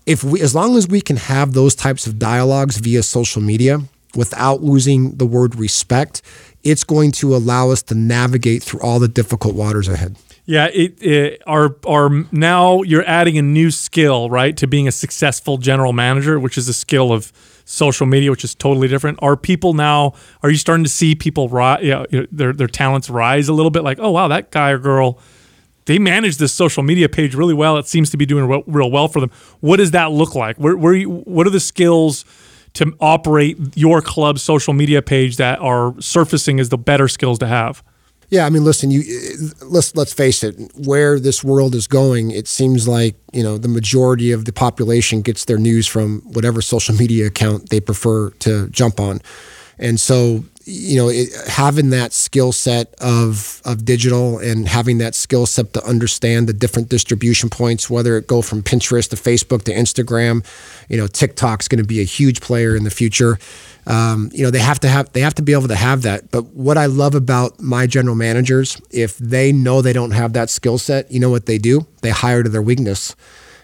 If 0.06 0.24
we, 0.24 0.40
as 0.40 0.54
long 0.54 0.76
as 0.76 0.88
we 0.88 1.00
can 1.00 1.16
have 1.16 1.52
those 1.52 1.74
types 1.74 2.06
of 2.06 2.18
dialogues 2.18 2.78
via 2.78 3.02
social 3.02 3.42
media 3.42 3.80
without 4.14 4.62
losing 4.62 5.16
the 5.16 5.26
word 5.26 5.56
respect, 5.56 6.22
it's 6.64 6.84
going 6.84 7.12
to 7.12 7.34
allow 7.34 7.70
us 7.70 7.82
to 7.84 7.94
navigate 7.94 8.62
through 8.62 8.80
all 8.80 8.98
the 8.98 9.08
difficult 9.08 9.54
waters 9.54 9.88
ahead. 9.88 10.16
Yeah, 10.44 10.66
it, 10.72 11.00
it 11.00 11.42
are 11.46 11.76
are 11.86 12.10
now 12.32 12.82
you're 12.82 13.06
adding 13.06 13.38
a 13.38 13.42
new 13.42 13.70
skill, 13.70 14.28
right, 14.28 14.56
to 14.56 14.66
being 14.66 14.88
a 14.88 14.92
successful 14.92 15.56
general 15.56 15.92
manager, 15.92 16.38
which 16.40 16.58
is 16.58 16.68
a 16.68 16.74
skill 16.74 17.12
of 17.12 17.32
social 17.64 18.06
media, 18.06 18.30
which 18.30 18.42
is 18.42 18.54
totally 18.54 18.88
different. 18.88 19.20
Are 19.22 19.36
people 19.36 19.72
now? 19.72 20.14
Are 20.42 20.50
you 20.50 20.56
starting 20.56 20.82
to 20.82 20.90
see 20.90 21.14
people 21.14 21.48
rise? 21.48 21.84
You 21.84 21.90
know, 21.90 22.26
their 22.32 22.52
their 22.52 22.66
talents 22.66 23.08
rise 23.08 23.48
a 23.48 23.52
little 23.52 23.70
bit? 23.70 23.84
Like, 23.84 24.00
oh 24.00 24.10
wow, 24.10 24.26
that 24.28 24.50
guy 24.50 24.70
or 24.70 24.78
girl 24.78 25.20
they 25.86 25.98
manage 25.98 26.36
this 26.36 26.52
social 26.52 26.82
media 26.82 27.08
page 27.08 27.34
really 27.34 27.54
well. 27.54 27.76
It 27.76 27.86
seems 27.86 28.10
to 28.10 28.16
be 28.16 28.26
doing 28.26 28.62
real, 28.66 28.90
well 28.90 29.08
for 29.08 29.20
them. 29.20 29.30
What 29.60 29.78
does 29.78 29.90
that 29.92 30.12
look 30.12 30.34
like? 30.34 30.56
Where, 30.56 30.76
where 30.76 30.94
you, 30.94 31.10
what 31.10 31.46
are 31.46 31.50
the 31.50 31.60
skills 31.60 32.24
to 32.74 32.96
operate 33.00 33.58
your 33.74 34.00
club's 34.00 34.42
social 34.42 34.72
media 34.72 35.02
page 35.02 35.36
that 35.36 35.58
are 35.60 35.94
surfacing 36.00 36.60
as 36.60 36.68
the 36.70 36.78
better 36.78 37.08
skills 37.08 37.38
to 37.40 37.46
have? 37.46 37.82
Yeah, 38.32 38.46
I 38.46 38.50
mean, 38.50 38.64
listen, 38.64 38.90
you 38.90 39.02
let's 39.60 39.94
let's 39.94 40.14
face 40.14 40.42
it. 40.42 40.56
Where 40.74 41.20
this 41.20 41.44
world 41.44 41.74
is 41.74 41.86
going, 41.86 42.30
it 42.30 42.48
seems 42.48 42.88
like 42.88 43.14
you 43.34 43.42
know 43.42 43.58
the 43.58 43.68
majority 43.68 44.32
of 44.32 44.46
the 44.46 44.54
population 44.54 45.20
gets 45.20 45.44
their 45.44 45.58
news 45.58 45.86
from 45.86 46.22
whatever 46.32 46.62
social 46.62 46.94
media 46.94 47.26
account 47.26 47.68
they 47.68 47.78
prefer 47.78 48.30
to 48.30 48.70
jump 48.70 48.98
on, 49.00 49.20
and 49.78 50.00
so 50.00 50.44
you 50.64 50.96
know, 50.96 51.08
it, 51.08 51.28
having 51.48 51.90
that 51.90 52.12
skill 52.12 52.52
set 52.52 52.94
of 53.00 53.60
of 53.64 53.84
digital 53.84 54.38
and 54.38 54.68
having 54.68 54.98
that 54.98 55.14
skill 55.14 55.46
set 55.46 55.72
to 55.74 55.84
understand 55.84 56.48
the 56.48 56.52
different 56.52 56.88
distribution 56.88 57.50
points, 57.50 57.88
whether 57.90 58.16
it 58.16 58.26
go 58.26 58.42
from 58.42 58.62
Pinterest 58.62 59.08
to 59.10 59.16
Facebook 59.16 59.62
to 59.64 59.72
Instagram, 59.72 60.44
you 60.88 60.96
know, 60.96 61.06
TikTok's 61.06 61.68
going 61.68 61.82
to 61.82 61.86
be 61.86 62.00
a 62.00 62.04
huge 62.04 62.40
player 62.40 62.76
in 62.76 62.84
the 62.84 62.90
future. 62.90 63.38
Um, 63.86 64.30
you 64.32 64.44
know, 64.44 64.50
they 64.50 64.60
have 64.60 64.78
to 64.80 64.88
have 64.88 65.12
they 65.12 65.20
have 65.20 65.34
to 65.34 65.42
be 65.42 65.52
able 65.52 65.68
to 65.68 65.76
have 65.76 66.02
that. 66.02 66.30
But 66.30 66.46
what 66.46 66.78
I 66.78 66.86
love 66.86 67.14
about 67.14 67.60
my 67.60 67.86
general 67.86 68.14
managers, 68.14 68.80
if 68.90 69.18
they 69.18 69.52
know 69.52 69.82
they 69.82 69.92
don't 69.92 70.12
have 70.12 70.32
that 70.34 70.50
skill 70.50 70.78
set, 70.78 71.10
you 71.10 71.20
know 71.20 71.30
what 71.30 71.46
they 71.46 71.58
do? 71.58 71.86
They 72.00 72.10
hire 72.10 72.42
to 72.42 72.48
their 72.48 72.62
weakness 72.62 73.16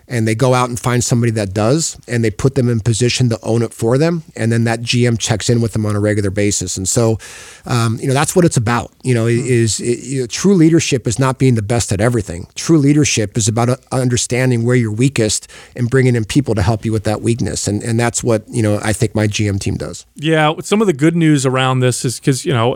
and 0.08 0.26
they 0.26 0.34
go 0.34 0.54
out 0.54 0.68
and 0.68 0.80
find 0.80 1.04
somebody 1.04 1.30
that 1.32 1.52
does 1.52 1.98
and 2.08 2.24
they 2.24 2.30
put 2.30 2.54
them 2.54 2.68
in 2.68 2.80
position 2.80 3.28
to 3.28 3.38
own 3.42 3.62
it 3.62 3.72
for 3.72 3.98
them 3.98 4.22
and 4.36 4.50
then 4.50 4.64
that 4.64 4.80
gm 4.80 5.18
checks 5.18 5.50
in 5.50 5.60
with 5.60 5.72
them 5.72 5.84
on 5.86 5.94
a 5.94 6.00
regular 6.00 6.30
basis. 6.30 6.76
And 6.76 6.88
so 6.88 7.18
um, 7.66 7.98
you 8.00 8.08
know 8.08 8.14
that's 8.14 8.34
what 8.34 8.44
it's 8.44 8.56
about. 8.56 8.92
You 9.02 9.14
know 9.14 9.26
mm-hmm. 9.26 9.46
is 9.46 9.80
it, 9.80 9.98
you 10.04 10.20
know, 10.22 10.26
true 10.26 10.54
leadership 10.54 11.06
is 11.06 11.18
not 11.18 11.38
being 11.38 11.54
the 11.54 11.62
best 11.62 11.92
at 11.92 12.00
everything. 12.00 12.46
True 12.54 12.78
leadership 12.78 13.36
is 13.36 13.48
about 13.48 13.68
uh, 13.68 13.76
understanding 13.92 14.64
where 14.64 14.76
you're 14.76 14.92
weakest 14.92 15.50
and 15.76 15.90
bringing 15.90 16.14
in 16.14 16.24
people 16.24 16.54
to 16.54 16.62
help 16.62 16.84
you 16.84 16.92
with 16.92 17.04
that 17.04 17.20
weakness. 17.20 17.68
And 17.68 17.82
and 17.82 17.98
that's 17.98 18.22
what 18.22 18.48
you 18.48 18.62
know 18.62 18.78
i 18.82 18.92
think 18.92 19.14
my 19.14 19.26
gm 19.26 19.58
team 19.60 19.76
does. 19.76 20.06
Yeah 20.14 20.54
some 20.62 20.80
of 20.80 20.86
the 20.86 20.92
good 20.92 21.16
news 21.16 21.44
around 21.44 21.80
this 21.80 22.04
is 22.04 22.20
because 22.20 22.44
you 22.44 22.52
know 22.52 22.74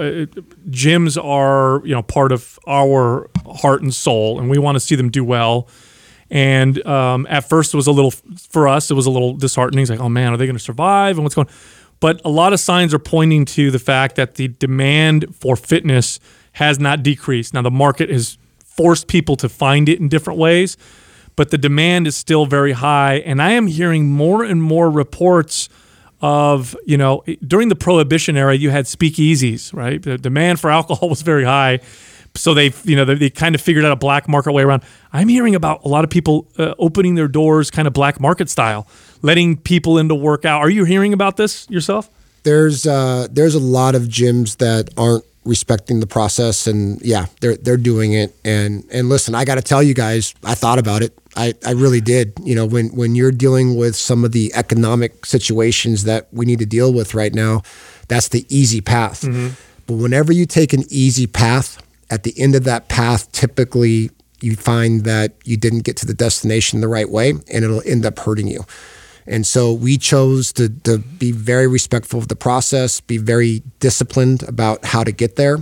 gyms 0.70 1.22
are 1.22 1.80
you 1.86 1.94
know 1.94 2.02
part 2.02 2.32
of 2.32 2.58
our 2.66 3.30
heart 3.46 3.82
and 3.82 3.94
soul 3.94 4.38
and 4.38 4.50
we 4.50 4.58
want 4.58 4.76
to 4.76 4.80
see 4.80 4.94
them 4.94 5.10
do 5.10 5.24
well 5.24 5.68
and 6.32 6.84
um, 6.86 7.26
at 7.28 7.46
first, 7.46 7.74
it 7.74 7.76
was 7.76 7.86
a 7.86 7.92
little 7.92 8.10
for 8.10 8.66
us. 8.66 8.90
It 8.90 8.94
was 8.94 9.04
a 9.04 9.10
little 9.10 9.34
disheartening. 9.34 9.82
It's 9.82 9.90
like, 9.90 10.00
oh 10.00 10.08
man, 10.08 10.32
are 10.32 10.38
they 10.38 10.46
going 10.46 10.56
to 10.56 10.62
survive? 10.62 11.18
And 11.18 11.24
what's 11.24 11.34
going? 11.34 11.48
But 12.00 12.22
a 12.24 12.30
lot 12.30 12.54
of 12.54 12.58
signs 12.58 12.94
are 12.94 12.98
pointing 12.98 13.44
to 13.44 13.70
the 13.70 13.78
fact 13.78 14.16
that 14.16 14.36
the 14.36 14.48
demand 14.48 15.36
for 15.36 15.56
fitness 15.56 16.18
has 16.52 16.80
not 16.80 17.02
decreased. 17.02 17.52
Now 17.52 17.60
the 17.60 17.70
market 17.70 18.08
has 18.08 18.38
forced 18.64 19.08
people 19.08 19.36
to 19.36 19.48
find 19.48 19.90
it 19.90 20.00
in 20.00 20.08
different 20.08 20.38
ways, 20.38 20.78
but 21.36 21.50
the 21.50 21.58
demand 21.58 22.06
is 22.06 22.16
still 22.16 22.46
very 22.46 22.72
high. 22.72 23.16
And 23.16 23.42
I 23.42 23.50
am 23.50 23.66
hearing 23.66 24.08
more 24.08 24.42
and 24.42 24.62
more 24.62 24.90
reports 24.90 25.68
of 26.22 26.74
you 26.86 26.96
know 26.96 27.24
during 27.46 27.68
the 27.68 27.76
prohibition 27.76 28.38
era, 28.38 28.54
you 28.54 28.70
had 28.70 28.86
speakeasies, 28.86 29.74
right? 29.74 30.00
The 30.00 30.16
demand 30.16 30.60
for 30.60 30.70
alcohol 30.70 31.08
was 31.10 31.20
very 31.20 31.44
high 31.44 31.80
so 32.34 32.54
they 32.54 32.72
you 32.84 32.96
know 32.96 33.04
they, 33.04 33.14
they, 33.14 33.30
kind 33.30 33.54
of 33.54 33.60
figured 33.60 33.84
out 33.84 33.92
a 33.92 33.96
black 33.96 34.28
market 34.28 34.52
way 34.52 34.62
around. 34.62 34.82
I'm 35.12 35.28
hearing 35.28 35.54
about 35.54 35.84
a 35.84 35.88
lot 35.88 36.04
of 36.04 36.10
people 36.10 36.48
uh, 36.58 36.74
opening 36.78 37.14
their 37.14 37.28
doors 37.28 37.70
kind 37.70 37.86
of 37.86 37.94
black 37.94 38.20
market 38.20 38.48
style, 38.48 38.86
letting 39.20 39.56
people 39.56 39.98
into 39.98 40.14
work 40.14 40.44
out. 40.44 40.60
Are 40.60 40.70
you 40.70 40.84
hearing 40.84 41.12
about 41.12 41.36
this 41.36 41.68
yourself? 41.68 42.10
There's 42.42 42.86
uh, 42.86 43.28
there's 43.30 43.54
a 43.54 43.60
lot 43.60 43.94
of 43.94 44.02
gyms 44.02 44.56
that 44.58 44.90
aren't 44.96 45.24
respecting 45.44 46.00
the 46.00 46.06
process, 46.06 46.66
and 46.66 47.00
yeah, 47.02 47.26
they're 47.40 47.56
they're 47.56 47.76
doing 47.76 48.14
it. 48.14 48.34
And 48.44 48.84
and 48.90 49.08
listen, 49.08 49.34
I 49.34 49.44
got 49.44 49.56
to 49.56 49.62
tell 49.62 49.82
you 49.82 49.94
guys, 49.94 50.34
I 50.44 50.54
thought 50.54 50.78
about 50.78 51.02
it. 51.02 51.16
I, 51.36 51.54
I 51.66 51.72
really 51.72 52.00
did. 52.00 52.34
You 52.42 52.54
know, 52.54 52.66
when 52.66 52.88
when 52.88 53.14
you're 53.14 53.32
dealing 53.32 53.76
with 53.76 53.94
some 53.94 54.24
of 54.24 54.32
the 54.32 54.52
economic 54.54 55.26
situations 55.26 56.04
that 56.04 56.28
we 56.32 56.46
need 56.46 56.58
to 56.60 56.66
deal 56.66 56.92
with 56.92 57.14
right 57.14 57.34
now, 57.34 57.62
that's 58.08 58.28
the 58.28 58.46
easy 58.48 58.80
path. 58.80 59.22
Mm-hmm. 59.22 59.54
But 59.86 59.94
whenever 59.94 60.32
you 60.32 60.46
take 60.46 60.72
an 60.72 60.84
easy 60.88 61.26
path 61.26 61.82
at 62.12 62.24
the 62.24 62.38
end 62.38 62.54
of 62.54 62.64
that 62.64 62.88
path, 62.88 63.32
typically 63.32 64.10
you 64.42 64.54
find 64.54 65.04
that 65.04 65.32
you 65.44 65.56
didn't 65.56 65.80
get 65.80 65.96
to 65.96 66.06
the 66.06 66.12
destination 66.12 66.82
the 66.82 66.88
right 66.88 67.08
way 67.08 67.30
and 67.30 67.64
it'll 67.64 67.82
end 67.86 68.04
up 68.04 68.18
hurting 68.18 68.48
you. 68.48 68.64
And 69.26 69.46
so 69.46 69.72
we 69.72 69.96
chose 69.96 70.52
to, 70.54 70.68
to 70.68 70.98
be 70.98 71.32
very 71.32 71.66
respectful 71.66 72.18
of 72.18 72.28
the 72.28 72.36
process, 72.36 73.00
be 73.00 73.16
very 73.16 73.62
disciplined 73.80 74.42
about 74.42 74.84
how 74.84 75.04
to 75.04 75.12
get 75.12 75.36
there. 75.36 75.58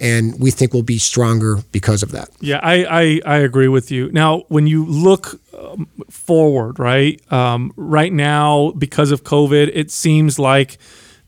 And 0.00 0.40
we 0.40 0.50
think 0.50 0.72
we'll 0.72 0.82
be 0.82 0.98
stronger 0.98 1.58
because 1.72 2.02
of 2.02 2.12
that. 2.12 2.30
Yeah, 2.40 2.60
I, 2.62 2.84
I, 2.84 3.20
I 3.26 3.36
agree 3.38 3.68
with 3.68 3.90
you. 3.90 4.10
Now, 4.12 4.44
when 4.48 4.66
you 4.66 4.86
look 4.86 5.40
um, 5.56 5.88
forward, 6.08 6.78
right, 6.78 7.20
um, 7.30 7.72
right 7.76 8.12
now, 8.12 8.70
because 8.78 9.10
of 9.10 9.24
COVID, 9.24 9.70
it 9.74 9.90
seems 9.90 10.38
like 10.38 10.78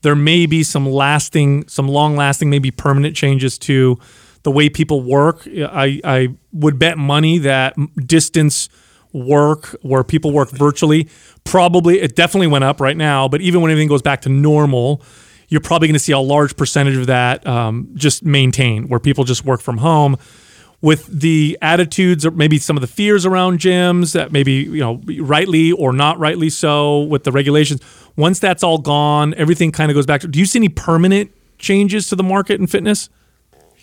there 0.00 0.16
may 0.16 0.46
be 0.46 0.62
some 0.62 0.86
lasting, 0.86 1.68
some 1.68 1.86
long 1.86 2.16
lasting, 2.16 2.50
maybe 2.50 2.70
permanent 2.70 3.14
changes 3.14 3.58
to 3.58 3.98
the 4.44 4.50
way 4.50 4.68
people 4.68 5.02
work. 5.02 5.46
I, 5.46 6.00
I 6.04 6.28
would 6.52 6.78
bet 6.78 6.96
money 6.96 7.38
that 7.38 7.74
distance 8.06 8.68
work 9.12 9.76
where 9.82 10.02
people 10.02 10.32
work 10.32 10.50
virtually 10.50 11.08
probably 11.44 12.00
it 12.00 12.16
definitely 12.16 12.48
went 12.48 12.64
up 12.64 12.80
right 12.80 12.96
now 12.96 13.28
but 13.28 13.40
even 13.40 13.60
when 13.60 13.70
everything 13.70 13.88
goes 13.88 14.02
back 14.02 14.20
to 14.20 14.28
normal 14.28 15.00
you're 15.48 15.60
probably 15.60 15.86
going 15.86 15.94
to 15.94 16.00
see 16.00 16.10
a 16.10 16.18
large 16.18 16.56
percentage 16.56 16.96
of 16.96 17.06
that 17.06 17.46
um, 17.46 17.88
just 17.94 18.24
maintain 18.24 18.88
where 18.88 18.98
people 18.98 19.22
just 19.22 19.44
work 19.44 19.60
from 19.60 19.78
home 19.78 20.16
with 20.80 21.06
the 21.06 21.56
attitudes 21.62 22.26
or 22.26 22.32
maybe 22.32 22.58
some 22.58 22.76
of 22.76 22.80
the 22.80 22.88
fears 22.88 23.24
around 23.24 23.60
gyms 23.60 24.14
that 24.14 24.32
maybe 24.32 24.52
you 24.52 24.80
know 24.80 25.00
rightly 25.20 25.70
or 25.70 25.92
not 25.92 26.18
rightly 26.18 26.50
so 26.50 27.02
with 27.02 27.22
the 27.22 27.30
regulations 27.30 27.80
once 28.16 28.40
that's 28.40 28.64
all 28.64 28.78
gone 28.78 29.32
everything 29.34 29.70
kind 29.70 29.92
of 29.92 29.94
goes 29.94 30.06
back 30.06 30.20
to 30.20 30.26
do 30.26 30.40
you 30.40 30.46
see 30.46 30.58
any 30.58 30.68
permanent 30.68 31.30
changes 31.56 32.08
to 32.08 32.16
the 32.16 32.24
market 32.24 32.60
in 32.60 32.66
fitness 32.66 33.08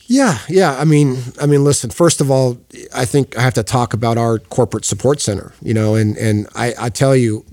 yeah, 0.08 0.39
yeah. 0.49 0.78
I 0.78 0.86
mean, 0.86 1.18
I 1.41 1.45
mean, 1.45 1.64
listen. 1.64 1.89
First 1.89 2.22
of 2.22 2.30
all, 2.30 2.58
I 2.93 3.06
think 3.06 3.38
I 3.38 3.41
have 3.41 3.54
to 3.56 3.64
talk 3.64 3.93
about 3.93 4.18
our 4.18 4.39
corporate 4.39 4.86
support 4.86 5.22
center. 5.22 5.54
You 5.62 5.74
know, 5.74 5.95
and 5.95 6.18
and 6.18 6.47
I, 6.56 6.74
I 6.78 6.89
tell 6.89 7.16
you, 7.16 7.45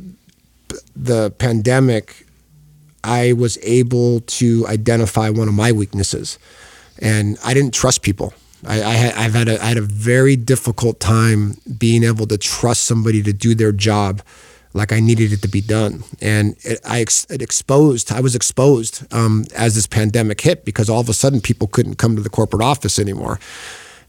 the 0.96 1.30
pandemic, 1.32 2.26
I 3.04 3.32
was 3.32 3.58
able 3.62 4.20
to 4.20 4.66
identify 4.66 5.30
one 5.30 5.48
of 5.48 5.54
my 5.54 5.72
weaknesses, 5.72 6.38
and 7.00 7.38
I 7.44 7.54
didn't 7.54 7.74
trust 7.74 8.02
people. 8.02 8.34
I, 8.66 8.82
I 8.82 8.92
have 8.92 9.34
had 9.34 9.48
a, 9.48 9.62
I 9.62 9.66
had 9.66 9.76
a 9.76 9.82
very 9.82 10.34
difficult 10.34 10.98
time 10.98 11.58
being 11.78 12.02
able 12.02 12.26
to 12.26 12.36
trust 12.36 12.86
somebody 12.86 13.22
to 13.22 13.32
do 13.32 13.54
their 13.54 13.70
job 13.70 14.20
like 14.78 14.92
I 14.92 15.00
needed 15.00 15.32
it 15.32 15.42
to 15.42 15.48
be 15.48 15.60
done. 15.60 16.04
And 16.22 16.56
it, 16.62 16.80
I 16.84 17.00
it 17.00 17.42
exposed, 17.42 18.12
I 18.12 18.20
was 18.20 18.34
exposed 18.34 19.12
um, 19.12 19.44
as 19.54 19.74
this 19.74 19.86
pandemic 19.86 20.40
hit 20.40 20.64
because 20.64 20.88
all 20.88 21.00
of 21.00 21.08
a 21.08 21.12
sudden 21.12 21.40
people 21.40 21.66
couldn't 21.66 21.96
come 21.96 22.16
to 22.16 22.22
the 22.22 22.30
corporate 22.30 22.62
office 22.62 22.98
anymore. 22.98 23.38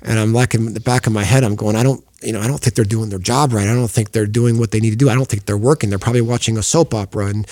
And 0.02 0.18
I'm 0.18 0.34
like 0.34 0.54
in 0.54 0.74
the 0.74 0.80
back 0.80 1.08
of 1.08 1.14
my 1.14 1.24
head, 1.24 1.44
I'm 1.44 1.56
going, 1.56 1.76
I 1.76 1.84
don't, 1.84 2.06
you 2.22 2.32
know, 2.32 2.40
I 2.40 2.48
don't 2.48 2.60
think 2.60 2.76
they're 2.76 2.86
doing 2.86 3.10
their 3.10 3.20
job 3.20 3.52
right. 3.52 3.68
I 3.68 3.74
don't 3.74 3.92
think 3.92 4.12
they're 4.12 4.28
doing 4.28 4.58
what 4.58 4.72
they 4.72 4.80
need 4.80 4.92
to 4.92 4.96
do. 4.96 5.10
I 5.10 5.16
don't 5.16 5.28
think 5.28 5.46
they're 5.46 5.58
working. 5.58 5.90
They're 5.90 6.00
probably 6.00 6.22
watching 6.22 6.58
a 6.58 6.64
soap 6.64 6.94
opera. 6.94 7.26
And 7.26 7.48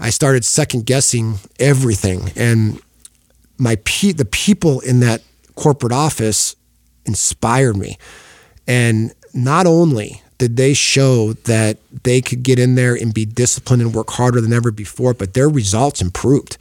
I 0.00 0.10
started 0.10 0.44
second 0.44 0.86
guessing 0.86 1.38
everything. 1.60 2.32
And 2.34 2.80
my 3.58 3.76
pe- 3.84 4.12
the 4.12 4.24
people 4.24 4.80
in 4.80 5.00
that 5.00 5.22
corporate 5.54 5.92
office 5.92 6.56
inspired 7.04 7.76
me. 7.76 7.98
And 8.66 9.12
not 9.34 9.66
only 9.66 10.21
did 10.42 10.56
they 10.56 10.74
show 10.74 11.34
that 11.44 11.78
they 12.02 12.20
could 12.20 12.42
get 12.42 12.58
in 12.58 12.74
there 12.74 12.96
and 12.96 13.14
be 13.14 13.24
disciplined 13.24 13.80
and 13.80 13.94
work 13.94 14.10
harder 14.10 14.40
than 14.40 14.52
ever 14.52 14.72
before, 14.72 15.14
but 15.14 15.34
their 15.34 15.48
results 15.48 16.02
improved. 16.02 16.58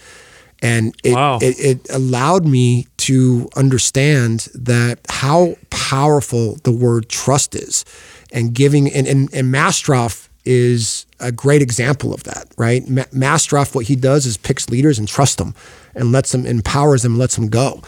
And 0.62 0.96
it, 1.04 1.16
wow. 1.16 1.40
it, 1.42 1.60
it, 1.60 1.90
allowed 1.90 2.46
me 2.46 2.86
to 2.98 3.50
understand 3.56 4.50
that 4.54 5.00
how 5.10 5.56
powerful 5.72 6.58
the 6.64 6.72
word 6.72 7.10
trust 7.10 7.56
is 7.56 7.84
and 8.32 8.54
giving, 8.54 8.88
and, 8.94 9.08
and, 9.08 9.34
and 9.34 9.52
Mastrov 9.52 10.30
is 10.46 11.08
a 11.20 11.32
great 11.32 11.64
example 11.64 12.14
of 12.14 12.24
that, 12.26 12.46
right? 12.56 12.88
Ma- 12.88 13.06
Mastrov, 13.06 13.74
what 13.74 13.88
he 13.88 13.96
does 13.96 14.28
is 14.28 14.38
picks 14.38 14.70
leaders 14.70 15.00
and 15.00 15.08
trusts 15.08 15.38
them 15.38 15.56
and 15.96 16.12
lets 16.12 16.34
them, 16.34 16.46
empowers 16.46 17.02
them, 17.02 17.18
lets 17.18 17.36
them 17.36 17.48
go 17.48 17.82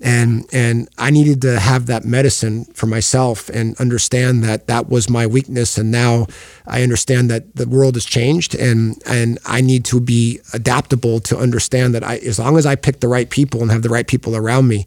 and 0.00 0.46
and 0.52 0.88
I 0.96 1.10
needed 1.10 1.42
to 1.42 1.58
have 1.58 1.86
that 1.86 2.04
medicine 2.04 2.66
for 2.66 2.86
myself 2.86 3.48
and 3.48 3.78
understand 3.80 4.44
that 4.44 4.68
that 4.68 4.88
was 4.88 5.10
my 5.10 5.26
weakness. 5.26 5.76
And 5.76 5.90
now 5.90 6.26
I 6.66 6.82
understand 6.82 7.30
that 7.30 7.56
the 7.56 7.66
world 7.66 7.96
has 7.96 8.04
changed 8.04 8.54
and 8.54 9.02
and 9.06 9.38
I 9.44 9.60
need 9.60 9.84
to 9.86 10.00
be 10.00 10.40
adaptable 10.52 11.18
to 11.20 11.36
understand 11.36 11.94
that 11.96 12.04
I 12.04 12.18
as 12.18 12.38
long 12.38 12.56
as 12.56 12.64
I 12.64 12.76
pick 12.76 13.00
the 13.00 13.08
right 13.08 13.28
people 13.28 13.60
and 13.60 13.72
have 13.72 13.82
the 13.82 13.88
right 13.88 14.06
people 14.06 14.36
around 14.36 14.68
me 14.68 14.86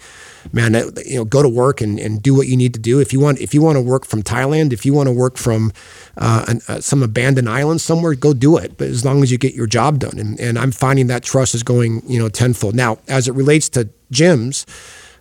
man 0.53 0.73
you 1.05 1.17
know 1.17 1.25
go 1.25 1.43
to 1.43 1.49
work 1.49 1.81
and, 1.81 1.99
and 1.99 2.23
do 2.23 2.33
what 2.33 2.47
you 2.47 2.55
need 2.55 2.73
to 2.75 2.79
do. 2.79 3.01
If 3.01 3.11
you 3.11 3.19
want 3.19 3.41
if 3.41 3.53
you 3.53 3.61
want 3.61 3.75
to 3.75 3.81
work 3.81 4.05
from 4.05 4.23
Thailand 4.23 4.71
if 4.71 4.85
you 4.85 4.93
want 4.93 5.07
to 5.07 5.13
work 5.13 5.35
from 5.37 5.73
uh, 6.15 6.45
an, 6.47 6.61
uh, 6.69 6.79
some 6.79 7.03
abandoned 7.03 7.49
island 7.49 7.81
somewhere 7.81 8.15
go 8.15 8.33
do 8.33 8.55
it. 8.55 8.77
But 8.77 8.87
as 8.87 9.03
long 9.03 9.23
as 9.23 9.31
you 9.31 9.37
get 9.37 9.55
your 9.55 9.67
job 9.67 9.99
done. 9.99 10.17
And, 10.17 10.39
and 10.39 10.57
I'm 10.57 10.71
finding 10.71 11.07
that 11.07 11.21
trust 11.23 11.53
is 11.53 11.63
going 11.63 12.01
you 12.07 12.17
know 12.17 12.29
tenfold. 12.29 12.75
Now 12.75 12.99
as 13.09 13.27
it 13.27 13.33
relates 13.33 13.67
to 13.69 13.89
gyms 14.13 14.65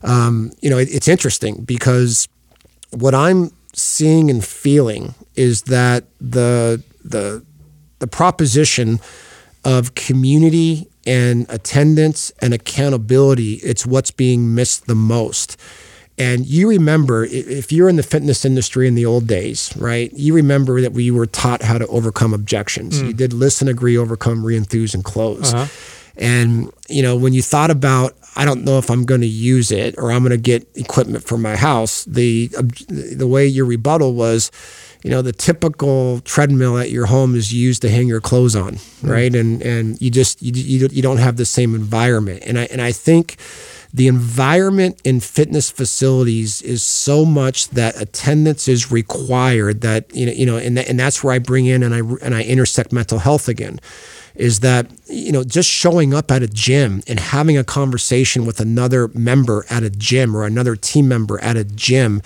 um, 0.02 0.52
you 0.60 0.70
know, 0.70 0.78
it, 0.78 0.88
it's 0.92 1.08
interesting 1.08 1.62
because 1.64 2.28
what 2.90 3.14
I'm 3.14 3.52
seeing 3.72 4.30
and 4.30 4.44
feeling 4.44 5.14
is 5.36 5.62
that 5.62 6.04
the 6.20 6.82
the 7.04 7.44
the 7.98 8.06
proposition 8.06 9.00
of 9.64 9.94
community 9.94 10.88
and 11.06 11.46
attendance 11.48 12.30
and 12.42 12.52
accountability 12.52 13.54
it's 13.54 13.86
what's 13.86 14.10
being 14.10 14.54
missed 14.54 14.86
the 14.86 14.94
most 14.94 15.56
and 16.18 16.46
you 16.46 16.68
remember 16.68 17.24
if 17.24 17.72
you're 17.72 17.88
in 17.88 17.96
the 17.96 18.02
fitness 18.02 18.44
industry 18.44 18.86
in 18.86 18.94
the 18.94 19.06
old 19.06 19.26
days 19.26 19.72
right 19.76 20.12
you 20.12 20.34
remember 20.34 20.80
that 20.80 20.92
we 20.92 21.10
were 21.10 21.26
taught 21.26 21.62
how 21.62 21.78
to 21.78 21.86
overcome 21.86 22.34
objections 22.34 23.00
mm. 23.00 23.08
you 23.08 23.12
did 23.12 23.32
listen 23.32 23.68
agree 23.68 23.96
overcome 23.96 24.44
re-enthuse 24.44 24.94
and 24.94 25.04
close 25.04 25.54
uh-huh. 25.54 25.66
and 26.16 26.70
you 26.88 27.02
know 27.02 27.16
when 27.16 27.32
you 27.32 27.40
thought 27.40 27.70
about 27.70 28.14
I 28.36 28.44
don't 28.44 28.64
know 28.64 28.78
if 28.78 28.90
I'm 28.90 29.04
going 29.04 29.20
to 29.22 29.26
use 29.26 29.72
it 29.72 29.96
or 29.98 30.12
I'm 30.12 30.20
going 30.20 30.30
to 30.30 30.36
get 30.36 30.66
equipment 30.74 31.24
for 31.24 31.36
my 31.36 31.56
house. 31.56 32.04
The 32.04 32.48
the 32.88 33.26
way 33.26 33.46
your 33.46 33.66
rebuttal 33.66 34.14
was, 34.14 34.50
you 35.02 35.10
know, 35.10 35.22
the 35.22 35.32
typical 35.32 36.20
treadmill 36.20 36.78
at 36.78 36.90
your 36.90 37.06
home 37.06 37.34
is 37.34 37.52
used 37.52 37.82
to 37.82 37.90
hang 37.90 38.06
your 38.06 38.20
clothes 38.20 38.54
on, 38.54 38.74
mm. 38.74 39.10
right? 39.10 39.34
And 39.34 39.62
and 39.62 40.00
you 40.00 40.10
just 40.10 40.40
you, 40.42 40.52
you 40.52 40.88
you 40.90 41.02
don't 41.02 41.18
have 41.18 41.36
the 41.36 41.44
same 41.44 41.74
environment. 41.74 42.42
And 42.46 42.58
I 42.58 42.64
and 42.66 42.80
I 42.80 42.92
think 42.92 43.36
the 43.92 44.06
environment 44.06 45.00
in 45.02 45.18
fitness 45.18 45.70
facilities 45.70 46.62
is 46.62 46.82
so 46.82 47.24
much 47.24 47.68
that 47.70 48.00
attendance 48.00 48.68
is 48.68 48.92
required 48.92 49.80
that 49.80 50.14
you 50.14 50.26
know 50.26 50.32
you 50.32 50.46
know 50.46 50.56
and, 50.56 50.78
and 50.78 50.98
that's 50.98 51.24
where 51.24 51.34
I 51.34 51.40
bring 51.40 51.66
in 51.66 51.82
and 51.82 51.94
I 51.94 51.98
and 52.24 52.34
I 52.34 52.42
intersect 52.42 52.92
mental 52.92 53.18
health 53.18 53.48
again 53.48 53.80
is 54.40 54.60
that 54.60 54.90
you 55.06 55.30
know 55.30 55.44
just 55.44 55.68
showing 55.68 56.14
up 56.14 56.30
at 56.30 56.42
a 56.42 56.48
gym 56.48 57.02
and 57.06 57.20
having 57.20 57.58
a 57.58 57.62
conversation 57.62 58.46
with 58.46 58.58
another 58.58 59.08
member 59.08 59.66
at 59.68 59.82
a 59.82 59.90
gym 59.90 60.34
or 60.34 60.44
another 60.44 60.74
team 60.74 61.06
member 61.06 61.38
at 61.42 61.56
a 61.56 61.64
gym 61.64 62.22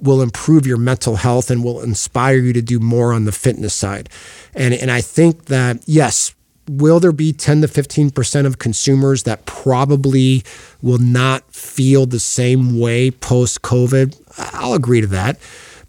will 0.00 0.20
improve 0.20 0.66
your 0.66 0.76
mental 0.76 1.16
health 1.16 1.50
and 1.50 1.64
will 1.64 1.80
inspire 1.80 2.36
you 2.36 2.52
to 2.52 2.60
do 2.60 2.78
more 2.78 3.12
on 3.12 3.24
the 3.24 3.32
fitness 3.32 3.72
side. 3.72 4.10
And 4.54 4.74
and 4.74 4.90
I 4.90 5.00
think 5.00 5.46
that 5.46 5.82
yes, 5.86 6.34
will 6.68 7.00
there 7.00 7.12
be 7.12 7.32
10 7.32 7.62
to 7.62 7.66
15% 7.66 8.46
of 8.46 8.58
consumers 8.58 9.22
that 9.22 9.46
probably 9.46 10.42
will 10.82 10.98
not 10.98 11.50
feel 11.52 12.04
the 12.04 12.20
same 12.20 12.78
way 12.78 13.10
post 13.10 13.62
COVID? 13.62 14.20
I'll 14.54 14.74
agree 14.74 15.00
to 15.00 15.06
that. 15.08 15.38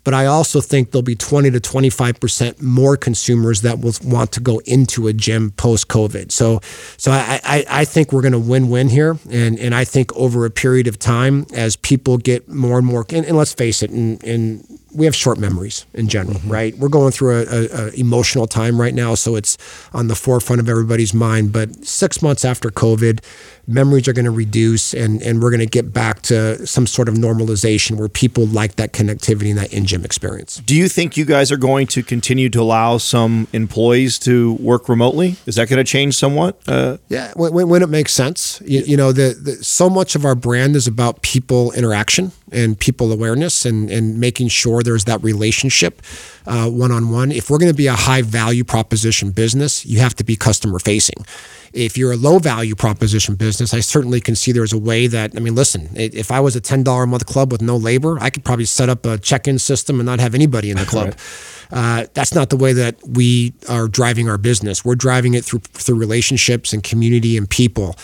But 0.06 0.14
I 0.14 0.27
also 0.27 0.61
think 0.61 0.91
there'll 0.91 1.03
be 1.03 1.15
20 1.15 1.52
to 1.52 1.60
25% 1.60 2.61
more 2.61 2.95
consumers 2.95 3.61
that 3.61 3.80
will 3.80 3.94
want 4.03 4.32
to 4.34 4.40
go 4.40 4.60
into 4.60 5.07
a 5.07 5.14
gym 5.14 5.52
post 5.52 5.90
COVID. 5.90 6.32
So, 6.32 6.61
so 6.95 7.11
I, 7.11 7.41
I, 7.44 7.65
I 7.69 7.86
think 7.86 8.14
we're 8.14 8.22
going 8.22 8.32
to 8.32 8.40
win 8.40 8.69
win 8.69 8.88
here. 8.88 9.18
And, 9.30 9.60
and 9.60 9.76
I 9.76 9.84
think 9.84 10.15
over 10.15 10.45
a 10.45 10.52
period 10.52 10.88
of 10.88 10.98
time, 10.99 11.48
as 11.53 11.76
people 11.76 12.18
get 12.18 12.48
more 12.48 12.77
and 12.77 12.88
more, 12.88 13.06
and, 13.10 13.26
and 13.26 13.36
let's 13.36 13.53
face 13.53 13.84
it, 13.84 13.90
in, 13.91 14.64
we 14.95 15.05
have 15.05 15.15
short 15.15 15.38
memories 15.38 15.85
in 15.93 16.07
general, 16.07 16.38
mm-hmm. 16.39 16.51
right? 16.51 16.77
We're 16.77 16.89
going 16.89 17.11
through 17.11 17.41
a, 17.41 17.43
a, 17.43 17.88
a, 17.88 17.89
emotional 17.91 18.47
time 18.47 18.80
right 18.80 18.93
now, 18.93 19.15
so 19.15 19.35
it's 19.35 19.57
on 19.93 20.07
the 20.07 20.15
forefront 20.15 20.59
of 20.61 20.69
everybody's 20.69 21.13
mind. 21.13 21.51
But 21.51 21.85
six 21.85 22.22
months 22.22 22.45
after 22.45 22.69
COVID, 22.69 23.23
memories 23.67 24.07
are 24.07 24.13
going 24.13 24.26
to 24.26 24.31
reduce, 24.31 24.93
and 24.93 25.22
and 25.22 25.41
we're 25.41 25.49
going 25.49 25.59
to 25.59 25.65
get 25.65 25.93
back 25.93 26.22
to 26.23 26.65
some 26.65 26.88
sort 26.88 27.09
of 27.09 27.15
normalization 27.15 27.97
where 27.97 28.07
people 28.07 28.45
like 28.45 28.76
that 28.76 28.93
connectivity 28.93 29.49
and 29.49 29.57
that 29.57 29.73
in 29.73 29.85
gym 29.85 30.05
experience. 30.05 30.61
Do 30.65 30.76
you 30.76 30.88
think 30.88 31.17
you 31.17 31.26
guys 31.26 31.51
are 31.51 31.57
going 31.57 31.88
to 31.88 32.03
continue 32.03 32.49
to 32.49 32.61
allow 32.61 32.97
some 32.97 33.47
employees 33.53 34.17
to 34.19 34.53
work 34.53 34.88
remotely? 34.88 35.35
Is 35.45 35.55
that 35.55 35.69
going 35.69 35.84
to 35.84 35.89
change 35.89 36.15
somewhat? 36.15 36.59
Uh, 36.67 36.97
yeah, 37.09 37.34
when, 37.35 37.67
when, 37.67 37.81
it 37.81 37.89
makes 37.89 38.13
sense. 38.13 38.61
You, 38.65 38.81
you 38.81 38.97
know, 38.97 39.11
the, 39.11 39.34
the 39.39 39.63
so 39.63 39.89
much 39.89 40.15
of 40.15 40.26
our 40.26 40.35
brand 40.35 40.76
is 40.76 40.88
about 40.88 41.22
people 41.22 41.72
interaction 41.73 42.31
and 42.51 42.80
people 42.80 43.11
awareness 43.11 43.65
and, 43.65 43.89
and 43.89 44.19
making 44.19 44.47
sure 44.47 44.81
there's 44.86 45.06
that 45.06 45.22
relationship 45.24 46.02
one 46.45 46.91
on 46.91 47.10
one. 47.10 47.32
If 47.32 47.49
we're 47.49 47.57
going 47.57 47.72
to 47.72 47.78
be 47.78 47.88
a 47.88 47.94
high 47.94 48.22
value 48.22 48.64
proposition 48.64 49.32
business, 49.32 49.86
you 49.86 49.99
have 49.99 50.16
to 50.16 50.24
be 50.24 50.36
customer 50.36 50.80
facing. 50.80 51.26
If 51.74 51.98
you're 51.98 52.14
a 52.14 52.18
low 52.18 52.40
value 52.40 52.76
proposition 52.76 53.36
business, 53.36 53.74
I 53.74 53.82
certainly 53.82 54.22
can 54.22 54.36
see 54.36 54.53
there's 54.53 54.72
a 54.72 54.78
way 54.78 55.07
that, 55.07 55.32
I 55.36 55.40
mean, 55.40 55.56
listen, 55.56 55.90
if 55.95 56.32
I 56.32 56.40
was 56.40 56.56
a 56.56 56.62
$10 56.62 57.03
a 57.03 57.07
month 57.07 57.26
club 57.26 57.52
with 57.52 57.62
no 57.62 57.76
labor, 57.76 58.18
I 58.22 58.30
could 58.30 58.45
probably 58.45 58.66
set 58.66 58.88
up 58.88 59.06
a 59.06 59.18
check 59.18 59.48
in 59.48 59.60
system 59.60 59.99
and 59.99 60.06
not 60.06 60.20
have 60.20 60.36
anybody 60.36 60.72
in 60.72 60.78
the 60.78 60.86
club. 60.86 61.07
right. 61.72 62.03
Uh, 62.03 62.07
that's 62.14 62.34
not 62.34 62.49
the 62.49 62.57
way 62.57 62.74
that 62.74 62.95
we 63.06 63.53
are 63.68 63.88
driving 63.88 64.30
our 64.30 64.38
business. 64.38 64.86
We're 64.86 64.95
driving 64.95 65.34
it 65.34 65.44
through 65.44 65.60
through 65.60 65.98
relationships 65.98 66.74
and 66.74 66.84
community 66.84 67.38
and 67.38 67.49
people 67.49 67.95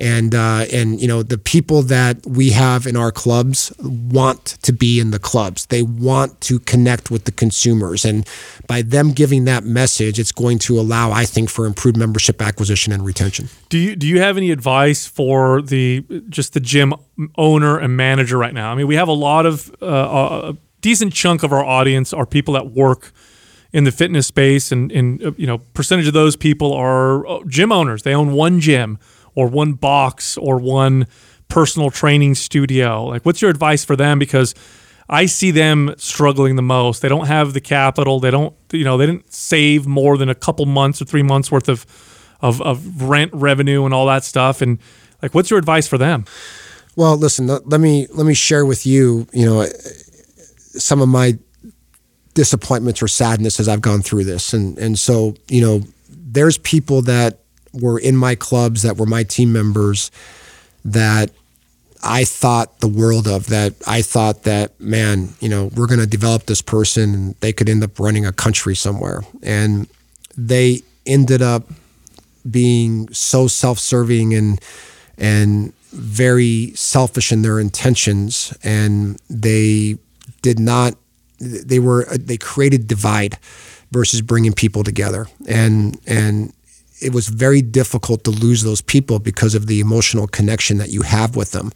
and 0.00 0.34
uh, 0.34 0.64
and 0.72 1.00
you 1.00 1.06
know 1.06 1.22
the 1.22 1.38
people 1.38 1.82
that 1.82 2.26
we 2.26 2.50
have 2.50 2.86
in 2.86 2.96
our 2.96 3.12
clubs 3.12 3.72
want 3.78 4.44
to 4.62 4.72
be 4.72 4.98
in 4.98 5.10
the 5.10 5.18
clubs. 5.18 5.66
They 5.66 5.82
want 5.82 6.40
to 6.42 6.58
connect 6.60 7.10
with 7.10 7.24
the 7.24 7.32
consumers, 7.32 8.04
and 8.04 8.26
by 8.66 8.82
them 8.82 9.12
giving 9.12 9.44
that 9.44 9.64
message, 9.64 10.18
it's 10.18 10.32
going 10.32 10.58
to 10.60 10.80
allow, 10.80 11.12
I 11.12 11.24
think, 11.24 11.50
for 11.50 11.66
improved 11.66 11.98
membership 11.98 12.40
acquisition 12.40 12.92
and 12.92 13.04
retention. 13.04 13.48
Do 13.68 13.78
you 13.78 13.94
do 13.94 14.06
you 14.06 14.20
have 14.20 14.36
any 14.36 14.50
advice 14.50 15.06
for 15.06 15.60
the 15.60 16.04
just 16.30 16.54
the 16.54 16.60
gym 16.60 16.94
owner 17.36 17.78
and 17.78 17.96
manager 17.96 18.38
right 18.38 18.54
now? 18.54 18.72
I 18.72 18.74
mean, 18.74 18.86
we 18.86 18.94
have 18.94 19.08
a 19.08 19.12
lot 19.12 19.44
of 19.44 19.70
uh, 19.82 20.52
a 20.52 20.56
decent 20.80 21.12
chunk 21.12 21.42
of 21.42 21.52
our 21.52 21.64
audience 21.64 22.14
are 22.14 22.24
people 22.24 22.54
that 22.54 22.70
work 22.70 23.12
in 23.72 23.84
the 23.84 23.92
fitness 23.92 24.26
space 24.26 24.72
and, 24.72 24.90
and 24.90 25.22
uh, 25.22 25.32
you 25.36 25.46
know 25.46 25.58
percentage 25.58 26.08
of 26.08 26.14
those 26.14 26.36
people 26.36 26.72
are 26.72 27.26
uh, 27.26 27.40
gym 27.46 27.70
owners 27.70 28.02
they 28.02 28.14
own 28.14 28.32
one 28.32 28.58
gym 28.58 28.98
or 29.34 29.48
one 29.48 29.72
box 29.74 30.36
or 30.36 30.58
one 30.58 31.06
personal 31.48 31.90
training 31.90 32.34
studio? 32.34 33.04
Like, 33.04 33.24
what's 33.24 33.42
your 33.42 33.50
advice 33.50 33.84
for 33.84 33.96
them? 33.96 34.18
Because 34.18 34.54
I 35.08 35.26
see 35.26 35.50
them 35.50 35.94
struggling 35.98 36.56
the 36.56 36.62
most. 36.62 37.02
They 37.02 37.08
don't 37.08 37.26
have 37.26 37.52
the 37.52 37.60
capital. 37.60 38.20
They 38.20 38.30
don't, 38.30 38.54
you 38.72 38.84
know, 38.84 38.96
they 38.96 39.06
didn't 39.06 39.32
save 39.32 39.86
more 39.86 40.16
than 40.16 40.28
a 40.28 40.34
couple 40.34 40.66
months 40.66 41.02
or 41.02 41.04
three 41.04 41.22
months 41.22 41.50
worth 41.50 41.68
of, 41.68 41.84
of, 42.40 42.62
of 42.62 43.02
rent 43.02 43.32
revenue 43.34 43.84
and 43.84 43.92
all 43.92 44.06
that 44.06 44.24
stuff. 44.24 44.62
And 44.62 44.78
like, 45.20 45.34
what's 45.34 45.50
your 45.50 45.58
advice 45.58 45.88
for 45.88 45.98
them? 45.98 46.24
Well, 46.96 47.16
listen, 47.16 47.46
let 47.46 47.80
me 47.80 48.06
let 48.12 48.26
me 48.26 48.34
share 48.34 48.66
with 48.66 48.84
you, 48.84 49.26
you 49.32 49.46
know, 49.46 49.64
some 49.64 51.00
of 51.00 51.08
my 51.08 51.38
disappointments 52.34 53.02
or 53.02 53.08
sadness 53.08 53.60
as 53.60 53.68
I've 53.68 53.80
gone 53.80 54.02
through 54.02 54.24
this, 54.24 54.52
and 54.52 54.76
and 54.78 54.98
so 54.98 55.34
you 55.48 55.60
know, 55.60 55.82
there's 56.08 56.58
people 56.58 57.02
that 57.02 57.40
were 57.72 57.98
in 57.98 58.16
my 58.16 58.34
clubs 58.34 58.82
that 58.82 58.96
were 58.96 59.06
my 59.06 59.22
team 59.22 59.52
members 59.52 60.10
that 60.84 61.30
I 62.02 62.24
thought 62.24 62.80
the 62.80 62.88
world 62.88 63.28
of 63.28 63.48
that 63.48 63.74
I 63.86 64.02
thought 64.02 64.44
that 64.44 64.80
man, 64.80 65.34
you 65.40 65.48
know, 65.48 65.70
we're 65.74 65.86
going 65.86 66.00
to 66.00 66.06
develop 66.06 66.46
this 66.46 66.62
person 66.62 67.14
and 67.14 67.34
they 67.40 67.52
could 67.52 67.68
end 67.68 67.84
up 67.84 67.98
running 67.98 68.24
a 68.24 68.32
country 68.32 68.74
somewhere. 68.74 69.22
And 69.42 69.86
they 70.36 70.80
ended 71.04 71.42
up 71.42 71.64
being 72.50 73.12
so 73.12 73.46
self-serving 73.46 74.34
and 74.34 74.60
and 75.18 75.74
very 75.92 76.72
selfish 76.74 77.32
in 77.32 77.42
their 77.42 77.60
intentions 77.60 78.56
and 78.62 79.20
they 79.28 79.98
did 80.40 80.58
not 80.58 80.94
they 81.38 81.78
were 81.78 82.06
they 82.16 82.38
created 82.38 82.86
divide 82.88 83.38
versus 83.90 84.22
bringing 84.22 84.52
people 84.52 84.84
together. 84.84 85.26
And 85.46 85.98
and 86.06 86.52
it 87.00 87.14
was 87.14 87.28
very 87.28 87.62
difficult 87.62 88.24
to 88.24 88.30
lose 88.30 88.62
those 88.62 88.80
people 88.80 89.18
because 89.18 89.54
of 89.54 89.66
the 89.66 89.80
emotional 89.80 90.26
connection 90.26 90.78
that 90.78 90.90
you 90.90 91.02
have 91.02 91.36
with 91.36 91.52
them. 91.52 91.72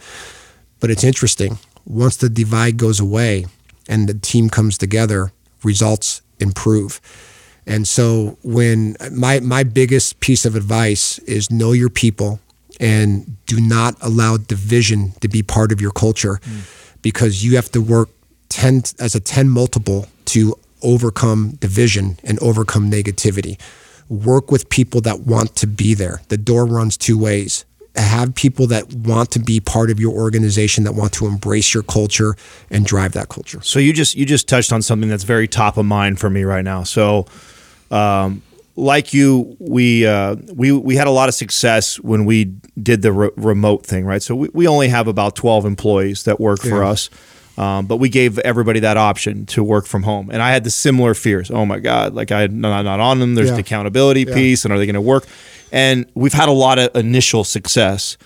But 0.81 0.91
it's 0.91 1.05
interesting. 1.05 1.59
Once 1.87 2.17
the 2.17 2.29
divide 2.29 2.77
goes 2.77 3.01
away 3.01 3.47
and 3.89 4.09
the 4.09 4.15
team 4.15 4.49
comes 4.49 4.79
together, 4.79 5.33
results 5.63 6.23
improve. 6.41 7.01
And 7.67 7.89
so 7.89 8.37
when 8.43 8.97
my 9.11 9.41
my 9.41 9.65
biggest 9.65 10.21
piece 10.21 10.45
of 10.45 10.55
advice 10.55 11.19
is 11.21 11.51
know 11.51 11.73
your 11.73 11.89
people 11.89 12.41
and 12.81 13.37
do 13.47 13.61
not 13.61 13.97
allow 14.03 14.37
division 14.37 15.13
to 15.21 15.29
be 15.29 15.43
part 15.43 15.73
of 15.73 15.81
your 15.81 15.93
culture 15.93 16.41
mm. 16.43 17.01
because 17.01 17.45
you 17.45 17.57
have 17.57 17.71
to 17.71 17.81
work 17.81 18.11
10 18.51 18.83
as 18.99 19.15
a 19.15 19.21
10 19.21 19.49
multiple 19.49 20.07
to 20.27 20.55
overcome 20.83 21.53
division 21.61 22.19
and 22.25 22.39
overcome 22.41 22.91
negativity 22.91 23.59
work 24.09 24.51
with 24.51 24.69
people 24.69 25.01
that 25.03 25.21
want 25.21 25.57
to 25.57 25.67
be 25.67 25.95
there. 25.95 26.21
The 26.29 26.37
door 26.37 26.67
runs 26.67 26.97
two 26.97 27.19
ways. 27.19 27.65
Have 27.97 28.35
people 28.35 28.67
that 28.69 28.93
want 28.93 29.31
to 29.33 29.39
be 29.39 29.61
part 29.61 29.91
of 29.91 30.01
your 30.01 30.13
organization 30.13 30.83
that 30.85 30.93
want 30.93 31.13
to 31.15 31.27
embrace 31.27 31.73
your 31.73 31.85
culture 31.85 32.35
and 32.69 32.85
drive 32.85 33.13
that 33.13 33.29
culture. 33.29 33.63
So 33.63 33.79
you 33.79 33.93
just 33.93 34.17
you 34.17 34.27
just 34.27 34.49
touched 34.49 34.73
on 34.73 34.83
something 34.83 35.09
that's 35.09 35.23
very 35.23 35.47
top 35.47 35.77
of 35.77 35.87
mind 35.87 36.19
for 36.19 36.29
me 36.29 36.43
right 36.43 36.65
now. 36.65 36.83
So 36.83 37.27
um, 37.93 38.43
like 38.77 39.15
you, 39.15 39.57
we 39.61 40.07
uh, 40.07 40.35
we 40.53 40.73
we 40.73 40.97
had 40.97 41.07
a 41.07 41.13
lot 41.13 41.29
of 41.29 41.35
success 41.37 42.01
when 42.01 42.25
we 42.25 42.47
did 42.83 43.03
the 43.03 43.13
re- 43.13 43.31
remote 43.37 43.87
thing, 43.87 44.05
right? 44.05 44.23
So 44.23 44.35
we, 44.35 44.49
we 44.53 44.67
only 44.67 44.89
have 44.89 45.07
about 45.07 45.37
twelve 45.37 45.65
employees 45.65 46.25
that 46.25 46.41
work 46.41 46.65
yeah. 46.65 46.71
for 46.71 46.85
us. 46.85 47.09
Um, 47.57 47.87
but 47.87 47.99
we 47.99 48.09
gave 48.09 48.39
everybody 48.41 48.81
that 48.81 48.97
option 48.97 49.47
to 49.47 49.63
work 49.63 49.87
from 49.87 50.03
home. 50.03 50.29
And 50.31 50.43
I 50.43 50.51
had 50.51 50.65
the 50.65 50.71
similar 50.71 51.15
fears. 51.15 51.51
Oh 51.51 51.65
my 51.65 51.79
God, 51.79 52.13
like 52.13 52.33
I'm 52.33 52.61
not, 52.61 52.83
not 52.83 52.99
on 53.01 53.21
them. 53.21 53.35
There's 53.37 53.51
yeah. 53.51 53.55
the 53.55 53.61
accountability 53.61 54.25
yeah. 54.25 54.35
piece, 54.35 54.65
and 54.65 54.73
are 54.73 54.79
they 54.79 54.87
going 54.87 54.95
to 54.95 55.01
work? 55.01 55.27
And 55.71 56.07
we've 56.15 56.33
had 56.33 56.49
a 56.49 56.53
lot 56.53 56.79
of 56.79 56.95
initial 56.97 57.45
success. 57.45 58.17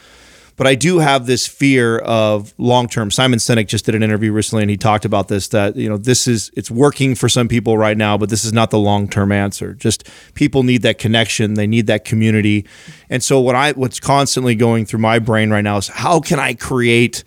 but 0.59 0.66
I 0.66 0.74
do 0.74 0.98
have 0.98 1.26
this 1.26 1.46
fear 1.46 1.98
of 1.98 2.52
long 2.59 2.88
term. 2.88 3.10
Simon 3.10 3.38
Sinek 3.38 3.68
just 3.68 3.86
did 3.86 3.94
an 3.94 4.02
interview 4.02 4.32
recently, 4.32 4.64
and 4.64 4.70
he 4.70 4.76
talked 4.76 5.05
about 5.05 5.28
this 5.28 5.48
that 5.48 5.76
you 5.76 5.88
know 5.88 5.96
this 5.96 6.26
is 6.26 6.50
it's 6.55 6.70
working 6.70 7.14
for 7.14 7.28
some 7.28 7.48
people 7.48 7.78
right 7.78 7.96
now, 7.96 8.18
but 8.18 8.28
this 8.28 8.44
is 8.44 8.52
not 8.52 8.70
the 8.70 8.78
long 8.78 9.09
term 9.09 9.30
answer. 9.30 9.72
Just 9.74 10.09
people 10.34 10.64
need 10.64 10.82
that 10.82 10.98
connection, 10.98 11.55
they 11.55 11.68
need 11.68 11.86
that 11.86 12.05
community, 12.05 12.66
and 13.09 13.22
so 13.22 13.38
what 13.38 13.55
I 13.55 13.72
what's 13.72 14.00
constantly 14.00 14.56
going 14.56 14.84
through 14.84 15.00
my 15.00 15.20
brain 15.20 15.50
right 15.50 15.62
now 15.62 15.76
is 15.76 15.88
how 15.88 16.18
can 16.18 16.40
I 16.40 16.55
create 16.55 17.22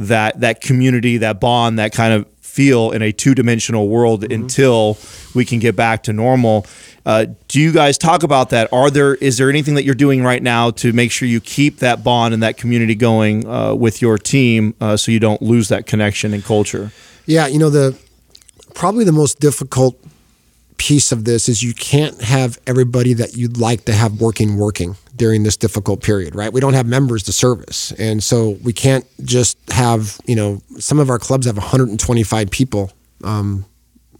that 0.00 0.40
that 0.40 0.60
community, 0.60 1.18
that 1.18 1.40
bond, 1.40 1.78
that 1.78 1.92
kind 1.92 2.14
of 2.14 2.26
feel 2.40 2.90
in 2.90 3.02
a 3.02 3.12
two 3.12 3.34
dimensional 3.34 3.88
world 3.88 4.22
mm-hmm. 4.22 4.42
until 4.42 4.98
we 5.34 5.44
can 5.44 5.58
get 5.58 5.76
back 5.76 6.02
to 6.02 6.12
normal. 6.12 6.66
Uh, 7.06 7.26
do 7.48 7.60
you 7.60 7.72
guys 7.72 7.96
talk 7.96 8.22
about 8.22 8.50
that? 8.50 8.70
Are 8.72 8.90
there 8.90 9.14
is 9.16 9.38
there 9.38 9.48
anything 9.48 9.74
that 9.74 9.84
you're 9.84 9.94
doing 9.94 10.22
right 10.22 10.42
now 10.42 10.70
to 10.72 10.92
make 10.92 11.12
sure 11.12 11.28
you 11.28 11.40
keep 11.40 11.78
that 11.78 12.02
bond 12.02 12.34
and 12.34 12.42
that 12.42 12.56
community 12.56 12.94
going 12.94 13.46
uh, 13.46 13.74
with 13.74 14.02
your 14.02 14.18
team 14.18 14.74
uh, 14.80 14.96
so 14.96 15.12
you 15.12 15.20
don't 15.20 15.40
lose 15.42 15.68
that 15.68 15.86
connection 15.86 16.34
and 16.34 16.44
culture? 16.44 16.92
Yeah, 17.26 17.46
you 17.46 17.58
know 17.58 17.70
the 17.70 17.96
probably 18.74 19.04
the 19.04 19.12
most 19.12 19.38
difficult 19.38 19.96
piece 20.80 21.12
of 21.12 21.26
this 21.26 21.46
is 21.46 21.62
you 21.62 21.74
can't 21.74 22.22
have 22.22 22.58
everybody 22.66 23.12
that 23.12 23.36
you'd 23.36 23.58
like 23.58 23.84
to 23.84 23.92
have 23.92 24.18
working 24.18 24.56
working 24.56 24.96
during 25.14 25.42
this 25.42 25.54
difficult 25.54 26.02
period, 26.02 26.34
right? 26.34 26.50
We 26.54 26.58
don't 26.58 26.72
have 26.72 26.86
members 26.86 27.22
to 27.24 27.32
service. 27.32 27.92
And 27.98 28.24
so 28.24 28.56
we 28.62 28.72
can't 28.72 29.04
just 29.22 29.58
have, 29.72 30.18
you 30.24 30.34
know, 30.34 30.62
some 30.78 30.98
of 30.98 31.10
our 31.10 31.18
clubs 31.18 31.44
have 31.44 31.58
125 31.58 32.50
people 32.50 32.92
um, 33.22 33.66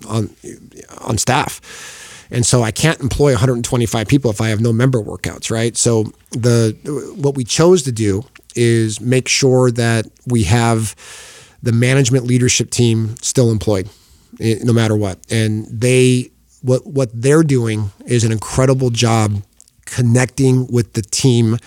on 0.06 0.28
on 1.00 1.16
staff. 1.16 1.62
And 2.30 2.44
so 2.44 2.62
I 2.62 2.72
can't 2.72 3.00
employ 3.00 3.32
125 3.32 4.06
people 4.06 4.30
if 4.30 4.42
I 4.42 4.50
have 4.50 4.60
no 4.60 4.70
member 4.70 5.00
workouts, 5.00 5.50
right? 5.50 5.74
So 5.78 6.12
the 6.32 6.76
what 7.16 7.36
we 7.36 7.44
chose 7.44 7.84
to 7.84 7.92
do 7.92 8.22
is 8.54 9.00
make 9.00 9.28
sure 9.28 9.70
that 9.70 10.04
we 10.26 10.42
have 10.42 10.94
the 11.62 11.72
management 11.72 12.26
leadership 12.26 12.68
team 12.68 13.16
still 13.22 13.50
employed 13.50 13.88
eh, 14.40 14.58
no 14.62 14.74
matter 14.74 14.94
what. 14.94 15.18
And 15.30 15.66
they 15.66 16.32
what 16.62 16.86
what 16.86 17.10
they're 17.14 17.42
doing 17.42 17.90
is 18.06 18.24
an 18.24 18.32
incredible 18.32 18.90
job 18.90 19.42
connecting 19.86 20.66
with 20.68 20.92
the 20.92 21.02
team 21.02 21.58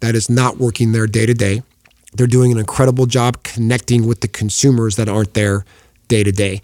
that 0.00 0.14
is 0.14 0.28
not 0.28 0.58
working 0.58 0.92
there 0.92 1.06
day 1.06 1.26
to 1.26 1.34
day. 1.34 1.62
They're 2.14 2.26
doing 2.26 2.52
an 2.52 2.58
incredible 2.58 3.06
job 3.06 3.42
connecting 3.42 4.06
with 4.06 4.20
the 4.20 4.28
consumers 4.28 4.96
that 4.96 5.08
aren't 5.08 5.34
there 5.34 5.64
day 6.08 6.22
to 6.22 6.32
day. 6.32 6.60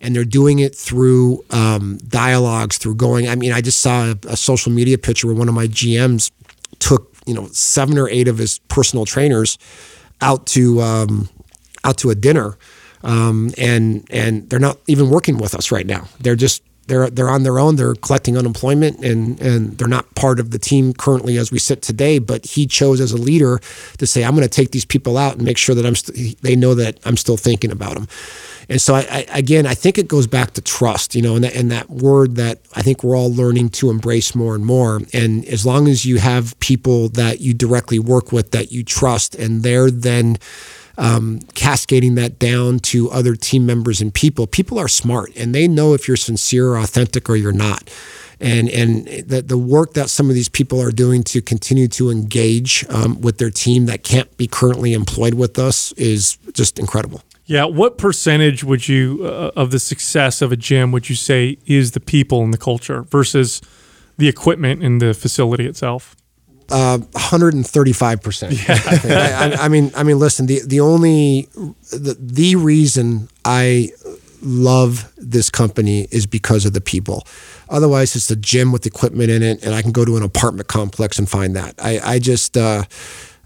And 0.00 0.14
they're 0.14 0.24
doing 0.24 0.58
it 0.58 0.74
through 0.74 1.44
um, 1.50 1.98
dialogues, 2.08 2.78
through 2.78 2.96
going. 2.96 3.28
I 3.28 3.34
mean, 3.34 3.52
I 3.52 3.60
just 3.60 3.80
saw 3.80 4.12
a, 4.12 4.16
a 4.28 4.36
social 4.36 4.70
media 4.72 4.98
picture 4.98 5.26
where 5.26 5.36
one 5.36 5.48
of 5.48 5.54
my 5.54 5.66
GMs 5.66 6.30
took, 6.78 7.14
you 7.26 7.34
know, 7.34 7.46
seven 7.48 7.98
or 7.98 8.08
eight 8.08 8.28
of 8.28 8.38
his 8.38 8.58
personal 8.68 9.04
trainers 9.04 9.58
out 10.20 10.46
to 10.48 10.80
um, 10.80 11.28
out 11.84 11.98
to 11.98 12.10
a 12.10 12.14
dinner, 12.14 12.56
um, 13.02 13.52
and 13.58 14.06
and 14.10 14.48
they're 14.48 14.58
not 14.58 14.78
even 14.86 15.10
working 15.10 15.38
with 15.38 15.54
us 15.54 15.70
right 15.70 15.86
now. 15.86 16.08
They're 16.20 16.36
just 16.36 16.62
they're 16.86 17.10
they're 17.10 17.28
on 17.28 17.42
their 17.42 17.58
own. 17.58 17.76
They're 17.76 17.94
collecting 17.94 18.36
unemployment, 18.36 19.04
and 19.04 19.40
and 19.40 19.76
they're 19.78 19.88
not 19.88 20.14
part 20.14 20.40
of 20.40 20.50
the 20.50 20.58
team 20.58 20.92
currently 20.92 21.36
as 21.36 21.50
we 21.50 21.58
sit 21.58 21.82
today. 21.82 22.18
But 22.18 22.46
he 22.46 22.66
chose 22.66 23.00
as 23.00 23.12
a 23.12 23.16
leader 23.16 23.60
to 23.98 24.06
say, 24.06 24.24
"I'm 24.24 24.34
going 24.34 24.48
to 24.48 24.48
take 24.48 24.70
these 24.70 24.84
people 24.84 25.18
out 25.18 25.36
and 25.36 25.42
make 25.42 25.58
sure 25.58 25.74
that 25.74 25.84
I'm 25.84 25.96
st- 25.96 26.40
they 26.42 26.56
know 26.56 26.74
that 26.74 26.98
I'm 27.04 27.16
still 27.16 27.36
thinking 27.36 27.70
about 27.70 27.94
them." 27.94 28.08
And 28.68 28.80
so, 28.80 28.94
I, 28.94 29.06
I, 29.10 29.26
again, 29.30 29.64
I 29.66 29.74
think 29.74 29.96
it 29.96 30.08
goes 30.08 30.26
back 30.26 30.52
to 30.54 30.60
trust, 30.60 31.14
you 31.14 31.22
know, 31.22 31.36
and 31.36 31.44
that, 31.44 31.54
and 31.54 31.70
that 31.70 31.88
word 31.88 32.34
that 32.36 32.58
I 32.74 32.82
think 32.82 33.04
we're 33.04 33.16
all 33.16 33.32
learning 33.32 33.70
to 33.70 33.90
embrace 33.90 34.34
more 34.34 34.54
and 34.54 34.66
more. 34.66 35.00
And 35.12 35.44
as 35.46 35.64
long 35.64 35.86
as 35.86 36.04
you 36.04 36.18
have 36.18 36.58
people 36.58 37.08
that 37.10 37.40
you 37.40 37.54
directly 37.54 37.98
work 37.98 38.32
with 38.32 38.50
that 38.50 38.72
you 38.72 38.82
trust, 38.82 39.34
and 39.34 39.62
they're 39.62 39.90
then 39.90 40.38
um, 40.98 41.40
cascading 41.54 42.14
that 42.16 42.38
down 42.38 42.78
to 42.78 43.10
other 43.10 43.36
team 43.36 43.66
members 43.66 44.00
and 44.00 44.12
people. 44.12 44.46
People 44.46 44.78
are 44.78 44.88
smart 44.88 45.34
and 45.36 45.54
they 45.54 45.68
know 45.68 45.94
if 45.94 46.08
you're 46.08 46.16
sincere 46.16 46.68
or 46.70 46.78
authentic 46.78 47.28
or 47.28 47.36
you're 47.36 47.52
not. 47.52 47.90
And 48.38 48.68
and 48.68 49.06
the, 49.06 49.40
the 49.40 49.56
work 49.56 49.94
that 49.94 50.10
some 50.10 50.28
of 50.28 50.34
these 50.34 50.50
people 50.50 50.80
are 50.80 50.90
doing 50.90 51.22
to 51.24 51.40
continue 51.40 51.88
to 51.88 52.10
engage 52.10 52.84
um, 52.90 53.20
with 53.22 53.38
their 53.38 53.50
team 53.50 53.86
that 53.86 54.02
can't 54.04 54.34
be 54.36 54.46
currently 54.46 54.92
employed 54.92 55.34
with 55.34 55.58
us 55.58 55.92
is 55.92 56.36
just 56.52 56.78
incredible. 56.78 57.22
Yeah, 57.46 57.64
what 57.64 57.96
percentage 57.96 58.64
would 58.64 58.88
you 58.88 59.20
uh, 59.24 59.52
of 59.56 59.70
the 59.70 59.78
success 59.78 60.42
of 60.42 60.52
a 60.52 60.56
gym 60.56 60.92
would 60.92 61.08
you 61.08 61.14
say 61.14 61.58
is 61.64 61.92
the 61.92 62.00
people 62.00 62.42
and 62.42 62.52
the 62.52 62.58
culture 62.58 63.02
versus 63.02 63.62
the 64.18 64.28
equipment 64.28 64.82
and 64.82 65.00
the 65.00 65.14
facility 65.14 65.66
itself? 65.66 66.14
Uh, 66.70 66.98
135 66.98 68.22
percent. 68.22 68.52
Yeah. 68.68 68.78
I, 69.40 69.52
I, 69.52 69.64
I, 69.64 69.68
mean, 69.68 69.92
I 69.94 70.02
mean, 70.02 70.18
listen. 70.18 70.46
The 70.46 70.60
the 70.66 70.80
only 70.80 71.48
the, 71.90 72.16
the 72.18 72.56
reason 72.56 73.28
I 73.44 73.90
love 74.42 75.12
this 75.16 75.50
company 75.50 76.08
is 76.10 76.26
because 76.26 76.64
of 76.64 76.72
the 76.72 76.80
people. 76.80 77.26
Otherwise, 77.68 78.16
it's 78.16 78.30
a 78.30 78.36
gym 78.36 78.72
with 78.72 78.86
equipment 78.86 79.30
in 79.30 79.42
it, 79.42 79.64
and 79.64 79.74
I 79.74 79.82
can 79.82 79.92
go 79.92 80.04
to 80.04 80.16
an 80.16 80.22
apartment 80.22 80.68
complex 80.68 81.18
and 81.18 81.28
find 81.28 81.54
that. 81.56 81.74
I 81.78 82.00
I 82.00 82.18
just. 82.18 82.56
Uh, 82.56 82.84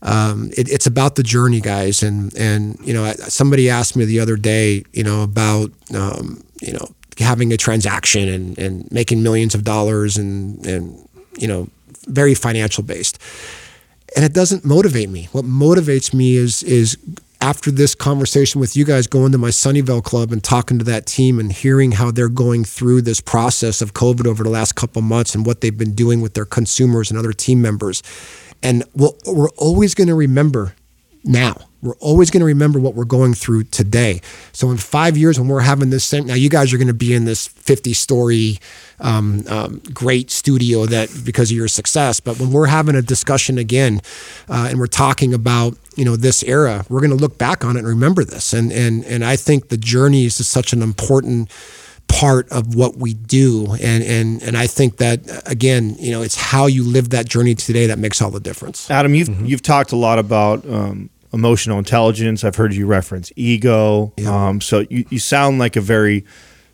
um, 0.03 0.51
it, 0.57 0.71
it's 0.71 0.87
about 0.87 1.17
the 1.17 1.23
journey, 1.23 1.61
guys, 1.61 2.03
and 2.03 2.35
and 2.35 2.79
you 2.83 2.95
know 2.95 3.13
somebody 3.29 3.69
asked 3.69 3.97
me 3.97 4.07
the 4.07 4.21
other 4.21 4.37
day, 4.37 4.85
you 4.93 5.05
know, 5.05 5.23
about 5.23 5.73
um, 5.95 6.43
you 6.63 6.73
know 6.73 6.95
having 7.19 7.53
a 7.53 7.57
transaction 7.57 8.29
and, 8.29 8.59
and 8.59 8.91
making 8.91 9.23
millions 9.23 9.55
of 9.55 9.63
dollars 9.63 10.17
and 10.17 10.65
and 10.67 11.09
you 11.39 11.47
know 11.47 11.69
very 12.07 12.35
financial 12.35 12.83
based. 12.83 13.19
And 14.17 14.25
it 14.25 14.33
doesn't 14.33 14.65
motivate 14.65 15.09
me. 15.09 15.29
What 15.33 15.45
motivates 15.45 16.13
me 16.13 16.37
is 16.37 16.63
is 16.63 16.97
after 17.41 17.71
this 17.71 17.95
conversation 17.95 18.61
with 18.61 18.77
you 18.77 18.85
guys 18.85 19.07
going 19.07 19.33
to 19.33 19.39
my 19.39 19.49
Sunnyvale 19.49 20.05
club 20.05 20.31
and 20.31 20.45
talking 20.45 20.79
to 20.79 20.85
that 20.85 21.07
team 21.07 21.39
and 21.39 21.51
hearing 21.51 21.93
how 21.93 22.11
they're 22.11 22.29
going 22.29 22.65
through 22.65 23.01
this 23.03 23.21
process 23.21 23.81
of 23.81 23.95
COVID 23.95 24.27
over 24.27 24.45
the 24.45 24.51
last 24.51 24.75
couple 24.75 25.01
months 25.01 25.35
and 25.35 25.47
what 25.47 25.61
they've 25.61 25.77
been 25.77 25.95
doing 25.95 26.21
with 26.21 26.35
their 26.35 26.45
consumers 26.45 27.11
and 27.11 27.19
other 27.19 27.33
team 27.33 27.63
members. 27.63 28.03
And 28.63 28.85
we 28.95 29.09
we 29.27 29.41
are 29.41 29.49
always 29.57 29.95
going 29.95 30.09
to 30.09 30.15
remember 30.15 30.75
now. 31.25 31.57
We're 31.83 31.97
always 31.97 32.31
going 32.31 32.41
to 32.41 32.47
remember 32.47 32.79
what 32.79 32.95
we're 32.95 33.05
going 33.05 33.33
through 33.33 33.65
today. 33.65 34.21
So 34.53 34.71
in 34.71 34.77
five 34.77 35.17
years, 35.17 35.39
when 35.39 35.49
we're 35.49 35.61
having 35.61 35.89
this 35.89 36.05
same, 36.05 36.27
now 36.27 36.35
you 36.35 36.51
guys 36.51 36.75
are 36.75 36.77
going 36.77 36.89
to 36.89 36.95
be 36.95 37.15
in 37.15 37.25
this 37.25 37.49
50 37.49 37.95
story 37.95 38.59
um, 39.01 39.45
um, 39.49 39.81
great 39.93 40.31
studio 40.31 40.87
that 40.87 41.11
because 41.25 41.51
of 41.51 41.57
your 41.57 41.69
success. 41.69 42.21
But 42.21 42.39
when 42.39 42.53
we're 42.53 42.67
having 42.67 42.95
a 42.95 43.03
discussion 43.03 43.59
again, 43.59 44.01
uh, 44.49 44.69
and 44.71 44.79
we're 44.79 44.87
talking 44.87 45.35
about 45.35 45.77
you 45.97 46.05
know 46.05 46.17
this 46.17 46.43
era, 46.43 46.85
we're 46.89 47.01
going 47.01 47.11
to 47.11 47.17
look 47.17 47.39
back 47.39 47.65
on 47.65 47.77
it 47.77 47.81
and 47.81 47.89
remember 47.89 48.25
this. 48.25 48.53
And 48.53 48.73
and 48.73 49.05
and 49.05 49.25
I 49.25 49.37
think 49.37 49.69
the 49.69 49.77
journey 49.77 50.25
is 50.25 50.47
such 50.47 50.73
an 50.73 50.83
important 50.83 51.51
part 52.11 52.51
of 52.51 52.75
what 52.75 52.97
we 52.97 53.15
do 53.15 53.73
and 53.81 54.03
and 54.03 54.43
and 54.43 54.57
I 54.57 54.67
think 54.67 54.97
that 54.97 55.21
again 55.49 55.95
you 55.99 56.11
know 56.11 56.23
it's 56.23 56.35
how 56.35 56.67
you 56.67 56.83
live 56.83 57.11
that 57.11 57.29
journey 57.29 57.55
today 57.55 57.87
that 57.87 58.01
makes 58.01 58.21
all 58.21 58.33
the 58.33 58.41
difference 58.41 58.91
Adam 58.91 59.15
you've 59.15 59.29
mm-hmm. 59.29 59.47
you've 59.47 59.63
talked 59.63 59.93
a 59.93 59.97
lot 59.97 60.19
about 60.19 60.69
um, 60.69 61.09
emotional 61.33 61.79
intelligence 61.79 62.43
I've 62.43 62.57
heard 62.57 62.75
you 62.75 62.87
reference 62.87 63.33
ego 63.37 64.13
yeah. 64.17 64.49
um, 64.49 64.61
so 64.61 64.85
you, 64.91 65.05
you 65.09 65.21
sound 65.21 65.61
like 65.61 65.77
a 65.77 65.81
very 65.81 66.25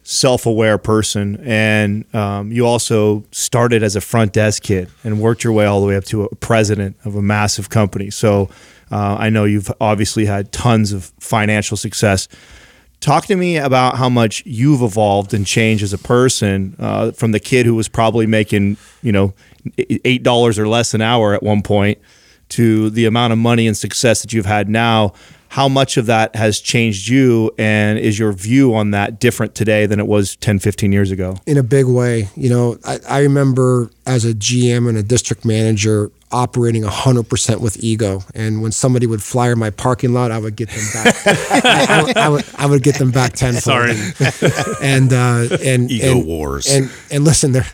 self-aware 0.08 0.78
person 0.78 1.36
and 1.44 2.04
um, 2.14 2.52
you 2.52 2.64
also 2.64 3.24
started 3.32 3.82
as 3.82 3.96
a 3.96 4.00
front 4.00 4.32
desk 4.32 4.62
kid 4.62 4.88
and 5.02 5.20
worked 5.20 5.42
your 5.42 5.52
way 5.52 5.66
all 5.66 5.80
the 5.80 5.86
way 5.86 5.96
up 5.96 6.04
to 6.04 6.22
a 6.22 6.34
president 6.36 6.96
of 7.04 7.16
a 7.16 7.22
massive 7.22 7.68
company 7.70 8.08
so 8.08 8.48
uh, 8.92 9.16
I 9.18 9.30
know 9.30 9.42
you've 9.44 9.70
obviously 9.80 10.26
had 10.26 10.52
tons 10.52 10.92
of 10.92 11.12
financial 11.18 11.76
success 11.76 12.28
Talk 13.00 13.26
to 13.26 13.36
me 13.36 13.56
about 13.56 13.96
how 13.96 14.08
much 14.08 14.42
you've 14.46 14.82
evolved 14.82 15.34
and 15.34 15.46
changed 15.46 15.84
as 15.84 15.92
a 15.92 15.98
person 15.98 16.74
uh, 16.78 17.12
from 17.12 17.32
the 17.32 17.38
kid 17.38 17.66
who 17.66 17.74
was 17.74 17.88
probably 17.88 18.26
making, 18.26 18.78
you 19.02 19.12
know, 19.12 19.34
eight 19.78 20.22
dollars 20.22 20.58
or 20.58 20.66
less 20.66 20.94
an 20.94 21.02
hour 21.02 21.34
at 21.34 21.42
one 21.42 21.62
point 21.62 21.98
to 22.50 22.90
the 22.90 23.04
amount 23.04 23.32
of 23.32 23.38
money 23.38 23.66
and 23.66 23.76
success 23.76 24.22
that 24.22 24.32
you've 24.32 24.46
had 24.46 24.68
now. 24.68 25.12
How 25.48 25.68
much 25.68 25.96
of 25.96 26.06
that 26.06 26.36
has 26.36 26.60
changed 26.60 27.08
you, 27.08 27.52
and 27.58 27.98
is 27.98 28.18
your 28.18 28.32
view 28.32 28.74
on 28.74 28.90
that 28.90 29.20
different 29.20 29.54
today 29.54 29.86
than 29.86 30.00
it 30.00 30.06
was 30.06 30.36
10, 30.36 30.58
15 30.58 30.92
years 30.92 31.10
ago? 31.10 31.38
In 31.46 31.56
a 31.56 31.62
big 31.62 31.86
way. 31.86 32.28
You 32.36 32.50
know, 32.50 32.78
I, 32.84 32.98
I 33.08 33.20
remember 33.20 33.90
as 34.06 34.24
a 34.24 34.34
GM 34.34 34.88
and 34.88 34.98
a 34.98 35.02
district 35.02 35.44
manager, 35.44 36.10
operating 36.36 36.82
100% 36.82 37.60
with 37.60 37.82
ego. 37.82 38.22
And 38.34 38.60
when 38.60 38.70
somebody 38.70 39.06
would 39.06 39.22
flyer 39.22 39.56
my 39.56 39.70
parking 39.70 40.12
lot, 40.12 40.30
I 40.30 40.38
would 40.38 40.54
get 40.54 40.68
them 40.68 40.84
back. 40.92 41.16
I, 41.26 41.86
I, 41.88 42.02
would, 42.02 42.16
I, 42.16 42.28
would, 42.28 42.44
I, 42.58 42.66
would, 42.66 42.82
get 42.82 42.96
them 42.96 43.10
back 43.10 43.32
tenfold. 43.32 43.62
Sorry. 43.62 43.92
and, 44.82 45.12
uh, 45.14 45.56
and, 45.64 45.90
ego 45.90 46.18
and, 46.18 46.26
wars. 46.26 46.66
And, 46.70 46.90
and 47.10 47.24
listen, 47.24 47.52
there, 47.52 47.66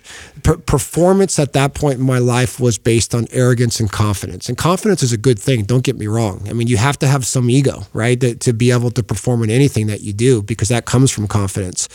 performance 0.43 1.41
at 1.41 1.55
that 1.55 1.75
point 1.75 1.99
in 1.99 2.07
my 2.07 2.19
life 2.19 2.61
was 2.61 2.79
based 2.79 3.17
on 3.17 3.27
arrogance 3.33 3.81
and 3.81 3.91
confidence. 3.91 4.49
And 4.49 4.57
confidence 4.57 5.03
is 5.03 5.13
a 5.13 5.19
good 5.19 5.41
thing. 5.41 5.65
Don't 5.65 5.83
get 5.83 5.99
me 5.99 6.07
wrong. 6.07 6.47
I 6.49 6.53
mean, 6.53 6.69
you 6.69 6.77
have 6.77 6.99
to 7.01 7.09
have 7.09 7.27
some 7.27 7.51
ego, 7.51 7.83
right? 7.93 8.21
To, 8.21 8.37
to 8.37 8.53
be 8.53 8.71
able 8.71 8.93
to 8.93 9.03
perform 9.03 9.43
in 9.43 9.51
anything 9.51 9.89
that 9.89 10.03
you 10.03 10.13
do 10.13 10.41
because 10.41 10.69
that 10.69 10.85
comes 10.85 11.11
from 11.11 11.27
confidence. 11.27 11.89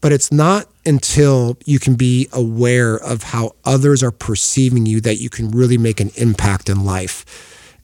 But 0.00 0.12
it's 0.12 0.32
not 0.32 0.66
until 0.86 1.56
you 1.64 1.78
can 1.78 1.94
be 1.94 2.28
aware 2.32 2.96
of 2.96 3.22
how 3.22 3.54
others 3.64 4.02
are 4.02 4.10
perceiving 4.10 4.86
you 4.86 5.00
that 5.00 5.16
you 5.16 5.30
can 5.30 5.50
really 5.50 5.78
make 5.78 6.00
an 6.00 6.10
impact 6.16 6.68
in 6.68 6.84
life. 6.84 7.24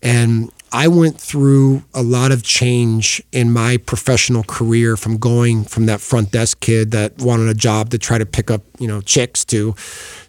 And 0.02 0.50
I 0.72 0.86
went 0.86 1.20
through 1.20 1.82
a 1.94 2.02
lot 2.02 2.30
of 2.30 2.42
change 2.42 3.22
in 3.32 3.52
my 3.52 3.76
professional 3.76 4.44
career 4.44 4.96
from 4.96 5.18
going 5.18 5.64
from 5.64 5.86
that 5.86 6.00
front 6.00 6.30
desk 6.30 6.60
kid 6.60 6.92
that 6.92 7.18
wanted 7.18 7.48
a 7.48 7.54
job 7.54 7.90
to 7.90 7.98
try 7.98 8.18
to 8.18 8.26
pick 8.26 8.50
up, 8.50 8.62
you 8.78 8.86
know, 8.86 9.00
chicks 9.00 9.44
to 9.46 9.74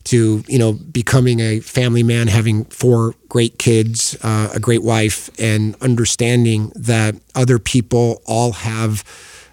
to, 0.06 0.44
you 0.48 0.58
know, 0.58 0.74
becoming 0.74 1.40
a 1.40 1.60
family 1.60 2.02
man, 2.02 2.28
having 2.28 2.66
four 2.66 3.14
great 3.30 3.60
kids, 3.60 4.18
uh, 4.24 4.50
a 4.54 4.60
great 4.60 4.82
wife, 4.82 5.30
and 5.40 5.76
understanding 5.80 6.72
that 6.76 7.16
other 7.36 7.60
people 7.60 8.24
all 8.26 8.52
have 8.54 9.04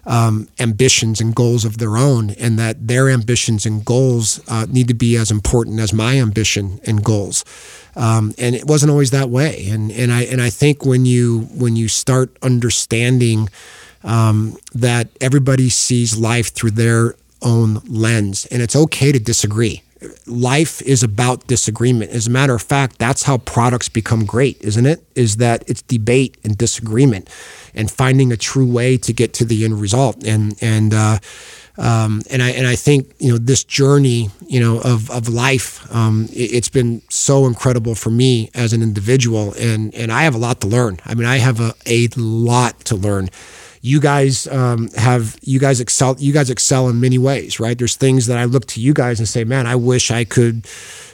um, 0.09 0.47
ambitions 0.59 1.21
and 1.21 1.35
goals 1.35 1.63
of 1.63 1.77
their 1.77 1.95
own, 1.95 2.31
and 2.31 2.57
that 2.57 2.87
their 2.87 3.09
ambitions 3.09 3.65
and 3.65 3.85
goals 3.85 4.41
uh, 4.49 4.65
need 4.67 4.87
to 4.87 4.95
be 4.95 5.15
as 5.15 5.29
important 5.31 5.79
as 5.79 5.93
my 5.93 6.17
ambition 6.17 6.81
and 6.83 7.03
goals. 7.03 7.45
Um, 7.95 8.33
and 8.39 8.55
it 8.55 8.65
wasn't 8.65 8.89
always 8.91 9.11
that 9.11 9.29
way. 9.29 9.67
And 9.69 9.91
and 9.91 10.11
I 10.11 10.23
and 10.23 10.41
I 10.41 10.49
think 10.49 10.83
when 10.83 11.05
you 11.05 11.41
when 11.53 11.75
you 11.75 11.87
start 11.87 12.35
understanding 12.41 13.49
um, 14.03 14.57
that 14.73 15.09
everybody 15.21 15.69
sees 15.69 16.17
life 16.17 16.51
through 16.53 16.71
their 16.71 17.13
own 17.43 17.81
lens, 17.87 18.47
and 18.47 18.61
it's 18.61 18.75
okay 18.75 19.11
to 19.11 19.19
disagree. 19.19 19.83
Life 20.25 20.81
is 20.83 21.03
about 21.03 21.47
disagreement. 21.47 22.11
As 22.11 22.27
a 22.27 22.29
matter 22.29 22.55
of 22.55 22.61
fact, 22.61 22.99
that's 22.99 23.23
how 23.23 23.37
products 23.39 23.89
become 23.89 24.25
great, 24.25 24.57
isn't 24.61 24.85
it? 24.85 25.03
Is 25.15 25.37
that 25.37 25.63
it's 25.67 25.81
debate 25.81 26.37
and 26.43 26.57
disagreement, 26.57 27.29
and 27.73 27.91
finding 27.91 28.31
a 28.31 28.37
true 28.37 28.65
way 28.65 28.97
to 28.97 29.11
get 29.11 29.33
to 29.33 29.45
the 29.45 29.65
end 29.65 29.81
result. 29.81 30.25
And 30.25 30.55
and 30.61 30.93
uh, 30.93 31.19
um, 31.77 32.21
and 32.29 32.43
I 32.43 32.49
and 32.51 32.67
I 32.67 32.75
think 32.75 33.13
you 33.19 33.31
know 33.31 33.37
this 33.37 33.63
journey 33.63 34.29
you 34.47 34.59
know 34.59 34.79
of 34.79 35.09
of 35.11 35.27
life 35.27 35.93
um, 35.93 36.27
it, 36.33 36.51
has 36.51 36.69
been 36.69 37.01
so 37.09 37.45
incredible 37.45 37.95
for 37.95 38.09
me 38.09 38.49
as 38.53 38.73
an 38.73 38.81
individual 38.81 39.53
and 39.53 39.93
and 39.95 40.11
I 40.11 40.23
have 40.23 40.35
a 40.35 40.37
lot 40.37 40.61
to 40.61 40.67
learn. 40.67 40.99
I 41.05 41.15
mean 41.15 41.25
I 41.25 41.37
have 41.37 41.59
a, 41.59 41.73
a 41.85 42.07
lot 42.15 42.79
to 42.85 42.95
learn. 42.95 43.29
You 43.81 43.99
guys 43.99 44.47
um, 44.47 44.89
have 44.95 45.37
you 45.41 45.59
guys 45.59 45.79
excel 45.79 46.15
you 46.19 46.33
guys 46.33 46.49
excel 46.49 46.89
in 46.89 46.99
many 46.99 47.17
ways, 47.17 47.59
right? 47.59 47.77
There's 47.77 47.95
things 47.95 48.27
that 48.27 48.37
I 48.37 48.45
look 48.45 48.65
to 48.67 48.81
you 48.81 48.93
guys 48.93 49.19
and 49.19 49.27
say, 49.27 49.43
man, 49.43 49.67
I 49.67 49.75
wish 49.75 50.11
I 50.11 50.23
could 50.25 50.65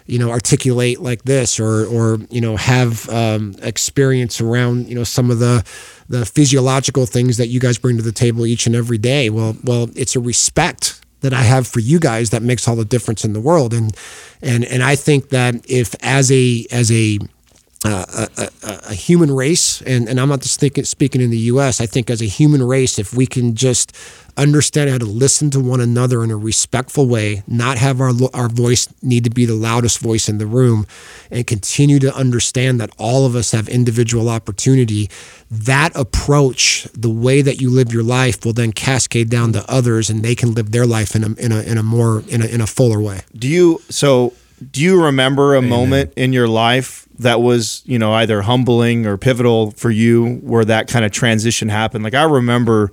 you 0.08 0.20
know 0.20 0.30
articulate 0.30 1.02
like 1.02 1.24
this 1.24 1.60
or 1.60 1.86
or 1.86 2.20
you 2.30 2.42
know 2.42 2.58
have 2.58 3.10
um, 3.10 3.56
experience 3.62 4.40
around 4.40 4.88
you 4.88 4.96
know 4.96 5.04
some 5.04 5.32
of 5.32 5.40
the 5.40 5.64
the 6.10 6.26
physiological 6.26 7.06
things 7.06 7.38
that 7.38 7.48
you 7.48 7.60
guys 7.60 7.78
bring 7.78 7.98
to 7.98 8.04
the 8.04 8.12
table 8.12 8.46
each 8.46 8.68
and 8.68 8.76
every 8.76 8.98
day. 8.98 9.30
Well, 9.30 9.58
well, 9.64 9.90
it's 9.96 10.16
a 10.16 10.20
respect 10.20 11.02
that 11.22 11.34
I 11.34 11.42
have 11.42 11.68
for 11.68 11.80
you 11.80 12.00
guys 12.00 12.30
that 12.30 12.44
makes 12.44 12.68
all 12.68 12.76
the 12.76 12.86
difference 12.86 13.26
in 13.26 13.34
the 13.34 13.40
world. 13.42 13.74
And 13.74 13.96
and 14.42 14.64
and 14.66 14.84
I 14.84 14.96
think 14.96 15.30
that 15.30 15.56
if 15.68 15.96
as 16.02 16.32
a 16.32 16.66
as 16.72 16.92
a 16.92 17.20
uh, 17.86 18.28
a, 18.38 18.50
a, 18.64 18.80
a, 18.90 18.94
human 18.94 19.30
race, 19.30 19.82
and, 19.84 20.10
and 20.10 20.20
I'm 20.20 20.30
not 20.30 20.42
just 20.42 20.60
thinking, 20.60 20.86
speaking 20.86 21.22
in 21.22 21.30
the 21.30 21.38
U.S. 21.54 21.80
I 21.80 21.86
think 21.86 22.10
as 22.10 22.22
a 22.22 22.26
human 22.26 22.64
race, 22.64 22.98
if 22.98 23.14
we 23.14 23.28
can 23.28 23.54
just 23.54 23.96
understand 24.38 24.90
how 24.90 24.98
to 24.98 25.06
listen 25.06 25.52
to 25.52 25.60
one 25.60 25.80
another 25.80 26.24
in 26.24 26.32
a 26.32 26.36
respectful 26.36 27.08
way, 27.08 27.44
not 27.48 27.78
have 27.78 28.02
our 28.02 28.12
our 28.34 28.50
voice 28.50 28.88
need 29.04 29.24
to 29.26 29.30
be 29.30 29.46
the 29.46 29.54
loudest 29.54 30.00
voice 30.00 30.28
in 30.28 30.40
the 30.40 30.48
room, 30.48 30.88
and 31.30 31.46
continue 31.46 32.00
to 32.00 32.14
understand 32.16 32.82
that 32.82 32.90
all 32.98 33.26
of 33.26 33.36
us 33.36 33.52
have 33.52 33.70
individual 33.70 34.30
opportunity. 34.30 35.10
That 35.52 35.96
approach, 35.96 36.88
the 36.94 37.12
way 37.12 37.44
that 37.44 37.62
you 37.62 37.70
live 37.70 37.94
your 37.94 38.04
life, 38.04 38.46
will 38.46 38.54
then 38.54 38.72
cascade 38.72 39.30
down 39.30 39.54
to 39.54 39.64
others, 39.70 40.10
and 40.10 40.24
they 40.24 40.34
can 40.34 40.56
live 40.56 40.72
their 40.72 40.88
life 40.88 41.16
in 41.16 41.24
a 41.24 41.34
in 41.34 41.52
a 41.52 41.62
in 41.62 41.78
a 41.78 41.84
more 41.84 42.24
in 42.28 42.42
a 42.42 42.46
in 42.46 42.62
a 42.62 42.68
fuller 42.68 43.00
way. 43.00 43.22
Do 43.36 43.48
you 43.48 43.82
so? 43.90 44.34
Do 44.72 44.82
you 44.82 45.04
remember 45.04 45.54
a 45.54 45.58
Amen. 45.58 45.70
moment 45.70 46.14
in 46.16 46.32
your 46.32 46.48
life 46.48 47.05
that 47.20 47.42
was, 47.42 47.82
you 47.86 48.00
know, 48.00 48.14
either 48.14 48.42
humbling 48.42 49.06
or 49.06 49.18
pivotal 49.18 49.72
for 49.72 49.90
you 49.90 50.36
where 50.38 50.66
that 50.66 50.88
kind 50.88 51.06
of 51.06 51.12
transition 51.12 51.70
happened? 51.70 52.04
Like 52.04 52.14
I 52.14 52.24
remember 52.24 52.92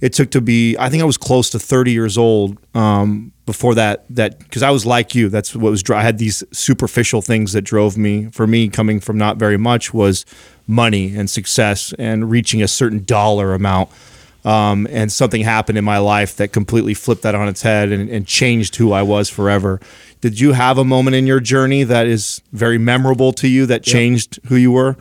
it 0.00 0.12
took 0.12 0.30
to 0.32 0.40
be 0.40 0.76
I 0.78 0.90
think 0.90 1.02
I 1.02 1.06
was 1.06 1.16
close 1.16 1.50
to 1.50 1.58
30 1.58 1.92
years 1.92 2.18
old 2.18 2.58
um, 2.74 3.32
before 3.46 3.74
that 3.74 4.04
that 4.10 4.38
because 4.38 4.62
I 4.62 4.70
was 4.70 4.84
like 4.84 5.14
you 5.14 5.28
that's 5.28 5.54
what 5.56 5.70
was 5.70 5.82
I 5.90 6.02
had 6.02 6.18
these 6.18 6.44
superficial 6.52 7.22
things 7.22 7.52
that 7.52 7.62
drove 7.62 7.96
me 7.96 8.26
for 8.30 8.46
me 8.46 8.68
coming 8.68 9.00
from 9.00 9.16
not 9.16 9.36
very 9.38 9.56
much 9.56 9.94
was 9.94 10.26
money 10.66 11.14
and 11.16 11.30
success 11.30 11.94
and 11.98 12.30
reaching 12.30 12.62
a 12.62 12.68
certain 12.68 13.04
dollar 13.04 13.54
amount 13.54 13.90
um, 14.44 14.86
and 14.90 15.10
something 15.10 15.40
happened 15.40 15.78
in 15.78 15.84
my 15.84 15.98
life 15.98 16.36
that 16.36 16.52
completely 16.52 16.92
flipped 16.94 17.22
that 17.22 17.34
on 17.34 17.48
its 17.48 17.62
head 17.62 17.90
and, 17.90 18.10
and 18.10 18.26
changed 18.26 18.76
who 18.76 18.92
I 18.92 19.02
was 19.02 19.30
forever. 19.30 19.80
Did 20.24 20.40
you 20.40 20.52
have 20.52 20.78
a 20.78 20.84
moment 20.84 21.14
in 21.16 21.26
your 21.26 21.38
journey 21.38 21.82
that 21.82 22.06
is 22.06 22.40
very 22.50 22.78
memorable 22.78 23.30
to 23.34 23.46
you 23.46 23.66
that 23.66 23.82
changed 23.82 24.38
yep. 24.42 24.48
who 24.48 24.56
you 24.56 24.72
were? 24.72 24.96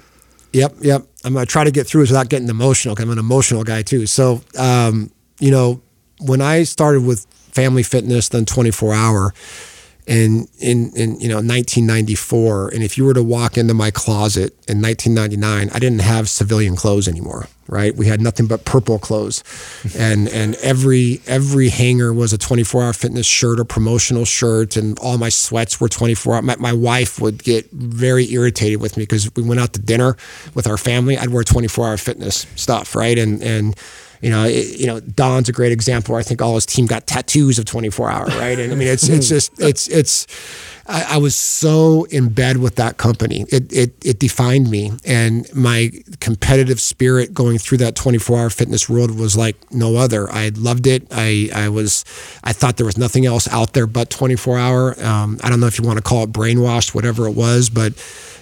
Yep, 0.52 0.74
yep. 0.82 1.04
I'm 1.24 1.34
gonna 1.34 1.46
try 1.46 1.64
to 1.64 1.72
get 1.72 1.88
through 1.88 2.02
this 2.02 2.10
without 2.10 2.28
getting 2.28 2.50
emotional. 2.50 2.94
I'm 3.00 3.10
an 3.10 3.18
emotional 3.18 3.64
guy 3.64 3.84
too. 3.84 4.06
So, 4.06 4.42
um, 4.58 5.12
you 5.40 5.50
know, 5.50 5.82
when 6.20 6.42
I 6.42 6.64
started 6.64 7.06
with 7.06 7.26
Family 7.54 7.84
Fitness, 7.84 8.28
then 8.28 8.44
24 8.44 8.94
Hour, 8.94 9.34
and 10.08 10.48
in 10.60 10.92
in 10.96 11.20
you 11.20 11.30
know 11.30 11.38
1994, 11.38 12.70
and 12.70 12.84
if 12.84 12.98
you 12.98 13.06
were 13.06 13.14
to 13.14 13.24
walk 13.24 13.58
into 13.58 13.74
my 13.74 13.92
closet 13.92 14.54
in 14.68 14.82
1999, 14.82 15.70
I 15.74 15.80
didn't 15.80 16.02
have 16.02 16.30
civilian 16.30 16.76
clothes 16.76 17.08
anymore 17.08 17.48
right? 17.68 17.96
We 17.96 18.08
had 18.08 18.22
nothing 18.22 18.48
but 18.48 18.66
purple 18.66 19.00
clothes, 19.00 19.44
and 19.98 20.28
and 20.30 20.56
every 20.56 21.22
every 21.28 21.70
hanger 21.70 22.14
was 22.14 22.34
a 22.34 22.38
24 22.38 22.84
hour 22.84 22.94
fitness 22.94 23.26
shirt 23.26 23.60
or 23.60 23.66
promotional 23.66 24.26
shirt, 24.26 24.76
and 24.76 24.98
all 25.00 25.18
my 25.18 25.30
sweats 25.30 25.80
were 25.80 25.90
24 25.90 26.36
hour. 26.36 26.42
My, 26.42 26.56
my 26.58 26.74
wife 26.74 27.20
would 27.20 27.44
get 27.44 27.70
very 27.72 28.32
irritated 28.32 28.82
with 28.82 28.98
me 28.98 29.04
because 29.04 29.34
we 29.36 29.44
went 29.44 29.60
out 29.60 29.74
to 29.74 29.82
dinner 29.82 30.18
with 30.54 30.68
our 30.68 30.78
family. 30.78 31.18
I'd 31.18 31.30
wear 31.30 31.44
24 31.44 31.88
hour 31.88 31.98
fitness 31.98 32.46
stuff, 32.56 32.96
right? 32.96 33.18
And 33.18 33.42
and 33.42 33.76
you 34.24 34.30
know, 34.30 34.46
it, 34.46 34.80
you 34.80 34.88
know, 34.88 35.02
Don's 35.02 35.50
a 35.50 35.52
great 35.52 35.74
example. 35.74 36.16
I 36.16 36.24
think 36.24 36.42
all 36.42 36.56
his 36.56 36.66
team 36.66 36.86
got 36.86 37.06
tattoos 37.06 37.60
of 37.60 37.66
24 37.66 38.10
hour, 38.10 38.26
right? 38.26 38.58
And 38.58 38.72
I 38.72 38.76
mean, 38.76 38.88
it's 38.88 39.10
it's 39.10 39.28
just 39.28 39.60
it's 39.60 39.88
it's 39.90 40.26
I, 40.88 41.16
I, 41.16 41.18
was 41.18 41.36
so 41.36 42.04
in 42.06 42.30
bed 42.30 42.58
with 42.58 42.76
that 42.76 42.98
company. 42.98 43.46
It, 43.50 43.72
it, 43.72 43.94
it 44.04 44.20
defined 44.20 44.70
me. 44.70 44.92
And 45.06 45.54
my 45.56 45.92
competitive 46.20 46.82
spirit 46.82 47.34
going 47.34 47.58
through 47.58 47.78
that 47.80 47.96
24 47.96 48.40
hour 48.40 48.50
fitness 48.50 48.90
world 48.90 49.18
was 49.18 49.38
like 49.38 49.56
no 49.72 49.96
other. 49.96 50.30
I 50.30 50.52
loved 50.56 50.88
it. 50.88 51.08
I, 51.12 51.50
I 51.54 51.70
was, 51.70 52.04
I 52.44 52.52
thought 52.52 52.78
there 52.78 52.86
was 52.86 52.98
nothing 52.98 53.26
else 53.26 53.48
out 53.48 53.74
there 53.74 53.88
but 53.88 54.10
24 54.10 54.60
hour. 54.60 55.04
Um, 55.04 55.40
I 55.42 55.50
don't 55.50 55.62
know 55.62 55.68
if 55.68 55.80
you 55.80 55.86
want 55.86 55.98
to 55.98 56.04
call 56.04 56.24
it 56.24 56.34
brainwashed, 56.34 56.94
whatever 56.94 57.28
it 57.28 57.36
was, 57.36 57.70
but 57.70 57.94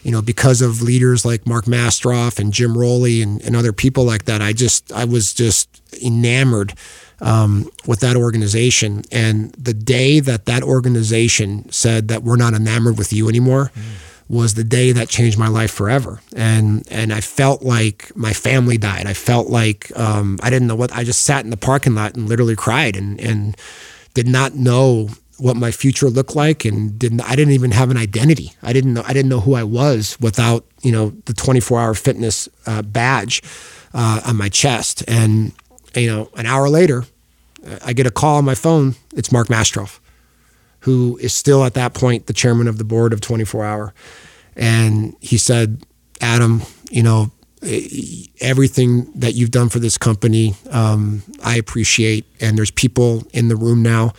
you 0.03 0.11
know, 0.11 0.21
because 0.21 0.61
of 0.61 0.81
leaders 0.81 1.25
like 1.25 1.45
Mark 1.45 1.65
Mastrov 1.65 2.39
and 2.39 2.51
Jim 2.51 2.77
Rowley 2.77 3.21
and, 3.21 3.41
and 3.43 3.55
other 3.55 3.73
people 3.73 4.03
like 4.03 4.25
that, 4.25 4.41
I 4.41 4.53
just, 4.53 4.91
I 4.91 5.05
was 5.05 5.33
just 5.33 5.81
enamored 6.01 6.73
um, 7.21 7.69
with 7.85 7.99
that 7.99 8.15
organization. 8.15 9.03
And 9.11 9.51
the 9.53 9.73
day 9.73 10.19
that 10.19 10.45
that 10.45 10.63
organization 10.63 11.71
said 11.71 12.07
that 12.09 12.23
we're 12.23 12.35
not 12.35 12.53
enamored 12.53 12.97
with 12.97 13.13
you 13.13 13.29
anymore 13.29 13.71
mm. 13.75 13.81
was 14.27 14.55
the 14.55 14.63
day 14.63 14.91
that 14.91 15.07
changed 15.07 15.37
my 15.37 15.47
life 15.47 15.71
forever. 15.71 16.19
And 16.35 16.87
and 16.89 17.13
I 17.13 17.21
felt 17.21 17.61
like 17.61 18.11
my 18.15 18.33
family 18.33 18.77
died. 18.77 19.05
I 19.05 19.13
felt 19.13 19.49
like 19.49 19.95
um, 19.97 20.39
I 20.41 20.49
didn't 20.49 20.67
know 20.67 20.75
what. 20.75 20.91
I 20.91 21.03
just 21.03 21.21
sat 21.21 21.43
in 21.43 21.51
the 21.51 21.57
parking 21.57 21.93
lot 21.93 22.15
and 22.15 22.27
literally 22.27 22.55
cried 22.55 22.95
and 22.95 23.19
and 23.19 23.55
did 24.13 24.27
not 24.27 24.55
know 24.55 25.09
what 25.41 25.55
my 25.55 25.72
future 25.72 26.09
looked 26.09 26.35
like 26.35 26.65
and 26.65 26.97
didn't 26.99 27.22
I 27.22 27.35
didn't 27.35 27.53
even 27.53 27.72
have 27.72 27.89
an 27.89 27.97
identity. 27.97 28.53
I 28.61 28.73
didn't 28.73 28.93
know 28.93 29.03
I 29.05 29.13
didn't 29.13 29.30
know 29.30 29.39
who 29.39 29.55
I 29.55 29.63
was 29.63 30.18
without 30.19 30.65
you 30.81 30.91
know 30.91 31.09
the 31.26 31.34
24 31.34 31.80
hour 31.80 31.93
fitness 31.93 32.47
uh, 32.65 32.81
badge 32.81 33.41
uh, 33.93 34.22
on 34.26 34.38
my 34.38 34.49
chest 34.49 35.03
and 35.07 35.53
you 35.95 36.07
know, 36.07 36.30
an 36.35 36.45
hour 36.45 36.69
later, 36.69 37.05
I 37.84 37.93
get 37.93 38.07
a 38.07 38.11
call 38.11 38.38
on 38.38 38.45
my 38.45 38.55
phone. 38.55 38.95
It's 39.13 39.31
Mark 39.31 39.47
Mastrov, 39.47 39.99
who 40.81 41.18
is 41.22 41.34
still 41.34 41.63
at 41.63 41.73
that 41.73 41.93
point 41.93 42.27
the 42.27 42.34
chairman 42.34 42.68
of 42.68 42.77
the 42.77 42.84
board 42.84 43.13
of 43.13 43.22
24 43.22 43.65
Hour. 43.65 43.93
And 44.55 45.15
he 45.19 45.38
said, 45.38 45.85
Adam, 46.19 46.61
you 46.89 47.03
know, 47.03 47.31
everything 48.41 49.11
that 49.13 49.34
you've 49.34 49.51
done 49.51 49.69
for 49.69 49.80
this 49.80 49.97
company, 49.97 50.55
um, 50.72 51.23
I 51.43 51.57
appreciate. 51.57 52.26
And 52.39 52.57
there's 52.57 52.72
people 52.72 53.23
in 53.34 53.47
the 53.49 53.55
room 53.55 53.84
now 53.84 54.13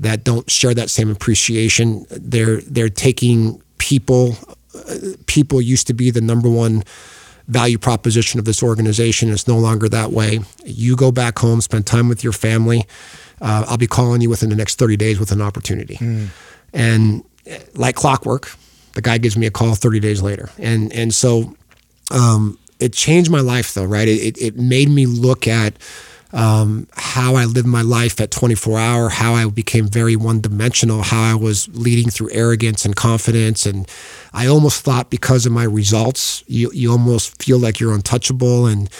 that 0.00 0.24
don't 0.24 0.50
share 0.50 0.74
that 0.74 0.90
same 0.90 1.10
appreciation. 1.10 2.06
They're 2.10 2.60
they're 2.62 2.88
taking 2.88 3.62
people. 3.78 4.36
Uh, 4.74 5.16
people 5.26 5.60
used 5.60 5.86
to 5.86 5.94
be 5.94 6.10
the 6.10 6.20
number 6.20 6.48
one 6.48 6.84
value 7.48 7.78
proposition 7.78 8.38
of 8.38 8.44
this 8.44 8.62
organization. 8.62 9.30
It's 9.30 9.46
no 9.46 9.58
longer 9.58 9.88
that 9.88 10.10
way. 10.10 10.40
You 10.64 10.96
go 10.96 11.12
back 11.12 11.38
home, 11.38 11.60
spend 11.60 11.86
time 11.86 12.08
with 12.08 12.24
your 12.24 12.32
family. 12.32 12.86
Uh, 13.40 13.64
I'll 13.68 13.76
be 13.76 13.86
calling 13.86 14.20
you 14.20 14.30
within 14.30 14.48
the 14.48 14.56
next 14.56 14.78
30 14.78 14.96
days 14.96 15.20
with 15.20 15.30
an 15.32 15.42
opportunity. 15.42 15.96
Mm. 15.96 16.28
And 16.72 17.24
uh, 17.50 17.58
like 17.74 17.96
clockwork, 17.96 18.54
the 18.94 19.02
guy 19.02 19.18
gives 19.18 19.36
me 19.36 19.46
a 19.46 19.50
call 19.50 19.74
30 19.74 20.00
days 20.00 20.22
later. 20.22 20.50
And, 20.58 20.92
and 20.92 21.12
so 21.12 21.54
um, 22.10 22.58
it 22.80 22.92
changed 22.92 23.30
my 23.30 23.40
life, 23.40 23.74
though, 23.74 23.84
right? 23.84 24.08
It, 24.08 24.38
it 24.38 24.56
made 24.56 24.88
me 24.88 25.06
look 25.06 25.46
at 25.46 25.74
um, 26.34 26.88
how 26.94 27.36
I 27.36 27.44
lived 27.44 27.68
my 27.68 27.82
life 27.82 28.20
at 28.20 28.32
24 28.32 28.78
hour, 28.78 29.08
how 29.08 29.34
I 29.34 29.48
became 29.48 29.86
very 29.86 30.16
one 30.16 30.40
dimensional, 30.40 31.02
how 31.02 31.22
I 31.22 31.34
was 31.36 31.68
leading 31.68 32.10
through 32.10 32.30
arrogance 32.32 32.84
and 32.84 32.94
confidence. 32.94 33.64
And 33.64 33.88
I 34.32 34.48
almost 34.48 34.82
thought 34.82 35.10
because 35.10 35.46
of 35.46 35.52
my 35.52 35.62
results, 35.62 36.42
you, 36.48 36.72
you 36.72 36.90
almost 36.90 37.40
feel 37.40 37.58
like 37.58 37.78
you're 37.78 37.94
untouchable. 37.94 38.66
And, 38.66 38.90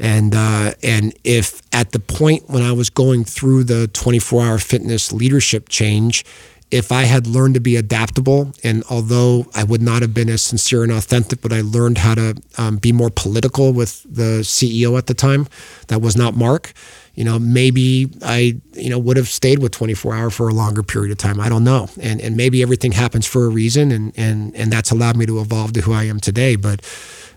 and, 0.00 0.34
uh, 0.34 0.74
and 0.82 1.14
if 1.22 1.62
at 1.72 1.92
the 1.92 2.00
point 2.00 2.50
when 2.50 2.64
I 2.64 2.72
was 2.72 2.90
going 2.90 3.22
through 3.22 3.64
the 3.64 3.86
24 3.86 4.42
hour 4.42 4.58
fitness 4.58 5.12
leadership 5.12 5.68
change, 5.68 6.24
if 6.70 6.92
I 6.92 7.02
had 7.02 7.26
learned 7.26 7.54
to 7.54 7.60
be 7.60 7.76
adaptable, 7.76 8.52
and 8.62 8.84
although 8.88 9.46
I 9.54 9.64
would 9.64 9.82
not 9.82 10.02
have 10.02 10.14
been 10.14 10.28
as 10.28 10.42
sincere 10.42 10.84
and 10.84 10.92
authentic, 10.92 11.40
but 11.40 11.52
I 11.52 11.62
learned 11.62 11.98
how 11.98 12.14
to 12.14 12.40
um, 12.58 12.76
be 12.76 12.92
more 12.92 13.10
political 13.10 13.72
with 13.72 14.02
the 14.04 14.40
CEO 14.42 14.96
at 14.96 15.06
the 15.06 15.14
time, 15.14 15.48
that 15.88 16.00
was 16.00 16.16
not 16.16 16.36
Mark. 16.36 16.72
You 17.14 17.24
know, 17.24 17.40
maybe 17.40 18.08
I, 18.24 18.60
you 18.74 18.88
know, 18.88 18.98
would 18.98 19.16
have 19.16 19.28
stayed 19.28 19.58
with 19.58 19.72
24 19.72 20.14
Hour 20.14 20.30
for 20.30 20.48
a 20.48 20.54
longer 20.54 20.82
period 20.84 21.10
of 21.10 21.18
time. 21.18 21.40
I 21.40 21.48
don't 21.48 21.64
know, 21.64 21.88
and 22.00 22.20
and 22.20 22.36
maybe 22.36 22.62
everything 22.62 22.92
happens 22.92 23.26
for 23.26 23.46
a 23.46 23.48
reason, 23.48 23.90
and 23.90 24.12
and 24.16 24.54
and 24.54 24.72
that's 24.72 24.92
allowed 24.92 25.16
me 25.16 25.26
to 25.26 25.40
evolve 25.40 25.72
to 25.72 25.80
who 25.80 25.92
I 25.92 26.04
am 26.04 26.20
today. 26.20 26.54
But 26.54 26.82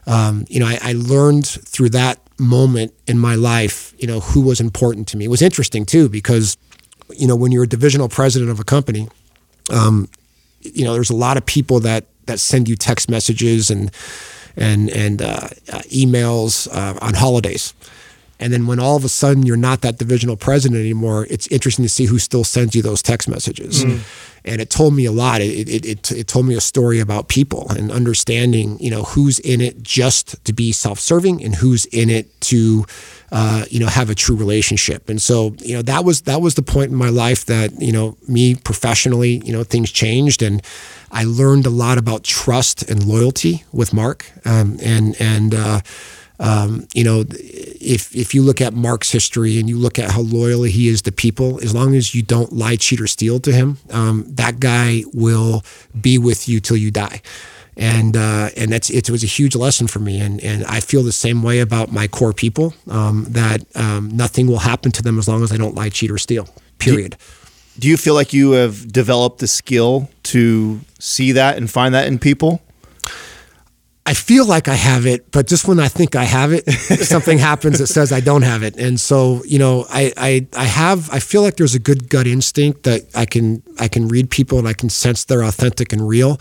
um, 0.06 0.46
you 0.48 0.60
know, 0.60 0.68
I, 0.68 0.78
I 0.82 0.94
learned 0.94 1.48
through 1.48 1.90
that 1.90 2.20
moment 2.40 2.94
in 3.08 3.18
my 3.18 3.36
life, 3.36 3.94
you 3.98 4.08
know, 4.08 4.20
who 4.20 4.42
was 4.42 4.60
important 4.60 5.08
to 5.10 5.18
me. 5.18 5.26
It 5.26 5.30
was 5.30 5.42
interesting 5.42 5.86
too 5.86 6.08
because, 6.10 6.58
you 7.10 7.28
know, 7.28 7.36
when 7.36 7.52
you're 7.52 7.64
a 7.64 7.68
divisional 7.68 8.10
president 8.10 8.52
of 8.52 8.60
a 8.60 8.64
company 8.64 9.08
um, 9.72 10.10
you 10.62 10.84
know, 10.86 10.94
there's 10.94 11.10
a 11.10 11.16
lot 11.16 11.38
of 11.38 11.46
people 11.46 11.80
that 11.82 12.06
that 12.26 12.40
send 12.40 12.70
you 12.70 12.76
text 12.76 13.10
messages 13.10 13.70
and 13.70 13.92
and 14.56 14.90
and 14.90 15.22
uh, 15.22 15.48
uh, 15.72 15.82
emails 15.90 16.68
uh, 16.74 16.98
on 17.02 17.14
holidays. 17.14 17.74
And 18.40 18.52
then 18.52 18.68
when 18.68 18.80
all 18.80 18.98
of 18.98 19.06
a 19.06 19.10
sudden 19.10 19.46
you're 19.46 19.56
not 19.56 19.82
that 19.82 19.98
divisional 19.98 20.36
president 20.36 20.80
anymore, 20.80 21.28
it's 21.30 21.48
interesting 21.48 21.84
to 21.84 21.90
see 21.90 22.06
who 22.06 22.20
still 22.20 22.44
sends 22.44 22.76
you 22.76 22.82
those 22.82 23.02
text 23.02 23.30
messages. 23.30 23.86
Mm. 23.86 24.00
And 24.44 24.60
it 24.60 24.70
told 24.70 24.94
me 24.94 25.06
a 25.06 25.14
lot. 25.14 25.40
It, 25.40 25.70
it, 25.70 25.86
it, 25.86 26.12
it, 26.12 26.28
told 26.28 26.46
me 26.48 26.56
a 26.56 26.60
story 26.60 27.00
about 27.00 27.30
people 27.30 27.70
and 27.70 27.90
understanding, 27.90 28.78
you 28.80 28.92
know, 28.92 29.04
who's 29.04 29.40
in 29.40 29.62
it 29.62 29.82
just 29.82 30.44
to 30.44 30.52
be 30.52 30.74
self-serving 30.74 31.42
and 31.42 31.56
who's 31.56 31.86
in 31.86 32.10
it 32.10 32.42
to, 32.42 32.86
uh, 33.34 33.66
you 33.68 33.80
know, 33.80 33.88
have 33.88 34.12
a 34.12 34.16
true 34.16 34.36
relationship. 34.36 35.10
And 35.10 35.20
so, 35.20 35.56
you 35.58 35.74
know, 35.76 35.82
that 35.82 36.06
was 36.06 36.22
that 36.22 36.40
was 36.40 36.54
the 36.54 36.62
point 36.62 36.92
in 36.92 36.96
my 36.96 37.10
life 37.10 37.46
that, 37.46 37.82
you 37.82 37.92
know, 37.92 38.16
me 38.28 38.54
professionally, 38.54 39.42
you 39.44 39.52
know, 39.52 39.64
things 39.64 39.92
changed 39.92 40.44
and 40.44 40.62
I 41.12 41.24
learned 41.24 41.66
a 41.66 41.72
lot 41.72 41.98
about 41.98 42.24
trust 42.24 42.88
and 42.90 43.04
loyalty 43.04 43.64
with 43.72 43.92
Mark. 43.92 44.32
Um, 44.46 44.78
and 44.82 45.20
and 45.20 45.56
uh, 45.56 45.82
um, 46.40 46.88
you 46.94 47.04
know, 47.04 47.24
if 47.32 48.16
if 48.16 48.36
you 48.36 48.44
look 48.44 48.62
at 48.62 48.74
Mark's 48.74 49.12
history 49.12 49.60
and 49.60 49.68
you 49.68 49.80
look 49.80 49.98
at 49.98 50.12
how 50.12 50.22
loyal 50.22 50.62
he 50.64 50.88
is 50.88 51.02
to 51.04 51.12
people, 51.12 51.60
as 51.64 51.74
long 51.74 51.96
as 51.96 52.14
you 52.14 52.22
don't 52.22 52.54
lie, 52.54 52.76
cheat, 52.76 53.02
or 53.02 53.08
steal 53.08 53.40
to 53.40 53.52
him, 53.52 53.78
um, 53.90 54.26
that 54.28 54.60
guy 54.60 55.04
will 55.12 55.64
be 56.00 56.20
with 56.20 56.48
you 56.48 56.60
till 56.60 56.78
you 56.78 56.92
die. 56.92 57.22
And 57.76 58.16
uh, 58.16 58.50
and 58.56 58.72
that's 58.72 58.90
it 58.90 59.10
was 59.10 59.24
a 59.24 59.28
huge 59.28 59.56
lesson 59.56 59.88
for 59.88 60.00
me, 60.00 60.20
and 60.20 60.40
and 60.44 60.64
I 60.66 60.80
feel 60.80 61.02
the 61.02 61.12
same 61.12 61.42
way 61.42 61.60
about 61.60 61.92
my 61.92 62.08
core 62.08 62.34
people 62.34 62.74
um, 62.88 63.26
that 63.30 63.66
um, 63.76 64.10
nothing 64.14 64.48
will 64.48 64.60
happen 64.60 64.92
to 64.92 65.02
them 65.02 65.18
as 65.18 65.28
long 65.28 65.44
as 65.44 65.52
I 65.52 65.58
don't 65.58 65.74
lie, 65.74 65.90
cheat, 65.90 66.12
or 66.12 66.18
steal. 66.18 66.48
Period. 66.78 67.18
Do, 67.20 67.82
do 67.82 67.88
you 67.88 67.98
feel 67.98 68.14
like 68.14 68.34
you 68.34 68.52
have 68.52 68.92
developed 68.92 69.40
the 69.40 69.48
skill 69.48 70.10
to 70.24 70.82
see 71.00 71.32
that 71.32 71.58
and 71.58 71.70
find 71.70 71.96
that 71.96 72.08
in 72.08 72.20
people? 72.20 72.62
I 74.06 74.14
feel 74.14 74.46
like 74.46 74.68
I 74.68 74.74
have 74.74 75.06
it, 75.06 75.32
but 75.32 75.48
just 75.48 75.66
when 75.66 75.80
I 75.80 75.88
think 75.88 76.16
I 76.16 76.26
have 76.26 76.52
it, 76.52 76.70
something 76.70 77.38
happens 77.38 77.80
that 77.80 77.88
says 77.88 78.12
I 78.12 78.20
don't 78.20 78.42
have 78.42 78.62
it. 78.62 78.76
And 78.76 79.00
so, 79.00 79.42
you 79.46 79.58
know, 79.58 79.86
I, 79.90 80.12
I 80.18 80.48
I 80.54 80.66
have 80.66 81.10
I 81.10 81.20
feel 81.20 81.42
like 81.42 81.56
there's 81.56 81.74
a 81.74 81.80
good 81.80 82.10
gut 82.10 82.28
instinct 82.28 82.84
that 82.84 83.04
I 83.16 83.26
can 83.26 83.64
I 83.80 83.88
can 83.88 84.10
read 84.10 84.30
people 84.30 84.60
and 84.60 84.68
I 84.68 84.74
can 84.74 84.90
sense 84.90 85.24
they're 85.24 85.44
authentic 85.44 85.94
and 85.94 86.06
real, 86.06 86.38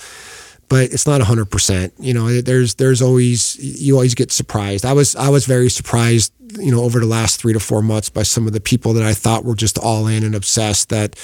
but 0.73 0.91
it's 0.91 1.07
not 1.07 1.21
hundred 1.21 1.51
percent. 1.51 1.93
You 1.99 2.15
know, 2.15 2.41
there's 2.41 2.77
there's 2.77 3.03
always 3.03 3.59
you 3.59 3.93
always 3.93 4.15
get 4.15 4.33
surprised. 4.33 4.87
I 4.87 4.95
was 4.95 5.15
I 5.15 5.29
was 5.29 5.45
very 5.45 5.69
surprised, 5.69 6.33
you 6.59 6.73
know, 6.73 6.83
over 6.83 6.99
the 6.99 7.05
last 7.05 7.39
three 7.39 7.53
to 7.53 7.61
four 7.61 7.83
months 7.83 8.09
by 8.09 8.23
some 8.23 8.47
of 8.47 8.55
the 8.55 8.61
people 8.61 8.95
that 8.95 9.03
I 9.03 9.13
thought 9.13 9.45
were 9.45 9.55
just 9.55 9.77
all 9.77 10.07
in 10.07 10.25
and 10.25 10.35
obsessed 10.35 10.89
that 10.89 11.17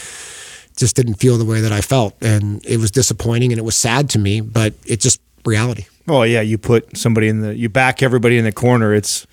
just 0.77 0.97
didn't 0.97 1.15
feel 1.15 1.39
the 1.39 1.47
way 1.47 1.62
that 1.62 1.73
I 1.73 1.81
felt. 1.81 2.15
And 2.23 2.62
it 2.66 2.77
was 2.77 2.91
disappointing 2.91 3.51
and 3.51 3.59
it 3.59 3.65
was 3.65 3.75
sad 3.75 4.11
to 4.11 4.19
me, 4.19 4.43
but 4.43 4.75
it 4.85 5.01
just 5.01 5.19
reality. 5.47 5.87
Oh 6.07 6.25
yeah, 6.25 6.43
you 6.43 6.59
put 6.59 6.99
somebody 6.99 7.29
in 7.29 7.41
the 7.41 7.57
you 7.57 7.70
back 7.70 8.03
everybody 8.03 8.37
in 8.37 8.45
the 8.45 8.53
corner. 8.53 8.93
It's 8.93 9.27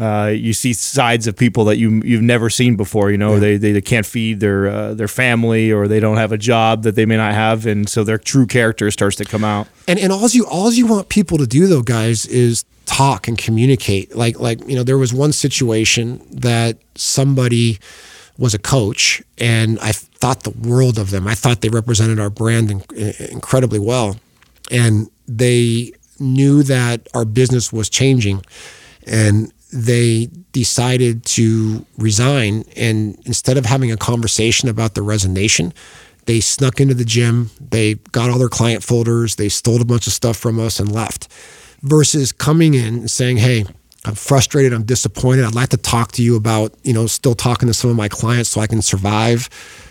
uh, 0.00 0.32
you 0.34 0.52
see 0.52 0.72
sides 0.72 1.26
of 1.26 1.36
people 1.36 1.64
that 1.66 1.76
you 1.76 2.02
you've 2.04 2.22
never 2.22 2.50
seen 2.50 2.76
before. 2.76 3.10
You 3.10 3.18
know, 3.18 3.34
yeah. 3.34 3.40
they, 3.40 3.56
they, 3.56 3.72
they 3.72 3.80
can't 3.80 4.06
feed 4.06 4.40
their 4.40 4.68
uh, 4.68 4.94
their 4.94 5.08
family 5.08 5.70
or 5.70 5.86
they 5.86 6.00
don't 6.00 6.16
have 6.16 6.32
a 6.32 6.38
job 6.38 6.82
that 6.84 6.94
they 6.94 7.06
may 7.06 7.16
not 7.16 7.34
have, 7.34 7.66
and 7.66 7.88
so 7.88 8.04
their 8.04 8.18
true 8.18 8.46
character 8.46 8.90
starts 8.90 9.16
to 9.16 9.24
come 9.24 9.44
out. 9.44 9.68
And 9.86 9.98
and 9.98 10.12
all 10.12 10.28
you 10.28 10.46
all 10.46 10.72
you 10.72 10.86
want 10.86 11.08
people 11.08 11.38
to 11.38 11.46
do 11.46 11.66
though, 11.66 11.82
guys, 11.82 12.26
is 12.26 12.64
talk 12.86 13.28
and 13.28 13.36
communicate. 13.36 14.16
Like 14.16 14.40
like 14.40 14.66
you 14.66 14.76
know, 14.76 14.82
there 14.82 14.98
was 14.98 15.12
one 15.12 15.32
situation 15.32 16.20
that 16.30 16.78
somebody 16.94 17.78
was 18.38 18.54
a 18.54 18.58
coach, 18.58 19.22
and 19.38 19.78
I 19.80 19.92
thought 19.92 20.42
the 20.42 20.50
world 20.50 20.98
of 20.98 21.10
them. 21.10 21.28
I 21.28 21.34
thought 21.34 21.60
they 21.60 21.68
represented 21.68 22.18
our 22.18 22.30
brand 22.30 22.70
in, 22.70 22.82
incredibly 23.30 23.78
well, 23.78 24.16
and 24.70 25.10
they 25.28 25.92
knew 26.18 26.62
that 26.62 27.08
our 27.14 27.24
business 27.24 27.72
was 27.72 27.90
changing 27.90 28.42
and 29.06 29.52
they 29.72 30.28
decided 30.52 31.24
to 31.24 31.84
resign. 31.96 32.64
And 32.76 33.18
instead 33.24 33.56
of 33.56 33.66
having 33.66 33.90
a 33.90 33.96
conversation 33.96 34.68
about 34.68 34.94
the 34.94 35.02
resignation, 35.02 35.72
they 36.26 36.40
snuck 36.40 36.80
into 36.80 36.94
the 36.94 37.04
gym, 37.04 37.50
they 37.60 37.94
got 38.12 38.30
all 38.30 38.38
their 38.38 38.48
client 38.48 38.82
folders, 38.82 39.36
they 39.36 39.48
stole 39.48 39.80
a 39.80 39.84
bunch 39.84 40.06
of 40.06 40.12
stuff 40.12 40.36
from 40.36 40.60
us 40.60 40.78
and 40.78 40.92
left. 40.92 41.28
Versus 41.82 42.30
coming 42.30 42.74
in 42.74 42.94
and 42.94 43.10
saying, 43.10 43.38
hey, 43.38 43.64
I'm 44.04 44.14
frustrated, 44.14 44.72
I'm 44.72 44.84
disappointed. 44.84 45.44
I'd 45.44 45.54
like 45.54 45.70
to 45.70 45.76
talk 45.76 46.12
to 46.12 46.22
you 46.22 46.36
about, 46.36 46.74
you 46.82 46.92
know, 46.92 47.06
still 47.06 47.34
talking 47.34 47.66
to 47.68 47.74
some 47.74 47.90
of 47.90 47.96
my 47.96 48.08
clients 48.08 48.50
so 48.50 48.60
I 48.60 48.66
can 48.66 48.82
survive. 48.82 49.48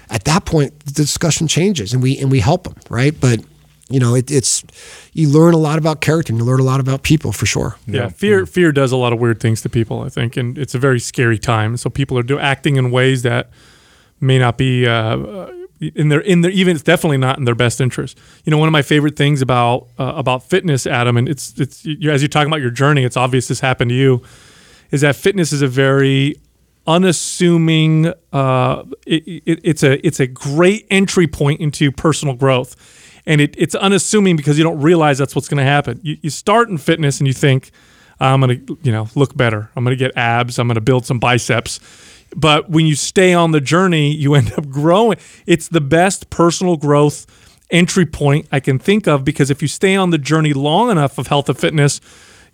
At 0.09 0.25
that 0.25 0.45
point, 0.45 0.77
the 0.85 0.91
discussion 0.91 1.47
changes 1.47 1.93
and 1.93 2.03
we 2.03 2.17
and 2.17 2.29
we 2.29 2.39
help 2.39 2.65
them, 2.65 2.75
right? 2.89 3.13
But 3.19 3.39
you 3.91 3.99
know, 3.99 4.15
it, 4.15 4.31
it's 4.31 4.63
you 5.13 5.30
learn 5.30 5.53
a 5.53 5.57
lot 5.57 5.77
about 5.77 6.01
character 6.01 6.31
and 6.31 6.39
you 6.39 6.45
learn 6.45 6.59
a 6.59 6.63
lot 6.63 6.80
about 6.80 7.03
people 7.03 7.31
for 7.31 7.45
sure. 7.45 7.76
Yeah, 7.88 8.09
fear 8.09 8.45
fear 8.45 8.72
does 8.72 8.91
a 8.91 8.97
lot 8.97 9.13
of 9.13 9.19
weird 9.19 9.39
things 9.39 9.61
to 9.61 9.69
people. 9.69 10.01
I 10.01 10.09
think, 10.09 10.38
and 10.38 10.57
it's 10.57 10.76
a 10.76 10.80
very 10.80 10.99
scary 10.99 11.38
time. 11.38 11.77
So 11.77 11.89
people 11.89 12.18
are 12.18 12.23
do, 12.23 12.39
acting 12.39 12.77
in 12.77 12.91
ways 12.91 13.23
that 13.23 13.49
may 14.19 14.38
not 14.38 14.57
be 14.57 14.88
uh, 14.88 15.47
in 15.81 16.09
their 16.09 16.22
in 16.22 16.41
their 16.41 16.51
even 16.51 16.76
it's 16.76 16.84
definitely 16.84 17.18
not 17.18 17.38
in 17.38 17.45
their 17.45 17.55
best 17.55 17.81
interest. 17.81 18.18
You 18.45 18.51
know, 18.51 18.57
one 18.57 18.68
of 18.68 18.72
my 18.72 18.84
favorite 18.84 19.15
things 19.15 19.41
about 19.41 19.88
uh, 19.99 20.13
about 20.15 20.43
fitness, 20.43 20.85
Adam, 20.85 21.18
and 21.18 21.27
it's 21.27 21.59
it's 21.59 21.84
you, 21.84 22.11
as 22.11 22.22
you're 22.22 22.30
talking 22.30 22.49
about 22.49 22.61
your 22.61 22.69
journey, 22.69 23.03
it's 23.03 23.18
obvious 23.18 23.47
this 23.47 23.59
happened 23.59 23.89
to 23.89 23.95
you, 23.95 24.22
is 24.91 25.01
that 25.01 25.15
fitness 25.15 25.51
is 25.51 25.61
a 25.61 25.68
very 25.68 26.35
unassuming. 26.85 28.13
Uh, 28.31 28.84
it, 29.07 29.41
it, 29.45 29.59
it's 29.63 29.84
a 29.84 30.05
it's 30.05 30.19
a 30.19 30.27
great 30.27 30.85
entry 30.91 31.27
point 31.27 31.59
into 31.59 31.91
personal 31.91 32.35
growth 32.35 32.76
and 33.26 33.41
it, 33.41 33.56
it's 33.57 33.76
unassuming 33.76 34.35
because 34.35 34.57
you 34.57 34.64
don't 34.64 34.81
realize 34.81 35.18
that's 35.18 35.35
what's 35.35 35.48
going 35.48 35.57
to 35.60 35.64
happen. 35.64 35.99
You, 36.03 36.18
you 36.22 36.30
start 36.30 36.69
in 36.69 36.77
fitness 36.77 37.19
and 37.19 37.27
you 37.27 37.34
think, 37.34 37.72
ah, 38.19 38.34
I'm 38.34 38.41
going 38.41 38.65
to, 38.65 38.77
you 38.84 38.91
know, 38.91 39.07
look 39.15 39.35
better. 39.35 39.69
I'm 39.76 39.84
going 39.84 39.98
to 39.98 40.03
get 40.03 40.15
abs. 40.18 40.60
I'm 40.60 40.68
going 40.68 40.76
to 40.76 40.81
build 40.81 41.06
some 41.06 41.19
biceps. 41.19 41.80
But 42.35 42.69
when 42.69 42.85
you 42.85 42.95
stay 42.95 43.34
on 43.34 43.52
the 43.52 43.61
journey, 43.61 44.14
you 44.14 44.35
end 44.35 44.53
up 44.53 44.69
growing. 44.69 45.18
It's 45.45 45.68
the 45.68 45.81
best 45.81 46.30
personal 46.30 46.77
growth 46.77 47.26
entry 47.69 48.06
point 48.06 48.48
I 48.52 48.60
can 48.60 48.80
think 48.80 49.07
of 49.07 49.23
because 49.23 49.49
if 49.49 49.61
you 49.61 49.68
stay 49.68 49.95
on 49.95 50.10
the 50.10 50.18
journey 50.18 50.53
long 50.53 50.91
enough 50.91 51.18
of 51.18 51.27
health 51.27 51.48
and 51.48 51.57
fitness, 51.57 52.02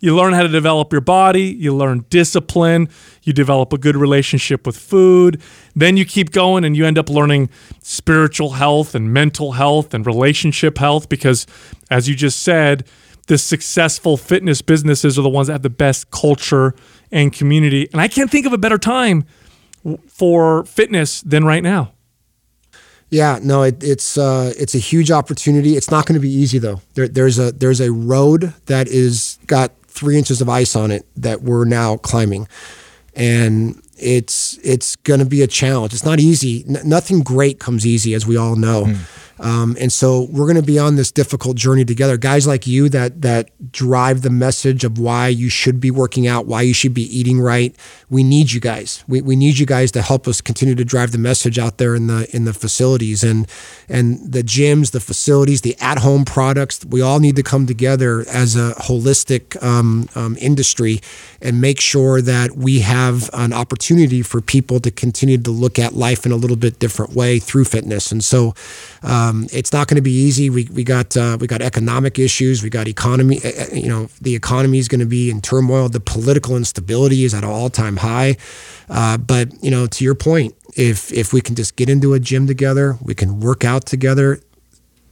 you 0.00 0.14
learn 0.14 0.32
how 0.32 0.42
to 0.42 0.48
develop 0.48 0.92
your 0.92 1.00
body, 1.00 1.44
you 1.44 1.74
learn 1.74 2.04
discipline, 2.08 2.88
you 3.22 3.32
develop 3.32 3.72
a 3.72 3.78
good 3.78 3.96
relationship 3.96 4.66
with 4.66 4.76
food. 4.76 5.42
Then 5.74 5.96
you 5.96 6.04
keep 6.04 6.30
going 6.30 6.64
and 6.64 6.76
you 6.76 6.86
end 6.86 6.98
up 6.98 7.10
learning 7.10 7.50
spiritual 7.82 8.50
health 8.50 8.94
and 8.94 9.12
mental 9.12 9.52
health 9.52 9.94
and 9.94 10.06
relationship 10.06 10.78
health 10.78 11.08
because, 11.08 11.46
as 11.90 12.08
you 12.08 12.14
just 12.14 12.42
said, 12.42 12.86
the 13.26 13.38
successful 13.38 14.16
fitness 14.16 14.62
businesses 14.62 15.18
are 15.18 15.22
the 15.22 15.28
ones 15.28 15.48
that 15.48 15.54
have 15.54 15.62
the 15.62 15.70
best 15.70 16.10
culture 16.10 16.74
and 17.10 17.32
community. 17.32 17.88
And 17.92 18.00
I 18.00 18.08
can't 18.08 18.30
think 18.30 18.46
of 18.46 18.52
a 18.52 18.58
better 18.58 18.78
time 18.78 19.24
for 20.06 20.64
fitness 20.64 21.20
than 21.22 21.44
right 21.44 21.62
now. 21.62 21.92
Yeah, 23.10 23.38
no, 23.42 23.62
it, 23.62 23.82
it's 23.82 24.18
uh, 24.18 24.52
it's 24.58 24.74
a 24.74 24.78
huge 24.78 25.10
opportunity. 25.10 25.76
It's 25.76 25.90
not 25.90 26.04
going 26.04 26.14
to 26.14 26.20
be 26.20 26.30
easy 26.30 26.58
though. 26.58 26.82
There, 26.94 27.08
there's 27.08 27.38
a 27.38 27.52
there's 27.52 27.80
a 27.80 27.90
road 27.90 28.52
that 28.66 28.86
is 28.86 29.38
got 29.46 29.72
three 29.98 30.16
inches 30.16 30.40
of 30.40 30.48
ice 30.48 30.76
on 30.76 30.90
it 30.90 31.04
that 31.16 31.42
we're 31.42 31.64
now 31.64 31.96
climbing. 31.96 32.46
And 33.14 33.82
it's 33.96 34.58
it's 34.62 34.94
going 34.96 35.20
to 35.20 35.26
be 35.26 35.42
a 35.42 35.46
challenge. 35.48 35.92
It's 35.92 36.04
not 36.04 36.20
easy. 36.20 36.64
N- 36.68 36.88
nothing 36.88 37.20
great 37.20 37.58
comes 37.58 37.84
easy, 37.84 38.14
as 38.14 38.26
we 38.26 38.36
all 38.36 38.54
know. 38.56 38.84
Mm. 38.84 38.96
Um, 39.40 39.76
and 39.78 39.92
so 39.92 40.28
we're 40.30 40.46
going 40.46 40.56
to 40.56 40.62
be 40.62 40.78
on 40.78 40.96
this 40.96 41.12
difficult 41.12 41.56
journey 41.56 41.84
together. 41.84 42.16
Guys 42.16 42.46
like 42.46 42.66
you 42.66 42.88
that 42.88 43.22
that 43.22 43.72
drive 43.72 44.22
the 44.22 44.30
message 44.30 44.84
of 44.84 44.98
why 44.98 45.28
you 45.28 45.48
should 45.48 45.80
be 45.80 45.90
working 45.90 46.26
out, 46.26 46.46
why 46.46 46.62
you 46.62 46.74
should 46.74 46.94
be 46.94 47.02
eating 47.16 47.40
right. 47.40 47.74
We 48.10 48.22
need 48.22 48.52
you 48.52 48.60
guys. 48.60 49.04
We, 49.06 49.20
we 49.20 49.36
need 49.36 49.58
you 49.58 49.66
guys 49.66 49.92
to 49.92 50.02
help 50.02 50.26
us 50.26 50.40
continue 50.40 50.74
to 50.74 50.84
drive 50.84 51.12
the 51.12 51.18
message 51.18 51.58
out 51.58 51.78
there 51.78 51.94
in 51.94 52.06
the 52.06 52.28
in 52.34 52.44
the 52.44 52.52
facilities 52.52 53.22
and 53.22 53.48
and 53.88 54.32
the 54.32 54.42
gyms, 54.42 54.90
the 54.90 55.00
facilities, 55.00 55.60
the 55.60 55.76
at 55.80 55.98
home 55.98 56.24
products. 56.24 56.84
We 56.84 57.00
all 57.00 57.20
need 57.20 57.36
to 57.36 57.42
come 57.42 57.66
together 57.66 58.24
as 58.28 58.56
a 58.56 58.74
holistic 58.78 59.62
um, 59.62 60.08
um, 60.14 60.36
industry 60.40 61.00
and 61.40 61.60
make 61.60 61.80
sure 61.80 62.20
that 62.20 62.56
we 62.56 62.80
have 62.80 63.30
an 63.32 63.52
opportunity 63.52 64.22
for 64.22 64.40
people 64.40 64.80
to 64.80 64.90
continue 64.90 65.38
to 65.38 65.50
look 65.50 65.78
at 65.78 65.94
life 65.94 66.26
in 66.26 66.32
a 66.32 66.36
little 66.36 66.56
bit 66.56 66.78
different 66.78 67.14
way 67.14 67.38
through 67.38 67.64
fitness. 67.64 68.10
And 68.10 68.24
so. 68.24 68.54
Um, 69.02 69.46
it's 69.52 69.72
not 69.72 69.88
going 69.88 69.96
to 69.96 70.02
be 70.02 70.12
easy. 70.12 70.50
We, 70.50 70.64
we 70.72 70.84
got 70.84 71.16
uh, 71.16 71.36
we 71.40 71.46
got 71.46 71.62
economic 71.62 72.18
issues. 72.18 72.62
We 72.62 72.70
got 72.70 72.88
economy. 72.88 73.40
Uh, 73.44 73.48
uh 73.48 73.74
you 73.74 73.88
know, 73.88 74.08
the 74.20 74.34
economy 74.34 74.78
is 74.78 74.88
going 74.88 75.00
to 75.00 75.06
be 75.06 75.30
in 75.30 75.40
turmoil. 75.40 75.88
The 75.88 76.00
political 76.00 76.56
instability 76.56 77.24
is 77.24 77.34
at 77.34 77.44
an 77.44 77.50
all 77.50 77.70
time 77.70 77.98
high. 77.98 78.36
Uh, 78.88 79.18
but 79.18 79.62
you 79.62 79.70
know, 79.70 79.86
to 79.86 80.04
your 80.04 80.14
point, 80.14 80.54
if 80.76 81.12
if 81.12 81.32
we 81.32 81.40
can 81.40 81.54
just 81.54 81.76
get 81.76 81.88
into 81.88 82.14
a 82.14 82.20
gym 82.20 82.46
together, 82.46 82.96
we 83.02 83.14
can 83.14 83.40
work 83.40 83.64
out 83.64 83.86
together. 83.86 84.40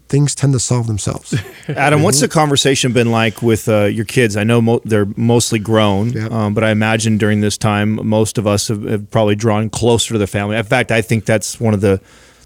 Things 0.09 0.37
tend 0.37 0.53
to 0.53 0.61
solve 0.61 0.87
themselves. 0.87 1.35
Adam, 1.69 2.01
what's 2.01 2.21
the 2.21 2.29
conversation 2.29 2.93
been 2.93 3.11
like 3.11 3.43
with 3.43 3.69
uh, 3.69 3.87
your 3.87 4.05
kids? 4.05 4.37
I 4.37 4.45
know 4.45 4.63
mo- 4.63 4.81
they're 4.85 5.09
mostly 5.17 5.59
grown, 5.59 6.11
yep. 6.11 6.31
um, 6.31 6.55
but 6.55 6.63
I 6.63 6.71
imagine 6.71 7.19
during 7.19 7.41
this 7.41 7.59
time, 7.59 8.07
most 8.07 8.39
of 8.39 8.47
us 8.47 8.69
have, 8.69 8.85
have 8.85 9.11
probably 9.11 9.35
drawn 9.35 9.69
closer 9.69 10.15
to 10.15 10.19
the 10.19 10.29
family. 10.29 10.57
In 10.57 10.63
fact, 10.63 10.93
I 10.93 11.03
think 11.03 11.25
that's 11.25 11.59
one 11.59 11.75
of 11.75 11.81
the 11.81 12.01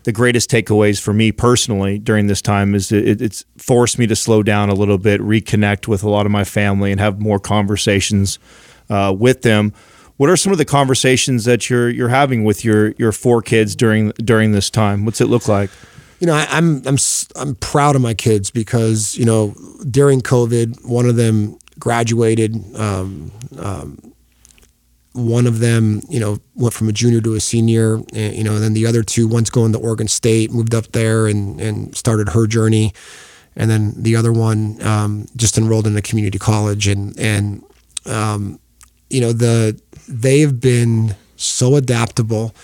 the 0.05 0.13
greatest 0.13 0.51
takeaways 0.51 1.01
for 1.01 1.13
me 1.13 1.33
personally 1.33 1.99
during 1.99 2.27
this 2.27 2.41
time 2.41 2.75
is 2.75 2.91
it, 2.91 3.21
it's 3.21 3.45
forced 3.57 3.99
me 3.99 4.07
to 4.07 4.17
slow 4.17 4.43
down 4.43 4.71
a 4.71 4.75
little 4.75 4.99
bit, 4.99 5.21
reconnect 5.21 5.89
with 5.89 6.03
a 6.03 6.09
lot 6.09 6.27
of 6.27 6.33
my 6.33 6.45
family, 6.45 6.91
and 6.91 7.01
have 7.01 7.21
more 7.21 7.39
conversations 7.39 8.39
uh, 8.89 9.15
with 9.17 9.43
them. 9.43 9.73
What 10.17 10.29
are 10.29 10.37
some 10.37 10.53
of 10.53 10.59
the 10.59 10.65
conversations 10.65 11.45
that 11.45 11.71
you're 11.71 11.89
you're 11.89 12.09
having 12.09 12.45
with 12.45 12.65
your 12.65 12.93
your 12.93 13.13
four 13.13 13.43
kids 13.43 13.75
during 13.75 14.11
during 14.11 14.53
this 14.53 14.71
time? 14.71 15.05
What's 15.05 15.21
it 15.21 15.27
look 15.27 15.49
like? 15.49 15.71
You 16.19 16.27
know, 16.27 16.35
I, 16.35 16.47
I'm 16.51 16.87
I'm 16.87 16.97
I'm 17.37 17.55
proud 17.57 17.97
of 17.97 18.03
my 18.03 18.15
kids 18.15 18.51
because 18.51 19.17
you 19.17 19.25
know 19.25 19.55
during 19.91 20.21
COVID, 20.21 20.87
one 20.87 21.07
of 21.07 21.17
them 21.17 21.59
graduated. 21.79 22.55
Um, 22.77 23.33
um, 23.59 24.10
one 25.13 25.47
of 25.47 25.59
them, 25.59 26.01
you 26.09 26.21
know, 26.21 26.39
went 26.55 26.75
from 26.75 26.89
a 26.89 26.93
junior 26.93 27.21
to 27.21 27.35
a 27.35 27.41
senior, 27.41 27.95
and, 28.15 28.35
you 28.35 28.45
know, 28.45 28.55
and 28.55 28.63
then 28.63 28.75
the 28.75 28.87
other 28.87 29.03
two, 29.03 29.27
one's 29.27 29.51
going 29.51 29.73
to 29.73 29.79
Oregon 29.79 30.09
State, 30.09 30.53
moved 30.53 30.75
up 30.75 30.93
there 30.93 31.27
and, 31.27 31.61
and 31.61 31.97
started 31.97 32.31
her 32.31 32.47
journey. 32.47 32.93
And 33.57 33.69
then 33.71 33.93
the 33.97 34.15
other 34.15 34.33
one 34.33 34.81
um, 34.83 35.27
just 35.37 35.59
enrolled 35.59 35.87
in 35.87 35.97
a 35.97 36.03
community 36.03 36.39
college. 36.39 36.87
And, 36.87 37.19
and 37.19 37.65
um, 38.07 38.61
you 39.11 39.21
know, 39.21 39.33
the 39.33 39.81
they've 40.09 40.59
been 40.61 41.17
so 41.37 41.77
adaptable 41.77 42.55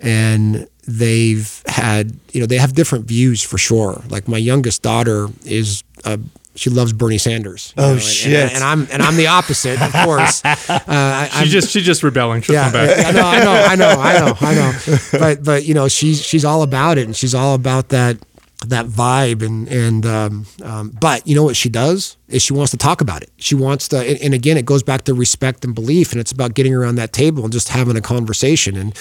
and 0.00 0.68
they've 0.86 1.62
had, 1.66 2.18
you 2.32 2.40
know, 2.40 2.46
they 2.46 2.58
have 2.58 2.74
different 2.74 3.06
views 3.06 3.42
for 3.42 3.58
sure. 3.58 4.02
Like 4.08 4.28
my 4.28 4.36
youngest 4.36 4.82
daughter 4.82 5.28
is 5.44 5.84
a 6.04 6.18
she 6.56 6.70
loves 6.70 6.92
Bernie 6.92 7.18
Sanders. 7.18 7.72
Oh 7.76 7.94
no, 7.94 7.98
shit! 7.98 8.34
And, 8.34 8.52
and, 8.52 8.64
I'm 8.64 8.88
and 8.90 9.02
I'm 9.02 9.16
the 9.16 9.28
opposite, 9.28 9.80
of 9.80 9.92
course. 9.92 10.42
Uh, 10.68 11.26
she's 11.40 11.52
just 11.52 11.70
she's 11.70 11.84
just 11.84 12.02
rebelling. 12.02 12.42
She'll 12.42 12.54
yeah, 12.54 12.68
I 12.68 13.12
know, 13.12 13.26
I 13.26 13.44
know, 13.44 13.52
I 13.52 13.74
know, 13.74 13.88
I 14.00 14.18
know, 14.18 14.34
I 14.40 14.54
know. 14.54 14.98
But 15.12 15.44
but 15.44 15.64
you 15.64 15.74
know, 15.74 15.88
she's 15.88 16.22
she's 16.22 16.44
all 16.44 16.62
about 16.62 16.98
it, 16.98 17.06
and 17.06 17.14
she's 17.14 17.34
all 17.34 17.54
about 17.54 17.88
that 17.90 18.18
that 18.64 18.86
vibe 18.86 19.44
and 19.44 19.68
and 19.68 20.06
um, 20.06 20.46
um, 20.62 20.90
but 21.00 21.26
you 21.26 21.34
know 21.34 21.42
what 21.42 21.56
she 21.56 21.68
does 21.68 22.16
is 22.28 22.42
she 22.42 22.52
wants 22.52 22.70
to 22.70 22.76
talk 22.76 23.00
about 23.00 23.22
it 23.22 23.30
she 23.36 23.54
wants 23.54 23.86
to 23.88 23.98
and, 23.98 24.18
and, 24.20 24.34
again 24.34 24.56
it 24.56 24.64
goes 24.64 24.82
back 24.82 25.02
to 25.02 25.12
respect 25.12 25.64
and 25.64 25.74
belief 25.74 26.12
and 26.12 26.20
it's 26.20 26.32
about 26.32 26.54
getting 26.54 26.74
around 26.74 26.94
that 26.94 27.12
table 27.12 27.44
and 27.44 27.52
just 27.52 27.68
having 27.68 27.96
a 27.96 28.00
conversation 28.00 28.76
and 28.76 28.96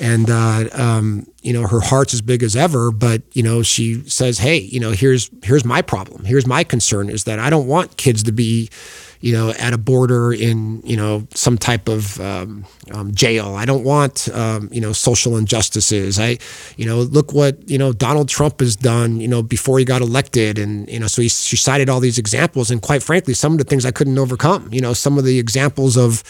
and 0.00 0.30
uh, 0.30 0.68
um, 0.72 1.26
you 1.42 1.52
know 1.52 1.66
her 1.66 1.80
heart's 1.80 2.14
as 2.14 2.20
big 2.20 2.42
as 2.42 2.56
ever 2.56 2.90
but 2.90 3.22
you 3.32 3.42
know 3.42 3.62
she 3.62 4.02
says 4.08 4.38
hey 4.38 4.58
you 4.58 4.80
know 4.80 4.90
here's 4.90 5.30
here's 5.42 5.64
my 5.64 5.80
problem 5.80 6.24
here's 6.24 6.46
my 6.46 6.64
concern 6.64 7.08
is 7.08 7.24
that 7.24 7.38
i 7.38 7.48
don't 7.48 7.66
want 7.66 7.96
kids 7.96 8.24
to 8.24 8.32
be 8.32 8.68
you 9.20 9.32
know 9.32 9.50
at 9.58 9.72
a 9.72 9.78
border 9.78 10.32
in 10.32 10.82
you 10.84 10.96
know 10.96 11.26
some 11.34 11.56
type 11.56 11.88
of 11.88 12.20
um, 12.20 12.64
um, 12.90 13.14
jail 13.14 13.54
i 13.54 13.64
don't 13.64 13.84
want 13.84 14.28
um, 14.34 14.68
you 14.72 14.80
know 14.80 14.92
social 14.92 15.36
injustices 15.36 16.18
i 16.18 16.36
you 16.76 16.84
know 16.84 16.98
look 16.98 17.32
what 17.32 17.68
you 17.68 17.78
know 17.78 17.92
donald 17.92 18.28
trump 18.28 18.60
has 18.60 18.76
done 18.76 19.20
you 19.20 19.28
know 19.28 19.42
before 19.42 19.78
he 19.78 19.84
got 19.84 20.02
elected 20.02 20.58
and 20.58 20.88
you 20.90 20.98
know 20.98 21.06
so 21.06 21.22
he, 21.22 21.28
she 21.28 21.56
cited 21.56 21.88
all 21.88 22.00
these 22.00 22.18
examples 22.18 22.70
and 22.70 22.82
quite 22.82 23.02
frankly 23.02 23.32
some 23.32 23.52
of 23.52 23.58
the 23.58 23.64
things 23.64 23.86
i 23.86 23.90
couldn't 23.90 24.18
overcome 24.18 24.68
you 24.72 24.80
know 24.80 24.92
some 24.92 25.18
of 25.18 25.24
the 25.24 25.38
examples 25.38 25.96
of 25.96 26.22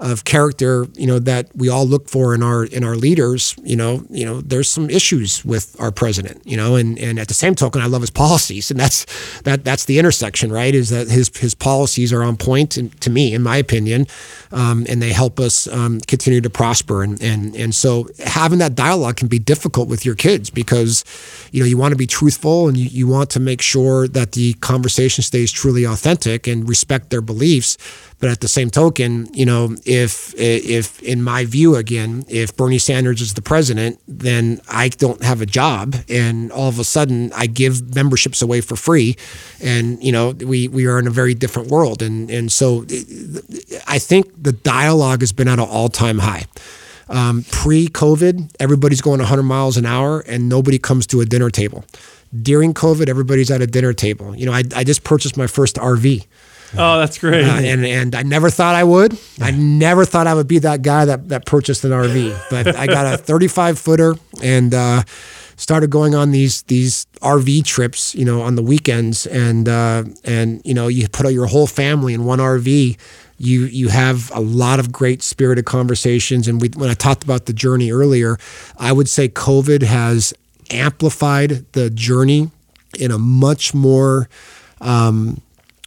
of 0.00 0.24
character, 0.24 0.86
you 0.94 1.06
know, 1.06 1.18
that 1.18 1.48
we 1.56 1.68
all 1.68 1.84
look 1.84 2.08
for 2.08 2.34
in 2.34 2.42
our 2.42 2.64
in 2.64 2.84
our 2.84 2.94
leaders, 2.94 3.56
you 3.64 3.76
know, 3.76 4.04
you 4.10 4.24
know, 4.24 4.40
there's 4.40 4.68
some 4.68 4.88
issues 4.90 5.44
with 5.44 5.74
our 5.80 5.90
president, 5.90 6.40
you 6.46 6.56
know, 6.56 6.76
and 6.76 6.98
and 6.98 7.18
at 7.18 7.28
the 7.28 7.34
same 7.34 7.54
token, 7.54 7.82
I 7.82 7.86
love 7.86 8.02
his 8.02 8.10
policies, 8.10 8.70
and 8.70 8.78
that's 8.78 9.06
that 9.42 9.64
that's 9.64 9.86
the 9.86 9.98
intersection, 9.98 10.52
right? 10.52 10.74
Is 10.74 10.90
that 10.90 11.08
his 11.08 11.36
his 11.36 11.54
policies 11.54 12.12
are 12.12 12.22
on 12.22 12.36
point 12.36 12.76
and, 12.76 12.98
to 13.00 13.10
me, 13.10 13.34
in 13.34 13.42
my 13.42 13.56
opinion, 13.56 14.06
um, 14.52 14.86
and 14.88 15.02
they 15.02 15.12
help 15.12 15.40
us 15.40 15.66
um, 15.66 16.00
continue 16.00 16.40
to 16.40 16.50
prosper, 16.50 17.02
and 17.02 17.20
and 17.20 17.56
and 17.56 17.74
so 17.74 18.08
having 18.24 18.58
that 18.60 18.74
dialogue 18.76 19.16
can 19.16 19.28
be 19.28 19.38
difficult 19.38 19.88
with 19.88 20.04
your 20.04 20.14
kids 20.14 20.50
because, 20.50 21.04
you 21.52 21.60
know, 21.60 21.66
you 21.66 21.76
want 21.76 21.92
to 21.92 21.96
be 21.96 22.06
truthful 22.06 22.68
and 22.68 22.76
you, 22.76 22.86
you 22.86 23.06
want 23.08 23.30
to 23.30 23.40
make 23.40 23.60
sure 23.60 24.06
that 24.08 24.32
the 24.32 24.52
conversation 24.54 25.22
stays 25.22 25.50
truly 25.50 25.84
authentic 25.84 26.46
and 26.46 26.68
respect 26.68 27.10
their 27.10 27.20
beliefs 27.20 27.76
but 28.20 28.30
at 28.30 28.40
the 28.40 28.48
same 28.48 28.68
token, 28.70 29.28
you 29.32 29.46
know, 29.46 29.76
if 29.84 30.34
if 30.36 31.00
in 31.02 31.22
my 31.22 31.44
view 31.44 31.76
again, 31.76 32.24
if 32.28 32.56
Bernie 32.56 32.78
Sanders 32.78 33.20
is 33.20 33.34
the 33.34 33.42
president, 33.42 34.00
then 34.08 34.60
I 34.68 34.88
don't 34.88 35.22
have 35.22 35.40
a 35.40 35.46
job, 35.46 35.94
and 36.08 36.50
all 36.50 36.68
of 36.68 36.78
a 36.78 36.84
sudden 36.84 37.32
I 37.34 37.46
give 37.46 37.94
memberships 37.94 38.42
away 38.42 38.60
for 38.60 38.74
free, 38.74 39.16
and 39.62 40.02
you 40.02 40.10
know 40.10 40.30
we 40.30 40.66
we 40.66 40.86
are 40.86 40.98
in 40.98 41.06
a 41.06 41.10
very 41.10 41.34
different 41.34 41.68
world, 41.70 42.02
and 42.02 42.28
and 42.30 42.50
so 42.50 42.84
I 43.86 43.98
think 43.98 44.42
the 44.42 44.52
dialogue 44.52 45.20
has 45.20 45.32
been 45.32 45.48
at 45.48 45.60
an 45.60 45.68
all 45.68 45.88
time 45.88 46.18
high. 46.18 46.46
Um, 47.10 47.44
Pre-COVID, 47.50 48.56
everybody's 48.60 49.00
going 49.00 49.20
100 49.20 49.42
miles 49.42 49.76
an 49.76 49.86
hour, 49.86 50.20
and 50.20 50.48
nobody 50.48 50.78
comes 50.78 51.06
to 51.06 51.20
a 51.20 51.24
dinner 51.24 51.50
table. 51.50 51.84
During 52.42 52.74
COVID, 52.74 53.08
everybody's 53.08 53.50
at 53.50 53.62
a 53.62 53.66
dinner 53.66 53.94
table. 53.94 54.36
You 54.36 54.44
know, 54.44 54.52
I, 54.52 54.62
I 54.76 54.84
just 54.84 55.04
purchased 55.04 55.36
my 55.36 55.46
first 55.46 55.76
RV. 55.76 56.26
Oh, 56.76 56.98
that's 56.98 57.18
great. 57.18 57.44
Uh, 57.44 57.60
and 57.60 57.84
and 57.84 58.14
I 58.14 58.22
never 58.22 58.50
thought 58.50 58.74
I 58.74 58.84
would. 58.84 59.18
I 59.40 59.50
never 59.50 60.04
thought 60.04 60.26
I 60.26 60.34
would 60.34 60.48
be 60.48 60.58
that 60.60 60.82
guy 60.82 61.04
that 61.04 61.28
that 61.28 61.46
purchased 61.46 61.84
an 61.84 61.92
RV. 61.92 62.50
But 62.50 62.76
I 62.76 62.86
got 62.86 63.12
a 63.12 63.16
35 63.16 63.78
footer 63.78 64.16
and 64.42 64.74
uh, 64.74 65.02
started 65.56 65.90
going 65.90 66.14
on 66.14 66.30
these 66.30 66.62
these 66.62 67.06
RV 67.22 67.64
trips. 67.64 68.14
You 68.14 68.24
know, 68.24 68.42
on 68.42 68.56
the 68.56 68.62
weekends, 68.62 69.26
and 69.26 69.68
uh, 69.68 70.04
and 70.24 70.60
you 70.64 70.74
know, 70.74 70.88
you 70.88 71.08
put 71.08 71.32
your 71.32 71.46
whole 71.46 71.66
family 71.66 72.12
in 72.14 72.24
one 72.24 72.38
RV. 72.38 72.98
You 73.38 73.64
you 73.66 73.88
have 73.88 74.30
a 74.34 74.40
lot 74.40 74.78
of 74.80 74.92
great 74.92 75.22
spirited 75.22 75.64
conversations. 75.64 76.48
And 76.48 76.60
we, 76.60 76.68
when 76.74 76.90
I 76.90 76.94
talked 76.94 77.24
about 77.24 77.46
the 77.46 77.52
journey 77.52 77.92
earlier, 77.92 78.36
I 78.78 78.92
would 78.92 79.08
say 79.08 79.28
COVID 79.28 79.82
has 79.82 80.34
amplified 80.70 81.64
the 81.72 81.88
journey 81.88 82.50
in 82.98 83.10
a 83.10 83.18
much 83.18 83.74
more 83.74 84.28
um, 84.80 85.40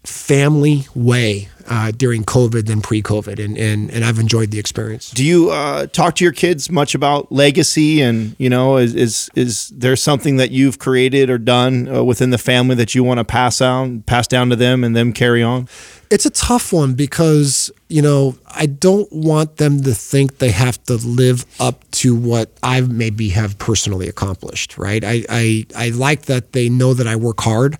family 0.03 0.86
way 0.95 1.49
uh, 1.68 1.91
during 1.91 2.23
COVID 2.23 2.65
than 2.65 2.82
pre-COVID, 2.82 3.44
and, 3.44 3.57
and 3.57 3.91
and 3.91 4.03
I've 4.03 4.19
enjoyed 4.19 4.52
the 4.52 4.60
experience. 4.60 5.11
Do 5.11 5.23
you 5.23 5.52
uh, 5.52 5.88
talk 5.88 6.15
to 6.15 6.23
your 6.23 6.34
kids 6.34 6.69
much 6.69 6.95
about 6.95 7.32
legacy, 7.32 8.02
and 8.02 8.36
you 8.40 8.49
know, 8.49 8.78
is 8.78 8.95
is, 8.95 9.30
is 9.36 9.69
there 9.69 9.95
something 9.95 10.38
that 10.38 10.52
you've 10.52 10.80
created 10.80 11.30
or 11.30 11.38
done 11.38 11.88
uh, 11.88 12.03
within 12.03 12.32
the 12.32 12.38
family 12.38 12.76
that 12.76 12.95
you 12.95 13.03
want 13.03 13.19
to 13.19 13.23
pass 13.23 13.61
on, 13.61 14.02
pass 14.02 14.28
down 14.28 14.49
to 14.49 14.56
them, 14.56 14.84
and 14.84 14.95
them 14.95 15.14
carry 15.14 15.44
on? 15.44 15.68
It's 16.10 16.26
a 16.26 16.30
tough 16.30 16.73
one 16.73 16.94
because 16.94 17.72
you 17.88 18.02
know 18.02 18.36
I 18.48 18.65
don't 18.65 19.11
want 19.11 19.57
them 19.57 19.82
to 19.84 19.94
think 19.94 20.40
they 20.40 20.52
have 20.52 20.82
to 20.86 20.95
live 20.95 21.45
up 21.60 21.90
to 21.91 22.15
what 22.15 22.52
I 22.64 22.82
maybe 22.82 23.30
have 23.30 23.57
personally 23.60 24.07
accomplished. 24.07 24.78
Right? 24.78 25.03
I 25.03 25.23
I, 25.30 25.65
I 25.76 25.90
like 25.90 26.23
that 26.23 26.53
they 26.53 26.69
know 26.69 26.94
that 26.95 27.07
I 27.07 27.15
work 27.15 27.40
hard 27.40 27.78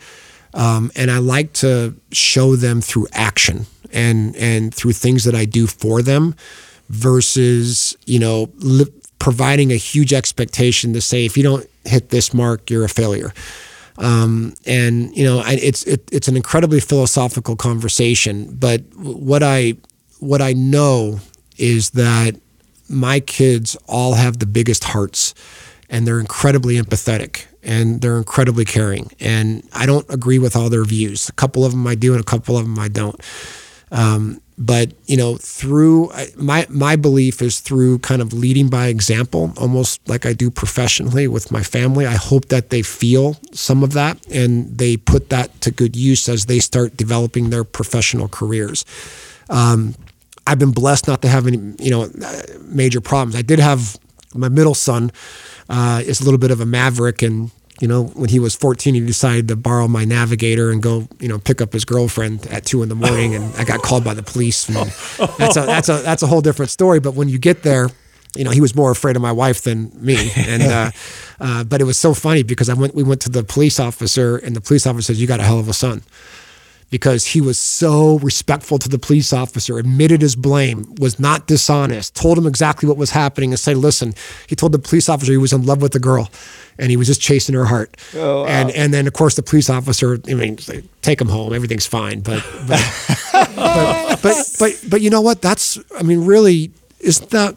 um, 0.53 0.91
and 0.95 1.10
I 1.10 1.19
like 1.19 1.53
to 1.53 1.95
show 2.11 2.56
them 2.56 2.82
through 2.82 3.07
action 3.11 3.65
and 3.94 4.36
and 4.36 4.73
through 4.73 4.94
things 4.94 5.23
that 5.26 5.36
I 5.36 5.45
do 5.45 5.68
for 5.68 6.02
them 6.02 6.36
versus 6.90 7.95
you 8.06 8.19
know 8.19 8.52
li- 8.57 8.91
providing 9.19 9.72
a 9.72 9.76
huge 9.76 10.14
expectation 10.14 10.94
to 10.94 11.02
say 11.02 11.26
if 11.26 11.38
you 11.38 11.44
don't 11.44 11.68
hit 11.86 12.10
this 12.10 12.34
mark 12.34 12.69
you're 12.69 12.84
a 12.84 12.90
failure. 12.90 13.34
Um, 13.98 14.56
and 14.65 15.15
you 15.15 15.23
know 15.23 15.40
I, 15.40 15.53
it's 15.53 15.84
it, 15.84 16.07
it's 16.11 16.28
an 16.28 16.36
incredibly 16.36 16.80
philosophical 16.80 17.56
conversation, 17.56 18.56
but 18.56 18.82
what 18.95 19.44
I 19.44 19.76
what 20.19 20.41
I 20.41 20.53
know 20.53 21.19
is 21.57 21.91
that 21.91 22.40
my 22.90 23.19
kids 23.19 23.78
all 23.88 24.15
have 24.15 24.40
the 24.40 24.45
biggest 24.45 24.84
hearts 24.84 25.34
and 25.91 26.07
they're 26.07 26.19
incredibly 26.19 26.76
empathetic 26.76 27.45
and 27.61 28.01
they're 28.01 28.18
incredibly 28.18 28.65
caring. 28.65 29.11
And 29.19 29.68
I 29.73 29.85
don't 29.85 30.09
agree 30.09 30.39
with 30.39 30.55
all 30.55 30.69
their 30.69 30.85
views. 30.85 31.30
A 31.30 31.34
couple 31.34 31.63
of 31.63 31.73
them 31.73 31.85
I 31.85 31.93
do, 31.93 32.13
and 32.13 32.22
a 32.22 32.26
couple 32.26 32.57
of 32.57 32.63
them 32.63 32.80
I 32.80 32.88
don't. 32.88 33.19
Um, 33.91 34.41
but 34.57 34.93
you 35.05 35.18
know, 35.18 35.38
through 35.38 36.11
my 36.35 36.65
my 36.69 36.95
belief 36.95 37.41
is 37.41 37.59
through 37.59 37.99
kind 37.99 38.22
of 38.22 38.31
leading 38.31 38.69
by 38.69 38.88
example, 38.88 39.53
almost 39.57 40.07
like 40.07 40.26
I 40.26 40.34
do 40.34 40.49
professionally 40.49 41.27
with 41.27 41.51
my 41.51 41.61
family. 41.63 42.05
I 42.05 42.15
hope 42.15 42.45
that 42.47 42.69
they 42.69 42.81
feel 42.81 43.38
some 43.51 43.84
of 43.84 43.93
that 43.93 44.26
and 44.27 44.77
they 44.77 44.97
put 44.97 45.30
that 45.30 45.59
to 45.61 45.72
good 45.72 45.95
use 45.95 46.30
as 46.30 46.45
they 46.45 46.59
start 46.59 46.95
developing 46.95 47.49
their 47.49 47.63
professional 47.63 48.27
careers. 48.27 48.85
Um, 49.49 49.95
I've 50.47 50.59
been 50.59 50.72
blessed 50.72 51.07
not 51.07 51.22
to 51.23 51.27
have 51.27 51.47
any, 51.47 51.57
you 51.80 51.91
know, 51.91 52.09
major 52.61 53.01
problems. 53.01 53.35
I 53.35 53.41
did 53.41 53.59
have 53.59 53.97
my 54.34 54.49
middle 54.49 54.76
son 54.76 55.11
uh, 55.72 56.02
is 56.06 56.19
a 56.19 56.26
little 56.26 56.38
bit 56.38 56.52
of 56.52 56.60
a 56.60 56.65
maverick, 56.65 57.22
and 57.22 57.49
you 57.80 57.88
know, 57.88 58.03
when 58.03 58.30
he 58.30 58.39
was 58.39 58.56
14, 58.56 58.93
he 58.93 58.99
decided 58.99 59.48
to 59.48 59.56
borrow 59.56 59.88
my 59.88 60.06
navigator 60.06 60.69
and 60.69 60.84
go, 60.84 61.07
you 61.19 61.27
know, 61.27 61.39
pick 61.39 61.61
up 61.61 61.73
his 61.73 61.85
girlfriend 61.85 62.45
at 62.48 62.65
two 62.65 62.84
in 62.84 62.89
the 62.89 62.95
morning, 62.95 63.34
and 63.34 63.56
I 63.56 63.64
got 63.64 63.81
called 63.81 64.03
by 64.03 64.14
the 64.14 64.22
police. 64.22 64.65
that's 64.65 65.57
a 65.57 65.61
that's 65.61 65.89
a 65.89 65.98
that's 66.03 66.22
a 66.22 66.27
whole 66.27 66.41
different 66.41 66.69
story. 66.69 66.99
But 66.99 67.15
when 67.15 67.30
you 67.30 67.39
get 67.39 67.64
there, 67.64 67.89
you 68.35 68.43
know, 68.43 68.52
he 68.52 68.61
was 68.61 68.76
more 68.76 68.91
afraid 68.91 69.15
of 69.15 69.22
my 69.22 69.31
wife 69.31 69.61
than 69.61 69.91
me, 69.95 70.31
and 70.35 70.61
uh, 70.64 70.91
uh, 71.39 71.64
but 71.64 71.81
it 71.81 71.85
was 71.85 71.98
so 71.98 72.14
funny 72.14 72.43
because 72.43 72.69
I 72.69 72.73
went 72.73 72.93
we 72.93 73.03
went 73.03 73.22
to 73.22 73.30
the 73.30 73.43
police 73.43 73.80
officer, 73.80 74.38
and 74.38 74.56
the 74.56 74.61
police 74.61 74.85
officer 74.85 75.14
says, 75.14 75.22
"You 75.22 75.27
got 75.27 75.39
a 75.39 75.43
hell 75.43 75.60
of 75.60 75.69
a 75.69 75.73
son." 75.73 76.03
Because 76.91 77.26
he 77.26 77.41
was 77.41 77.57
so 77.57 78.19
respectful 78.19 78.77
to 78.77 78.89
the 78.89 78.99
police 78.99 79.34
officer, 79.34 79.80
admitted 79.80 80.22
his 80.22 80.35
blame, 80.35 80.93
was 80.99 81.19
not 81.19 81.47
dishonest, 81.47 82.15
told 82.15 82.38
him 82.38 82.45
exactly 82.45 82.88
what 82.88 82.97
was 82.97 83.11
happening, 83.11 83.51
and 83.51 83.59
said, 83.59 83.77
"Listen." 83.77 84.13
He 84.45 84.55
told 84.55 84.73
the 84.73 84.80
police 84.80 85.09
officer 85.09 85.31
he 85.31 85.38
was 85.38 85.53
in 85.53 85.65
love 85.65 85.81
with 85.81 85.93
the 85.93 85.99
girl, 85.99 86.30
and 86.77 86.91
he 86.91 86.97
was 86.97 87.07
just 87.07 87.22
chasing 87.22 87.55
her 87.55 87.65
heart. 87.65 87.95
Oh, 88.15 88.43
wow. 88.43 88.47
And 88.47 88.69
and 88.72 88.93
then 88.93 89.07
of 89.07 89.13
course 89.13 89.35
the 89.35 89.43
police 89.43 89.69
officer, 89.69 90.19
I 90.27 90.34
mean, 90.34 90.57
take 91.01 91.19
him 91.19 91.30
home, 91.30 91.53
everything's 91.53 91.88
fine. 91.88 92.19
But 92.19 92.45
but, 92.68 93.18
but, 93.55 94.19
but 94.22 94.55
but 94.59 94.84
but 94.89 95.01
you 95.01 95.09
know 95.09 95.22
what? 95.22 95.41
That's 95.41 95.80
I 95.97 96.03
mean, 96.03 96.26
really, 96.26 96.72
isn't 96.99 97.30
that 97.31 97.55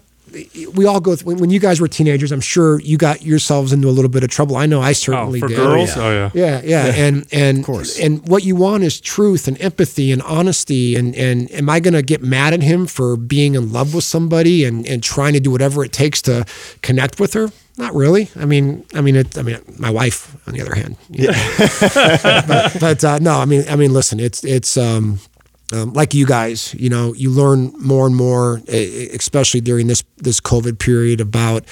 we 0.75 0.87
all 0.87 1.01
go 1.01 1.17
through, 1.17 1.37
when 1.37 1.51
you 1.51 1.61
guys 1.61 1.81
were 1.81 1.89
teenagers. 1.89 2.33
I'm 2.33 2.41
sure 2.41 2.81
you 2.81 2.97
got 2.97 3.23
yourselves 3.23 3.73
into 3.73 3.89
a 3.89 3.91
little 3.91 4.11
bit 4.11 4.23
of 4.23 4.31
trouble. 4.31 4.57
I 4.57 4.67
know 4.67 4.81
I 4.81 4.93
certainly 4.93 5.39
oh, 5.39 5.43
for 5.43 5.49
did. 5.49 5.57
girls, 5.57 5.97
oh 5.97 6.11
yeah. 6.11 6.31
yeah, 6.35 6.61
yeah, 6.65 6.87
yeah, 6.87 6.95
and 6.95 7.27
and 7.33 7.59
of 7.59 7.65
course. 7.65 7.99
and 7.99 8.27
what 8.29 8.45
you 8.45 8.57
want 8.57 8.85
is 8.85 9.01
truth 9.01 9.49
and 9.49 9.61
empathy 9.61 10.13
and 10.13 10.23
honesty. 10.23 10.97
And 10.97 11.15
and 11.15 11.51
am 11.53 11.69
I 11.69 11.81
going 11.81 11.95
to 11.95 12.03
get 12.03 12.23
mad 12.23 12.55
at 12.55 12.63
him 12.63 12.87
for 12.87 13.17
being 13.17 13.55
in 13.55 13.73
love 13.73 13.95
with 13.95 14.05
somebody 14.05 14.65
and 14.65 14.87
and 14.87 15.03
trying 15.03 15.33
to 15.35 15.41
do 15.41 15.51
whatever 15.51 15.85
it 15.85 15.93
takes 15.93 16.21
to 16.23 16.45
connect 16.83 17.21
with 17.21 17.33
her? 17.35 17.51
Not 17.77 17.95
really. 17.95 18.31
I 18.37 18.45
mean, 18.45 18.85
I 18.95 19.01
mean, 19.01 19.17
it, 19.17 19.37
I 19.37 19.43
mean, 19.43 19.59
my 19.79 19.91
wife, 19.91 20.37
on 20.47 20.55
the 20.55 20.61
other 20.61 20.77
hand. 20.77 20.97
Yeah. 21.11 21.33
but, 22.47 22.77
but 22.79 23.05
uh, 23.05 23.19
no, 23.19 23.33
I 23.41 23.47
mean, 23.47 23.65
I 23.69 23.75
mean, 23.75 23.93
listen, 23.93 24.21
it's 24.21 24.45
it's. 24.45 24.77
um 24.77 25.19
um, 25.75 25.93
like 25.93 26.15
you 26.15 26.25
guys, 26.27 26.75
you 26.75 26.89
know, 26.89 27.13
you 27.15 27.31
learn 27.31 27.73
more 27.79 28.07
and 28.07 28.15
more, 28.15 28.61
especially 28.69 29.61
during 29.61 29.89
this 29.89 30.05
this 30.19 30.41
COVID 30.41 30.79
period, 30.79 31.21
about 31.21 31.65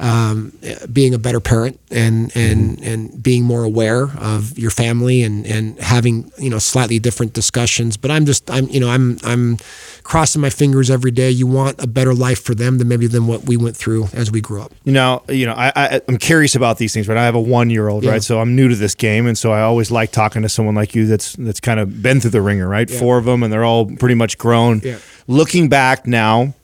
um, 0.00 0.52
being 0.90 1.12
a 1.12 1.18
better 1.18 1.40
parent 1.40 1.78
and 1.90 2.32
and 2.34 2.78
mm-hmm. 2.78 2.88
and 2.88 3.22
being 3.22 3.44
more 3.44 3.62
aware 3.62 4.04
of 4.18 4.58
your 4.58 4.70
family 4.70 5.22
and 5.22 5.46
and 5.46 5.78
having 5.78 6.32
you 6.38 6.48
know 6.48 6.58
slightly 6.58 6.98
different 6.98 7.34
discussions. 7.34 7.96
But 7.98 8.10
I'm 8.10 8.24
just 8.24 8.50
I'm 8.50 8.66
you 8.68 8.80
know 8.80 8.88
I'm 8.88 9.18
I'm 9.24 9.58
crossing 10.02 10.40
my 10.40 10.48
fingers 10.48 10.90
every 10.90 11.10
day. 11.10 11.30
You 11.30 11.46
want 11.46 11.82
a 11.82 11.86
better 11.86 12.14
life 12.14 12.42
for 12.42 12.54
them 12.54 12.78
than 12.78 12.88
maybe 12.88 13.06
than 13.06 13.26
what 13.26 13.44
we 13.44 13.58
went 13.58 13.76
through 13.76 14.08
as 14.14 14.30
we 14.30 14.40
grew 14.40 14.62
up. 14.62 14.72
You 14.84 14.92
know, 14.92 15.22
you 15.28 15.44
know, 15.44 15.52
I, 15.52 15.70
I 15.76 16.00
am 16.08 16.16
curious 16.16 16.54
about 16.54 16.78
these 16.78 16.94
things, 16.94 17.06
right? 17.06 17.18
I 17.18 17.24
have 17.24 17.34
a 17.34 17.40
one 17.40 17.68
year 17.68 17.88
old, 17.88 18.02
yeah. 18.02 18.12
right? 18.12 18.22
So 18.22 18.40
I'm 18.40 18.56
new 18.56 18.68
to 18.68 18.76
this 18.76 18.94
game, 18.94 19.26
and 19.26 19.36
so 19.36 19.52
I 19.52 19.60
always 19.60 19.90
like 19.90 20.12
talking 20.12 20.40
to 20.42 20.48
someone 20.48 20.74
like 20.74 20.94
you 20.94 21.06
that's 21.06 21.34
that's 21.34 21.60
kind 21.60 21.78
of 21.78 22.02
been 22.02 22.20
through 22.20 22.30
the 22.30 22.42
ringer, 22.42 22.66
right? 22.66 22.88
Yeah. 22.88 22.98
Four 22.98 23.18
of 23.18 23.26
them, 23.26 23.42
and 23.42 23.52
they're 23.52 23.64
all 23.64 23.84
pretty 23.84 24.14
much 24.14 24.38
grown. 24.38 24.80
Yeah. 24.82 24.98
Looking 25.26 25.68
back 25.68 26.06
now 26.06 26.54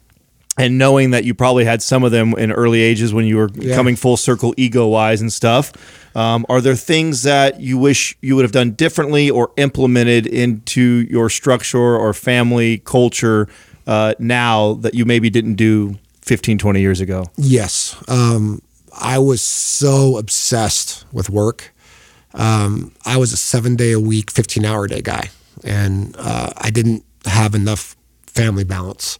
and 0.58 0.78
knowing 0.78 1.10
that 1.10 1.24
you 1.24 1.34
probably 1.34 1.64
had 1.64 1.82
some 1.82 2.02
of 2.02 2.12
them 2.12 2.32
in 2.34 2.50
early 2.50 2.80
ages 2.80 3.12
when 3.12 3.26
you 3.26 3.36
were 3.36 3.50
yeah. 3.54 3.74
coming 3.74 3.94
full 3.94 4.16
circle 4.16 4.54
ego 4.56 4.86
wise 4.86 5.20
and 5.20 5.32
stuff. 5.32 5.72
Um, 6.16 6.46
are 6.48 6.62
there 6.62 6.74
things 6.74 7.24
that 7.24 7.60
you 7.60 7.76
wish 7.76 8.16
you 8.22 8.36
would 8.36 8.44
have 8.44 8.52
done 8.52 8.70
differently 8.72 9.28
or 9.28 9.52
implemented 9.58 10.26
into 10.26 11.06
your 11.10 11.28
structure 11.28 11.96
or 11.96 12.14
family 12.14 12.78
culture 12.78 13.48
uh, 13.86 14.14
now 14.18 14.74
that 14.74 14.94
you 14.94 15.04
maybe 15.04 15.28
didn't 15.28 15.54
do 15.56 15.98
15 16.22 16.56
20 16.56 16.80
years 16.80 17.00
ago? 17.00 17.24
Yes. 17.36 17.96
Um, 18.08 18.62
i 18.98 19.18
was 19.18 19.42
so 19.42 20.16
obsessed 20.16 21.04
with 21.12 21.28
work. 21.28 21.74
Um, 22.32 22.92
i 23.04 23.18
was 23.18 23.34
a 23.34 23.36
seven 23.36 23.76
day 23.76 23.92
a 23.92 24.00
week 24.00 24.30
15 24.30 24.64
hour 24.64 24.86
day 24.86 25.02
guy. 25.02 25.28
And 25.64 26.16
uh, 26.18 26.50
i 26.56 26.70
didn't 26.70 27.04
have 27.26 27.54
enough 27.54 27.94
family 28.26 28.64
balance 28.64 29.18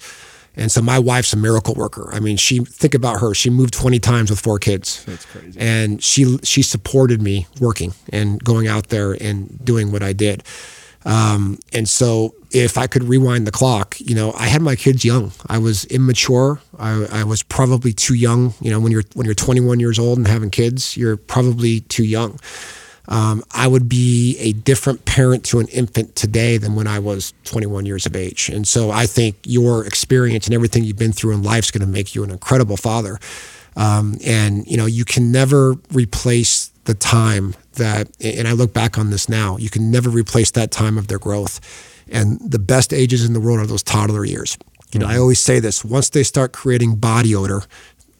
and 0.56 0.72
so 0.72 0.80
my 0.80 0.98
wife's 0.98 1.32
a 1.32 1.36
miracle 1.36 1.74
worker. 1.74 2.10
I 2.12 2.20
mean, 2.20 2.36
she 2.36 2.60
think 2.64 2.94
about 2.94 3.20
her. 3.20 3.34
She 3.34 3.50
moved 3.50 3.74
20 3.74 3.98
times 3.98 4.30
with 4.30 4.40
four 4.40 4.58
kids. 4.58 5.04
That's 5.04 5.24
crazy. 5.26 5.58
And 5.60 6.02
she 6.02 6.38
she 6.42 6.62
supported 6.62 7.20
me 7.20 7.46
working 7.60 7.92
and 8.10 8.42
going 8.42 8.66
out 8.66 8.88
there 8.88 9.12
and 9.12 9.62
doing 9.64 9.92
what 9.92 10.02
I 10.02 10.12
did. 10.12 10.42
Um, 11.04 11.60
and 11.72 11.88
so 11.88 12.34
if 12.50 12.76
I 12.76 12.88
could 12.88 13.04
rewind 13.04 13.46
the 13.46 13.52
clock, 13.52 13.94
you 14.00 14.14
know, 14.14 14.32
I 14.32 14.46
had 14.46 14.60
my 14.60 14.74
kids 14.74 15.04
young. 15.04 15.30
I 15.46 15.58
was 15.58 15.84
immature. 15.84 16.60
I, 16.78 17.06
I 17.12 17.24
was 17.24 17.44
probably 17.44 17.92
too 17.92 18.14
young. 18.14 18.54
You 18.60 18.72
know, 18.72 18.80
when 18.80 18.90
you're 18.90 19.04
when 19.14 19.24
you're 19.24 19.34
21 19.34 19.78
years 19.78 19.98
old 19.98 20.18
and 20.18 20.26
having 20.26 20.50
kids, 20.50 20.96
you're 20.96 21.16
probably 21.16 21.80
too 21.80 22.04
young 22.04 22.40
um, 23.08 23.44
I 23.52 23.68
would 23.68 23.88
be 23.88 24.36
a 24.38 24.52
different 24.52 25.04
parent 25.04 25.44
to 25.46 25.60
an 25.60 25.68
infant 25.68 26.16
today 26.16 26.58
than 26.58 26.74
when 26.74 26.86
I 26.86 26.98
was 26.98 27.32
21 27.44 27.86
years 27.86 28.06
of 28.06 28.16
age. 28.16 28.48
And 28.48 28.66
so 28.66 28.90
I 28.90 29.06
think 29.06 29.36
your 29.44 29.86
experience 29.86 30.46
and 30.46 30.54
everything 30.54 30.84
you've 30.84 30.98
been 30.98 31.12
through 31.12 31.34
in 31.34 31.42
life 31.42 31.64
is 31.64 31.70
going 31.70 31.86
to 31.86 31.92
make 31.92 32.14
you 32.14 32.24
an 32.24 32.30
incredible 32.30 32.76
father. 32.76 33.18
Um, 33.76 34.16
and 34.24 34.66
you 34.66 34.76
know, 34.76 34.86
you 34.86 35.04
can 35.04 35.30
never 35.30 35.74
replace 35.92 36.68
the 36.84 36.94
time 36.94 37.54
that. 37.74 38.08
And 38.20 38.48
I 38.48 38.52
look 38.52 38.72
back 38.72 38.98
on 38.98 39.10
this 39.10 39.28
now. 39.28 39.56
You 39.58 39.70
can 39.70 39.90
never 39.90 40.08
replace 40.08 40.50
that 40.52 40.70
time 40.70 40.98
of 40.98 41.08
their 41.08 41.18
growth. 41.18 41.60
And 42.10 42.40
the 42.40 42.58
best 42.58 42.92
ages 42.92 43.24
in 43.24 43.32
the 43.32 43.40
world 43.40 43.60
are 43.60 43.66
those 43.66 43.82
toddler 43.82 44.24
years. 44.24 44.56
You 44.92 45.00
know, 45.00 45.06
I 45.06 45.18
always 45.18 45.40
say 45.40 45.60
this: 45.60 45.84
once 45.84 46.08
they 46.08 46.22
start 46.22 46.52
creating 46.52 46.96
body 46.96 47.34
odor, 47.34 47.64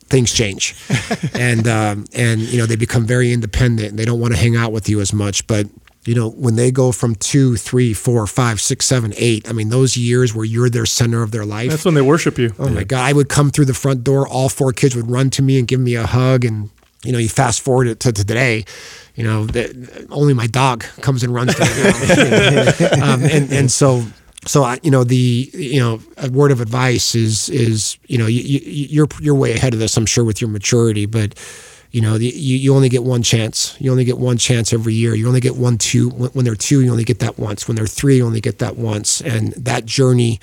things 0.09 0.33
change, 0.33 0.75
and 1.35 1.67
um, 1.69 2.05
and 2.13 2.41
you 2.41 2.59
know 2.59 2.67
they 2.67 2.77
become 2.77 3.07
very 3.07 3.33
independent. 3.33 3.91
and 3.91 3.99
They 3.99 4.05
don't 4.05 4.21
want 4.21 4.35
to 4.35 4.39
hang 4.39 4.57
out 4.57 4.73
with 4.73 4.89
you 4.89 5.01
as 5.01 5.13
much, 5.13 5.47
but 5.47 5.67
you 6.05 6.15
know 6.15 6.31
when 6.31 6.57
they 6.57 6.71
go 6.71 6.93
from 6.93 7.15
two, 7.17 7.57
three, 7.57 7.93
four, 7.93 8.27
five, 8.27 8.61
six, 8.61 8.87
seven, 8.87 9.13
eight. 9.17 9.49
I 9.49 9.53
mean 9.53 9.69
those 9.69 9.97
years 9.97 10.35
where 10.35 10.45
you're 10.45 10.71
their 10.71 10.87
center 10.87 11.23
of 11.23 11.31
their 11.31 11.45
life. 11.45 11.71
That's 11.71 11.85
when 11.85 11.95
they 11.95 12.03
worship 12.03 12.39
you. 12.39 12.55
Oh 12.59 12.69
my 12.69 12.85
God! 12.85 13.05
I 13.05 13.13
would 13.13 13.29
come 13.29 13.51
through 13.51 13.67
the 13.67 13.75
front 13.75 14.05
door. 14.05 14.27
All 14.27 14.49
four 14.49 14.73
kids 14.73 14.95
would 14.97 15.11
run 15.11 15.31
to 15.31 15.43
me 15.43 15.59
and 15.59 15.67
give 15.67 15.81
me 15.81 15.95
a 15.95 16.07
hug, 16.07 16.45
and 16.45 16.71
you 17.05 17.13
know 17.13 17.19
you 17.19 17.29
fast 17.29 17.61
forward 17.61 17.89
it 17.89 18.01
to, 18.01 18.13
to 18.13 18.25
today. 18.25 18.65
You 19.17 19.25
know, 19.25 19.47
the, 19.47 20.07
only 20.11 20.35
my 20.35 20.47
dog 20.47 20.85
comes 21.01 21.23
and 21.23 21.33
runs 21.33 21.55
to 21.55 21.63
me. 21.65 23.01
um, 23.03 23.25
and 23.25 23.51
and 23.51 23.73
so 23.73 24.05
so 24.47 24.63
I, 24.63 24.79
you 24.83 24.91
know 24.91 25.05
the 25.05 25.51
you 25.53 25.81
know 25.81 26.01
a 26.17 26.31
word 26.31 26.53
of 26.53 26.61
advice 26.61 27.15
is 27.15 27.49
is 27.49 27.99
you 28.07 28.19
know 28.19 28.27
you, 28.27 28.41
you, 28.43 28.61
you're 28.89 29.09
you're 29.21 29.35
way 29.35 29.53
ahead 29.53 29.75
of 29.75 29.81
this 29.81 29.97
I'm 29.97 30.07
sure 30.07 30.25
with 30.25 30.41
your 30.41 30.51
maturity 30.51 31.07
but 31.07 31.39
you 31.93 32.01
know 32.01 32.19
the, 32.19 32.27
you, 32.27 32.57
you 32.57 32.75
only 32.75 32.89
get 32.89 33.05
one 33.05 33.23
chance. 33.23 33.75
You 33.81 33.91
only 33.91 34.05
get 34.05 34.19
one 34.19 34.37
chance 34.37 34.73
every 34.73 34.93
year. 34.93 35.15
You 35.15 35.29
only 35.29 35.41
get 35.41 35.57
one 35.57 35.79
two 35.79 36.11
when, 36.11 36.31
when 36.33 36.45
they're 36.45 36.55
two 36.55 36.83
you 36.83 36.91
only 36.91 37.05
get 37.05 37.21
that 37.21 37.39
once. 37.39 37.67
When 37.67 37.77
they're 37.77 37.87
three 37.87 38.17
you 38.17 38.27
only 38.27 38.41
get 38.41 38.59
that 38.59 38.77
once. 38.77 39.21
And 39.23 39.53
that 39.55 39.87
journey 39.87 40.41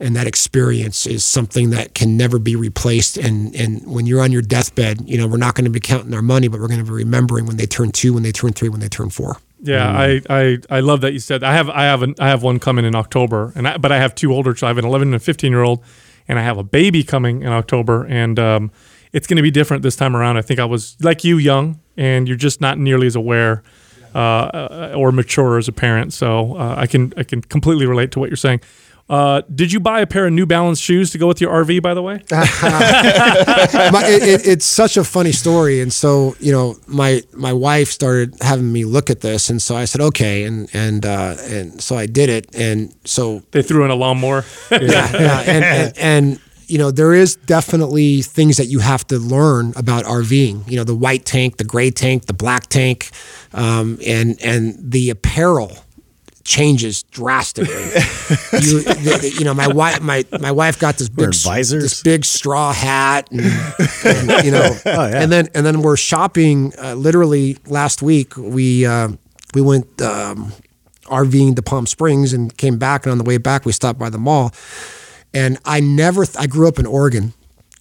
and 0.00 0.16
that 0.16 0.26
experience 0.26 1.06
is 1.06 1.24
something 1.24 1.70
that 1.70 1.94
can 1.94 2.16
never 2.16 2.38
be 2.38 2.56
replaced. 2.56 3.18
And 3.18 3.54
and 3.54 3.84
when 3.86 4.06
you're 4.06 4.22
on 4.22 4.32
your 4.32 4.42
deathbed 4.42 5.06
you 5.06 5.18
know 5.18 5.26
we're 5.26 5.36
not 5.36 5.54
going 5.54 5.64
to 5.66 5.70
be 5.70 5.80
counting 5.80 6.14
our 6.14 6.22
money 6.22 6.48
but 6.48 6.60
we're 6.60 6.68
going 6.68 6.80
to 6.80 6.86
be 6.86 6.90
remembering 6.92 7.46
when 7.46 7.56
they 7.56 7.66
turn 7.66 7.90
two 7.92 8.14
when 8.14 8.22
they 8.22 8.32
turn 8.32 8.52
three 8.52 8.68
when 8.68 8.80
they 8.80 8.88
turn 8.88 9.10
four 9.10 9.36
yeah, 9.64 10.20
mm. 10.20 10.26
I, 10.28 10.42
I 10.42 10.76
I 10.76 10.80
love 10.80 11.00
that 11.00 11.14
you 11.14 11.18
said. 11.18 11.42
I 11.42 11.54
have 11.54 11.70
I 11.70 11.84
have 11.84 12.02
an, 12.02 12.14
I 12.20 12.28
have 12.28 12.42
one 12.42 12.58
coming 12.58 12.84
in 12.84 12.94
October, 12.94 13.52
and 13.56 13.66
I, 13.66 13.78
but 13.78 13.92
I 13.92 13.98
have 13.98 14.14
two 14.14 14.32
older. 14.32 14.54
So 14.54 14.66
I 14.66 14.70
have 14.70 14.78
an 14.78 14.84
11 14.84 15.08
and 15.08 15.14
a 15.14 15.18
15 15.18 15.50
year 15.50 15.62
old, 15.62 15.82
and 16.28 16.38
I 16.38 16.42
have 16.42 16.58
a 16.58 16.62
baby 16.62 17.02
coming 17.02 17.42
in 17.42 17.48
October, 17.48 18.04
and 18.04 18.38
um, 18.38 18.70
it's 19.14 19.26
going 19.26 19.38
to 19.38 19.42
be 19.42 19.50
different 19.50 19.82
this 19.82 19.96
time 19.96 20.14
around. 20.14 20.36
I 20.36 20.42
think 20.42 20.60
I 20.60 20.66
was 20.66 20.96
like 21.00 21.24
you, 21.24 21.38
young, 21.38 21.80
and 21.96 22.28
you're 22.28 22.36
just 22.36 22.60
not 22.60 22.78
nearly 22.78 23.06
as 23.06 23.16
aware 23.16 23.62
uh, 24.14 24.18
uh 24.18 24.94
or 24.94 25.12
mature 25.12 25.56
as 25.56 25.66
a 25.66 25.72
parent. 25.72 26.12
So 26.12 26.56
uh, 26.56 26.74
I 26.76 26.86
can 26.86 27.14
I 27.16 27.22
can 27.22 27.40
completely 27.40 27.86
relate 27.86 28.12
to 28.12 28.20
what 28.20 28.28
you're 28.28 28.36
saying. 28.36 28.60
Uh, 29.08 29.42
did 29.54 29.70
you 29.70 29.80
buy 29.80 30.00
a 30.00 30.06
pair 30.06 30.26
of 30.26 30.32
New 30.32 30.46
Balance 30.46 30.80
shoes 30.80 31.10
to 31.10 31.18
go 31.18 31.26
with 31.26 31.38
your 31.38 31.52
RV? 31.52 31.82
By 31.82 31.92
the 31.92 32.00
way, 32.00 32.22
my, 32.30 34.02
it, 34.06 34.22
it, 34.22 34.46
it's 34.46 34.64
such 34.64 34.96
a 34.96 35.04
funny 35.04 35.32
story, 35.32 35.82
and 35.82 35.92
so 35.92 36.34
you 36.40 36.50
know, 36.50 36.76
my 36.86 37.22
my 37.32 37.52
wife 37.52 37.90
started 37.90 38.34
having 38.40 38.72
me 38.72 38.86
look 38.86 39.10
at 39.10 39.20
this, 39.20 39.50
and 39.50 39.60
so 39.60 39.76
I 39.76 39.84
said 39.84 40.00
okay, 40.00 40.44
and 40.44 40.70
and 40.72 41.04
uh, 41.04 41.36
and 41.42 41.82
so 41.82 41.96
I 41.96 42.06
did 42.06 42.30
it, 42.30 42.54
and 42.54 42.94
so 43.04 43.42
they 43.50 43.60
threw 43.60 43.84
in 43.84 43.90
a 43.90 43.94
lawnmower. 43.94 44.44
yeah, 44.70 44.80
yeah, 44.80 45.40
and, 45.40 45.64
and, 45.64 45.98
and 45.98 46.40
you 46.66 46.78
know, 46.78 46.90
there 46.90 47.12
is 47.12 47.36
definitely 47.36 48.22
things 48.22 48.56
that 48.56 48.66
you 48.66 48.78
have 48.78 49.06
to 49.08 49.18
learn 49.18 49.74
about 49.76 50.04
RVing. 50.04 50.68
You 50.70 50.78
know, 50.78 50.84
the 50.84 50.94
white 50.94 51.26
tank, 51.26 51.58
the 51.58 51.64
gray 51.64 51.90
tank, 51.90 52.24
the 52.24 52.32
black 52.32 52.68
tank, 52.68 53.10
um, 53.52 53.98
and 54.06 54.40
and 54.42 54.76
the 54.80 55.10
apparel 55.10 55.83
changes 56.44 57.02
drastically. 57.04 57.74
you, 57.74 58.82
the, 58.82 59.34
you 59.38 59.44
know, 59.44 59.54
my 59.54 59.68
wife, 59.68 60.00
my 60.00 60.24
my 60.40 60.52
wife 60.52 60.78
got 60.78 60.96
this 60.96 61.08
big 61.08 61.32
this 61.32 62.02
big 62.02 62.24
straw 62.24 62.72
hat, 62.72 63.30
and, 63.30 63.40
and, 64.04 64.44
you 64.44 64.50
know, 64.50 64.76
and 64.84 65.32
then 65.32 65.48
and 65.54 65.66
then 65.66 65.82
we're 65.82 65.96
shopping. 65.96 66.72
Uh, 66.80 66.94
literally 66.94 67.56
last 67.66 68.02
week, 68.02 68.36
we 68.36 68.86
uh, 68.86 69.08
we 69.54 69.60
went 69.60 70.00
um, 70.02 70.52
RVing 71.04 71.56
to 71.56 71.62
Palm 71.62 71.86
Springs 71.86 72.32
and 72.32 72.56
came 72.56 72.78
back, 72.78 73.04
and 73.04 73.12
on 73.12 73.18
the 73.18 73.24
way 73.24 73.38
back, 73.38 73.64
we 73.64 73.72
stopped 73.72 73.98
by 73.98 74.10
the 74.10 74.18
mall. 74.18 74.52
And 75.32 75.58
I 75.64 75.80
never, 75.80 76.24
th- 76.24 76.36
I 76.38 76.46
grew 76.46 76.68
up 76.68 76.78
in 76.78 76.86
Oregon, 76.86 77.32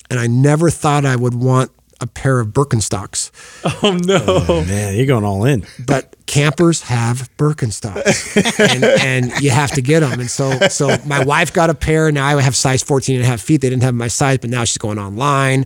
and 0.09 0.19
I 0.19 0.27
never 0.27 0.69
thought 0.69 1.05
I 1.05 1.15
would 1.15 1.35
want 1.35 1.71
a 2.03 2.07
pair 2.07 2.39
of 2.39 2.49
Birkenstocks. 2.49 3.31
Oh 3.83 3.97
no. 4.03 4.63
Man, 4.65 4.95
you're 4.95 5.05
going 5.07 5.23
all 5.23 5.45
in. 5.45 5.65
But 5.83 6.15
campers 6.27 6.83
have 6.83 7.29
Birkenstocks, 7.37 8.59
and, 8.59 8.83
and 8.83 9.41
you 9.41 9.49
have 9.49 9.71
to 9.71 9.81
get 9.81 10.01
them. 10.01 10.19
And 10.19 10.29
so, 10.29 10.51
so 10.69 10.95
my 11.05 11.23
wife 11.23 11.53
got 11.53 11.69
a 11.69 11.73
pair. 11.73 12.11
Now 12.11 12.25
I 12.37 12.41
have 12.41 12.55
size 12.55 12.83
14 12.83 13.15
and 13.15 13.23
a 13.25 13.27
half 13.27 13.41
feet. 13.41 13.61
They 13.61 13.69
didn't 13.69 13.83
have 13.83 13.95
my 13.95 14.07
size, 14.09 14.37
but 14.39 14.49
now 14.49 14.63
she's 14.65 14.77
going 14.77 14.99
online. 14.99 15.65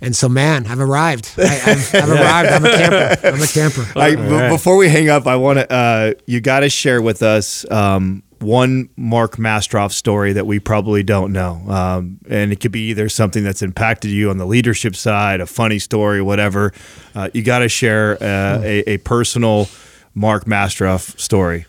And 0.00 0.14
so, 0.14 0.28
man, 0.28 0.66
I've 0.66 0.80
arrived. 0.80 1.32
I, 1.38 1.44
I've, 1.66 1.94
I've 1.94 2.10
arrived. 2.20 2.50
I'm 2.50 2.64
a 2.64 2.70
camper. 2.76 3.26
I'm 3.28 3.42
a 3.42 3.46
camper. 3.46 3.86
I, 3.98 4.14
b- 4.16 4.54
Before 4.54 4.76
we 4.76 4.88
hang 4.88 5.08
up, 5.08 5.26
I 5.26 5.36
want 5.36 5.58
to. 5.60 5.72
Uh, 5.72 6.12
you 6.26 6.40
got 6.40 6.60
to 6.60 6.68
share 6.68 7.00
with 7.00 7.22
us 7.22 7.68
um, 7.70 8.22
one 8.44 8.88
Mark 8.96 9.36
Mastrov 9.36 9.92
story 9.92 10.32
that 10.32 10.46
we 10.46 10.58
probably 10.58 11.02
don't 11.02 11.32
know, 11.32 11.62
um, 11.68 12.18
and 12.28 12.52
it 12.52 12.60
could 12.60 12.72
be 12.72 12.90
either 12.90 13.08
something 13.08 13.42
that's 13.42 13.62
impacted 13.62 14.10
you 14.10 14.30
on 14.30 14.38
the 14.38 14.46
leadership 14.46 14.94
side, 14.94 15.40
a 15.40 15.46
funny 15.46 15.78
story, 15.78 16.22
whatever. 16.22 16.72
Uh, 17.14 17.30
you 17.32 17.42
got 17.42 17.60
to 17.60 17.68
share 17.68 18.22
uh, 18.22 18.60
a, 18.62 18.90
a 18.90 18.96
personal 18.98 19.68
Mark 20.14 20.44
Mastrov 20.44 21.18
story. 21.18 21.66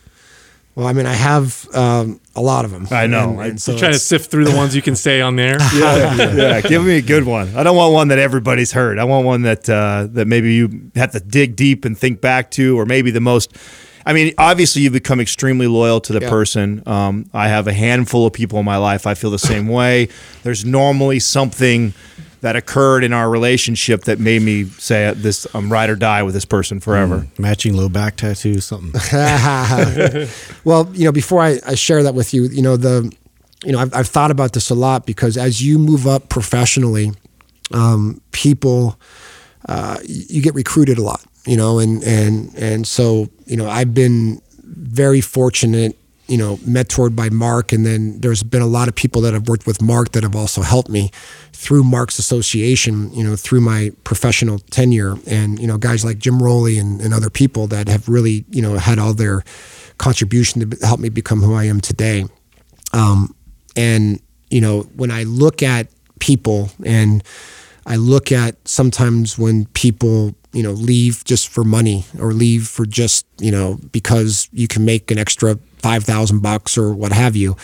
Well, 0.76 0.88
I 0.88 0.94
mean, 0.94 1.06
I 1.06 1.14
have 1.14 1.68
um, 1.74 2.20
a 2.36 2.42
lot 2.42 2.66
of 2.66 2.72
them. 2.72 2.86
I 2.92 3.08
know. 3.08 3.40
And, 3.40 3.52
and 3.52 3.62
so 3.62 3.78
Trying 3.78 3.94
to 3.94 4.00
sift 4.00 4.30
through 4.30 4.44
the 4.44 4.56
ones 4.56 4.76
you 4.76 4.82
can 4.82 4.98
say 4.98 5.22
on 5.22 5.38
there. 5.38 5.58
Yeah, 5.76 6.34
yeah. 6.34 6.62
Give 6.62 6.86
me 6.86 6.98
a 6.98 7.02
good 7.02 7.24
one. 7.24 7.56
I 7.56 7.64
don't 7.64 7.76
want 7.76 7.94
one 7.94 8.08
that 8.10 8.20
everybody's 8.20 8.72
heard. 8.72 9.00
I 9.00 9.04
want 9.06 9.26
one 9.26 9.42
that 9.44 9.70
uh, 9.70 10.08
that 10.12 10.28
maybe 10.28 10.54
you 10.54 10.92
have 10.96 11.12
to 11.12 11.20
dig 11.20 11.56
deep 11.56 11.86
and 11.86 11.98
think 11.98 12.22
back 12.22 12.52
to, 12.52 12.78
or 12.78 12.86
maybe 12.86 13.12
the 13.12 13.22
most. 13.22 13.56
I 14.06 14.14
mean, 14.14 14.34
obviously, 14.38 14.84
you've 14.84 14.94
become 14.94 15.20
extremely 15.20 15.68
loyal 15.68 16.00
to 16.02 16.14
the 16.14 16.22
Yeah. 16.22 16.30
person. 16.30 16.84
Um, 16.86 17.30
I 17.34 17.48
have 17.48 17.68
a 17.68 17.74
handful 17.74 18.26
of 18.28 18.34
people 18.34 18.60
in 18.60 18.66
my 18.66 18.78
life. 18.78 19.08
I 19.08 19.14
feel 19.16 19.32
the 19.32 19.40
same 19.40 19.68
way. 19.80 20.10
There's 20.44 20.64
normally 20.64 21.20
something 21.20 21.94
that 22.42 22.56
occurred 22.56 23.04
in 23.04 23.12
our 23.14 23.28
relationship 23.28 24.04
that 24.04 24.20
made 24.20 24.44
me 24.44 24.66
say 24.66 25.12
this: 25.16 25.48
I'm 25.56 25.72
ride 25.74 25.90
or 25.90 25.96
die 25.96 26.22
with 26.22 26.36
this 26.36 26.46
person 26.46 26.80
forever. 26.80 27.26
Matching 27.40 27.74
low 27.76 27.90
back 27.90 28.18
tattoo, 28.18 28.60
something. 28.62 28.92
well, 30.64 30.90
you 30.94 31.06
know, 31.06 31.12
before 31.12 31.42
I, 31.42 31.60
I 31.66 31.76
share 31.76 32.04
that 32.04 32.14
with 32.14 32.34
you, 32.34 32.44
you 32.44 32.62
know, 32.62 32.78
the, 32.78 33.12
you 33.64 33.72
know, 33.72 33.80
I've, 33.80 33.94
I've 33.94 34.08
thought 34.08 34.30
about 34.32 34.54
this 34.54 34.70
a 34.70 34.76
lot 34.76 35.06
because 35.08 35.38
as 35.38 35.64
you 35.64 35.80
move 35.80 36.06
up 36.06 36.30
professionally, 36.30 37.12
um, 37.74 38.22
people, 38.32 39.00
uh, 39.68 39.98
you 40.06 40.42
get 40.44 40.54
recruited 40.54 40.98
a 41.00 41.02
lot, 41.04 41.24
you 41.46 41.58
know, 41.58 41.80
and, 41.80 42.04
and, 42.04 42.56
and 42.56 42.88
so, 42.88 43.30
you 43.46 43.58
know, 43.58 43.70
I've 43.70 43.94
been 43.94 44.42
very 44.64 45.22
fortunate, 45.22 45.96
you 46.28 46.38
know, 46.38 46.58
mentored 46.58 47.16
by 47.16 47.30
Mark. 47.30 47.72
And 47.72 47.86
then 47.86 48.20
there's 48.20 48.44
been 48.44 48.62
a 48.62 48.68
lot 48.68 48.88
of 48.88 48.96
people 48.96 49.22
that 49.22 49.34
have 49.34 49.48
worked 49.48 49.68
with 49.68 49.82
Mark 49.82 50.12
that 50.14 50.24
have 50.24 50.36
also 50.36 50.62
helped 50.62 50.90
me 50.90 51.12
through 51.54 51.84
Mark's 51.84 52.18
association, 52.18 53.14
you 53.14 53.24
know, 53.24 53.36
through 53.36 53.62
my 53.62 53.92
professional 54.04 54.60
tenure 54.60 55.16
and, 55.28 55.60
you 55.60 55.68
know, 55.68 55.78
guys 55.78 56.04
like 56.04 56.18
Jim 56.18 56.42
Rowley 56.42 56.80
and, 56.80 57.00
and 57.00 57.14
other 57.14 57.30
people 57.30 57.68
that 57.68 57.88
have 57.88 58.10
really, 58.10 58.46
you 58.50 58.62
know, 58.62 58.78
had 58.78 58.98
all 58.98 59.14
their 59.14 59.44
contribution 59.98 60.70
to 60.70 60.86
help 60.86 61.00
me 61.00 61.10
become 61.10 61.42
who 61.42 61.54
I 61.54 61.66
am 61.66 61.80
today. 61.80 62.26
Um, 62.92 63.36
and, 63.76 64.20
you 64.50 64.62
know, 64.62 64.82
when 64.96 65.12
I 65.12 65.24
look 65.24 65.62
at 65.62 65.88
people 66.20 66.70
and 66.84 67.24
I 67.86 67.98
look 67.98 68.32
at 68.32 68.68
sometimes 68.68 69.38
when 69.38 69.66
people, 69.68 70.36
you 70.56 70.64
know, 70.64 70.72
leave 70.72 71.24
just 71.26 71.50
for 71.50 71.66
money 71.66 72.06
or 72.18 72.32
leave 72.32 72.68
for 72.68 72.86
just, 72.86 73.28
you 73.40 73.52
know, 73.52 73.78
because 73.92 74.48
you 74.54 74.70
can 74.70 74.86
make 74.86 75.12
an 75.12 75.20
extra 75.20 75.60
5,000 75.80 76.42
bucks 76.42 76.78
or 76.78 76.94
what 76.94 77.12
have 77.12 77.36
you. 77.36 77.58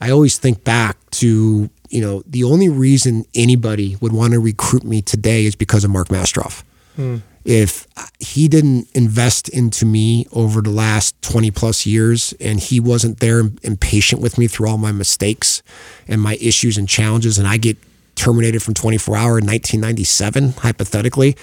I 0.00 0.10
always 0.10 0.38
think 0.38 0.64
back 0.64 0.96
to, 1.12 1.68
you 1.90 2.00
know, 2.00 2.22
the 2.26 2.42
only 2.42 2.70
reason 2.70 3.26
anybody 3.34 3.96
would 4.00 4.12
want 4.12 4.32
to 4.32 4.40
recruit 4.40 4.82
me 4.82 5.02
today 5.02 5.44
is 5.44 5.54
because 5.54 5.84
of 5.84 5.90
Mark 5.90 6.08
Mastrov. 6.08 6.64
Hmm. 6.96 7.18
If 7.44 7.86
he 8.18 8.48
didn't 8.48 8.88
invest 8.94 9.50
into 9.50 9.84
me 9.84 10.26
over 10.32 10.62
the 10.62 10.70
last 10.70 11.20
20 11.22 11.50
plus 11.50 11.84
years 11.84 12.34
and 12.40 12.58
he 12.58 12.80
wasn't 12.80 13.20
there 13.20 13.40
and 13.40 13.80
patient 13.80 14.22
with 14.22 14.38
me 14.38 14.48
through 14.48 14.68
all 14.68 14.78
my 14.78 14.90
mistakes 14.90 15.62
and 16.08 16.20
my 16.20 16.36
issues 16.40 16.78
and 16.78 16.88
challenges, 16.88 17.38
and 17.38 17.46
I 17.46 17.58
get 17.58 17.76
terminated 18.16 18.62
from 18.62 18.72
24 18.74 19.16
hour 19.16 19.38
in 19.38 19.46
1997, 19.46 20.52
hypothetically, 20.52 21.36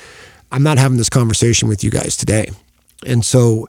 I'm 0.54 0.64
not 0.64 0.78
having 0.78 0.98
this 0.98 1.10
conversation 1.10 1.68
with 1.68 1.84
you 1.84 1.90
guys 1.90 2.16
today. 2.16 2.50
And 3.06 3.26
so, 3.26 3.68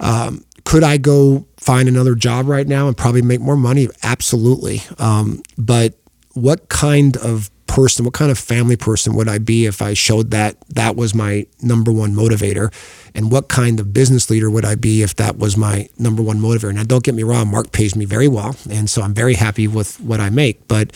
um, 0.00 0.44
could 0.64 0.82
I 0.82 0.96
go 0.96 1.46
find 1.56 1.88
another 1.88 2.14
job 2.14 2.48
right 2.48 2.66
now 2.66 2.88
and 2.88 2.96
probably 2.96 3.22
make 3.22 3.40
more 3.40 3.56
money? 3.56 3.88
Absolutely. 4.02 4.82
Um, 4.98 5.42
but 5.56 5.94
what 6.32 6.68
kind 6.68 7.16
of 7.18 7.50
person, 7.66 8.04
what 8.04 8.14
kind 8.14 8.30
of 8.30 8.38
family 8.38 8.76
person 8.76 9.14
would 9.14 9.28
I 9.28 9.38
be 9.38 9.66
if 9.66 9.80
I 9.80 9.94
showed 9.94 10.32
that 10.32 10.56
that 10.70 10.96
was 10.96 11.14
my 11.14 11.46
number 11.62 11.92
one 11.92 12.14
motivator? 12.14 12.72
And 13.14 13.30
what 13.30 13.48
kind 13.48 13.78
of 13.78 13.92
business 13.92 14.28
leader 14.28 14.50
would 14.50 14.64
I 14.64 14.74
be 14.74 15.02
if 15.02 15.14
that 15.16 15.38
was 15.38 15.56
my 15.56 15.88
number 15.98 16.22
one 16.22 16.40
motivator? 16.40 16.74
Now, 16.74 16.82
don't 16.82 17.04
get 17.04 17.14
me 17.14 17.22
wrong, 17.22 17.50
Mark 17.50 17.70
pays 17.70 17.94
me 17.94 18.06
very 18.06 18.28
well. 18.28 18.56
And 18.68 18.90
so 18.90 19.02
I'm 19.02 19.14
very 19.14 19.34
happy 19.34 19.68
with 19.68 20.00
what 20.00 20.18
I 20.20 20.30
make. 20.30 20.66
But, 20.66 20.90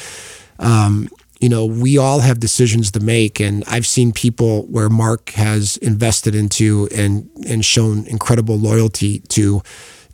um, 0.58 1.08
you 1.40 1.48
know, 1.48 1.64
we 1.64 1.98
all 1.98 2.20
have 2.20 2.40
decisions 2.40 2.90
to 2.92 3.00
make, 3.00 3.40
and 3.40 3.62
I've 3.66 3.86
seen 3.86 4.12
people 4.12 4.62
where 4.66 4.88
Mark 4.88 5.30
has 5.30 5.76
invested 5.78 6.34
into 6.34 6.88
and 6.94 7.30
and 7.46 7.64
shown 7.64 8.06
incredible 8.06 8.56
loyalty 8.56 9.20
to 9.20 9.62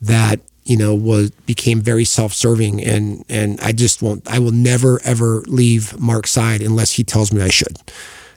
that. 0.02 0.40
You 0.64 0.78
know, 0.78 0.94
was 0.94 1.30
became 1.46 1.80
very 1.80 2.04
self-serving, 2.04 2.82
and 2.82 3.24
and 3.28 3.60
I 3.60 3.72
just 3.72 4.02
won't. 4.02 4.28
I 4.30 4.38
will 4.38 4.52
never 4.52 5.00
ever 5.04 5.42
leave 5.46 5.98
Mark's 5.98 6.30
side 6.30 6.62
unless 6.62 6.92
he 6.92 7.04
tells 7.04 7.32
me 7.32 7.42
I 7.42 7.48
should. 7.48 7.78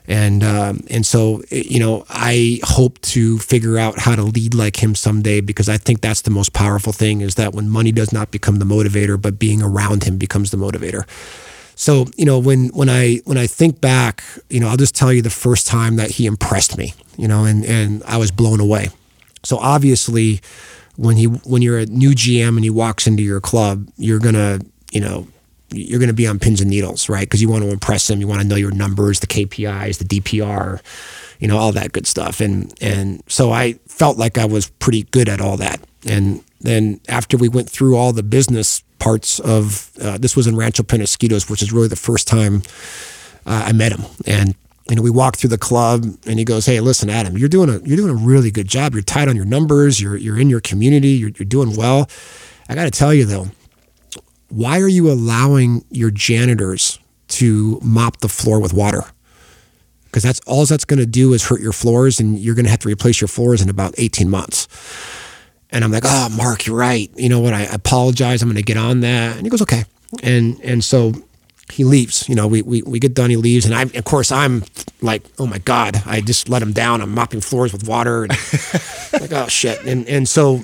And 0.08 0.42
um, 0.44 0.82
and 0.90 1.06
so 1.06 1.42
you 1.52 1.80
know, 1.80 2.06
I 2.10 2.60
hope 2.64 3.00
to 3.02 3.38
figure 3.40 3.78
out 3.78 4.00
how 4.00 4.16
to 4.16 4.24
lead 4.24 4.54
like 4.54 4.82
him 4.82 4.96
someday 4.96 5.42
because 5.42 5.68
I 5.68 5.78
think 5.78 6.00
that's 6.00 6.22
the 6.22 6.32
most 6.32 6.54
powerful 6.54 6.94
thing 6.94 7.20
is 7.20 7.36
that 7.36 7.54
when 7.54 7.70
money 7.70 7.92
does 7.92 8.14
not 8.14 8.32
become 8.32 8.60
the 8.60 8.66
motivator, 8.66 9.22
but 9.22 9.40
being 9.40 9.62
around 9.62 10.06
him 10.06 10.18
becomes 10.18 10.52
the 10.52 10.58
motivator. 10.58 11.06
So 11.78 12.08
you 12.18 12.26
know 12.26 12.40
when 12.40 12.70
when 12.70 12.90
I 12.90 13.22
when 13.26 13.38
I 13.38 13.46
think 13.48 13.80
back, 13.80 14.24
you 14.50 14.60
know 14.60 14.68
I'll 14.68 14.78
just 14.78 14.96
tell 14.96 15.14
you 15.14 15.22
the 15.22 15.30
first 15.30 15.68
time 15.68 15.96
that 15.98 16.10
he 16.10 16.26
impressed 16.26 16.76
me, 16.76 16.94
you 17.18 17.28
know, 17.28 17.46
and 17.46 17.64
and 17.64 18.04
I 18.04 18.18
was 18.18 18.32
blown 18.32 18.60
away. 18.60 18.90
So 19.44 19.58
obviously, 19.58 20.42
when 20.98 21.18
he 21.18 21.26
when 21.26 21.62
you're 21.62 21.78
a 21.78 21.86
new 21.86 22.12
GM 22.12 22.50
and 22.50 22.64
he 22.64 22.72
walks 22.72 23.06
into 23.06 23.22
your 23.22 23.40
club, 23.40 23.88
you're 23.96 24.20
gonna 24.20 24.60
you 24.92 25.00
know 25.00 25.28
you're 25.70 26.00
gonna 26.00 26.14
be 26.14 26.26
on 26.26 26.40
pins 26.40 26.62
and 26.62 26.70
needles, 26.72 27.10
right? 27.10 27.28
Because 27.28 27.44
you 27.44 27.50
want 27.50 27.64
to 27.64 27.70
impress 27.70 28.10
him, 28.10 28.20
you 28.20 28.28
want 28.28 28.42
to 28.42 28.48
know 28.48 28.56
your 28.56 28.72
numbers, 28.72 29.20
the 29.20 29.28
KPIs, 29.28 30.00
the 30.00 30.20
DPR, 30.20 30.82
you 31.40 31.48
know 31.48 31.58
all 31.58 31.72
that 31.74 31.92
good 31.92 32.08
stuff. 32.08 32.42
And 32.42 32.74
and 32.82 33.22
so 33.28 33.52
I 33.52 33.74
felt 33.88 34.18
like 34.18 34.40
I 34.40 34.46
was 34.46 34.72
pretty 34.80 35.04
good 35.04 35.30
at 35.30 35.42
all 35.42 35.58
that. 35.58 35.80
And 36.08 36.44
then 36.60 37.02
after 37.08 37.38
we 37.38 37.50
went 37.50 37.70
through 37.70 37.96
all 37.96 38.14
the 38.14 38.24
business 38.24 38.82
parts 39.00 39.40
of 39.40 39.92
uh, 40.02 40.18
this 40.18 40.36
was 40.36 40.48
in 40.48 40.56
Rancho 40.56 40.84
Penasquitos, 40.84 41.50
which 41.50 41.62
is 41.62 41.72
really 41.72 41.88
the 41.88 41.96
first 41.96 42.28
time 42.28 42.64
uh, 43.46 43.64
I 43.68 43.72
met 43.72 43.92
him. 43.92 44.06
And 44.26 44.56
you 44.90 44.96
know, 44.96 45.02
we 45.02 45.10
walked 45.10 45.40
through 45.40 45.50
the 45.50 45.58
club, 45.58 46.06
and 46.26 46.40
he 46.40 46.46
goes, 46.46 46.66
"Hey, 46.66 46.80
listen, 46.80 47.10
Adam, 47.10 47.38
you're 47.38 47.50
doing 47.50 47.70
a 47.70 47.80
you're 47.80 47.98
doing 47.98 48.12
a 48.12 48.16
really 48.16 48.52
good 48.52 48.68
job. 48.68 48.94
You're 48.94 49.04
tight 49.04 49.28
on 49.28 49.36
your 49.36 49.46
numbers. 49.46 50.02
You're 50.02 50.16
you're 50.16 50.40
in 50.40 50.50
your 50.50 50.62
community. 50.62 51.10
You're 51.10 51.32
you're 51.38 51.46
doing 51.46 51.76
well. 51.76 52.10
I 52.70 52.76
got 52.76 52.86
to 52.86 52.92
tell 52.92 53.14
you 53.14 53.26
though, 53.26 53.48
why 54.50 54.80
are 54.80 54.88
you 54.88 55.12
allowing 55.12 55.84
your 55.90 56.12
janitors 56.12 57.00
to 57.30 57.80
mop 57.84 58.18
the 58.22 58.30
floor 58.30 58.60
with 58.60 58.74
water?" 58.74 59.04
Because 60.06 60.24
that's 60.24 60.40
all 60.48 60.66
that's 60.66 60.86
going 60.86 61.00
to 61.00 61.06
do 61.06 61.34
is 61.34 61.44
hurt 61.44 61.60
your 61.60 61.74
floors, 61.74 62.20
and 62.20 62.40
you're 62.40 62.56
going 62.56 62.66
to 62.66 62.72
have 62.72 62.80
to 62.80 62.88
replace 62.88 63.20
your 63.20 63.28
floors 63.28 63.62
in 63.62 63.70
about 63.70 63.94
18 63.98 64.30
months. 64.30 64.68
And 65.72 65.84
I'm 65.84 65.92
like, 65.92 66.04
oh, 66.06 66.30
Mark, 66.36 66.66
you're 66.66 66.78
right. 66.78 67.12
You 67.16 67.30
know 67.30 67.40
what? 67.40 67.54
I 67.54 67.64
apologize. 67.64 68.42
I'm 68.42 68.48
going 68.48 68.56
to 68.56 68.64
get 68.64 68.78
on 68.78 69.02
that. 69.02 69.36
And 69.36 69.46
he 69.46 69.50
goes, 69.50 69.62
okay. 69.62 69.84
And 70.24 70.60
and 70.64 70.84
so 70.84 71.14
he 71.72 71.84
leaves. 71.84 72.28
You 72.30 72.36
know, 72.36 72.48
we, 72.48 72.62
we 72.62 72.82
we 72.84 73.00
get 73.00 73.14
done. 73.14 73.30
He 73.30 73.36
leaves, 73.36 73.66
and 73.66 73.76
I, 73.76 73.84
of 73.84 74.06
course, 74.06 74.32
I'm 74.32 74.64
like, 75.02 75.24
oh 75.38 75.46
my 75.46 75.58
god, 75.60 76.02
I 76.06 76.22
just 76.22 76.50
let 76.50 76.62
him 76.62 76.72
down. 76.72 77.02
I'm 77.02 77.14
mopping 77.14 77.42
floors 77.42 77.74
with 77.74 77.88
water, 77.88 78.24
and 78.24 78.32
like, 79.22 79.32
oh 79.34 79.48
shit. 79.48 79.84
And 79.86 80.08
and 80.08 80.28
so, 80.28 80.62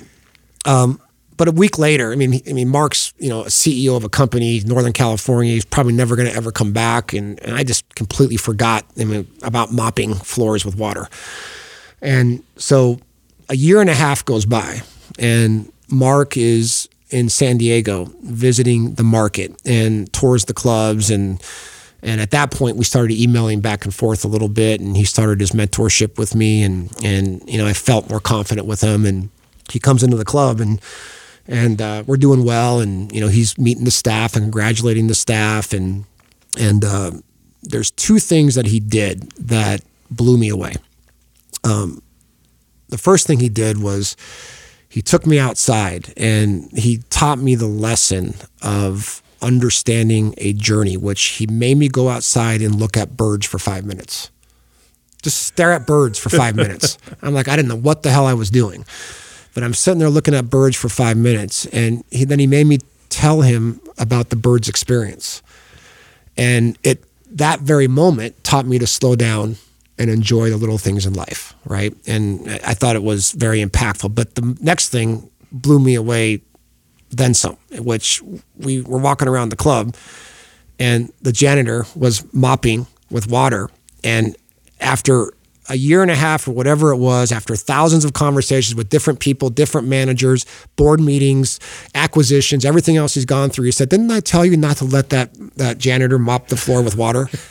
um, 0.64 1.00
but 1.36 1.48
a 1.48 1.52
week 1.52 1.78
later, 1.78 2.12
I 2.12 2.16
mean, 2.16 2.40
I 2.48 2.52
mean, 2.52 2.68
Mark's 2.68 3.12
you 3.18 3.28
know 3.28 3.42
a 3.42 3.48
CEO 3.48 3.96
of 3.96 4.04
a 4.04 4.08
company, 4.08 4.60
Northern 4.60 4.92
California. 4.92 5.52
He's 5.52 5.64
probably 5.64 5.92
never 5.92 6.16
going 6.16 6.28
to 6.28 6.34
ever 6.34 6.50
come 6.50 6.72
back, 6.72 7.12
and, 7.12 7.38
and 7.42 7.54
I 7.54 7.64
just 7.64 7.94
completely 7.94 8.36
forgot 8.36 8.84
I 8.98 9.04
mean, 9.04 9.28
about 9.42 9.72
mopping 9.72 10.14
floors 10.14 10.64
with 10.64 10.76
water. 10.76 11.08
And 12.00 12.42
so 12.56 12.98
a 13.48 13.56
year 13.56 13.80
and 13.80 13.88
a 13.88 13.94
half 13.94 14.24
goes 14.24 14.46
by, 14.46 14.82
and 15.18 15.72
Mark 15.88 16.36
is 16.36 16.88
in 17.10 17.28
San 17.28 17.58
Diego 17.58 18.10
visiting 18.22 18.94
the 18.94 19.04
market 19.04 19.54
and 19.64 20.12
tours 20.12 20.46
the 20.46 20.54
clubs. 20.54 21.10
And 21.10 21.42
and 22.02 22.20
at 22.20 22.32
that 22.32 22.50
point 22.50 22.76
we 22.76 22.84
started 22.84 23.16
emailing 23.16 23.60
back 23.60 23.84
and 23.84 23.94
forth 23.94 24.24
a 24.24 24.28
little 24.28 24.48
bit. 24.48 24.80
And 24.80 24.96
he 24.96 25.04
started 25.04 25.40
his 25.40 25.52
mentorship 25.52 26.18
with 26.18 26.34
me. 26.34 26.62
And 26.62 26.90
and 27.04 27.42
you 27.48 27.58
know 27.58 27.66
I 27.66 27.72
felt 27.72 28.10
more 28.10 28.20
confident 28.20 28.66
with 28.66 28.80
him. 28.80 29.04
And 29.04 29.30
he 29.70 29.78
comes 29.78 30.02
into 30.02 30.16
the 30.16 30.24
club 30.24 30.60
and 30.60 30.80
and 31.46 31.80
uh, 31.80 32.04
we're 32.06 32.16
doing 32.16 32.44
well. 32.44 32.80
And 32.80 33.12
you 33.12 33.20
know 33.20 33.28
he's 33.28 33.58
meeting 33.58 33.84
the 33.84 33.90
staff 33.90 34.34
and 34.34 34.44
congratulating 34.44 35.06
the 35.06 35.14
staff. 35.14 35.72
And 35.72 36.04
and 36.58 36.84
uh, 36.84 37.12
there's 37.62 37.90
two 37.90 38.18
things 38.18 38.54
that 38.54 38.66
he 38.66 38.80
did 38.80 39.30
that 39.32 39.82
blew 40.10 40.38
me 40.38 40.48
away. 40.48 40.74
The 42.88 42.98
first 42.98 43.26
thing 43.26 43.40
he 43.40 43.48
did 43.48 43.82
was 43.82 44.16
he 44.94 45.02
took 45.02 45.26
me 45.26 45.40
outside 45.40 46.14
and 46.16 46.70
he 46.70 46.98
taught 47.10 47.40
me 47.40 47.56
the 47.56 47.66
lesson 47.66 48.32
of 48.62 49.24
understanding 49.42 50.36
a 50.38 50.52
journey, 50.52 50.96
which 50.96 51.20
he 51.20 51.48
made 51.48 51.78
me 51.78 51.88
go 51.88 52.08
outside 52.08 52.62
and 52.62 52.76
look 52.76 52.96
at 52.96 53.16
birds 53.16 53.44
for 53.44 53.58
five 53.58 53.84
minutes. 53.84 54.30
Just 55.20 55.42
stare 55.42 55.72
at 55.72 55.84
birds 55.84 56.16
for 56.16 56.28
five 56.28 56.54
minutes. 56.54 56.96
I'm 57.22 57.34
like, 57.34 57.48
I 57.48 57.56
didn't 57.56 57.70
know 57.70 57.76
what 57.76 58.04
the 58.04 58.10
hell 58.12 58.24
I 58.24 58.34
was 58.34 58.50
doing. 58.50 58.84
But 59.52 59.64
I'm 59.64 59.74
sitting 59.74 59.98
there 59.98 60.08
looking 60.08 60.32
at 60.32 60.48
birds 60.48 60.76
for 60.76 60.88
five 60.88 61.16
minutes. 61.16 61.66
And 61.66 62.04
he, 62.12 62.24
then 62.24 62.38
he 62.38 62.46
made 62.46 62.68
me 62.68 62.78
tell 63.08 63.40
him 63.40 63.80
about 63.98 64.30
the 64.30 64.36
bird's 64.36 64.68
experience. 64.68 65.42
And 66.36 66.78
it 66.84 67.02
that 67.32 67.62
very 67.62 67.88
moment 67.88 68.44
taught 68.44 68.64
me 68.64 68.78
to 68.78 68.86
slow 68.86 69.16
down 69.16 69.56
and 69.98 70.10
enjoy 70.10 70.50
the 70.50 70.56
little 70.56 70.78
things 70.78 71.06
in 71.06 71.14
life, 71.14 71.54
right? 71.64 71.94
And 72.06 72.48
I 72.64 72.74
thought 72.74 72.96
it 72.96 73.02
was 73.02 73.32
very 73.32 73.64
impactful. 73.64 74.14
But 74.14 74.34
the 74.34 74.56
next 74.60 74.88
thing 74.88 75.30
blew 75.52 75.78
me 75.78 75.94
away 75.94 76.42
then 77.10 77.32
some, 77.32 77.56
which 77.78 78.20
we 78.56 78.80
were 78.80 78.98
walking 78.98 79.28
around 79.28 79.50
the 79.50 79.56
club 79.56 79.94
and 80.78 81.12
the 81.22 81.32
janitor 81.32 81.86
was 81.94 82.24
mopping 82.32 82.86
with 83.10 83.28
water. 83.28 83.70
And 84.02 84.36
after 84.80 85.32
a 85.68 85.76
year 85.76 86.02
and 86.02 86.10
a 86.10 86.14
half 86.14 86.46
or 86.48 86.52
whatever 86.52 86.90
it 86.90 86.96
was, 86.96 87.32
after 87.32 87.56
thousands 87.56 88.04
of 88.04 88.12
conversations 88.12 88.74
with 88.74 88.88
different 88.88 89.20
people, 89.20 89.50
different 89.50 89.88
managers, 89.88 90.44
board 90.76 91.00
meetings, 91.00 91.60
acquisitions, 91.94 92.64
everything 92.64 92.96
else 92.96 93.14
he's 93.14 93.24
gone 93.24 93.50
through, 93.50 93.64
he 93.64 93.70
said, 93.70 93.88
Didn't 93.88 94.10
I 94.10 94.20
tell 94.20 94.44
you 94.44 94.56
not 94.56 94.76
to 94.78 94.84
let 94.84 95.10
that, 95.10 95.34
that 95.56 95.78
janitor 95.78 96.18
mop 96.18 96.48
the 96.48 96.56
floor 96.56 96.82
with 96.82 96.96
water? 96.96 97.28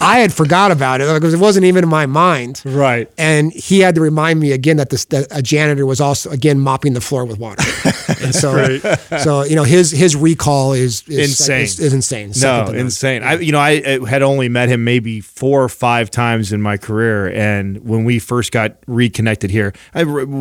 I 0.00 0.18
had 0.18 0.32
forgot 0.32 0.70
about 0.70 1.00
it 1.00 1.12
because 1.14 1.34
it 1.34 1.40
wasn't 1.40 1.64
even 1.66 1.84
in 1.84 1.90
my 1.90 2.06
mind. 2.06 2.62
Right. 2.64 3.10
And 3.18 3.52
he 3.52 3.80
had 3.80 3.94
to 3.96 4.00
remind 4.00 4.40
me 4.40 4.52
again 4.52 4.76
that, 4.78 4.90
this, 4.90 5.04
that 5.06 5.26
a 5.30 5.42
janitor 5.42 5.86
was 5.86 6.00
also 6.00 6.30
again 6.30 6.60
mopping 6.60 6.94
the 6.94 7.00
floor 7.00 7.24
with 7.24 7.38
water. 7.38 7.62
and 8.22 8.34
so, 8.34 8.78
so 9.18 9.44
you 9.44 9.56
know, 9.56 9.64
his 9.64 9.90
his 9.90 10.14
recall 10.16 10.72
is, 10.72 11.02
is 11.08 11.30
Insane. 11.30 11.62
Is, 11.62 11.80
is 11.80 11.92
insane. 11.94 12.32
No, 12.40 12.66
insane. 12.72 13.22
I, 13.22 13.34
you 13.34 13.52
know, 13.52 13.58
I, 13.58 13.82
I 13.84 14.08
had 14.08 14.22
only 14.22 14.48
met 14.48 14.68
him 14.68 14.84
maybe 14.84 15.20
four 15.20 15.62
or 15.62 15.68
five 15.68 16.10
times 16.10 16.52
in 16.52 16.60
my 16.62 16.76
career, 16.76 17.07
and 17.28 17.84
when 17.84 18.04
we 18.04 18.18
first 18.18 18.52
got 18.52 18.76
reconnected 18.86 19.50
here, 19.50 19.72
I, 19.94 20.00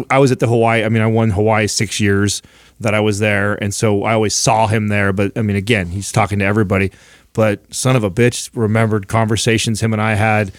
I 0.09 0.19
was 0.19 0.31
at 0.31 0.39
the 0.39 0.47
Hawaii. 0.47 0.83
I 0.83 0.89
mean, 0.89 1.01
I 1.01 1.07
won 1.07 1.31
Hawaii 1.31 1.67
six 1.67 1.99
years 1.99 2.41
that 2.79 2.93
I 2.93 2.99
was 2.99 3.19
there, 3.19 3.55
and 3.63 3.73
so 3.73 4.03
I 4.03 4.13
always 4.13 4.35
saw 4.35 4.67
him 4.67 4.89
there. 4.89 5.13
But 5.13 5.37
I 5.37 5.41
mean, 5.41 5.55
again, 5.55 5.87
he's 5.87 6.11
talking 6.11 6.39
to 6.39 6.45
everybody. 6.45 6.91
But 7.33 7.73
son 7.73 7.95
of 7.95 8.03
a 8.03 8.11
bitch, 8.11 8.49
remembered 8.53 9.07
conversations 9.07 9.81
him 9.81 9.93
and 9.93 10.01
I 10.01 10.15
had. 10.15 10.51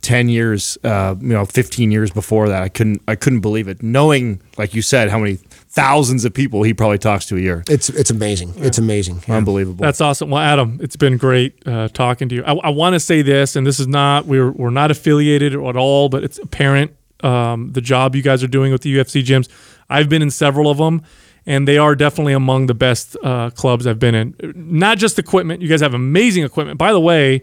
10 0.00 0.28
years 0.28 0.78
uh, 0.84 1.16
you 1.20 1.26
know 1.26 1.44
15 1.44 1.90
years 1.90 2.12
before 2.12 2.48
that 2.48 2.62
i 2.62 2.68
couldn't 2.68 3.02
i 3.08 3.16
couldn't 3.16 3.40
believe 3.40 3.66
it 3.66 3.82
knowing 3.82 4.40
like 4.56 4.72
you 4.72 4.80
said 4.80 5.10
how 5.10 5.18
many 5.18 5.40
thousands 5.78 6.24
of 6.24 6.34
people 6.34 6.62
he 6.64 6.74
probably 6.74 6.98
talks 6.98 7.26
to 7.26 7.36
a 7.36 7.40
year 7.40 7.62
It's 7.68 7.88
it's 7.88 8.10
amazing. 8.10 8.52
It's 8.56 8.78
amazing. 8.78 9.22
Yeah. 9.28 9.36
unbelievable 9.36 9.84
That's 9.84 10.00
awesome. 10.00 10.30
Well, 10.30 10.42
Adam, 10.42 10.78
it's 10.82 10.96
been 10.96 11.16
great 11.16 11.62
uh, 11.66 11.88
talking 11.88 12.28
to 12.30 12.34
you. 12.34 12.44
I, 12.44 12.54
I 12.54 12.70
want 12.70 12.94
to 12.94 13.00
say 13.00 13.22
this, 13.22 13.56
and 13.56 13.66
this 13.66 13.78
is 13.78 13.86
not 13.86 14.26
we're 14.26 14.50
we're 14.50 14.70
not 14.70 14.90
affiliated 14.90 15.54
at 15.54 15.76
all, 15.76 16.08
but 16.08 16.24
it's 16.24 16.38
apparent 16.38 16.90
um, 17.22 17.72
the 17.72 17.80
job 17.80 18.16
you 18.16 18.22
guys 18.22 18.42
are 18.42 18.48
doing 18.48 18.72
with 18.72 18.82
the 18.82 18.94
UFC 18.96 19.22
gyms. 19.22 19.48
I've 19.88 20.08
been 20.08 20.22
in 20.22 20.30
several 20.30 20.70
of 20.70 20.78
them, 20.78 21.02
and 21.46 21.66
they 21.66 21.78
are 21.78 21.94
definitely 21.94 22.32
among 22.32 22.66
the 22.66 22.74
best 22.74 23.16
uh, 23.22 23.50
clubs 23.50 23.86
I've 23.86 23.98
been 23.98 24.14
in. 24.14 24.34
Not 24.54 24.98
just 24.98 25.18
equipment. 25.18 25.62
You 25.62 25.68
guys 25.68 25.80
have 25.80 25.94
amazing 25.94 26.44
equipment. 26.44 26.78
By 26.78 26.92
the 26.92 27.00
way, 27.00 27.42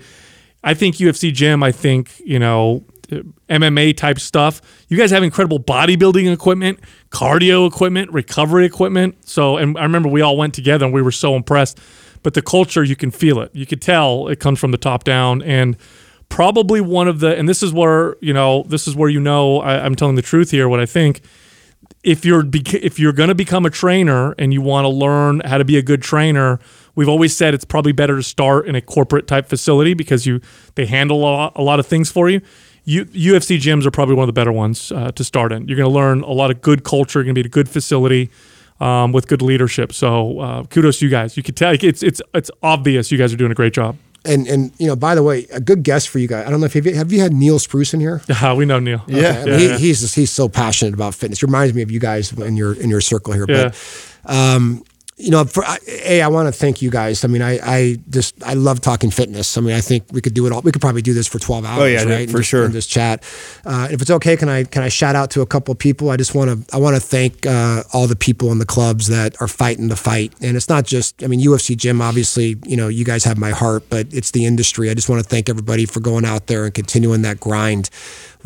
I 0.63 0.73
think 0.73 0.95
UFC 0.97 1.33
gym. 1.33 1.63
I 1.63 1.71
think 1.71 2.21
you 2.25 2.39
know. 2.39 2.83
Uh, 3.11 3.17
MMA 3.49 3.95
type 3.95 4.19
stuff. 4.19 4.61
You 4.87 4.97
guys 4.97 5.11
have 5.11 5.23
incredible 5.23 5.59
bodybuilding 5.59 6.31
equipment, 6.31 6.79
cardio 7.09 7.67
equipment, 7.67 8.11
recovery 8.11 8.65
equipment. 8.65 9.27
So, 9.27 9.57
and 9.57 9.77
I 9.77 9.83
remember 9.83 10.09
we 10.09 10.21
all 10.21 10.37
went 10.37 10.53
together 10.53 10.85
and 10.85 10.93
we 10.93 11.01
were 11.01 11.11
so 11.11 11.35
impressed. 11.35 11.79
But 12.23 12.33
the 12.33 12.41
culture, 12.41 12.83
you 12.83 12.95
can 12.95 13.11
feel 13.11 13.39
it. 13.39 13.51
You 13.53 13.65
could 13.65 13.81
tell 13.81 14.27
it 14.27 14.39
comes 14.39 14.59
from 14.59 14.71
the 14.71 14.77
top 14.77 15.03
down. 15.03 15.41
And 15.43 15.77
probably 16.29 16.81
one 16.81 17.07
of 17.07 17.19
the, 17.19 17.37
and 17.37 17.47
this 17.47 17.61
is 17.61 17.71
where 17.71 18.15
you 18.19 18.33
know, 18.33 18.63
this 18.63 18.87
is 18.87 18.95
where 18.95 19.09
you 19.09 19.19
know 19.19 19.59
I, 19.61 19.85
I'm 19.85 19.95
telling 19.95 20.15
the 20.15 20.21
truth 20.21 20.51
here. 20.51 20.67
What 20.67 20.79
I 20.79 20.85
think 20.85 21.21
if 22.05 22.23
you're 22.23 22.45
if 22.53 22.99
you're 22.99 23.13
going 23.13 23.29
to 23.29 23.35
become 23.35 23.65
a 23.65 23.69
trainer 23.69 24.33
and 24.37 24.53
you 24.53 24.61
want 24.61 24.85
to 24.85 24.89
learn 24.89 25.41
how 25.41 25.57
to 25.57 25.65
be 25.65 25.77
a 25.77 25.81
good 25.81 26.01
trainer, 26.01 26.59
we've 26.93 27.09
always 27.09 27.35
said 27.35 27.53
it's 27.53 27.65
probably 27.65 27.91
better 27.91 28.15
to 28.15 28.23
start 28.23 28.67
in 28.67 28.75
a 28.75 28.81
corporate 28.81 29.27
type 29.27 29.47
facility 29.47 29.93
because 29.93 30.25
you 30.25 30.39
they 30.75 30.85
handle 30.85 31.17
a 31.17 31.21
lot, 31.21 31.53
a 31.55 31.61
lot 31.63 31.79
of 31.79 31.87
things 31.87 32.11
for 32.11 32.29
you. 32.29 32.41
U, 32.85 33.05
UFC 33.05 33.57
gyms 33.57 33.85
are 33.85 33.91
probably 33.91 34.15
one 34.15 34.23
of 34.23 34.27
the 34.27 34.39
better 34.39 34.51
ones 34.51 34.91
uh, 34.91 35.11
to 35.11 35.23
start 35.23 35.51
in. 35.51 35.67
You're 35.67 35.77
going 35.77 35.89
to 35.89 35.93
learn 35.93 36.21
a 36.21 36.31
lot 36.31 36.51
of 36.51 36.61
good 36.61 36.83
culture. 36.83 37.19
You're 37.19 37.25
going 37.25 37.35
to 37.35 37.41
be 37.41 37.45
at 37.45 37.47
a 37.47 37.49
good 37.49 37.67
facility 37.67 38.29
um, 38.79 39.11
with 39.11 39.27
good 39.27 39.41
leadership. 39.41 39.91
So 39.93 40.39
uh, 40.39 40.63
kudos 40.65 40.99
to 40.99 41.05
you 41.05 41.11
guys. 41.11 41.35
You 41.37 41.43
can 41.43 41.55
tell 41.55 41.75
it's 41.79 42.03
it's 42.03 42.21
it's 42.33 42.51
obvious 42.61 43.11
you 43.11 43.17
guys 43.17 43.33
are 43.33 43.37
doing 43.37 43.51
a 43.51 43.55
great 43.55 43.73
job. 43.73 43.97
And 44.23 44.47
and 44.47 44.71
you 44.79 44.87
know, 44.87 44.95
by 44.95 45.15
the 45.15 45.23
way, 45.23 45.45
a 45.51 45.59
good 45.59 45.83
guest 45.83 46.09
for 46.09 46.19
you 46.19 46.27
guys. 46.27 46.47
I 46.47 46.49
don't 46.49 46.59
know 46.59 46.65
if 46.65 46.75
you've, 46.75 47.11
you 47.11 47.19
had 47.19 47.33
Neil 47.33 47.59
Spruce 47.59 47.93
in 47.93 47.99
here. 47.99 48.21
Uh, 48.29 48.55
we 48.57 48.65
know 48.65 48.79
Neil. 48.79 49.03
Yeah. 49.07 49.41
I 49.41 49.45
mean, 49.45 49.59
he, 49.59 49.77
he's 49.77 50.01
just, 50.01 50.15
he's 50.15 50.31
so 50.31 50.49
passionate 50.49 50.93
about 50.93 51.13
fitness. 51.13 51.43
Reminds 51.43 51.75
me 51.75 51.81
of 51.83 51.91
you 51.91 51.99
guys 51.99 52.31
in 52.33 52.57
your 52.57 52.73
in 52.73 52.89
your 52.89 53.01
circle 53.01 53.33
here. 53.33 53.45
Yeah. 53.47 53.71
But 54.23 54.33
um, 54.33 54.83
you 55.17 55.31
know, 55.31 55.45
for 55.45 55.63
a, 55.63 56.21
I 56.21 56.27
want 56.27 56.47
to 56.47 56.51
thank 56.51 56.81
you 56.81 56.89
guys. 56.89 57.23
I 57.23 57.29
mean, 57.29 57.41
I 57.41 57.59
I 57.63 57.97
just 58.09 58.41
I 58.43 58.53
love 58.53 58.81
talking 58.81 59.11
fitness. 59.11 59.57
I 59.57 59.61
mean, 59.61 59.73
I 59.73 59.79
think 59.79 60.03
we 60.11 60.19
could 60.19 60.33
do 60.33 60.45
it 60.45 60.51
all. 60.51 60.61
We 60.61 60.73
could 60.73 60.81
probably 60.81 61.01
do 61.01 61.13
this 61.13 61.25
for 61.25 61.39
twelve 61.39 61.63
hours. 61.63 61.81
Oh, 61.81 61.85
yeah, 61.85 62.03
right? 62.03 62.29
For 62.29 62.39
just- 62.39 62.49
sure. 62.49 62.67
Just 62.67 62.89
chat. 62.89 63.23
Uh, 63.63 63.87
if 63.89 64.01
it's 64.01 64.11
okay, 64.11 64.35
can 64.35 64.49
I 64.49 64.65
can 64.65 64.83
I 64.83 64.89
shout 64.89 65.15
out 65.15 65.31
to 65.31 65.41
a 65.41 65.45
couple 65.45 65.71
of 65.71 65.79
people? 65.79 66.09
I 66.09 66.17
just 66.17 66.35
want 66.35 66.67
to 66.67 66.75
I 66.75 66.79
want 66.79 66.97
to 66.97 67.01
thank 67.01 67.45
uh, 67.45 67.83
all 67.93 68.07
the 68.07 68.15
people 68.17 68.51
in 68.51 68.59
the 68.59 68.65
clubs 68.65 69.07
that 69.07 69.41
are 69.41 69.47
fighting 69.47 69.87
the 69.87 69.95
fight. 69.95 70.33
And 70.41 70.57
it's 70.57 70.67
not 70.67 70.83
just 70.85 71.23
I 71.23 71.27
mean 71.27 71.39
UFC 71.39 71.77
gym. 71.77 72.01
Obviously, 72.01 72.57
you 72.65 72.75
know, 72.75 72.89
you 72.89 73.05
guys 73.05 73.23
have 73.23 73.37
my 73.37 73.51
heart, 73.51 73.83
but 73.89 74.07
it's 74.13 74.31
the 74.31 74.45
industry. 74.45 74.89
I 74.89 74.95
just 74.95 75.07
want 75.07 75.23
to 75.23 75.29
thank 75.29 75.47
everybody 75.47 75.85
for 75.85 76.01
going 76.01 76.25
out 76.25 76.47
there 76.47 76.65
and 76.65 76.73
continuing 76.73 77.21
that 77.21 77.39
grind. 77.39 77.89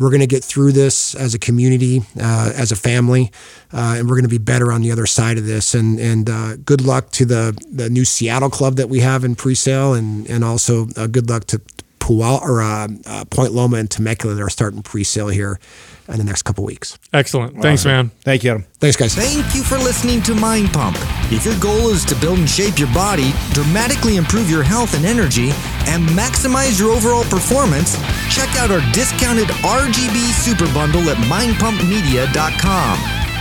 We're 0.00 0.10
going 0.10 0.20
to 0.20 0.26
get 0.26 0.42
through 0.42 0.72
this 0.72 1.14
as 1.14 1.34
a 1.34 1.38
community, 1.38 2.02
uh, 2.18 2.52
as 2.56 2.72
a 2.72 2.76
family, 2.76 3.30
uh, 3.72 3.96
and 3.98 4.08
we're 4.08 4.16
going 4.16 4.24
to 4.24 4.28
be 4.28 4.38
better 4.38 4.72
on 4.72 4.80
the 4.80 4.90
other 4.90 5.06
side 5.06 5.38
of 5.38 5.46
this. 5.46 5.74
And 5.74 6.00
and 6.00 6.28
uh, 6.28 6.56
good 6.56 6.80
luck 6.80 7.10
to 7.12 7.24
the 7.24 7.56
the 7.70 7.88
new 7.88 8.04
Seattle 8.04 8.50
club 8.50 8.76
that 8.76 8.88
we 8.88 9.00
have 9.00 9.22
in 9.24 9.34
pre-sale, 9.36 9.94
and 9.94 10.26
and 10.28 10.42
also 10.42 10.88
uh, 10.96 11.06
good 11.06 11.28
luck 11.28 11.44
to 11.48 11.60
Puyal 12.00 12.40
or 12.42 12.62
uh, 12.62 12.88
Point 13.30 13.52
Loma 13.52 13.76
and 13.76 13.90
Temecula 13.90 14.34
that 14.34 14.42
are 14.42 14.50
starting 14.50 14.82
pre-sale 14.82 15.28
here 15.28 15.60
in 16.10 16.18
the 16.18 16.24
next 16.24 16.42
couple 16.42 16.64
weeks. 16.64 16.98
Excellent. 17.12 17.60
Thanks, 17.60 17.84
man. 17.84 18.10
thank 18.24 18.44
you 18.44 18.50
adam 18.50 18.64
Thanks, 18.80 18.96
guys. 18.96 19.14
Thank 19.14 19.54
you 19.54 19.62
for 19.62 19.76
listening 19.76 20.22
to 20.22 20.34
Mind 20.34 20.72
Pump. 20.72 20.96
If 21.30 21.44
your 21.44 21.58
goal 21.60 21.90
is 21.90 22.02
to 22.06 22.14
build 22.14 22.38
and 22.38 22.48
shape 22.48 22.78
your 22.78 22.92
body, 22.94 23.32
dramatically 23.52 24.16
improve 24.16 24.48
your 24.48 24.62
health 24.62 24.94
and 24.94 25.04
energy, 25.04 25.50
and 25.84 26.08
maximize 26.16 26.80
your 26.80 26.90
overall 26.90 27.24
performance, 27.24 27.96
check 28.34 28.48
out 28.56 28.70
our 28.70 28.80
discounted 28.92 29.48
RGB 29.60 30.32
Super 30.32 30.72
Bundle 30.72 31.10
at 31.10 31.18
mindpumpmedia.com. 31.28 33.19